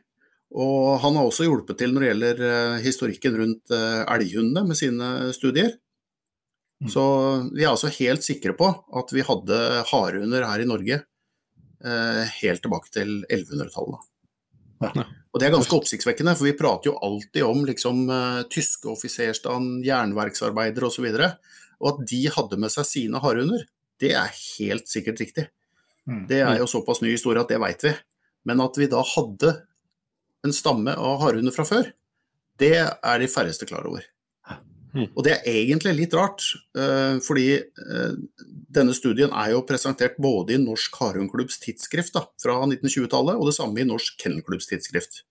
Og 0.50 0.98
han 1.02 1.14
har 1.14 1.28
også 1.28 1.46
hjulpet 1.46 1.78
til 1.78 1.92
når 1.94 2.02
det 2.02 2.10
gjelder 2.10 2.42
eh, 2.48 2.80
historikken 2.82 3.36
rundt 3.38 3.74
eh, 3.74 4.02
elghundene 4.16 4.64
med 4.66 4.78
sine 4.78 5.30
studier. 5.36 5.76
Så 6.88 7.02
vi 7.52 7.66
er 7.66 7.74
altså 7.74 7.90
helt 7.92 8.24
sikre 8.24 8.54
på 8.56 8.70
at 8.96 9.10
vi 9.12 9.20
hadde 9.26 9.56
harehunder 9.90 10.46
her 10.48 10.62
i 10.62 10.68
Norge 10.68 10.96
eh, 10.96 12.22
helt 12.40 12.62
tilbake 12.64 12.88
til 12.94 13.18
1100-tallet. 13.28 14.06
Og 14.80 15.36
det 15.38 15.46
er 15.46 15.52
ganske 15.52 15.76
oppsiktsvekkende, 15.76 16.32
for 16.38 16.48
vi 16.48 16.56
prater 16.56 16.88
jo 16.88 16.96
alltid 17.04 17.44
om 17.44 17.66
liksom, 17.68 18.00
tyske 18.50 18.88
offiserstand, 18.90 19.84
jernverksarbeidere 19.84 20.88
osv. 20.88 21.04
Og, 21.04 21.20
så 21.20 21.28
og 21.80 21.90
at 21.92 22.00
de 22.10 22.22
hadde 22.32 22.58
med 22.64 22.72
seg 22.72 22.88
sine 22.88 23.20
harehunder, 23.20 23.66
det 24.00 24.14
er 24.16 24.32
helt 24.32 24.88
sikkert 24.88 25.20
riktig. 25.20 25.50
Mm. 26.08 26.24
Det 26.32 26.40
er 26.42 26.56
jo 26.62 26.68
såpass 26.70 27.02
ny 27.04 27.12
historie 27.12 27.44
at 27.44 27.52
det 27.52 27.60
veit 27.60 27.84
vi. 27.84 27.92
Men 28.48 28.64
at 28.64 28.80
vi 28.80 28.88
da 28.90 29.04
hadde 29.04 29.52
en 30.46 30.54
stamme 30.56 30.94
av 30.96 31.20
hardhunder 31.22 31.54
fra 31.54 31.66
før, 31.68 31.90
det 32.60 32.74
er 32.80 33.20
de 33.20 33.28
færreste 33.30 33.68
klar 33.68 33.86
over. 33.88 34.04
Mm. 34.90 35.06
Og 35.14 35.22
det 35.22 35.36
er 35.36 35.46
egentlig 35.60 35.92
litt 35.94 36.14
rart, 36.18 36.42
eh, 36.74 37.20
fordi 37.22 37.46
eh, 37.60 38.14
denne 38.74 38.94
studien 38.96 39.30
er 39.30 39.52
jo 39.54 39.62
presentert 39.66 40.16
både 40.18 40.56
i 40.56 40.62
Norsk 40.62 40.96
Hardhundklubbs 40.98 41.60
tidsskrift 41.62 42.16
da, 42.16 42.24
fra 42.42 42.56
1920-tallet, 42.66 43.38
og 43.38 43.50
det 43.50 43.56
samme 43.56 43.82
i 43.82 43.86
Norsk 43.86 44.18
Kennelklubbs 44.22 44.66
tidsskrift. 44.70 45.22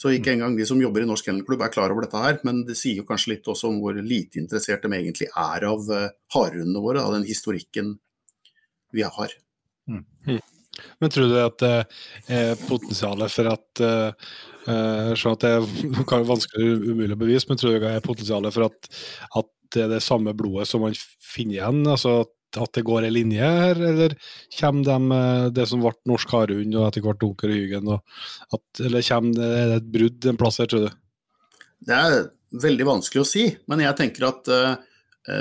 Så 0.00 0.14
ikke 0.16 0.32
engang 0.32 0.54
de 0.56 0.64
som 0.64 0.80
jobber 0.80 1.04
i 1.04 1.08
Norsk 1.10 1.28
Kennelklubb 1.28 1.66
er 1.66 1.74
klar 1.74 1.92
over 1.92 2.06
dette 2.06 2.22
her, 2.22 2.38
men 2.48 2.62
det 2.68 2.78
sier 2.80 3.02
jo 3.02 3.08
kanskje 3.08 3.34
litt 3.34 3.50
også 3.52 3.68
om 3.68 3.82
hvor 3.82 4.00
lite 4.00 4.40
interessert 4.40 4.86
de 4.86 4.94
egentlig 4.96 5.28
er 5.28 5.66
av 5.68 5.84
harehundene 6.32 6.80
våre, 6.80 7.04
av 7.04 7.18
den 7.18 7.28
historikken 7.28 7.98
vi 8.96 9.04
har. 9.04 9.36
Men 11.02 11.12
tror 11.12 11.30
du 11.30 11.36
at 11.40 11.60
det 11.60 11.74
er 12.30 12.60
potensialet 12.68 13.32
for 13.32 13.50
at 13.50 13.82
eh, 13.84 14.26
eh, 14.70 15.12
skjønner 15.18 15.36
at 15.36 15.46
det 15.46 15.54
er 15.54 16.26
vanskelig 16.34 16.68
umulig 16.90 17.16
å 17.16 17.22
bevise, 17.22 17.48
men 17.50 17.60
tror 17.60 17.74
du 17.74 17.84
det 17.84 17.94
er 17.96 18.04
potensialet 18.04 18.54
for 18.54 18.68
at, 18.68 18.90
at 19.42 19.50
det 19.74 19.86
er 19.86 19.94
det 19.94 20.02
samme 20.04 20.34
blodet 20.36 20.68
som 20.70 20.84
man 20.84 20.96
finner 20.96 21.60
igjen? 21.60 21.82
altså 21.88 22.20
at, 22.58 22.72
det 22.74 22.82
går 22.86 23.06
ei 23.06 23.12
linje 23.14 23.46
her, 23.46 23.78
eller 23.90 24.16
kommer 24.56 24.86
de, 24.86 25.16
eh, 25.16 25.46
det 25.54 25.66
som 25.70 25.82
ble 25.82 25.94
norsk 26.10 26.34
harehund 26.34 26.76
og 26.76 26.88
etter 26.88 27.04
hvert 27.04 27.20
dunker 27.22 27.50
og 27.50 27.58
hygen? 27.60 27.92
Eller 28.86 29.06
kommer 29.06 29.36
det, 29.36 29.50
er 29.50 29.72
det 29.72 29.80
et 29.80 29.90
brudd 29.96 30.30
en 30.32 30.40
plass 30.40 30.60
her, 30.62 30.70
tror 30.70 30.86
du? 30.86 31.02
Det 31.86 31.96
er 31.96 32.16
veldig 32.60 32.86
vanskelig 32.88 33.22
å 33.22 33.28
si, 33.28 33.44
men 33.70 33.84
jeg 33.84 33.96
tenker 33.98 34.26
at 34.26 34.50
uh, 34.50 34.74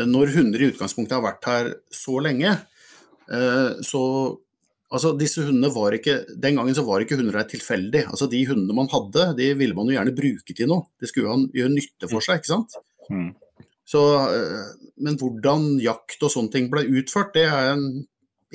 når 0.05 0.35
hunder 0.35 0.61
i 0.61 0.69
utgangspunktet 0.69 1.17
har 1.17 1.25
vært 1.25 1.47
her 1.49 1.71
så 1.91 2.19
lenge, 2.21 2.53
uh, 3.33 3.81
så 3.83 4.03
Altså, 4.89 5.11
disse 5.17 5.43
hundene 5.45 5.69
var 5.69 5.93
ikke, 5.93 6.15
Den 6.41 6.57
gangen 6.57 6.73
så 6.73 6.81
var 6.85 7.03
ikke 7.03 7.19
hunder 7.19 7.37
der 7.37 7.49
tilfeldig. 7.51 8.07
Altså, 8.09 8.29
De 8.29 8.41
hundene 8.49 8.75
man 8.75 8.89
hadde, 8.89 9.35
de 9.37 9.51
ville 9.57 9.77
man 9.77 9.89
jo 9.89 9.97
gjerne 9.97 10.15
bruke 10.17 10.55
til 10.55 10.69
noe. 10.71 10.87
Det 10.99 11.09
skulle 11.09 11.27
jo 11.27 11.35
han 11.35 11.45
gjøre 11.53 11.73
nytte 11.75 12.09
for 12.09 12.25
seg, 12.25 12.41
ikke 12.41 12.53
sant. 12.55 12.77
Mm. 13.13 13.29
Så, 13.89 14.01
eh, 14.33 14.71
men 15.05 15.17
hvordan 15.17 15.75
jakt 15.81 16.21
og 16.25 16.33
sånne 16.33 16.53
ting 16.53 16.69
ble 16.73 16.87
utført, 17.01 17.33
det 17.37 17.45
er 17.49 17.73
en 17.75 17.85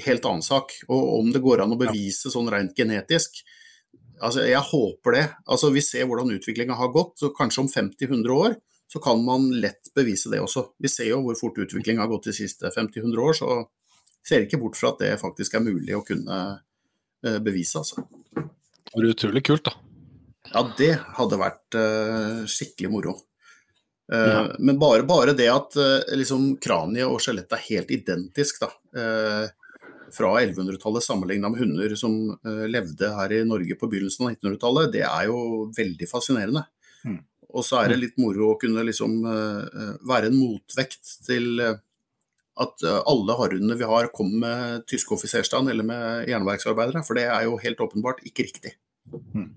helt 0.02 0.26
annen 0.26 0.42
sak. 0.42 0.74
Og 0.88 1.20
om 1.20 1.30
det 1.34 1.42
går 1.42 1.62
an 1.62 1.74
å 1.74 1.80
bevise 1.80 2.30
sånn 2.34 2.50
rent 2.50 2.74
genetisk. 2.74 3.44
Altså, 4.20 4.42
Jeg 4.42 4.62
håper 4.62 5.12
det. 5.12 5.26
Altså, 5.46 5.70
Vi 5.70 5.80
ser 5.80 6.06
hvordan 6.06 6.34
utviklinga 6.34 6.74
har 6.74 6.90
gått, 6.90 7.18
så 7.18 7.30
kanskje 7.34 7.62
om 7.62 7.68
50-100 7.68 8.30
år 8.34 8.56
så 8.94 9.00
kan 9.02 9.24
man 9.24 9.50
lett 9.50 9.90
bevise 9.94 10.30
det 10.30 10.38
også. 10.38 10.68
Vi 10.78 10.88
ser 10.88 11.08
jo 11.08 11.22
hvor 11.24 11.34
fort 11.34 11.56
utviklinga 11.58 12.04
har 12.04 12.10
gått 12.12 12.28
de 12.28 12.34
siste 12.36 12.70
50-100 12.70 13.18
år, 13.18 13.34
så 13.34 13.66
ser 14.24 14.46
ikke 14.46 14.60
bort 14.62 14.78
fra 14.78 14.92
at 14.94 15.02
det 15.02 15.14
faktisk 15.20 15.56
er 15.56 15.64
mulig 15.64 15.96
å 15.96 16.04
kunne 16.06 16.38
eh, 17.24 17.40
bevise. 17.44 17.82
Altså. 17.82 18.04
Det 18.34 18.94
var 18.96 19.10
utrolig 19.10 19.44
kult, 19.46 19.68
da. 19.68 19.74
Ja, 20.52 20.62
det 20.78 20.92
hadde 21.16 21.40
vært 21.40 21.76
uh, 21.78 22.44
skikkelig 22.50 22.92
moro. 22.92 23.16
Uh, 23.16 23.30
Ja. 24.14 24.40
Men 24.60 24.76
bare, 24.76 25.02
bare 25.08 25.32
det 25.32 25.48
at 25.48 25.76
uh, 25.80 26.04
liksom, 26.12 26.58
kraniet 26.62 27.08
og 27.08 27.22
skjelettet 27.24 27.56
er 27.56 27.68
helt 27.70 27.92
identisk 27.94 28.60
da, 28.60 28.68
fra 30.14 30.28
1100-tallet 30.38 31.02
sammenligna 31.02 31.48
med 31.50 31.58
hunder 31.58 31.94
som 31.98 32.12
levde 32.70 33.08
her 33.16 33.32
i 33.34 33.40
Norge 33.48 33.74
på 33.80 33.88
begynnelsen 33.90 34.28
av 34.28 34.34
1900-tallet, 34.36 34.92
det 34.92 35.02
er 35.08 35.24
jo 35.26 35.38
veldig 35.74 36.06
fascinerende. 36.06 36.62
Mm. 37.02 37.16
Og 37.50 37.66
så 37.66 37.80
er 37.80 37.90
det 37.90 37.98
litt 37.98 38.20
moro 38.22 38.52
å 38.52 38.58
kunne 38.60 38.84
liksom 38.86 39.16
være 40.06 40.30
en 40.30 40.36
motvekt 40.38 41.16
til 41.26 41.64
eh, 41.64 41.80
at 42.60 42.84
eh, 42.86 43.00
alle 43.10 43.36
hardhundene 43.38 43.76
vi 43.78 43.86
har 43.88 44.10
kommer 44.14 44.42
med 44.44 44.84
tysk 44.90 45.14
offiserstand 45.16 45.70
eller 45.70 45.86
med 45.86 46.28
jernverksarbeidere, 46.30 47.02
for 47.06 47.18
det 47.18 47.26
er 47.26 47.46
jo 47.48 47.58
helt 47.62 47.80
åpenbart 47.82 48.22
ikke 48.26 48.46
riktig. 48.46 48.76
Mm. 49.34 49.50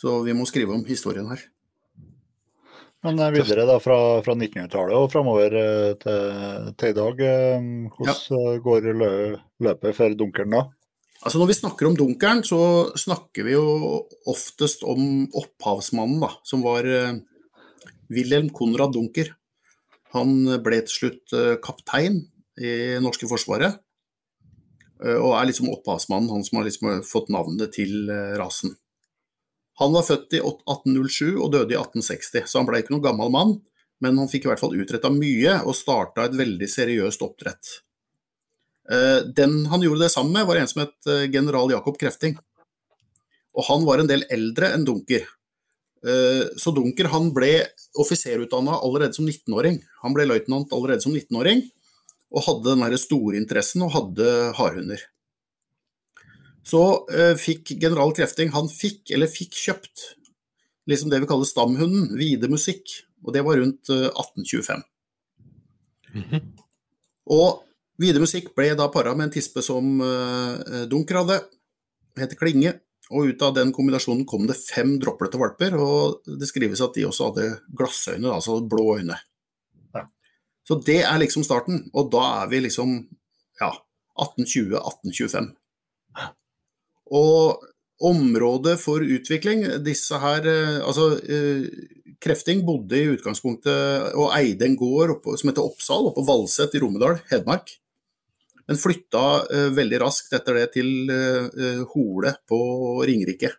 Så 0.00 0.20
vi 0.24 0.36
må 0.36 0.46
skrive 0.48 0.74
om 0.74 0.84
historien 0.88 1.28
her. 1.30 1.42
Men 3.04 3.20
eh, 3.20 3.34
videre 3.36 3.66
da 3.68 3.76
fra, 3.82 3.98
fra 4.24 4.36
1900-tallet 4.38 4.96
og 4.96 5.10
framover 5.12 5.58
eh, 5.60 5.90
til, 6.00 6.72
til 6.80 6.94
i 6.94 6.96
dag, 6.96 7.20
hvordan 7.98 8.24
ja. 8.40 8.56
går 8.64 8.90
lø- 9.02 9.36
løpet 9.68 10.00
for 10.00 10.16
dunkeren 10.16 10.56
da? 10.56 10.64
Altså 11.24 11.40
Når 11.40 11.48
vi 11.48 11.60
snakker 11.60 11.88
om 11.88 11.94
dunkeren, 11.96 12.42
så 12.44 12.58
snakker 13.00 13.46
vi 13.46 13.54
jo 13.54 14.02
oftest 14.28 14.82
om 14.84 15.24
opphavsmannen, 15.32 16.18
da, 16.20 16.28
som 16.44 16.60
var 16.64 16.84
Wilhelm 18.12 18.50
Konrad 18.52 18.92
Dunker. 18.92 19.30
Han 20.14 20.36
ble 20.62 20.78
til 20.86 20.94
slutt 20.94 21.34
eh, 21.34 21.56
kaptein 21.62 22.22
i 22.60 23.00
norske 23.02 23.26
forsvaret, 23.26 23.80
eh, 25.02 25.18
og 25.18 25.34
er 25.34 25.48
liksom 25.50 25.72
opphavsmannen, 25.72 26.30
han 26.30 26.46
som 26.46 26.60
har 26.60 26.68
liksom 26.68 27.02
fått 27.06 27.32
navnet 27.34 27.74
til 27.74 28.10
eh, 28.12 28.34
rasen. 28.38 28.76
Han 29.82 29.94
var 29.96 30.06
født 30.06 30.36
i 30.38 30.42
1807 30.42 31.34
og 31.34 31.50
døde 31.56 31.74
i 31.74 31.80
1860, 31.80 32.46
så 32.46 32.60
han 32.60 32.68
ble 32.68 32.82
ikke 32.82 32.94
noen 32.94 33.08
gammel 33.08 33.32
mann, 33.34 33.56
men 34.04 34.20
han 34.20 34.30
fikk 34.30 34.46
i 34.46 34.52
hvert 34.52 34.62
fall 34.62 34.76
utretta 34.78 35.10
mye 35.10 35.58
og 35.64 35.74
starta 35.74 36.28
et 36.28 36.38
veldig 36.38 36.68
seriøst 36.70 37.22
oppdrett. 37.24 37.80
Den 39.34 39.54
han 39.72 39.80
gjorde 39.80 40.04
det 40.04 40.10
sammen 40.12 40.34
med, 40.36 40.44
var 40.44 40.58
en 40.60 40.68
som 40.68 40.82
het 40.82 41.08
general 41.32 41.72
Jakob 41.72 41.96
Krefting. 41.96 42.34
Og 43.56 43.64
han 43.70 43.86
var 43.86 44.02
en 44.02 44.10
del 44.10 44.26
eldre 44.34 44.74
enn 44.76 44.84
Dunker. 44.84 45.24
Eh, 46.04 46.44
Så 46.60 46.74
Dunker 46.76 47.08
han 47.12 47.30
ble 47.34 47.64
offiserutdanna 48.00 48.76
allerede 48.84 49.16
som 49.16 49.26
19-åring. 49.28 49.80
Han 50.02 50.16
ble 50.16 50.28
løytnant 50.28 50.72
allerede 50.76 51.04
som 51.04 51.14
19-åring, 51.14 51.64
og 52.34 52.44
hadde 52.48 52.76
den 52.76 52.98
store 52.98 53.38
interessen 53.40 53.84
og 53.86 53.94
hadde 53.94 54.28
hardhunder. 54.58 55.00
Så 56.64 56.82
eh, 57.12 57.34
fikk 57.36 57.74
general 57.80 58.12
Krefting 58.16 58.52
han 58.54 58.68
fikk, 58.72 59.12
eller 59.14 59.30
fikk 59.30 59.56
kjøpt, 59.56 60.14
liksom 60.88 61.12
det 61.12 61.20
vi 61.22 61.28
kaller 61.28 61.48
stamhunden, 61.48 62.12
Vide 62.18 62.48
Musikk. 62.52 63.00
Og 63.24 63.32
det 63.36 63.44
var 63.44 63.60
rundt 63.60 63.88
eh, 63.92 64.08
1825. 64.10 64.84
Og 67.32 67.62
Vide 68.00 68.20
Musikk 68.20 68.50
ble 68.56 68.72
da 68.76 68.88
para 68.92 69.14
med 69.16 69.28
en 69.28 69.36
tispe 69.36 69.62
som 69.64 70.00
eh, 70.04 70.84
Dunker 70.90 71.20
hadde, 71.22 71.40
heter 72.20 72.40
Klinge. 72.40 72.74
Og 73.12 73.28
ut 73.28 73.42
av 73.44 73.52
den 73.56 73.72
kombinasjonen 73.74 74.24
kom 74.28 74.46
det 74.48 74.56
fem 74.56 74.94
droplete 75.00 75.40
valper, 75.40 75.76
og 75.76 76.24
det 76.24 76.48
skrives 76.48 76.80
at 76.84 76.96
de 76.96 77.04
også 77.08 77.30
hadde 77.30 77.50
glassøyne, 77.76 78.30
altså 78.32 78.62
blå 78.64 78.96
øyne. 79.00 79.18
Ja. 79.92 80.06
Så 80.64 80.78
det 80.86 81.02
er 81.04 81.20
liksom 81.20 81.44
starten, 81.44 81.84
og 81.92 82.08
da 82.14 82.24
er 82.40 82.48
vi 82.52 82.62
liksom 82.64 82.96
ja, 83.60 83.74
1820-1825. 84.16 85.52
Og 87.14 87.60
området 88.04 88.78
for 88.80 89.04
utvikling, 89.04 89.66
disse 89.84 90.18
her 90.18 90.46
eh, 90.48 90.80
Altså, 90.82 91.14
eh, 91.20 91.68
Krefting 92.24 92.62
bodde 92.64 92.96
i 92.96 93.10
utgangspunktet 93.12 94.14
og 94.16 94.30
eide 94.32 94.64
en 94.64 94.76
gård 94.80 95.18
oppe, 95.18 95.34
som 95.36 95.50
heter 95.50 95.66
Oppsal, 95.66 96.06
oppe 96.08 96.22
på 96.22 96.28
Valset 96.30 96.72
i 96.72 96.80
Romedal, 96.80 97.18
Hedmark. 97.28 97.74
Men 98.68 98.80
flytta 98.80 99.24
eh, 99.52 99.68
veldig 99.76 100.00
raskt 100.00 100.32
etter 100.36 100.58
det 100.60 100.70
til 100.78 101.10
eh, 101.12 101.48
eh, 101.52 101.82
Hole 101.92 102.32
på 102.48 102.58
Ringerike. 103.04 103.52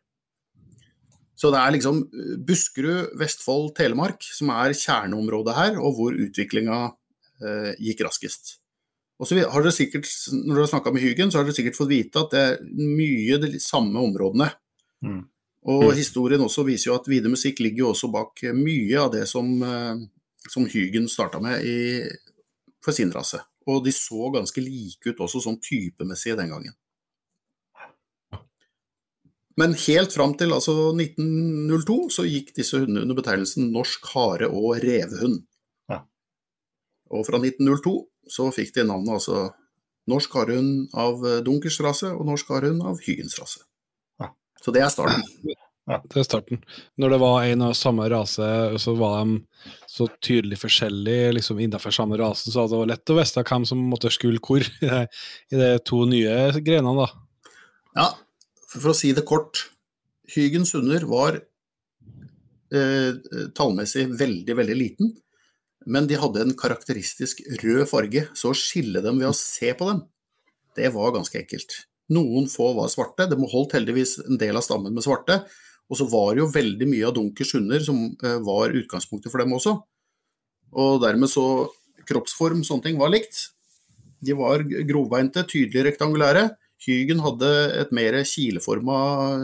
Så 1.35 1.51
det 1.51 1.61
er 1.61 1.73
liksom 1.75 1.99
Buskerud, 2.47 3.11
Vestfold, 3.19 3.73
Telemark 3.77 4.23
som 4.23 4.53
er 4.55 4.73
kjerneområdet 4.73 5.57
her, 5.57 5.77
og 5.77 5.97
hvor 5.97 6.15
utviklinga 6.25 6.79
eh, 6.87 7.71
gikk 7.85 8.05
raskest. 8.07 8.55
Og 9.19 9.29
så 9.29 9.37
har 9.37 9.63
dere 9.63 9.71
sikkert, 9.71 10.09
Når 10.31 10.55
dere 10.55 10.63
har 10.65 10.73
snakka 10.73 10.91
med 10.95 11.03
Hygen, 11.05 11.31
så 11.31 11.39
har 11.39 11.47
dere 11.47 11.55
sikkert 11.55 11.77
fått 11.77 11.91
vite 11.91 12.23
at 12.23 12.33
det 12.33 12.43
er 12.49 12.57
mye 12.65 13.39
de 13.43 13.59
samme 13.63 14.01
områdene. 14.09 14.49
Mm. 15.05 15.21
Og 15.75 15.85
historien 15.97 16.43
også 16.45 16.65
viser 16.65 16.91
jo 16.91 16.97
at 16.97 17.07
Vide 17.09 17.29
Musikk 17.31 17.61
ligger 17.63 17.85
jo 17.85 17.91
også 17.93 18.09
bak 18.13 18.43
mye 18.53 18.99
av 19.01 19.13
det 19.15 19.23
som, 19.29 19.47
som 20.51 20.67
Hygen 20.69 21.07
starta 21.09 21.39
med 21.41 21.63
i, 21.65 22.03
for 22.85 22.93
sin 22.93 23.09
rase. 23.15 23.39
Og 23.65 23.85
de 23.85 23.93
så 23.95 24.29
ganske 24.33 24.61
like 24.61 25.09
ut 25.11 25.21
også 25.25 25.41
sånn 25.45 25.61
typemessig 25.63 26.35
den 26.37 26.51
gangen. 26.53 26.75
Men 29.55 29.73
helt 29.85 30.11
fram 30.13 30.33
til 30.35 30.51
altså 30.51 30.91
1902 30.91 31.97
så 32.11 32.25
gikk 32.27 32.51
disse 32.57 32.81
hundene 32.81 33.05
under 33.05 33.15
betegnelsen 33.17 33.69
norsk 33.71 34.09
hare- 34.11 34.51
og 34.51 34.81
revehund. 34.83 35.45
Ja. 35.89 36.01
Og 37.15 37.23
fra 37.27 37.39
1902 37.39 37.95
så 38.35 38.49
fikk 38.51 38.73
de 38.75 38.83
navnet 38.89 39.15
altså 39.15 39.45
norsk 40.11 40.35
harehund 40.37 40.91
av 40.93 41.23
Dunkers 41.45 41.79
rase 41.81 42.11
og 42.11 42.25
norsk 42.27 42.51
harehund 42.51 42.83
av 42.85 42.99
Hyens 43.05 43.39
rase. 43.39 43.63
Ja. 44.21 44.33
Så 44.61 44.75
det 44.75 44.83
er 44.83 44.91
starten. 44.93 45.23
Det 45.85 46.17
er 46.17 46.25
starten. 46.25 46.61
Når 46.97 47.13
det 47.13 47.17
var 47.21 47.43
en 47.45 47.63
av 47.67 47.73
samme 47.77 48.07
rase, 48.09 48.45
så 48.81 48.95
var 48.97 49.19
de 49.19 49.35
så 49.89 50.07
tydelig 50.23 50.57
forskjellige 50.63 51.35
liksom 51.37 51.59
innenfor 51.61 51.93
samme 51.93 52.17
rasen, 52.17 52.49
så 52.51 52.65
det 52.65 52.79
var 52.79 52.89
lett 52.89 53.11
å 53.13 53.17
vite 53.19 53.43
hvem 53.45 53.67
som 53.69 53.83
måtte 53.91 54.09
skulle 54.13 54.41
hvor 54.41 54.65
i 54.81 54.89
de, 54.89 55.03
i 55.53 55.59
de 55.59 55.69
to 55.85 56.01
nye 56.09 56.63
grenene. 56.65 57.05
da. 57.05 57.53
Ja, 57.95 58.07
for 58.71 58.91
å 58.91 58.97
si 58.97 59.13
det 59.15 59.27
kort. 59.29 59.67
Hygens 60.33 60.73
hunder 60.73 61.05
var 61.05 61.37
eh, 62.73 63.11
tallmessig 63.53 64.07
veldig, 64.17 64.55
veldig 64.57 64.77
liten, 64.79 65.11
men 65.85 66.09
de 66.09 66.17
hadde 66.17 66.41
en 66.41 66.55
karakteristisk 66.57 67.43
rød 67.61 67.85
farge, 67.91 68.25
så 68.33 68.49
å 68.49 68.57
skille 68.57 69.05
dem 69.05 69.21
ved 69.21 69.29
å 69.29 69.37
se 69.37 69.69
på 69.77 69.91
dem, 69.91 70.01
det 70.75 70.89
var 70.97 71.13
ganske 71.13 71.37
ekkelt. 71.39 71.83
Noen 72.15 72.49
få 72.49 72.71
var 72.77 72.89
svarte, 72.89 73.29
det 73.29 73.37
må 73.37 73.47
holdt 73.53 73.77
heldigvis 73.77 74.17
en 74.25 74.41
del 74.41 74.57
av 74.57 74.65
stammen 74.65 74.93
med 74.93 75.05
svarte, 75.05 75.43
og 75.85 75.99
så 75.99 76.07
var 76.09 76.33
det 76.33 76.41
jo 76.41 76.51
veldig 76.53 76.87
mye 76.89 77.07
av 77.07 77.15
Dunkers 77.17 77.53
hunder 77.57 77.83
som 77.85 77.99
eh, 78.23 78.37
var 78.45 78.73
utgangspunktet 78.73 79.31
for 79.31 79.41
dem 79.41 79.53
også. 79.57 79.75
Og 80.75 81.01
dermed 81.03 81.29
så 81.31 81.45
kroppsform, 82.09 82.63
sånne 82.65 82.87
ting, 82.87 82.99
var 83.01 83.13
likt. 83.13 83.51
De 84.25 84.35
var 84.37 84.63
grovbeinte, 84.65 85.45
tydelig 85.49 85.91
rektangulære. 85.91 86.49
Hygen 86.85 87.21
hadde 87.23 87.51
et 87.81 87.93
mer 87.95 88.17
kileforma, 88.27 88.97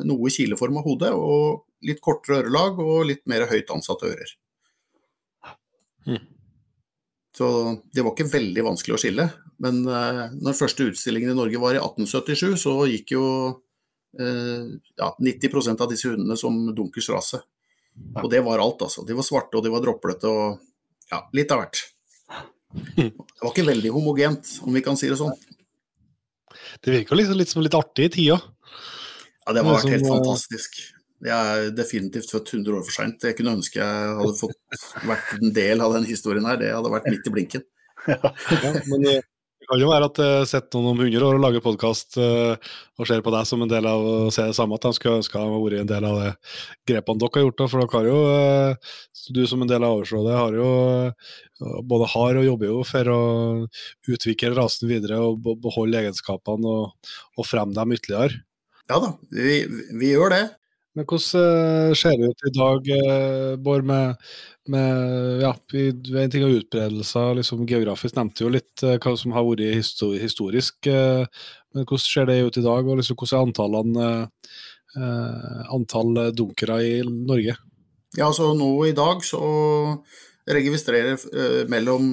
noe 0.08 0.34
kileforma 0.34 0.84
hode, 0.86 1.14
og 1.14 1.64
litt 1.86 2.02
kortere 2.04 2.42
ørelag 2.44 2.82
og 2.82 3.08
litt 3.10 3.24
mer 3.30 3.48
høyt 3.50 3.72
ansatte 3.74 4.10
ører. 4.10 4.36
Mhm. 6.08 6.28
Så 7.32 7.48
det 7.96 8.04
var 8.04 8.12
ikke 8.12 8.28
veldig 8.28 8.64
vanskelig 8.66 8.96
å 8.98 9.00
skille. 9.00 9.26
Men 9.64 9.86
eh, 9.88 10.24
når 10.42 10.58
første 10.58 10.90
utstillingen 10.90 11.32
i 11.32 11.38
Norge 11.38 11.62
var 11.62 11.78
i 11.78 11.80
1877, 11.80 12.58
så 12.60 12.74
gikk 12.92 13.14
jo 13.16 13.26
ja, 14.18 15.08
90% 15.24 15.82
av 15.82 15.90
disse 15.92 16.10
hundene 16.12 16.36
som 16.40 16.58
Dunkers 16.76 17.08
rase. 17.14 17.40
Og 18.22 18.30
det 18.32 18.42
var 18.44 18.60
alt, 18.60 18.84
altså. 18.88 19.06
De 19.08 19.16
var 19.16 19.26
svarte 19.28 19.60
og 19.60 19.66
de 19.66 19.72
var 19.72 19.84
droplete 19.84 20.30
og 20.30 20.60
ja, 21.12 21.22
litt 21.36 21.52
av 21.54 21.64
hvert. 21.64 21.82
Det 22.96 23.12
var 23.42 23.52
ikke 23.52 23.68
veldig 23.68 23.92
homogent, 23.92 24.56
om 24.66 24.76
vi 24.76 24.84
kan 24.86 25.00
si 25.00 25.10
det 25.12 25.20
sånn. 25.20 25.34
Det 26.82 26.94
virker 26.94 27.20
liksom 27.20 27.40
litt 27.40 27.52
som 27.52 27.64
litt 27.64 27.76
artig 27.78 28.08
i 28.08 28.14
tida. 28.16 28.40
Ja, 29.42 29.54
det 29.54 29.64
har 29.64 29.76
vært 29.76 29.92
helt 29.92 30.06
eh, 30.06 30.12
fantastisk. 30.12 30.80
Jeg 31.22 31.58
er 31.58 31.74
definitivt 31.78 32.32
født 32.32 32.54
100 32.56 32.78
år 32.80 32.86
for 32.88 32.96
seint. 32.96 33.28
Jeg 33.28 33.38
kunne 33.38 33.58
ønske 33.60 33.82
jeg 33.82 34.16
hadde 34.18 34.38
fått 34.40 35.04
vært 35.10 35.36
en 35.38 35.54
del 35.54 35.84
av 35.84 35.98
den 35.98 36.08
historien 36.10 36.48
her. 36.50 36.58
Det 36.62 36.72
hadde 36.74 36.94
vært 36.94 37.12
midt 37.12 37.30
i 37.30 37.36
blinken. 37.38 37.68
Ja, 38.10 38.72
men 38.90 39.04
eh, 39.06 39.20
kan 39.72 39.80
jo 39.80 39.92
være 39.92 40.08
at 40.10 40.20
jeg 40.20 40.40
har 40.42 40.48
sett 40.50 40.76
noen 40.76 40.90
om 40.92 41.00
100 41.00 41.24
år 41.24 41.38
og 41.38 41.44
lager 41.46 41.64
podkast 41.64 42.18
og 42.20 43.08
ser 43.08 43.24
på 43.24 43.32
deg 43.34 43.48
som 43.48 43.64
en 43.64 43.72
del 43.72 43.88
av 43.88 44.04
å 44.04 44.16
se 44.34 44.44
det 44.50 44.56
samme, 44.58 44.76
at 44.76 44.84
de 44.84 44.92
skulle 44.98 45.22
ønske 45.22 45.40
de 45.40 45.48
hadde 45.48 45.62
vært 45.64 45.80
en 45.80 45.92
del 45.92 46.08
av 46.10 46.20
det 46.20 46.32
grepene 46.92 47.22
dere 47.22 47.38
har 47.38 47.46
gjort. 47.46 47.58
da, 47.62 47.68
For 47.72 47.82
dere 47.82 47.96
har 47.96 48.10
jo, 48.10 48.20
eh, 48.36 48.94
du 49.38 49.42
som 49.48 49.64
en 49.64 49.72
del 49.72 49.86
av 49.88 49.96
Oversrådet, 49.96 50.36
har 50.36 50.58
jo 50.60 50.70
eh, 51.08 51.82
både 51.88 52.12
har 52.14 52.42
og 52.42 52.48
jobber 52.50 52.72
jo 52.74 52.84
for 52.92 53.12
å 53.16 53.22
utvikle 54.12 54.56
rasen 54.58 54.92
videre 54.92 55.22
og 55.24 55.48
beholde 55.64 56.04
egenskapene 56.04 56.76
og, 56.76 57.14
og 57.38 57.48
fremme 57.48 57.78
dem 57.78 57.96
ytterligere. 57.96 58.44
Ja 58.92 59.00
da, 59.00 59.16
vi, 59.32 59.62
vi 59.96 60.12
gjør 60.12 60.36
det. 60.36 60.46
Men 60.98 61.08
hvordan 61.08 61.92
eh, 61.92 61.94
ser 61.96 62.18
det 62.20 62.34
ut 62.34 62.48
i 62.50 62.54
dag, 62.58 62.90
eh, 62.98 63.52
Bård, 63.64 63.86
med, 63.88 64.32
med 64.70 65.42
ja, 65.42 65.56
en 65.74 66.32
ting 66.32 66.44
av 66.46 66.54
utbredelser, 66.54 67.34
liksom 67.40 67.66
geografisk 67.70 68.18
nevnte 68.18 68.46
jo 68.46 68.52
litt 68.54 68.84
eh, 68.86 69.00
hva 69.02 69.16
som 69.18 69.34
har 69.34 69.48
vært 69.48 70.22
historisk, 70.22 70.78
eh, 70.92 71.26
men 71.74 71.88
hvordan 71.88 72.04
ser 72.04 72.30
det 72.30 72.42
ut 72.46 72.60
i 72.62 72.66
dag, 72.66 72.86
og 72.86 73.00
liksom, 73.00 73.18
hvordan 73.18 73.38
er 73.40 73.48
antallene, 73.48 74.10
eh, 74.98 75.62
antall 75.74 76.22
dunkere 76.38 76.82
i 76.86 76.94
Norge? 77.08 77.58
Ja, 78.18 78.28
altså 78.28 78.52
nå 78.58 78.74
i 78.90 78.96
dag 78.96 79.24
så 79.24 79.42
registrerer 80.50 81.16
eh, 81.16 81.62
mellom 81.70 82.06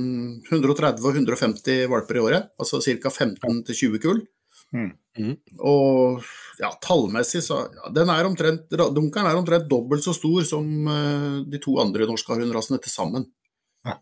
130 0.50 1.02
og 1.02 1.16
150 1.16 1.86
valper 1.90 2.18
i 2.18 2.22
året. 2.22 2.50
Altså 2.60 2.80
ca. 2.84 3.10
15 3.10 3.64
til 3.66 3.80
20 3.82 4.02
kull. 4.04 4.20
Mm. 4.74 4.92
Mm. 5.18 5.34
Og 5.64 6.22
ja, 6.58 6.70
tallmessig 6.84 7.42
så 7.46 7.60
ja, 7.74 7.90
den 7.94 8.10
er 8.12 8.26
omtrent, 8.28 8.66
Dunkeren 8.70 9.30
er 9.30 9.38
omtrent 9.38 9.68
dobbelt 9.70 10.04
så 10.04 10.14
stor 10.16 10.46
som 10.48 10.66
uh, 10.90 11.38
de 11.46 11.60
to 11.62 11.76
andre 11.82 12.08
norske 12.08 12.34
hundrasene 12.34 12.80
til 12.82 12.92
sammen 12.92 13.28
Ja. 13.86 13.98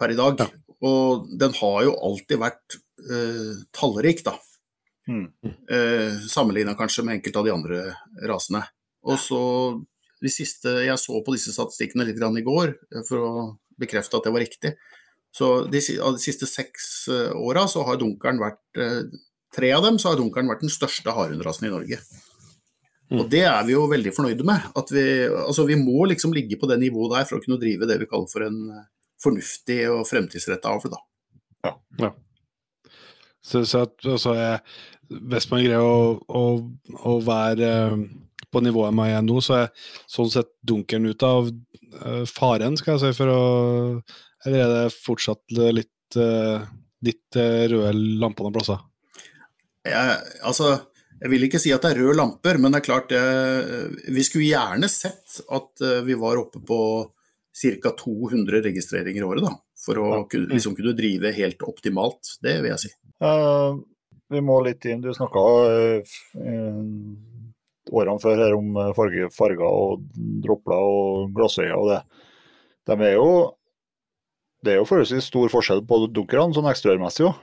per 0.00 0.14
i 0.14 0.18
dag. 0.18 0.40
Ja. 0.40 0.48
Og 0.82 1.28
den 1.38 1.54
har 1.60 1.84
jo 1.86 1.94
alltid 2.08 2.40
vært 2.42 2.78
uh, 3.06 3.60
tallrik, 3.76 4.24
da. 4.26 4.34
Mm. 5.10 5.28
Uh, 5.44 6.18
Sammenligna 6.30 6.74
kanskje 6.78 7.04
med 7.06 7.20
enkelte 7.20 7.42
av 7.42 7.46
de 7.46 7.54
andre 7.54 7.82
rasene. 8.30 8.64
Og 9.02 9.18
så 9.18 9.42
de 10.22 10.30
siste, 10.30 10.70
Jeg 10.86 10.98
så 11.02 11.18
på 11.24 11.34
disse 11.34 11.52
statistikkene 11.54 12.06
litt 12.06 12.18
grann 12.20 12.38
i 12.38 12.44
går 12.46 12.74
eh, 12.94 13.02
for 13.08 13.18
å 13.18 13.30
bekrefte 13.80 14.18
at 14.18 14.28
det 14.28 14.34
var 14.34 14.44
riktig. 14.44 14.74
Så 15.34 15.64
de, 15.72 15.80
Av 16.04 16.14
de 16.14 16.22
siste 16.22 16.46
seks 16.46 17.08
eh, 17.10 17.32
åra 17.34 17.66
så 17.70 17.82
har 17.88 17.98
dunkeren 18.00 18.40
vært 18.42 18.78
eh, 18.78 19.00
Tre 19.52 19.72
av 19.76 19.84
dem 19.84 19.98
så 20.00 20.12
har 20.12 20.20
dunkeren 20.20 20.48
vært 20.48 20.64
den 20.64 20.72
største 20.72 21.12
hardhundrasen 21.12 21.68
i 21.68 21.72
Norge. 21.72 21.98
Mm. 23.12 23.18
Og 23.20 23.28
det 23.28 23.42
er 23.44 23.60
vi 23.68 23.74
jo 23.74 23.84
veldig 23.90 24.14
fornøyde 24.16 24.46
med. 24.48 24.70
At 24.78 24.90
vi, 24.94 25.04
altså 25.28 25.66
vi 25.68 25.76
må 25.76 26.06
liksom 26.08 26.32
ligge 26.32 26.56
på 26.60 26.68
det 26.70 26.78
nivået 26.80 27.18
der 27.18 27.28
for 27.28 27.36
å 27.36 27.44
kunne 27.44 27.60
drive 27.60 27.88
det 27.88 27.98
vi 28.00 28.08
kaller 28.08 28.30
for 28.30 28.46
en 28.46 28.60
eh, 28.72 28.86
fornuftig 29.22 29.82
og 29.92 30.06
fremtidsretta 30.08 30.72
avl. 30.72 30.94
da. 30.94 31.02
Så, 33.42 33.64
så 33.68 33.84
at, 33.84 33.94
altså, 34.06 34.32
jeg, 34.38 34.62
hvis 35.28 35.48
man 35.50 35.64
greier 35.66 35.84
å, 35.84 36.16
å, 36.24 36.44
å 37.12 37.16
være 37.26 37.68
eh, 37.68 38.04
på 38.52 38.62
nivået 38.64 38.96
man 38.96 39.12
er 39.12 39.24
nå, 39.26 39.40
så 39.44 39.58
er 39.62 39.90
sånn 40.10 40.32
sett 40.32 40.48
dunkeren 40.64 41.10
ut 41.12 41.26
av 41.26 41.50
eh, 41.50 42.22
faren, 42.30 42.78
skal 42.80 42.96
jeg 42.96 43.04
si, 43.04 43.18
for 43.20 43.32
å 43.34 43.42
Eller 44.46 44.64
er 44.64 44.72
det 44.72 44.96
fortsatt 45.04 45.52
litt, 45.54 46.16
uh, 46.18 46.64
litt 47.06 47.36
røde 47.36 47.92
lamper 47.94 48.48
noen 48.48 48.56
plasser? 48.56 48.80
Jeg, 49.88 50.18
altså, 50.46 50.76
Jeg 51.22 51.30
vil 51.30 51.46
ikke 51.46 51.60
si 51.62 51.72
at 51.74 51.84
det 51.84 51.92
er 51.92 52.02
røde 52.02 52.18
lamper, 52.18 52.58
men 52.58 52.74
det 52.74 52.80
er 52.80 52.86
klart 52.86 53.12
eh, 53.14 53.90
vi 54.10 54.24
skulle 54.26 54.48
gjerne 54.50 54.88
sett 54.90 55.40
at 55.54 55.84
eh, 55.84 56.00
vi 56.06 56.16
var 56.18 56.40
oppe 56.40 56.62
på 56.66 56.78
ca. 57.52 57.92
200 57.98 58.62
registreringer 58.64 59.22
i 59.22 59.28
året, 59.28 59.46
da. 59.46 59.54
For 59.82 59.98
å 59.98 60.08
kunne, 60.30 60.50
liksom 60.54 60.74
kunne 60.78 60.94
drive 60.98 61.34
helt 61.36 61.62
optimalt. 61.66 62.36
Det 62.42 62.56
vil 62.62 62.70
jeg 62.72 62.82
si. 62.84 62.90
Uh, 63.22 63.78
vi 64.30 64.42
må 64.42 64.60
litt 64.64 64.86
inn, 64.88 65.02
du 65.02 65.10
snakka 65.14 65.42
årene 67.92 68.22
før 68.22 68.42
her 68.44 68.54
om 68.56 68.78
farge, 68.96 69.28
farger 69.34 69.66
og 69.66 70.04
dropler 70.42 70.86
og 70.86 71.34
glassøyer 71.36 71.74
og 71.76 71.90
det. 71.90 72.00
De 72.88 72.96
er 73.06 73.14
jo, 73.18 73.28
det 74.64 74.74
er 74.74 74.80
jo 74.80 74.88
forholdsvis 74.88 75.28
stor 75.30 75.50
forskjell 75.52 75.84
på 75.86 76.00
dunkerne, 76.08 76.54
sånn 76.56 76.70
eksteriørmessig 76.70 77.28
òg. 77.28 77.38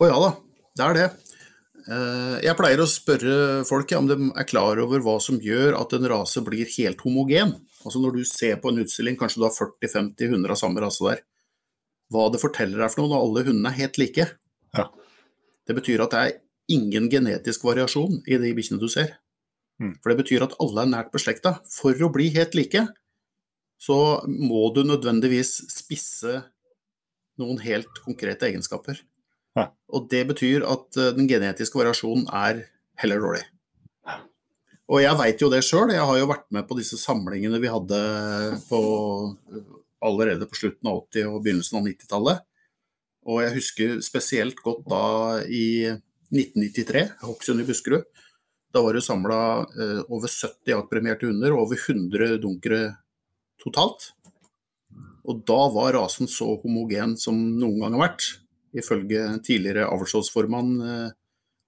Å 0.00 0.08
ja 0.10 0.20
da, 0.22 0.30
det 0.78 0.86
er 0.86 0.96
det. 0.96 1.08
Eh, 1.88 2.36
jeg 2.44 2.56
pleier 2.58 2.82
å 2.82 2.88
spørre 2.88 3.34
folk 3.68 3.92
om 3.96 4.08
de 4.10 4.18
er 4.38 4.48
klar 4.48 4.80
over 4.82 5.02
hva 5.04 5.16
som 5.22 5.40
gjør 5.42 5.78
at 5.78 5.94
en 5.96 6.08
rase 6.12 6.42
blir 6.46 6.68
helt 6.76 7.02
homogen. 7.06 7.56
Altså 7.80 8.02
Når 8.02 8.18
du 8.18 8.22
ser 8.28 8.60
på 8.60 8.70
en 8.70 8.82
utstilling, 8.82 9.16
kanskje 9.18 9.40
du 9.40 9.46
har 9.48 9.56
40-50 9.56 10.34
hunder 10.34 10.52
av 10.52 10.60
samme 10.60 10.82
rase 10.84 11.06
der. 11.06 11.24
Hva 12.12 12.28
det 12.32 12.42
forteller 12.42 12.82
deg 12.82 12.92
for 12.92 13.02
noe 13.02 13.14
når 13.14 13.24
alle 13.24 13.44
hundene 13.48 13.72
er 13.72 13.80
helt 13.80 13.98
like. 14.02 14.28
Ja. 14.76 14.86
Det 15.66 15.76
betyr 15.78 16.04
at 16.04 16.14
det 16.14 16.20
er 16.20 16.38
ingen 16.70 17.08
genetisk 17.10 17.64
variasjon 17.66 18.20
i 18.26 18.38
de 18.42 18.54
bikkjene 18.54 18.82
du 18.82 18.88
ser. 18.90 19.16
Mm. 19.80 19.94
For 20.02 20.12
det 20.12 20.20
betyr 20.20 20.44
at 20.44 20.56
alle 20.62 20.84
er 20.84 20.90
nært 20.92 21.12
beslekta. 21.14 21.56
For 21.70 21.96
å 22.04 22.10
bli 22.12 22.28
helt 22.34 22.56
like, 22.58 22.84
så 23.80 23.98
må 24.28 24.68
du 24.76 24.82
nødvendigvis 24.84 25.54
spisse 25.72 26.42
noen 27.40 27.62
helt 27.64 28.02
konkrete 28.04 28.50
egenskaper. 28.50 29.00
Og 29.90 30.06
det 30.10 30.24
betyr 30.30 30.66
at 30.68 30.98
eh, 31.00 31.14
den 31.16 31.28
genetiske 31.30 31.78
variasjonen 31.78 32.28
er 32.34 32.64
heller 33.00 33.22
dårlig. 33.22 33.42
Og 34.90 35.02
jeg 35.04 35.18
veit 35.20 35.42
jo 35.42 35.50
det 35.52 35.62
sjøl, 35.62 35.92
jeg 35.94 36.06
har 36.06 36.16
jo 36.18 36.30
vært 36.30 36.48
med 36.54 36.66
på 36.66 36.76
disse 36.80 36.98
samlingene 36.98 37.60
vi 37.62 37.70
hadde 37.70 37.98
på, 38.66 38.80
allerede 40.02 40.48
på 40.50 40.58
slutten 40.58 40.90
av 40.90 41.04
80- 41.04 41.28
og 41.30 41.44
begynnelsen 41.44 41.78
av 41.78 41.86
90-tallet. 41.86 42.40
Og 43.30 43.42
jeg 43.44 43.54
husker 43.54 43.92
spesielt 44.02 44.58
godt 44.64 44.82
da 44.90 45.04
i 45.46 45.86
1993, 46.34 47.04
Hokksund 47.22 47.62
i 47.62 47.68
Buskerud. 47.68 48.06
Da 48.74 48.82
var 48.82 48.94
det 48.94 49.04
samla 49.06 49.40
eh, 49.74 50.00
over 50.10 50.30
70 50.30 50.74
jaktpremierte 50.74 51.30
hunder 51.30 51.54
og 51.54 51.68
over 51.68 51.78
100 51.78 52.38
dunkere 52.42 52.82
totalt. 53.62 54.10
Og 55.30 55.42
da 55.46 55.60
var 55.70 55.94
rasen 55.94 56.30
så 56.30 56.56
homogen 56.62 57.14
som 57.20 57.38
noen 57.38 57.82
gang 57.84 57.98
har 57.98 58.08
vært. 58.08 58.30
Ifølge 58.76 59.26
tidligere 59.46 59.88
avlsrådsformann 59.90 60.72
eh, 60.86 61.12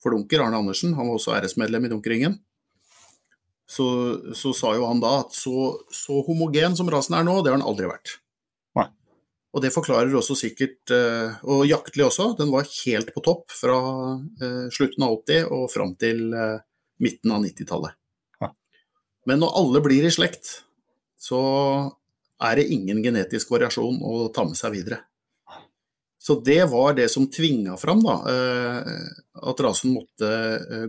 for 0.02 0.14
Dunker, 0.14 0.44
Arne 0.44 0.58
Andersen, 0.62 0.96
han 0.98 1.08
var 1.08 1.18
også 1.18 1.36
æresmedlem 1.36 1.86
i 1.86 1.92
Dunkerringen, 1.92 2.40
så, 3.70 3.86
så, 4.36 4.50
sa 4.52 4.74
jo 4.76 4.84
han 4.84 5.00
da 5.00 5.12
at 5.22 5.32
så, 5.32 5.70
så, 5.94 6.18
homogen 6.26 6.74
som 6.76 6.90
rasen 6.92 7.16
er 7.16 7.24
nå, 7.24 7.38
det 7.40 7.52
har 7.52 7.60
den 7.60 7.66
aldri 7.66 7.88
vært. 7.88 8.16
Nei. 8.76 8.88
Og 9.54 9.64
det 9.64 9.70
forklarer 9.72 10.12
også 10.18 10.36
sikkert 10.36 10.92
eh, 10.92 11.38
Og 11.46 11.64
jaktlig 11.68 12.04
også, 12.08 12.32
den 12.36 12.52
var 12.52 12.68
helt 12.82 13.14
på 13.14 13.22
topp 13.24 13.54
fra 13.54 13.78
eh, 14.42 14.68
slutten 14.74 15.06
av 15.06 15.16
80 15.22 15.48
og 15.54 15.66
fram 15.72 15.96
til 16.00 16.26
midten 17.02 17.34
av 17.34 17.42
90-tallet. 17.46 17.96
Men 19.28 19.42
når 19.42 19.54
alle 19.58 19.82
blir 19.84 20.06
i 20.06 20.10
slekt, 20.10 20.48
så 21.18 21.40
er 22.42 22.58
det 22.58 22.70
ingen 22.74 23.02
genetisk 23.04 23.52
variasjon 23.54 24.00
å 24.02 24.26
ta 24.34 24.44
med 24.46 24.58
seg 24.58 24.74
videre. 24.74 25.02
Så 26.22 26.36
det 26.46 26.60
var 26.70 26.94
det 26.94 27.08
som 27.10 27.26
tvinga 27.26 27.74
fram 27.80 28.04
da, 28.04 28.14
at 29.42 29.62
rasen 29.64 29.96
måtte 29.96 30.28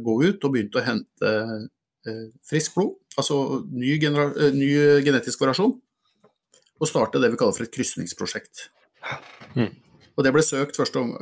gå 0.06 0.18
ut 0.28 0.46
og 0.46 0.54
begynte 0.54 0.78
å 0.78 0.86
hente 0.86 1.32
friskt 2.46 2.76
blod, 2.76 3.00
altså 3.18 3.64
ny, 3.72 3.96
ny, 4.54 4.68
genetisk 5.02 5.42
variasjon, 5.42 5.74
og 6.78 6.90
starte 6.90 7.22
det 7.24 7.32
vi 7.34 7.40
kaller 7.42 7.58
for 7.58 7.66
et 7.66 7.74
krysningsprosjekt. 7.74 8.68
Mm. 9.58 9.72
Og 10.14 10.28
Det 10.28 10.36
ble 10.36 10.46
søkt 10.46 10.78
første 10.78 11.02
om, 11.02 11.16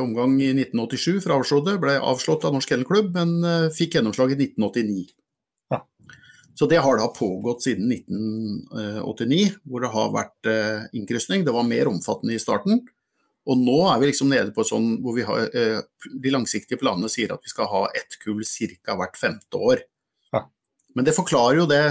omgang 0.00 0.38
i 0.40 0.54
1987 0.54 1.20
fra 1.26 1.36
avslåtte, 1.36 1.76
ble 1.82 1.98
avslått 2.00 2.46
av 2.48 2.56
Norsk 2.56 2.72
Kennelklubb, 2.72 3.12
men 3.18 3.68
fikk 3.76 3.98
gjennomslag 3.98 4.32
i 4.32 4.40
1989. 4.46 5.10
Ja. 5.74 5.82
Så 6.56 6.68
det 6.70 6.80
har 6.80 6.96
da 6.96 7.10
pågått 7.12 7.66
siden 7.66 7.92
1989, 7.92 9.58
hvor 9.68 9.84
det 9.84 9.92
har 9.92 10.12
vært 10.14 10.48
uh, 10.48 10.86
innkrysning. 10.96 11.44
Det 11.44 11.52
var 11.52 11.68
mer 11.68 11.90
omfattende 11.90 12.32
i 12.32 12.40
starten. 12.40 12.80
Og 13.46 13.60
nå 13.60 13.76
er 13.90 14.00
vi 14.02 14.10
liksom 14.10 14.30
nede 14.32 14.50
på 14.54 14.64
sånn 14.66 14.96
hvor 15.04 15.14
vi 15.14 15.22
har 15.26 15.44
De 15.54 16.32
langsiktige 16.34 16.80
planene 16.80 17.10
sier 17.12 17.30
at 17.30 17.44
vi 17.44 17.52
skal 17.52 17.68
ha 17.70 17.84
ett 17.94 18.18
kull 18.24 18.42
ca. 18.42 18.96
hvert 18.98 19.18
femte 19.20 19.60
år. 19.60 19.84
Ja. 20.34 20.42
Men 20.98 21.06
det 21.06 21.14
forklarer 21.14 21.60
jo 21.60 21.68
det 21.70 21.84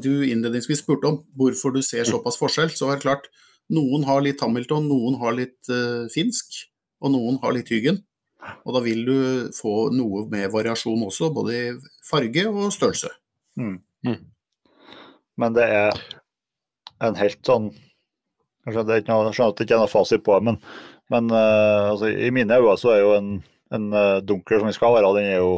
du 0.00 0.24
innledningsvis 0.24 0.80
spurte 0.80 1.10
om, 1.10 1.20
hvorfor 1.36 1.74
du 1.74 1.82
ser 1.84 2.08
såpass 2.08 2.40
forskjell. 2.40 2.72
Så 2.72 2.88
er 2.88 2.96
det 2.96 3.04
klart, 3.04 3.28
noen 3.70 4.06
har 4.08 4.22
litt 4.24 4.40
Hamilton, 4.40 4.88
noen 4.88 5.18
har 5.20 5.36
litt 5.36 5.68
uh, 5.68 6.08
finsk, 6.12 6.64
og 7.04 7.12
noen 7.14 7.36
har 7.44 7.54
litt 7.54 7.70
Hyggen. 7.70 8.00
Og 8.64 8.74
da 8.74 8.80
vil 8.84 9.04
du 9.04 9.18
få 9.54 9.90
noe 9.94 10.24
med 10.32 10.48
variasjon 10.52 11.04
også, 11.06 11.28
både 11.34 11.56
i 11.58 11.64
farge 12.06 12.46
og 12.48 12.72
størrelse. 12.74 13.12
Mm. 13.60 13.76
Mm. 14.06 14.20
Men 15.40 15.56
det 15.56 15.66
er 15.68 16.00
en 17.04 17.18
helt 17.20 17.40
sånn 17.46 17.70
Jeg 18.66 18.76
skjønner, 18.76 19.00
ikke 19.00 19.14
noe, 19.14 19.32
skjønner 19.34 19.54
at 19.54 19.58
det 19.58 19.66
ikke 19.66 19.76
er 19.78 19.82
noe 19.82 19.90
fasit 19.90 20.24
på 20.26 20.36
det, 20.36 20.46
men, 20.50 20.58
men 21.12 21.32
uh, 21.32 21.90
altså, 21.94 22.10
i 22.12 22.30
mine 22.34 22.58
øyne 22.60 22.76
så 22.80 22.94
er 22.94 23.02
jo 23.02 23.12
en, 23.16 23.30
en 23.76 23.86
uh, 23.94 24.18
dunker 24.24 24.60
som 24.60 24.68
vi 24.68 24.76
skal 24.76 24.96
være, 24.96 25.12
den 25.16 25.30
er 25.30 25.38
jo 25.40 25.54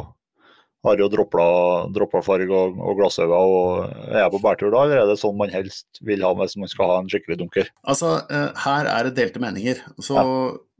har 0.83 0.99
jo 0.99 1.07
dropla 1.07 2.19
farge 2.25 2.51
og, 2.51 2.79
og 2.79 2.97
glassøyne. 2.99 3.31
og 3.31 3.85
Er 4.09 4.17
jeg 4.19 4.31
på 4.33 4.41
bærtur 4.43 4.73
da, 4.73 4.81
eller 4.83 4.99
er 4.99 5.07
det 5.07 5.15
sånn 5.21 5.37
man 5.39 5.53
helst 5.53 6.01
vil 6.03 6.25
ha 6.25 6.33
hvis 6.35 6.57
man 6.59 6.71
skal 6.71 6.89
ha 6.91 6.97
en 6.99 7.07
skikkelig 7.11 7.37
dunker? 7.39 7.69
Altså, 7.87 8.17
Her 8.65 8.89
er 8.91 9.07
det 9.07 9.13
delte 9.19 9.39
meninger. 9.39 9.79
Så 10.03 10.17
ja. 10.17 10.25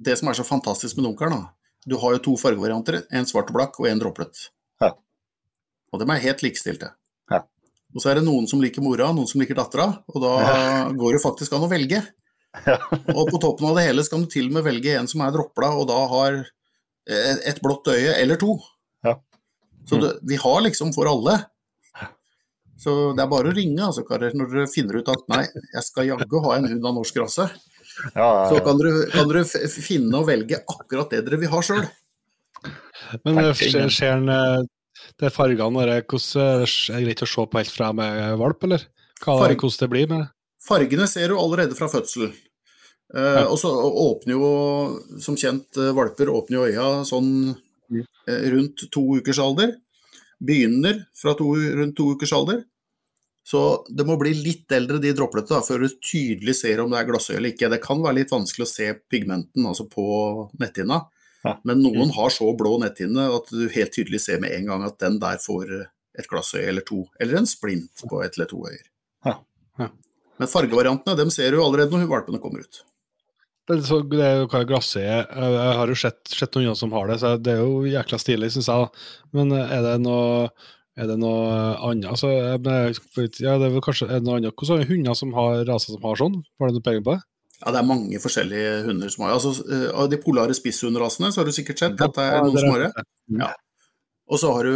Det 0.04 0.18
som 0.20 0.28
er 0.28 0.36
så 0.36 0.44
fantastisk 0.44 1.00
med 1.00 1.08
dunkeren, 1.08 1.38
da, 1.38 1.78
du 1.88 1.96
har 2.02 2.18
jo 2.18 2.24
to 2.26 2.34
fargevarianter. 2.42 3.06
En 3.16 3.30
svart 3.30 3.54
og 3.54 3.56
blakk 3.56 3.80
og 3.80 3.88
en 3.88 4.04
droplet. 4.04 4.50
Ja. 4.84 4.92
Og 5.94 6.04
de 6.04 6.10
er 6.12 6.26
helt 6.28 6.44
likestilte. 6.44 6.92
Ja. 7.94 8.00
Og 8.00 8.02
så 8.02 8.10
er 8.10 8.20
det 8.20 8.26
noen 8.26 8.48
som 8.50 8.62
liker 8.64 8.82
mora, 8.82 9.12
noen 9.14 9.30
som 9.30 9.42
liker 9.42 9.58
dattera, 9.60 9.86
og 10.10 10.20
da 10.24 10.34
går 11.00 11.18
det 11.18 11.24
faktisk 11.24 11.54
an 11.54 11.68
å 11.68 11.72
velge. 11.72 12.02
og 13.14 13.30
på 13.30 13.40
toppen 13.42 13.70
av 13.70 13.78
det 13.78 13.88
hele 13.88 14.04
skal 14.06 14.26
du 14.26 14.30
til 14.30 14.50
og 14.50 14.58
med 14.58 14.66
velge 14.66 14.98
en 14.98 15.10
som 15.10 15.22
er 15.26 15.34
dropla, 15.34 15.72
og 15.78 15.88
da 15.90 16.02
har 16.12 16.44
et 17.04 17.60
blått 17.62 17.90
øye 17.92 18.14
eller 18.18 18.40
to. 18.42 18.58
Så 19.90 19.98
det, 20.00 20.14
vi 20.22 20.38
har 20.40 20.62
liksom 20.62 20.94
for 20.96 21.10
alle. 21.12 21.40
Så 22.80 23.14
det 23.16 23.24
er 23.24 23.32
bare 23.32 23.52
å 23.52 23.56
ringe 23.56 23.84
altså, 23.86 24.04
karer, 24.08 24.36
når 24.36 24.52
dere 24.52 24.72
finner 24.72 25.00
ut 25.00 25.12
at 25.12 25.26
nei, 25.32 25.44
jeg 25.46 25.86
skal 25.86 26.08
jaggu 26.10 26.40
ha 26.44 26.58
en 26.58 26.68
hund 26.72 26.88
av 26.90 26.96
norsk 26.98 27.20
rase. 27.22 27.48
Ja, 27.48 28.10
ja, 28.18 28.28
ja. 28.28 28.46
Så 28.50 28.62
kan 28.66 28.80
dere, 28.80 29.04
kan 29.14 29.30
dere, 29.30 29.44
finne 29.70 30.20
og 30.20 30.28
velge 30.28 30.64
akkurat 30.64 31.14
det 31.14 31.22
dere 31.28 31.40
vil 31.44 31.52
ha 31.54 31.62
sjøl. 31.64 31.84
Men 33.28 33.40
skjer 33.60 33.92
ser 33.94 34.24
en, 35.12 35.28
er 35.28 35.34
fargene 35.34 35.86
der, 35.86 36.06
hvordan, 36.08 36.64
er 36.64 36.98
det 36.98 37.04
greit 37.08 37.26
å 37.26 37.30
se 37.30 37.46
på 37.50 37.60
helt 37.60 37.74
fra 37.74 37.92
med 37.96 38.38
valp, 38.42 38.66
eller? 38.68 38.88
Hva, 39.20 39.38
Farg, 39.46 39.60
hvordan 39.60 39.84
det 39.84 39.92
blir 39.92 40.10
med 40.12 40.26
Fargene 40.64 41.08
ser 41.12 41.32
du 41.32 41.38
allerede 41.40 41.76
fra 41.78 41.90
fødsel. 41.92 42.32
Ja. 43.14 43.44
og 43.46 43.60
så 43.62 43.70
åpner 43.70 44.34
jo, 44.34 44.48
som 45.22 45.36
kjent, 45.38 45.78
valper 45.94 46.32
åpner 46.34 46.56
jo 46.56 46.64
øya 46.66 46.86
sånn 47.06 47.52
rundt 48.56 48.86
to 48.94 49.04
ukers 49.20 49.42
alder. 49.44 49.76
Begynner 50.44 51.04
fra 51.18 51.36
to, 51.38 51.52
rundt 51.78 51.94
to 52.00 52.08
ukers 52.16 52.34
alder. 52.34 52.64
Så 53.44 53.84
det 53.92 54.06
må 54.08 54.16
bli 54.20 54.32
litt 54.38 54.72
eldre, 54.72 55.02
de 55.04 55.12
droplete, 55.16 55.52
da, 55.52 55.60
før 55.66 55.84
du 55.84 55.98
tydelig 56.00 56.56
ser 56.62 56.80
om 56.80 56.94
det 56.94 57.02
er 57.02 57.10
glassøye 57.10 57.38
eller 57.38 57.52
ikke. 57.52 57.70
Det 57.74 57.82
kan 57.84 58.02
være 58.04 58.22
litt 58.22 58.32
vanskelig 58.32 58.66
å 58.66 58.72
se 58.72 58.88
pigmenten 59.12 59.68
altså 59.68 59.86
på 59.92 60.06
netthinna. 60.62 61.02
Men 61.68 61.84
noen 61.84 62.14
har 62.16 62.32
så 62.32 62.48
blå 62.58 62.78
netthinne 62.82 63.28
at 63.36 63.52
du 63.52 63.66
helt 63.74 63.94
tydelig 63.96 64.22
ser 64.24 64.40
med 64.44 64.56
en 64.56 64.70
gang 64.72 64.86
at 64.88 64.96
den 65.04 65.20
der 65.22 65.42
får 65.44 65.74
et 65.74 66.30
glassøye 66.30 66.70
eller 66.70 66.86
to, 66.88 67.04
eller 67.20 67.42
en 67.42 67.50
splint 67.50 68.06
på 68.10 68.22
ett 68.24 68.38
eller 68.38 68.50
to 68.50 68.62
øyer. 68.64 68.86
Ja. 69.28 69.38
Ja. 69.82 69.90
Men 70.40 70.52
fargevariantene 70.52 71.18
dem 71.20 71.32
ser 71.34 71.52
du 71.54 71.62
allerede 71.64 71.94
når 71.94 72.10
valpene 72.12 72.42
kommer 72.44 72.64
ut. 72.64 72.84
Det 73.64 73.78
er, 73.78 73.84
så, 73.88 74.02
det 74.12 74.20
er 74.20 74.42
jo 74.42 74.48
hva 74.52 74.60
glassøye 74.68 75.04
Jeg 75.08 75.76
har 75.80 75.88
jo 75.88 75.96
sett, 75.96 76.22
sett 76.28 76.56
noen 76.60 76.76
som 76.76 76.92
har 76.96 77.08
det, 77.08 77.22
så 77.22 77.36
det 77.40 77.54
er 77.56 77.62
jo 77.64 77.84
jækla 77.88 78.20
stilig, 78.20 78.52
syns 78.56 78.68
jeg. 78.72 78.90
Men 79.36 79.54
er 79.56 79.84
det 79.86 80.00
noe 80.04 80.50
er 80.94 81.08
det 81.10 81.16
noe 81.18 81.54
annet? 81.82 82.06
Altså, 82.12 82.30
ja, 82.30 82.58
det 82.62 82.74
er 83.50 83.72
vel 83.74 83.82
kanskje 83.82 84.10
er 84.12 84.20
det 84.20 84.28
noe 84.28 84.38
annet. 84.38 84.54
Hvordan 84.54 84.78
er 84.78 84.84
det 84.84 84.92
hunder 84.92 85.18
som 85.18 85.32
har 85.34 85.64
raser 85.66 85.96
som 85.96 86.04
har 86.06 86.20
sånn? 86.20 86.36
Har 86.62 86.70
du 86.70 86.78
noe 86.78 86.86
peiling 86.86 87.06
på 87.08 87.16
det? 87.16 87.24
Ja, 87.64 87.72
Det 87.72 87.80
er 87.80 87.88
mange 87.88 88.20
forskjellige 88.20 88.72
hunder 88.88 89.12
som 89.14 89.24
har 89.24 89.36
altså, 89.38 89.54
Av 89.96 90.10
de 90.12 90.20
polare 90.20 90.56
spisshundrasene 90.58 91.32
så 91.32 91.42
har 91.42 91.48
du 91.48 91.56
sikkert 91.56 91.80
sett 91.80 92.02
at 92.02 92.18
det 92.18 92.26
er 92.28 92.42
noen 92.44 92.60
som 92.60 92.74
har 92.74 92.88
det. 92.88 93.06
Ja. 93.40 93.54
Og 94.32 94.40
så 94.40 94.52
har 94.56 94.68
du 94.68 94.76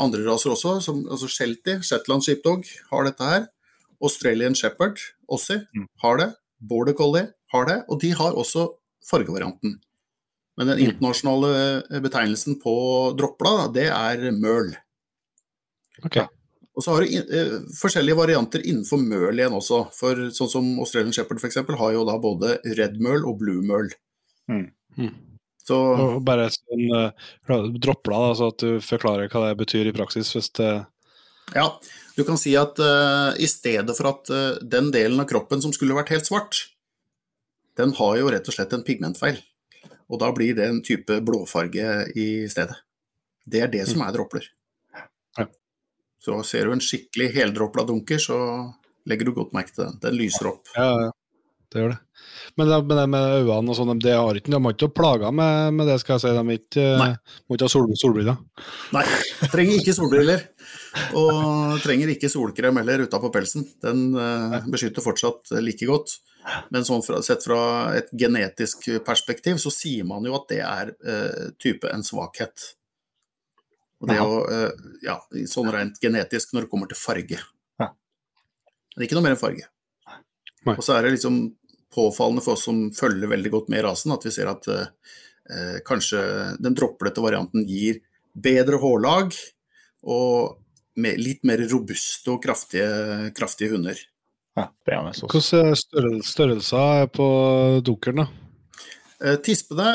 andre 0.00 0.24
raser 0.26 0.52
også, 0.52 0.76
som 0.84 1.02
altså 1.10 1.28
Sheltie, 1.28 1.80
Shetland 1.84 2.24
Sheepdog, 2.24 2.68
har 2.90 3.08
dette 3.08 3.28
her. 3.28 3.46
Australian 4.02 4.56
Shepherd, 4.58 5.00
Ossie, 5.28 5.62
har 6.02 6.20
det. 6.20 6.28
Border 6.62 6.94
Collie 6.94 7.28
har 7.52 7.66
det, 7.68 7.78
og 7.88 8.00
de 8.02 8.12
har 8.16 8.36
også 8.38 8.68
fargevarianten. 9.08 9.80
Men 10.60 10.68
den 10.68 10.82
internasjonale 10.84 11.50
eh, 11.88 12.02
betegnelsen 12.04 12.58
på 12.60 12.74
droppblad, 13.18 13.72
det 13.76 13.88
er 13.88 14.28
møl. 14.36 14.74
Ok. 16.04 16.20
Og 16.72 16.84
så 16.84 16.94
har 16.94 17.04
du 17.04 17.12
in 17.12 17.34
eh, 17.36 17.56
forskjellige 17.76 18.16
varianter 18.16 18.62
innenfor 18.64 19.00
møl 19.02 19.36
igjen 19.36 19.56
også. 19.58 19.82
For 19.96 20.28
sånn 20.32 20.50
som 20.52 20.70
Australian 20.80 21.12
Shepherd 21.12 21.42
f.eks. 21.42 21.60
har 21.78 21.92
jo 21.96 22.06
da 22.08 22.16
både 22.20 22.56
red 22.78 22.96
møl 23.02 23.26
og 23.28 23.42
blue 23.42 23.60
møl. 23.66 23.92
Mm. 24.48 24.70
Mm. 24.96 25.12
Så 25.62 25.76
Og 25.76 26.22
bare 26.26 26.48
sånn 26.50 26.88
uh, 26.90 27.68
dropla, 27.76 28.22
da, 28.24 28.32
så 28.38 28.48
at 28.50 28.64
du 28.64 28.80
forklarer 28.82 29.30
hva 29.30 29.44
det 29.50 29.60
betyr 29.60 29.90
i 29.90 29.94
praksis. 29.94 30.32
hvis 30.34 30.50
det 30.58 30.72
ja, 31.52 31.66
du 32.16 32.24
kan 32.24 32.38
si 32.40 32.54
at 32.56 32.78
uh, 32.80 33.32
i 33.36 33.48
stedet 33.50 33.94
for 33.98 34.08
at 34.12 34.30
uh, 34.32 34.60
den 34.62 34.90
delen 34.94 35.20
av 35.20 35.28
kroppen 35.28 35.62
som 35.62 35.74
skulle 35.74 35.96
vært 35.96 36.14
helt 36.14 36.28
svart, 36.28 36.68
den 37.78 37.92
har 37.98 38.16
jo 38.20 38.30
rett 38.32 38.48
og 38.48 38.56
slett 38.56 38.72
en 38.76 38.84
pigmentfeil. 38.86 39.40
Og 40.12 40.20
da 40.20 40.30
blir 40.34 40.56
det 40.56 40.68
en 40.68 40.80
type 40.84 41.20
blåfarge 41.24 42.08
i 42.18 42.28
stedet. 42.52 42.76
Det 43.48 43.62
er 43.64 43.70
det 43.72 43.86
som 43.88 44.04
er 44.04 44.12
dropler. 44.14 44.44
Så 46.22 46.38
ser 46.46 46.68
du 46.68 46.76
en 46.76 46.84
skikkelig 46.84 47.32
heldråpla 47.34 47.86
dunker, 47.88 48.20
så 48.22 48.38
legger 49.10 49.28
du 49.28 49.34
godt 49.36 49.56
merke 49.56 49.74
til 49.74 49.88
den. 49.88 49.98
Den 50.04 50.16
lyser 50.20 50.52
opp. 50.52 50.70
Ja, 50.76 50.92
ja. 51.08 51.10
Det 51.72 51.80
gjør 51.80 51.94
det. 51.94 52.00
Men 52.60 52.68
det, 52.68 52.78
men 52.84 52.98
det 52.98 53.04
med 53.08 53.34
øynene 53.40 53.72
og 53.72 53.76
sånn, 53.78 54.00
det 54.02 54.12
har 54.12 54.36
ikke, 54.36 54.52
de 54.52 54.58
har 54.60 54.74
ikke 54.74 54.88
plaga 54.92 55.30
med, 55.32 55.72
med 55.78 55.88
det, 55.88 55.96
skal 56.02 56.18
jeg 56.18 56.24
si. 56.24 56.32
De 56.36 56.56
ikke, 56.58 56.84
må 57.48 57.56
ikke 57.56 57.68
ha 57.68 57.72
sol, 57.72 57.94
solbriller. 57.96 58.36
Nei, 58.92 59.04
trenger 59.54 59.78
ikke 59.78 59.94
solbriller. 59.96 60.44
Og 61.16 61.80
trenger 61.84 62.12
ikke 62.12 62.28
solkrem 62.32 62.82
heller 62.82 63.06
utapå 63.06 63.32
pelsen. 63.32 63.64
Den 63.84 64.12
eh, 64.20 64.58
beskytter 64.68 65.04
fortsatt 65.04 65.54
like 65.64 65.88
godt. 65.88 66.18
Men 66.74 66.84
sånn 66.84 67.04
fra, 67.06 67.22
sett 67.24 67.44
fra 67.46 67.62
et 67.96 68.12
genetisk 68.18 68.90
perspektiv, 69.06 69.56
så 69.62 69.72
sier 69.72 70.04
man 70.08 70.26
jo 70.28 70.36
at 70.36 70.48
det 70.52 70.60
er 70.66 70.92
eh, 70.92 71.50
type 71.62 71.88
en 71.88 72.04
svakhet. 72.04 72.74
Og 74.02 74.10
det 74.10 74.18
å, 74.18 74.38
eh, 74.50 74.86
ja, 75.06 75.16
sånn 75.46 75.70
rent 75.70 76.00
genetisk 76.02 76.54
når 76.54 76.66
det 76.66 76.72
kommer 76.72 76.90
til 76.90 76.98
farge. 76.98 77.38
Ja. 77.78 77.92
Men 78.96 79.06
ikke 79.06 79.18
noe 79.18 79.26
mer 79.28 79.36
enn 79.36 79.40
farge. 79.40 79.68
Nei. 80.66 80.74
Og 80.74 80.82
så 80.82 80.96
er 80.96 81.06
det 81.06 81.14
liksom 81.16 81.42
påfallende 81.92 82.42
for 82.42 82.56
oss 82.56 82.66
som 82.66 82.88
følger 82.96 83.30
veldig 83.30 83.52
godt 83.52 83.70
med 83.72 83.84
rasen, 83.86 84.14
at 84.14 84.26
vi 84.26 84.32
ser 84.34 84.50
at 84.50 84.66
eh, 84.72 84.88
eh, 85.52 85.78
kanskje 85.86 86.22
den 86.62 86.74
droplete 86.78 87.22
varianten 87.22 87.66
gir 87.68 88.00
bedre 88.32 88.80
hårlag 88.82 89.36
og 90.02 90.58
med 91.02 91.20
litt 91.22 91.44
mer 91.48 91.62
robuste 91.70 92.34
og 92.34 92.42
kraftige, 92.44 93.30
kraftige 93.36 93.76
hunder. 93.76 93.98
Ja, 94.58 94.66
er 94.84 94.98
størrelsen 95.14 95.30
Hvilke 95.30 95.40
størrelser, 95.80 96.26
størrelser 96.28 97.04
er 97.04 97.06
på 97.12 97.26
dukkeren, 97.86 98.24
da? 98.24 98.26
Eh, 99.22 99.38
tispene 99.44 99.94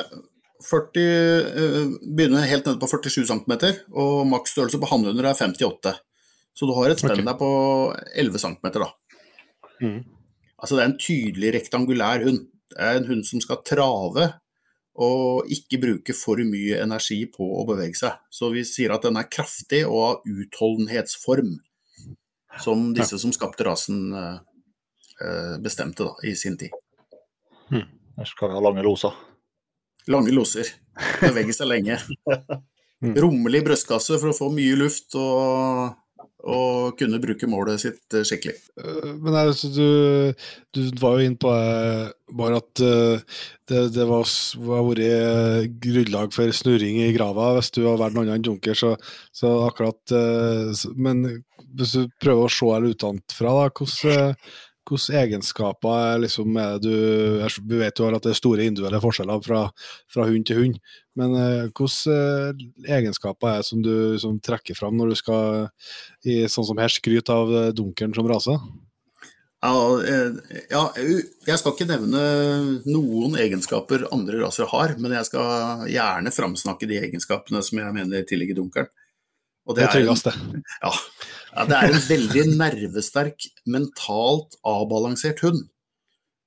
40, 0.67 1.03
eh, 1.03 1.85
begynner 2.17 2.49
helt 2.49 2.67
nede 2.67 2.79
på 2.81 2.89
47 2.91 3.25
cm, 3.29 3.53
og 3.93 4.27
maksstørrelse 4.27 4.79
på 4.81 4.89
hannhunder 4.91 5.29
er 5.29 5.37
58. 5.37 5.95
Så 6.57 6.67
du 6.67 6.73
har 6.73 6.89
et 6.91 6.99
spenn 6.99 7.19
okay. 7.19 7.27
der 7.27 7.37
på 7.39 7.49
11 8.17 8.41
cm, 8.43 8.67
da. 8.73 8.89
Mm. 9.81 10.01
Altså 10.57 10.75
det 10.75 10.83
er 10.83 10.89
en 10.89 10.99
tydelig 10.99 11.53
rektangulær 11.53 12.25
hund. 12.25 12.47
Det 12.73 12.81
er 12.81 12.97
en 12.97 13.07
hund 13.07 13.23
som 13.27 13.41
skal 13.43 13.61
trave 13.65 14.31
og 14.97 15.51
ikke 15.53 15.77
bruke 15.77 16.13
for 16.17 16.41
mye 16.41 16.79
energi 16.81 17.19
på 17.29 17.45
å 17.59 17.65
bevege 17.69 17.99
seg. 17.99 18.17
Så 18.33 18.49
vi 18.53 18.65
sier 18.65 18.95
at 18.95 19.05
den 19.05 19.19
er 19.19 19.29
kraftig 19.29 19.83
og 19.85 19.99
av 20.07 20.25
utholdenhetsform, 20.25 21.53
som 22.63 22.89
disse 22.97 23.19
som 23.21 23.33
skapte 23.35 23.67
rasen 23.67 24.07
eh, 24.17 24.39
eh, 25.21 25.55
bestemte 25.61 26.07
da, 26.07 26.15
i 26.25 26.33
sin 26.33 26.57
tid. 26.57 26.73
Der 27.69 28.25
skal 28.25 28.49
vi 28.49 28.57
ha 28.57 28.63
lange 28.65 28.81
loser. 28.81 29.13
Lange 30.11 30.33
loser. 30.35 30.69
Bevege 31.21 31.55
seg 31.55 31.71
lenge. 31.73 32.01
Mm. 32.97 33.11
Rommelig 33.21 33.59
brystkasse 33.61 34.15
for 34.17 34.31
å 34.31 34.33
få 34.33 34.47
mye 34.49 34.73
luft 34.73 35.13
og, 35.21 35.91
og 36.49 36.95
kunne 36.97 37.19
bruke 37.21 37.45
målet 37.45 37.83
sitt 37.83 38.15
eh, 38.17 38.23
skikkelig. 38.25 38.55
Øh, 38.81 39.11
Men 39.21 39.37
altså, 39.37 39.69
du, 39.69 40.33
du 40.73 40.79
var 40.97 41.19
jo 41.19 41.27
inne 41.27 41.37
på 41.37 41.51
bare 42.41 42.57
at 42.57 42.81
det, 42.81 43.83
det 43.93 44.07
var, 44.09 44.25
var 44.65 44.81
vært 44.87 45.77
grunnlag 45.85 46.33
for 46.33 46.49
snurring 46.49 46.97
i 47.03 47.13
grava 47.13 47.51
hvis 47.59 47.69
du 47.77 47.83
har 47.85 48.01
vært 48.01 48.17
noe 48.17 48.25
annet 48.25 48.39
enn 48.39 48.49
junker. 48.49 48.73
Så, 48.81 48.95
så 49.29 49.53
akkurat 49.67 50.17
Men 50.97 51.21
hvis 51.77 51.93
du 51.99 52.09
prøver 52.17 52.49
å 52.49 52.55
se 52.57 52.73
det 52.81 52.95
utenfra, 52.97 53.53
da, 53.61 53.69
hvordan, 53.69 54.33
hvilke 54.87 55.19
egenskaper 55.19 55.99
er 56.13 56.21
liksom 56.23 56.57
er 56.57 56.79
det 56.79 56.87
du 56.87 57.61
Vi 57.67 57.79
vet 57.81 57.99
jo 57.99 58.07
at 58.09 58.23
det 58.23 58.31
er 58.33 58.39
store 58.39 58.65
individuelle 58.65 59.01
forskjeller 59.03 59.43
fra, 59.45 59.61
fra 60.13 60.25
hund 60.29 60.47
til 60.47 60.59
hund, 60.61 60.79
men 61.19 61.35
eh, 61.35 61.69
hvilke 61.69 62.15
øh, 62.15 62.65
egenskaper 62.97 63.51
er 63.51 63.61
det 63.63 63.69
som 63.69 63.81
du 63.85 64.17
som 64.21 64.39
trekker 64.39 64.77
fram 64.77 64.97
når 64.97 65.13
du 65.13 65.15
skal 65.19 65.69
i 66.25 66.43
sånn 66.51 66.67
som 66.71 66.81
her 66.81 66.93
skryte 66.93 67.33
av 67.33 67.51
øh, 67.51 67.71
dunkeren 67.75 68.15
som 68.15 68.29
raser? 68.29 68.61
Ja, 69.65 69.73
eh, 70.05 70.61
ja, 70.69 70.83
jeg 71.47 71.57
skal 71.57 71.73
ikke 71.73 71.89
nevne 71.89 72.21
noen 72.85 73.39
egenskaper 73.41 74.05
andre 74.13 74.43
raser 74.43 74.69
har, 74.69 74.93
men 75.01 75.15
jeg 75.17 75.25
skal 75.31 75.87
gjerne 75.89 76.33
framsnakke 76.35 76.89
de 76.89 76.99
egenskapene 77.01 77.63
som 77.65 77.81
jeg 77.81 77.95
mener 77.95 78.27
tilligger 78.29 78.59
dunkeren. 78.61 78.91
Og 79.67 79.75
Det 79.75 79.83
er 79.83 79.87
en- 79.89 79.95
tryggest, 79.97 80.23
det. 80.29 80.61
Ja, 80.83 80.91
ja, 81.57 81.65
det 81.65 81.77
er 81.77 81.89
en 81.89 82.03
veldig 82.05 82.43
nervesterk, 82.59 83.47
mentalt 83.65 84.59
avbalansert 84.67 85.41
hund. 85.41 85.63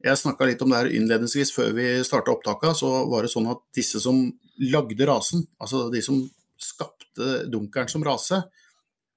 Jeg 0.00 0.16
snakka 0.16 0.46
litt 0.48 0.62
om 0.64 0.70
det 0.70 0.78
her 0.78 0.92
innledningsvis 0.94 1.50
før 1.52 1.74
vi 1.76 1.88
starta 2.06 2.32
opptaka. 2.32 2.70
Så 2.78 2.88
var 3.10 3.26
det 3.26 3.32
sånn 3.32 3.50
at 3.50 3.60
disse 3.76 4.00
som 4.00 4.22
lagde 4.70 5.08
rasen, 5.08 5.44
altså 5.60 5.88
de 5.92 6.00
som 6.04 6.22
skapte 6.60 7.42
dunkeren 7.50 7.90
som 7.90 8.04
rase, 8.06 8.38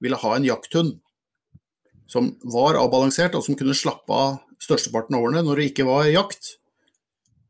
ville 0.02 0.18
ha 0.18 0.34
en 0.34 0.48
jakthund 0.48 0.98
som 2.10 2.34
var 2.52 2.76
avbalansert, 2.76 3.36
og 3.38 3.46
som 3.46 3.56
kunne 3.56 3.76
slappe 3.76 4.12
av 4.12 4.42
størsteparten 4.60 5.16
av 5.16 5.24
årene 5.24 5.44
når 5.46 5.60
det 5.60 5.70
ikke 5.70 5.86
var 5.88 6.10
jakt, 6.10 6.56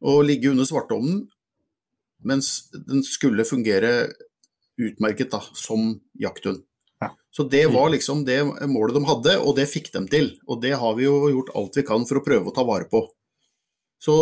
og 0.05 0.27
ligge 0.29 0.53
under 0.53 0.69
svartovnen, 0.69 1.25
mens 2.25 2.69
den 2.73 3.03
skulle 3.07 3.47
fungere 3.49 4.13
utmerket 4.81 5.33
da, 5.33 5.41
som 5.57 5.97
jakthund. 6.21 6.63
Så 7.35 7.47
det 7.51 7.65
var 7.75 7.91
liksom 7.91 8.23
det 8.27 8.39
målet 8.71 8.95
de 8.95 9.03
hadde, 9.09 9.37
og 9.43 9.57
det 9.59 9.67
fikk 9.67 9.91
dem 9.95 10.07
til. 10.11 10.31
Og 10.47 10.61
det 10.63 10.77
har 10.79 10.95
vi 10.95 11.09
jo 11.09 11.17
gjort 11.33 11.51
alt 11.59 11.79
vi 11.81 11.87
kan 11.87 12.07
for 12.07 12.21
å 12.21 12.25
prøve 12.25 12.51
å 12.51 12.55
ta 12.55 12.63
vare 12.67 12.87
på. 12.91 13.03
Så 13.99 14.15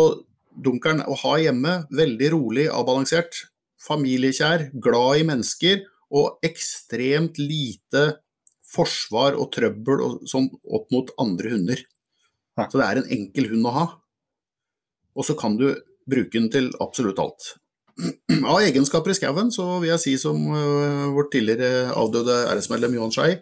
dunkeren 0.53 1.03
å 1.05 1.17
ha 1.21 1.35
hjemme, 1.41 1.75
veldig 1.93 2.31
rolig, 2.33 2.67
avbalansert, 2.73 3.43
familiekjær, 3.83 4.69
glad 4.81 5.21
i 5.21 5.27
mennesker 5.29 5.83
og 6.13 6.45
ekstremt 6.45 7.37
lite 7.41 8.05
forsvar 8.73 9.37
og 9.37 9.51
trøbbel 9.53 10.01
og 10.01 10.27
som 10.29 10.47
opp 10.65 10.89
mot 10.93 11.11
andre 11.21 11.53
hunder. 11.53 11.83
Så 12.57 12.79
det 12.79 12.85
er 12.87 13.01
en 13.01 13.11
enkel 13.13 13.49
hund 13.53 13.69
å 13.69 13.75
ha. 13.77 13.85
Og 15.13 15.27
så 15.27 15.37
kan 15.37 15.57
du 15.59 15.67
bruke 16.09 16.33
den 16.33 16.49
til 16.53 16.71
absolutt 16.83 17.21
alt. 17.21 17.53
Av 18.49 18.57
egenskaper 18.59 19.13
i 19.13 19.17
skauen 19.17 19.51
så 19.53 19.65
vil 19.81 19.91
jeg 19.91 20.01
si 20.01 20.13
som 20.21 20.39
øh, 20.49 21.13
vårt 21.13 21.31
tidligere 21.35 21.93
avdøde 21.97 22.43
æresmedlem 22.49 22.97
Johan 22.97 23.13
Skei, 23.13 23.37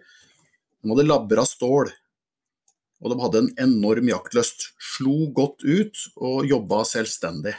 de 0.81 0.91
hadde 0.91 1.07
labra 1.07 1.45
stål. 1.47 1.91
Og 3.01 3.09
de 3.09 3.17
hadde 3.23 3.41
en 3.41 3.51
enorm 3.63 4.09
jaktlyst. 4.11 4.71
Slo 4.77 5.31
godt 5.33 5.63
ut 5.65 6.03
og 6.21 6.45
jobba 6.49 6.83
selvstendig. 6.85 7.55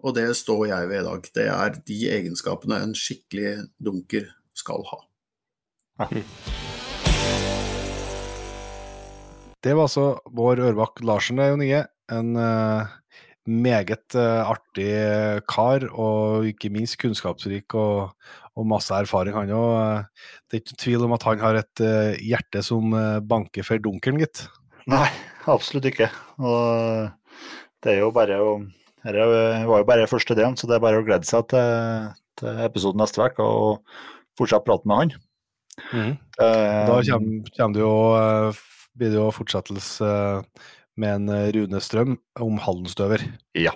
Og 0.00 0.16
det 0.16 0.30
står 0.38 0.64
jeg 0.70 0.88
ved 0.90 1.02
i 1.02 1.06
dag. 1.06 1.28
Det 1.36 1.46
er 1.52 1.78
de 1.86 1.98
egenskapene 2.16 2.80
en 2.82 2.96
skikkelig 2.96 3.68
dunker 3.78 4.26
skal 4.56 4.82
ha. 4.90 5.02
Det 9.60 9.74
var 9.76 9.84
altså 9.84 10.06
vår 10.32 10.64
Ørbakk 10.70 11.02
Larsen, 11.04 11.36
det, 11.36 11.44
er 11.44 11.52
jo 11.52 11.60
nye. 11.60 11.82
En 12.10 12.32
eh, 12.40 12.94
meget 13.48 14.16
eh, 14.18 14.42
artig 14.44 14.90
kar, 15.48 15.86
og 15.90 16.46
ikke 16.50 16.72
minst 16.72 16.98
kunnskapsrik 17.00 17.74
og, 17.78 18.12
og 18.56 18.68
masse 18.68 18.94
erfaring, 18.94 19.36
han 19.36 19.52
òg. 19.56 20.04
det 20.48 20.58
er 20.58 20.62
ikke 20.64 20.82
tvil 20.84 21.06
om 21.06 21.16
at 21.16 21.24
han 21.28 21.40
har 21.42 21.60
et 21.60 21.84
eh, 21.84 22.20
hjerte 22.20 22.62
som 22.66 22.92
eh, 22.96 23.20
banker 23.20 23.66
for 23.66 23.80
dunkelen, 23.82 24.20
gitt. 24.20 24.44
Nei, 24.90 25.08
absolutt 25.50 25.88
ikke. 25.90 26.10
Og 26.40 27.10
det 27.80 27.96
er 27.96 28.04
jo 28.04 28.12
bare 28.14 28.42
å 28.42 28.52
Dette 29.00 29.24
var 29.64 29.80
jo 29.80 29.86
bare 29.88 30.08
første 30.10 30.34
delen, 30.36 30.58
så 30.60 30.68
det 30.68 30.74
er 30.76 30.82
bare 30.84 30.98
å 31.00 31.04
glede 31.06 31.24
seg 31.24 31.46
til, 31.48 32.10
til 32.36 32.58
episoden 32.66 33.00
neste 33.00 33.24
uke 33.24 33.40
og 33.40 33.78
fortsette 34.36 34.66
praten 34.66 34.90
med 34.90 34.98
han. 35.00 35.14
Mm. 35.88 36.10
Uh, 36.36 36.84
Da 36.84 36.98
kommer, 37.08 37.48
kommer 37.56 37.78
det 37.78 37.80
jo, 37.80 37.94
eh, 38.18 38.60
blir 39.00 39.14
det 39.14 39.16
jo 39.20 39.30
fortsettelse 39.32 40.10
eh, 40.10 40.68
med 41.00 41.16
en 41.16 41.32
eh, 41.34 41.48
Rune 41.56 41.80
Strøm 41.82 42.18
om 42.40 42.60
Hallenstøver. 42.60 43.24
Ja. 43.58 43.72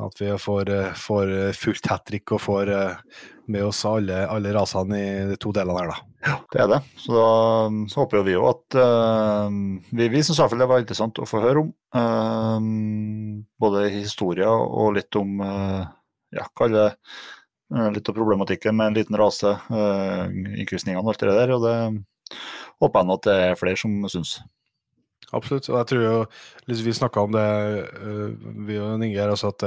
At 0.00 0.18
vi 0.20 0.30
får, 0.40 0.70
eh, 0.72 0.96
får 0.98 1.32
eh, 1.32 1.52
fullt 1.56 1.86
hat 1.92 2.06
trick 2.08 2.32
og 2.34 2.42
får 2.42 2.72
med 3.52 3.66
oss 3.66 3.84
alle, 3.84 4.24
alle 4.30 4.54
rasene 4.56 4.98
i 4.98 5.08
de 5.28 5.36
to 5.40 5.52
delene 5.54 5.76
her, 5.82 5.92
da. 5.92 6.10
Ja, 6.24 6.36
Det 6.52 6.60
er 6.62 6.68
det. 6.72 6.80
Så 6.96 7.12
da 7.12 7.28
så 7.92 8.00
håper 8.00 8.18
jo 8.18 8.24
vi 8.24 8.32
jo 8.32 8.46
at 8.48 8.76
uh, 8.80 9.50
Vi, 9.92 10.06
vi 10.08 10.22
syns 10.24 10.38
iallfall 10.38 10.62
det 10.62 10.68
var 10.70 10.80
interessant 10.80 11.20
å 11.20 11.28
få 11.28 11.42
høre 11.44 11.66
om. 11.66 11.68
Uh, 11.92 13.44
både 13.60 13.90
historier 13.92 14.48
og 14.48 14.94
litt 14.96 15.20
om, 15.20 15.36
uh, 15.44 15.84
ja, 16.32 16.48
kalle 16.56 16.88
litt 17.92 18.08
av 18.08 18.16
problematikken 18.16 18.76
med 18.76 18.92
en 18.92 18.96
liten 18.96 19.18
rase, 19.20 19.52
uh, 19.52 20.24
innkrysningene 20.32 21.04
og 21.04 21.12
alt 21.12 21.26
det 21.26 21.36
der. 21.36 21.54
Og 21.58 21.68
det 21.68 21.76
håper 22.80 23.00
jeg 23.00 23.10
nå 23.10 23.18
at 23.18 23.28
det 23.28 23.38
er 23.44 23.60
flere 23.60 23.80
som 23.84 24.00
syns. 24.08 24.38
Absolutt. 25.34 25.68
Og 25.70 25.78
jeg 25.80 25.90
tror 25.90 26.04
jo, 26.04 26.16
liksom 26.70 26.88
Vi 26.88 26.96
snakka 27.00 27.24
om 27.26 27.34
det, 27.34 27.46
uh, 28.00 28.50
vi 28.68 28.78
og 28.80 29.02
Inge 29.02 29.18
her 29.18 29.32
også, 29.34 29.52
at 29.54 29.66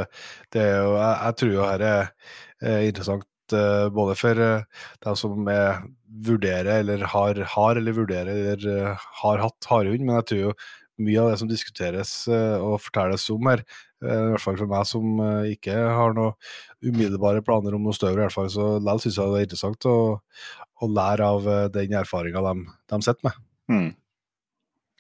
det, 0.54 0.64
er 0.64 0.84
jo 0.84 0.96
Jeg, 0.96 1.14
jeg 1.26 1.40
tror 1.42 1.54
jo 1.54 1.68
her 1.68 1.86
er, 1.92 2.10
er 2.62 2.88
interessant 2.88 3.56
uh, 3.56 3.88
både 3.94 4.18
for 4.20 4.42
uh, 4.42 4.88
dem 5.06 5.20
som 5.20 5.54
er, 5.54 5.84
vurderer 6.28 6.82
eller 6.82 7.06
har, 7.14 7.44
har 7.54 7.78
eller 7.78 7.96
vurderer 7.96 8.54
eller 8.54 8.96
har 9.22 9.44
hatt 9.44 9.68
harehund, 9.70 10.06
men 10.06 10.16
jeg 10.22 10.30
tror 10.32 10.40
jo 10.48 10.54
mye 10.98 11.20
av 11.22 11.28
det 11.30 11.36
som 11.38 11.50
diskuteres 11.52 12.12
og 12.32 12.80
fortelles 12.82 13.28
om 13.30 13.46
her, 13.52 13.62
i 14.02 14.16
hvert 14.32 14.42
fall 14.42 14.56
for 14.58 14.72
meg 14.72 14.88
som 14.90 15.20
ikke 15.46 15.76
har 15.78 16.16
noen 16.18 16.34
umiddelbare 16.82 17.44
planer 17.46 17.78
om 17.78 17.86
noe 17.86 17.94
større, 17.94 18.18
i 18.18 18.24
hvert 18.24 18.34
fall, 18.34 18.50
så 18.50 18.66
likevel 18.80 19.04
syns 19.04 19.20
jeg 19.20 19.36
det 19.36 19.44
er 19.44 19.46
interessant 19.46 19.90
å, 19.92 19.96
å 20.82 20.90
lære 20.90 21.28
av 21.36 21.52
den 21.76 21.94
erfaringa 22.02 22.42
de, 22.48 22.66
de 22.90 23.02
sitter 23.06 23.30
med. 23.30 23.38
Mm. 23.70 23.92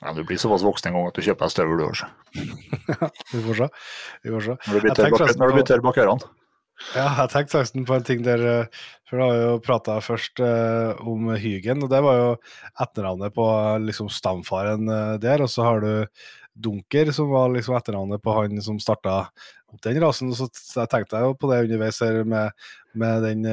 Ja, 0.02 0.14
Du 0.14 0.24
blir 0.24 0.38
såpass 0.38 0.66
voksen 0.66 0.92
en 0.92 0.98
gang 1.00 1.08
at 1.10 1.18
du 1.18 1.26
kjøper 1.26 1.48
deg 1.48 1.54
støvel, 1.54 1.80
du 1.80 1.86
også. 1.88 2.10
vi 3.34 3.46
får 3.48 3.62
se. 3.62 3.70
Vi 4.24 4.34
får 4.34 4.46
se. 4.46 4.58
Når 4.68 4.76
du 5.50 5.56
blir 5.58 5.66
tørr 5.66 5.86
bak 5.86 5.98
ørene. 6.04 6.34
Ja, 6.94 7.08
jeg 7.24 7.32
tenkte 7.34 7.58
faktisk 7.58 7.88
på 7.90 7.96
en 7.96 8.04
ting 8.06 8.20
der 8.22 8.44
eh, 8.46 8.82
For 9.10 9.18
da 9.18 9.26
har 9.26 9.34
vi 9.34 9.46
jo 9.48 9.62
prata 9.66 9.96
først 10.04 10.42
eh, 10.46 11.00
om 11.10 11.32
Hygen, 11.34 11.82
og 11.82 11.90
det 11.90 12.04
var 12.06 12.20
jo 12.20 12.28
etternavnet 12.84 13.34
på 13.34 13.46
liksom 13.82 14.12
stamfaren 14.14 14.86
uh, 14.86 15.16
der. 15.22 15.42
Og 15.42 15.50
så 15.50 15.66
har 15.66 15.82
du 15.82 15.92
Dunker, 16.54 17.10
som 17.16 17.32
var 17.34 17.50
liksom 17.54 17.78
etternavnet 17.78 18.22
på 18.22 18.36
han 18.36 18.62
som 18.62 18.78
starta 18.84 19.24
opp 19.72 19.82
den 19.86 19.98
rasen. 20.04 20.30
Og 20.30 20.38
Så 20.38 20.86
tenkte 20.86 21.18
jeg 21.18 21.26
jo 21.26 21.38
på 21.40 21.50
det 21.50 21.64
underveis 21.66 22.02
her 22.04 22.22
med, 22.28 22.68
med, 22.94 23.26
den, 23.26 23.48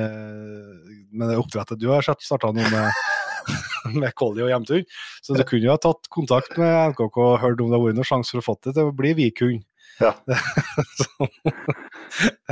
med 1.13 1.31
det 1.31 1.41
oppdrettet 1.41 1.81
du 1.81 1.91
har 1.93 2.05
starta 2.05 2.53
nå 2.53 2.69
med 2.73 3.05
med 4.01 4.15
Collie 4.19 4.47
og 4.47 4.53
hjemtur. 4.53 4.83
Så 5.25 5.37
du 5.37 5.45
kunne 5.49 5.69
jo 5.69 5.75
ha 5.75 5.81
tatt 5.81 6.11
kontakt 6.13 6.59
med 6.61 6.95
NKK 6.95 7.21
og 7.27 7.39
hørt 7.45 7.63
om 7.63 7.71
det 7.71 7.79
har 7.79 7.87
vært 7.87 8.01
noen 8.01 8.11
sjanse 8.11 8.35
for 8.35 8.43
å 8.43 8.49
få 8.49 8.59
det 8.65 8.77
til 8.77 8.91
å 8.91 8.97
bli 8.97 9.15
Vikund. 9.21 9.65
Ja. 10.01 10.11
så, 10.99 11.05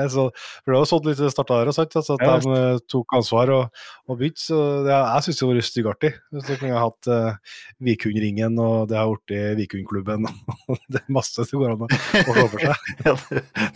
så, 0.09 0.27
for 0.63 0.73
det 0.73 0.79
har 0.79 0.87
sånn 0.89 1.09
litt 1.09 1.23
starta 1.35 1.59
der, 1.59 1.73
sant? 1.75 1.97
Altså, 1.99 2.17
at 2.17 2.23
ja, 2.27 2.37
de 2.43 2.53
uh, 2.53 2.83
tok 2.91 3.17
ansvar 3.19 3.53
og, 3.55 3.83
og 4.07 4.21
begynte. 4.21 4.43
Så 4.45 4.59
det, 4.87 4.95
jeg 4.95 5.27
syns 5.27 5.41
det 5.41 5.49
var 5.49 5.61
styggartig. 5.69 6.13
Du 6.35 6.53
kunne 6.53 6.85
hatt 6.85 7.11
uh, 7.11 7.59
Vikundringen, 7.83 8.59
og 8.63 8.89
det 8.93 9.01
har 9.01 9.11
blitt 9.11 9.59
Vikundklubben. 9.59 10.29
det 10.93 11.03
er 11.03 11.15
masse 11.15 11.49
som 11.49 11.63
går 11.63 11.75
an 11.75 11.87
å, 11.87 11.91
se 11.93 12.25
for 12.31 12.59
seg. 12.63 12.73
ja, 13.07 13.15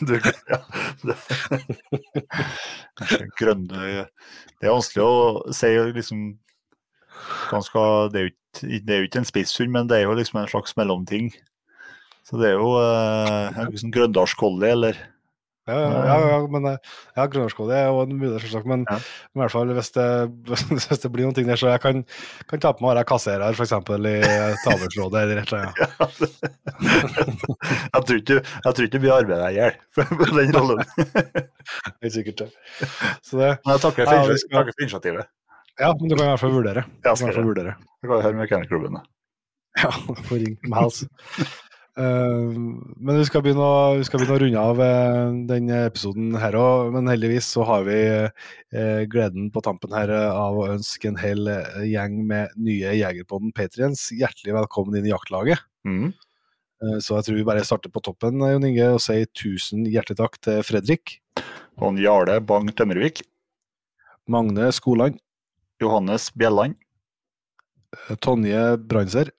du, 0.01 0.15
ja, 0.53 0.61
det, 1.07 1.19
grønne 3.37 4.07
Det 4.07 4.69
er 4.69 4.73
vanskelig 4.73 5.05
å 5.05 5.55
si 5.55 5.75
liksom 5.97 6.29
skal, 7.67 8.11
det, 8.13 8.21
er 8.21 8.31
ikke, 8.33 8.81
det 8.87 8.95
er 8.95 9.03
jo 9.03 9.11
ikke 9.11 9.23
en 9.23 9.29
spisshund, 9.29 9.73
men 9.75 9.91
det 9.91 10.01
er 10.01 10.09
jo 10.09 10.17
liksom 10.19 10.41
en 10.41 10.49
slags 10.51 10.77
mellomting. 10.79 11.33
Så 12.27 12.41
det 12.41 12.51
er 12.51 12.57
jo 12.59 12.73
eh, 12.81 13.61
liksom 13.71 13.93
Grøndalskolli, 13.95 14.71
eller 14.75 14.99
ja, 15.67 15.79
ja, 15.83 16.17
ja, 16.31 16.35
men 16.47 16.67
eh, 16.71 16.77
ja, 17.17 17.25
Grønlandskål 17.27 17.71
er 17.75 17.89
jo 17.89 18.03
en 18.05 18.13
mulighet, 18.15 18.45
selvsagt. 18.45 18.69
Men, 18.71 18.85
ja. 18.87 19.01
i 19.03 19.41
hvert 19.41 19.51
fall 19.51 19.73
hvis 19.75 19.91
det, 19.97 20.05
hvis 20.71 21.01
det 21.03 21.11
blir 21.11 21.27
noen 21.27 21.35
ting 21.35 21.49
der, 21.49 21.59
så 21.59 21.73
jeg 21.73 21.83
kan, 21.83 22.05
kan 22.47 22.63
ta 22.63 22.71
på 22.71 22.85
meg 22.85 22.93
å 22.93 22.93
være 22.93 23.07
kasserer 23.11 23.57
f.eks. 23.59 23.75
i 23.75 24.13
Taversrådet 24.63 25.25
eller 25.25 25.41
et 25.43 25.51
eller 25.51 25.67
annet. 25.67 26.37
jeg 27.97 28.07
tror 28.07 28.21
ikke 28.21 28.39
jeg 28.39 28.77
tror 28.79 28.87
ikke 28.87 29.03
vi 29.03 29.13
arbeider 29.17 29.49
i 29.49 29.59
hjel 29.59 29.75
på 29.97 30.31
den 30.37 30.55
rollen. 30.55 30.85
Helt 32.05 32.15
sikkert. 32.15 32.47
Så 33.27 33.43
det 33.43 33.51
Men 33.57 33.75
jeg 33.75 33.85
takker 33.89 34.07
for, 34.07 34.23
ja, 34.23 34.41
skal... 34.45 34.71
for 34.71 34.87
initiativet. 34.87 35.33
Ja, 35.81 35.93
men 35.93 36.09
du 36.09 36.17
kan 36.17 36.25
i 36.25 36.31
hvert 36.33 36.41
fall 36.41 36.57
vurdere. 36.57 36.87
Ja, 37.05 37.13
skal 37.19 37.37
du 37.37 37.51
vurdere. 37.51 37.77
Du 38.01 38.09
kan 38.09 38.25
høre 38.25 38.39
mekanikerklubben. 38.39 38.99
Ja, 39.77 39.93
få 40.25 40.41
ringe 40.41 40.59
med 40.65 40.79
hals. 40.79 41.05
Uh, 41.97 42.53
men 43.01 43.17
vi 43.17 43.25
skal, 43.25 43.41
begynne 43.41 43.65
å, 43.65 43.77
vi 43.97 44.05
skal 44.05 44.21
begynne 44.21 44.35
å 44.37 44.41
runde 44.43 44.65
av 44.69 44.81
uh, 44.85 45.37
denne 45.49 45.79
episoden 45.89 46.35
her 46.37 46.53
òg. 46.61 46.91
Men 46.93 47.09
heldigvis 47.09 47.49
så 47.55 47.65
har 47.65 47.87
vi 47.89 47.97
uh, 48.13 49.01
gleden 49.09 49.49
på 49.49 49.63
tampen 49.65 49.95
her 49.97 50.13
av 50.13 50.59
å 50.61 50.67
ønske 50.75 51.09
en 51.09 51.17
hel 51.17 51.49
gjeng 51.89 52.19
med 52.29 52.53
nye 52.61 52.93
Jegerpodden 52.99 53.55
Patriens 53.57 54.11
hjertelig 54.13 54.59
velkommen 54.59 54.99
inn 54.99 55.09
i 55.09 55.15
jaktlaget. 55.15 55.65
Mm. 55.87 56.11
så 56.99 57.15
jeg 57.15 57.25
tror 57.25 57.37
vi 57.39 57.45
bare 57.47 57.65
starter 57.65 57.93
på 57.95 58.01
toppen 58.03 58.43
Jon 58.43 58.65
Inge, 58.67 58.89
og 58.97 59.01
sier 59.01 59.29
tusen 59.39 59.85
hjertelig 59.87 60.19
takk 60.19 60.37
til 60.43 60.65
Fredrik. 60.67 61.15
Og 61.81 62.01
Jarle 62.03 62.41
Bang 62.45 62.69
Tømmervik. 62.77 63.23
Magne 64.29 64.69
Skoland. 64.75 65.23
Johannes 65.81 66.31
Bjelland. 66.35 66.77
Tonje 68.21 68.77
Brandser. 68.77 69.31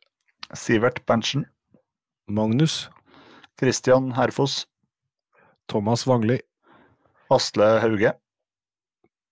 Sivert 0.53 1.05
Berntsen. 1.05 1.45
Magnus. 2.27 2.89
Christian 3.59 4.11
Herfoss. 4.11 4.67
Thomas 5.67 6.05
Wangli. 6.07 6.39
Asle 7.29 7.79
Hauge. 7.81 8.13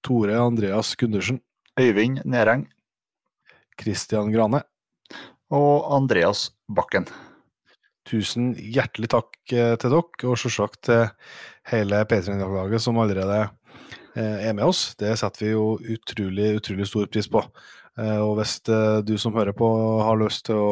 Tore 0.02 0.38
Andreas 0.38 0.96
Gundersen. 0.96 1.42
Øyvind 1.80 2.22
Nereng. 2.26 2.68
Christian 3.82 4.32
Grane. 4.32 4.64
Og 5.50 5.86
Andreas 5.96 6.52
Bakken. 6.68 7.06
Tusen 8.06 8.54
hjertelig 8.54 9.10
takk 9.14 9.38
eh, 9.50 9.76
til 9.82 9.94
dere, 9.94 10.30
og 10.30 10.38
selvsagt 10.38 10.82
til 10.86 11.08
hele 11.72 12.04
P3-laget 12.06 12.84
som 12.84 13.00
allerede 13.02 13.40
Eh, 13.46 13.62
er 14.16 14.54
med 14.56 14.66
oss. 14.66 14.94
Det 15.00 15.12
setter 15.20 15.46
vi 15.46 15.52
jo 15.52 15.66
utrolig, 15.96 16.54
utrolig 16.60 16.88
stor 16.88 17.10
pris 17.12 17.28
på. 17.32 17.44
Eh, 17.96 18.18
og 18.20 18.34
hvis 18.40 18.58
eh, 18.68 18.98
du 19.08 19.14
som 19.20 19.36
hører 19.38 19.56
på 19.56 19.68
har 20.04 20.18
lyst 20.20 20.46
til 20.50 20.60
å 20.60 20.72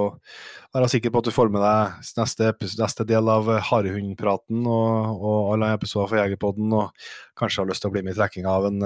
være 0.75 0.89
sikker 0.91 1.13
på 1.13 1.21
at 1.21 1.29
du 1.29 1.31
får 1.31 1.53
med 1.53 1.63
deg 1.63 2.09
neste, 2.19 2.49
neste 2.81 3.05
del 3.07 3.31
av 3.31 3.47
harehundpraten 3.69 4.65
og, 4.67 5.21
og 5.23 5.53
alle 5.53 5.71
episoder 5.77 6.11
for 6.11 6.19
Jegerpodden, 6.19 6.75
og 6.75 7.07
kanskje 7.39 7.63
har 7.63 7.71
lyst 7.71 7.85
til 7.85 7.93
å 7.93 7.95
bli 7.95 8.03
med 8.03 8.15
i 8.15 8.19
trekkinga 8.19 8.57
av 8.57 8.67
en 8.67 8.83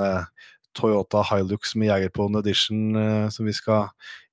Toyota 0.78 1.24
Hilux 1.32 1.74
med 1.80 1.90
Jegerpodden 1.90 2.38
Edition 2.44 3.32
som 3.34 3.50
vi 3.50 3.56
skal 3.58 3.88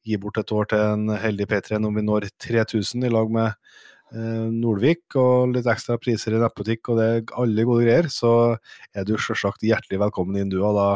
gi 0.05 0.19
bort 0.21 0.37
et 0.37 0.53
år 0.53 0.69
til 0.69 0.83
en 0.85 1.15
heldig 1.17 1.47
P3 1.49 1.81
når 1.81 1.95
vi 1.97 2.05
når 2.05 2.29
3000 2.45 3.07
i 3.09 3.13
lag 3.15 3.33
med 3.33 3.55
Eh, 3.55 3.93
Nordvik 4.15 5.17
og 5.19 5.55
litt 5.55 5.67
ekstra 5.71 5.97
priser 5.99 6.37
i 6.37 6.41
nettbutikk 6.43 6.91
og 6.93 7.01
det 7.01 7.07
er 7.11 7.33
alle 7.41 7.65
gode 7.67 7.87
greier, 7.87 8.09
så 8.13 8.31
er 8.95 9.07
du 9.09 9.17
selvsagt 9.19 9.65
hjertelig 9.67 9.99
velkommen 10.05 10.39
inn 10.39 10.53
du, 10.53 10.61
og 10.63 10.77
da 10.79 10.89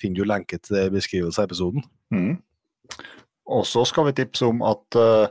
finner 0.00 0.22
du 0.22 0.30
lenke 0.30 0.58
til 0.60 0.76
det 0.76 0.84
i 0.88 0.94
beskrivelsen 0.94 1.42
av 1.42 1.48
episoden. 1.48 1.84
Mm. 2.14 2.36
Og 3.50 3.66
så 3.66 3.82
skal 3.88 4.08
vi 4.08 4.16
tipse 4.20 4.46
om 4.46 4.62
at 4.66 4.98
uh, 4.98 5.26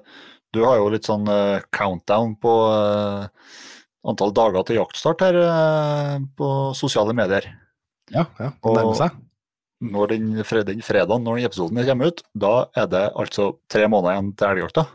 du 0.55 0.63
har 0.65 0.79
jo 0.81 0.89
litt 0.91 1.07
sånn 1.07 1.27
uh, 1.29 1.63
countdown 1.75 2.35
på 2.41 2.53
uh, 2.67 3.29
antall 4.09 4.33
dager 4.35 4.65
til 4.67 4.79
jaktstart 4.79 5.23
her 5.23 5.39
på 6.39 6.49
sosiale 6.77 7.15
medier. 7.15 7.49
Ja, 8.13 8.25
ja 8.39 8.51
det 8.51 8.75
nærmer 8.77 8.97
seg. 8.97 9.17
Når 9.79 10.11
den, 10.11 10.31
den 10.67 10.81
fredagen 10.83 11.23
når 11.23 11.45
episoden 11.47 11.79
kommer 11.87 12.11
ut, 12.11 12.23
da 12.35 12.53
er 12.75 12.87
det 12.91 13.05
altså 13.15 13.53
tre 13.71 13.85
måneder 13.91 14.15
igjen 14.15 14.31
til 14.39 14.49
elgjakta. 14.49 14.85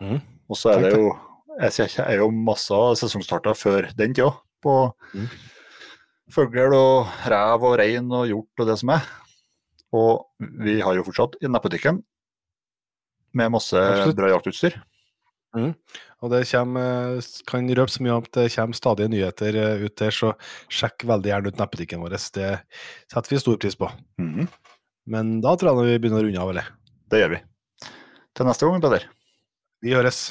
Mm. 0.00 0.20
Og 0.48 0.58
så 0.60 0.72
er 0.74 0.84
det 0.84 0.92
jo 0.96 1.10
jeg 1.60 2.04
er 2.04 2.20
jo 2.20 2.30
masse 2.32 2.78
sesongstarter 3.00 3.56
før 3.58 3.90
den 3.98 4.14
tida. 4.16 4.32
På 4.62 4.92
mm. 5.12 5.26
fugl 6.32 6.76
og 6.76 7.10
rev 7.28 7.66
og 7.66 7.76
rein 7.80 8.08
og 8.14 8.28
hjort 8.30 8.62
og 8.62 8.70
det 8.70 8.78
som 8.80 8.94
er. 8.94 9.04
Og 9.92 10.24
vi 10.64 10.78
har 10.80 10.96
jo 10.96 11.04
fortsatt 11.04 11.36
i 11.42 11.50
nettbutikken 11.50 12.00
med 13.36 13.52
masse 13.52 13.76
Absolutt. 13.76 14.16
bra 14.16 14.32
jaktutstyr. 14.32 14.78
Mm. 15.56 15.72
Og 16.22 16.30
det 16.32 16.44
kommer, 16.48 17.20
kan 17.48 17.68
røpe 17.76 17.92
så 17.92 18.04
mye 18.04 18.14
om 18.14 18.24
at 18.24 18.36
det 18.38 18.48
kommer 18.54 18.78
stadig 18.78 19.08
nyheter 19.12 19.58
eh, 19.58 19.84
ut 19.84 19.96
der, 20.00 20.14
så 20.14 20.32
sjekk 20.72 21.04
veldig 21.10 21.32
gjerne 21.32 21.52
ut 21.52 21.60
nettbutikken 21.60 22.04
vår. 22.04 22.16
Det 22.16 22.22
setter 23.12 23.34
vi 23.34 23.40
stor 23.42 23.58
pris 23.60 23.76
på. 23.78 23.90
Mm. 24.22 24.46
Men 25.12 25.34
da 25.44 25.56
tror 25.58 25.82
jeg 25.82 25.96
vi 25.96 26.04
begynner 26.04 26.22
å 26.22 26.28
runde 26.28 26.46
av, 26.46 26.54
eller? 26.54 26.70
Det 27.10 27.24
gjør 27.24 27.34
vi. 27.36 27.42
Til 28.32 28.48
neste 28.48 28.70
gang, 28.70 28.86
Peder. 28.86 29.10
Vi 29.82 29.98
høres. 29.98 30.30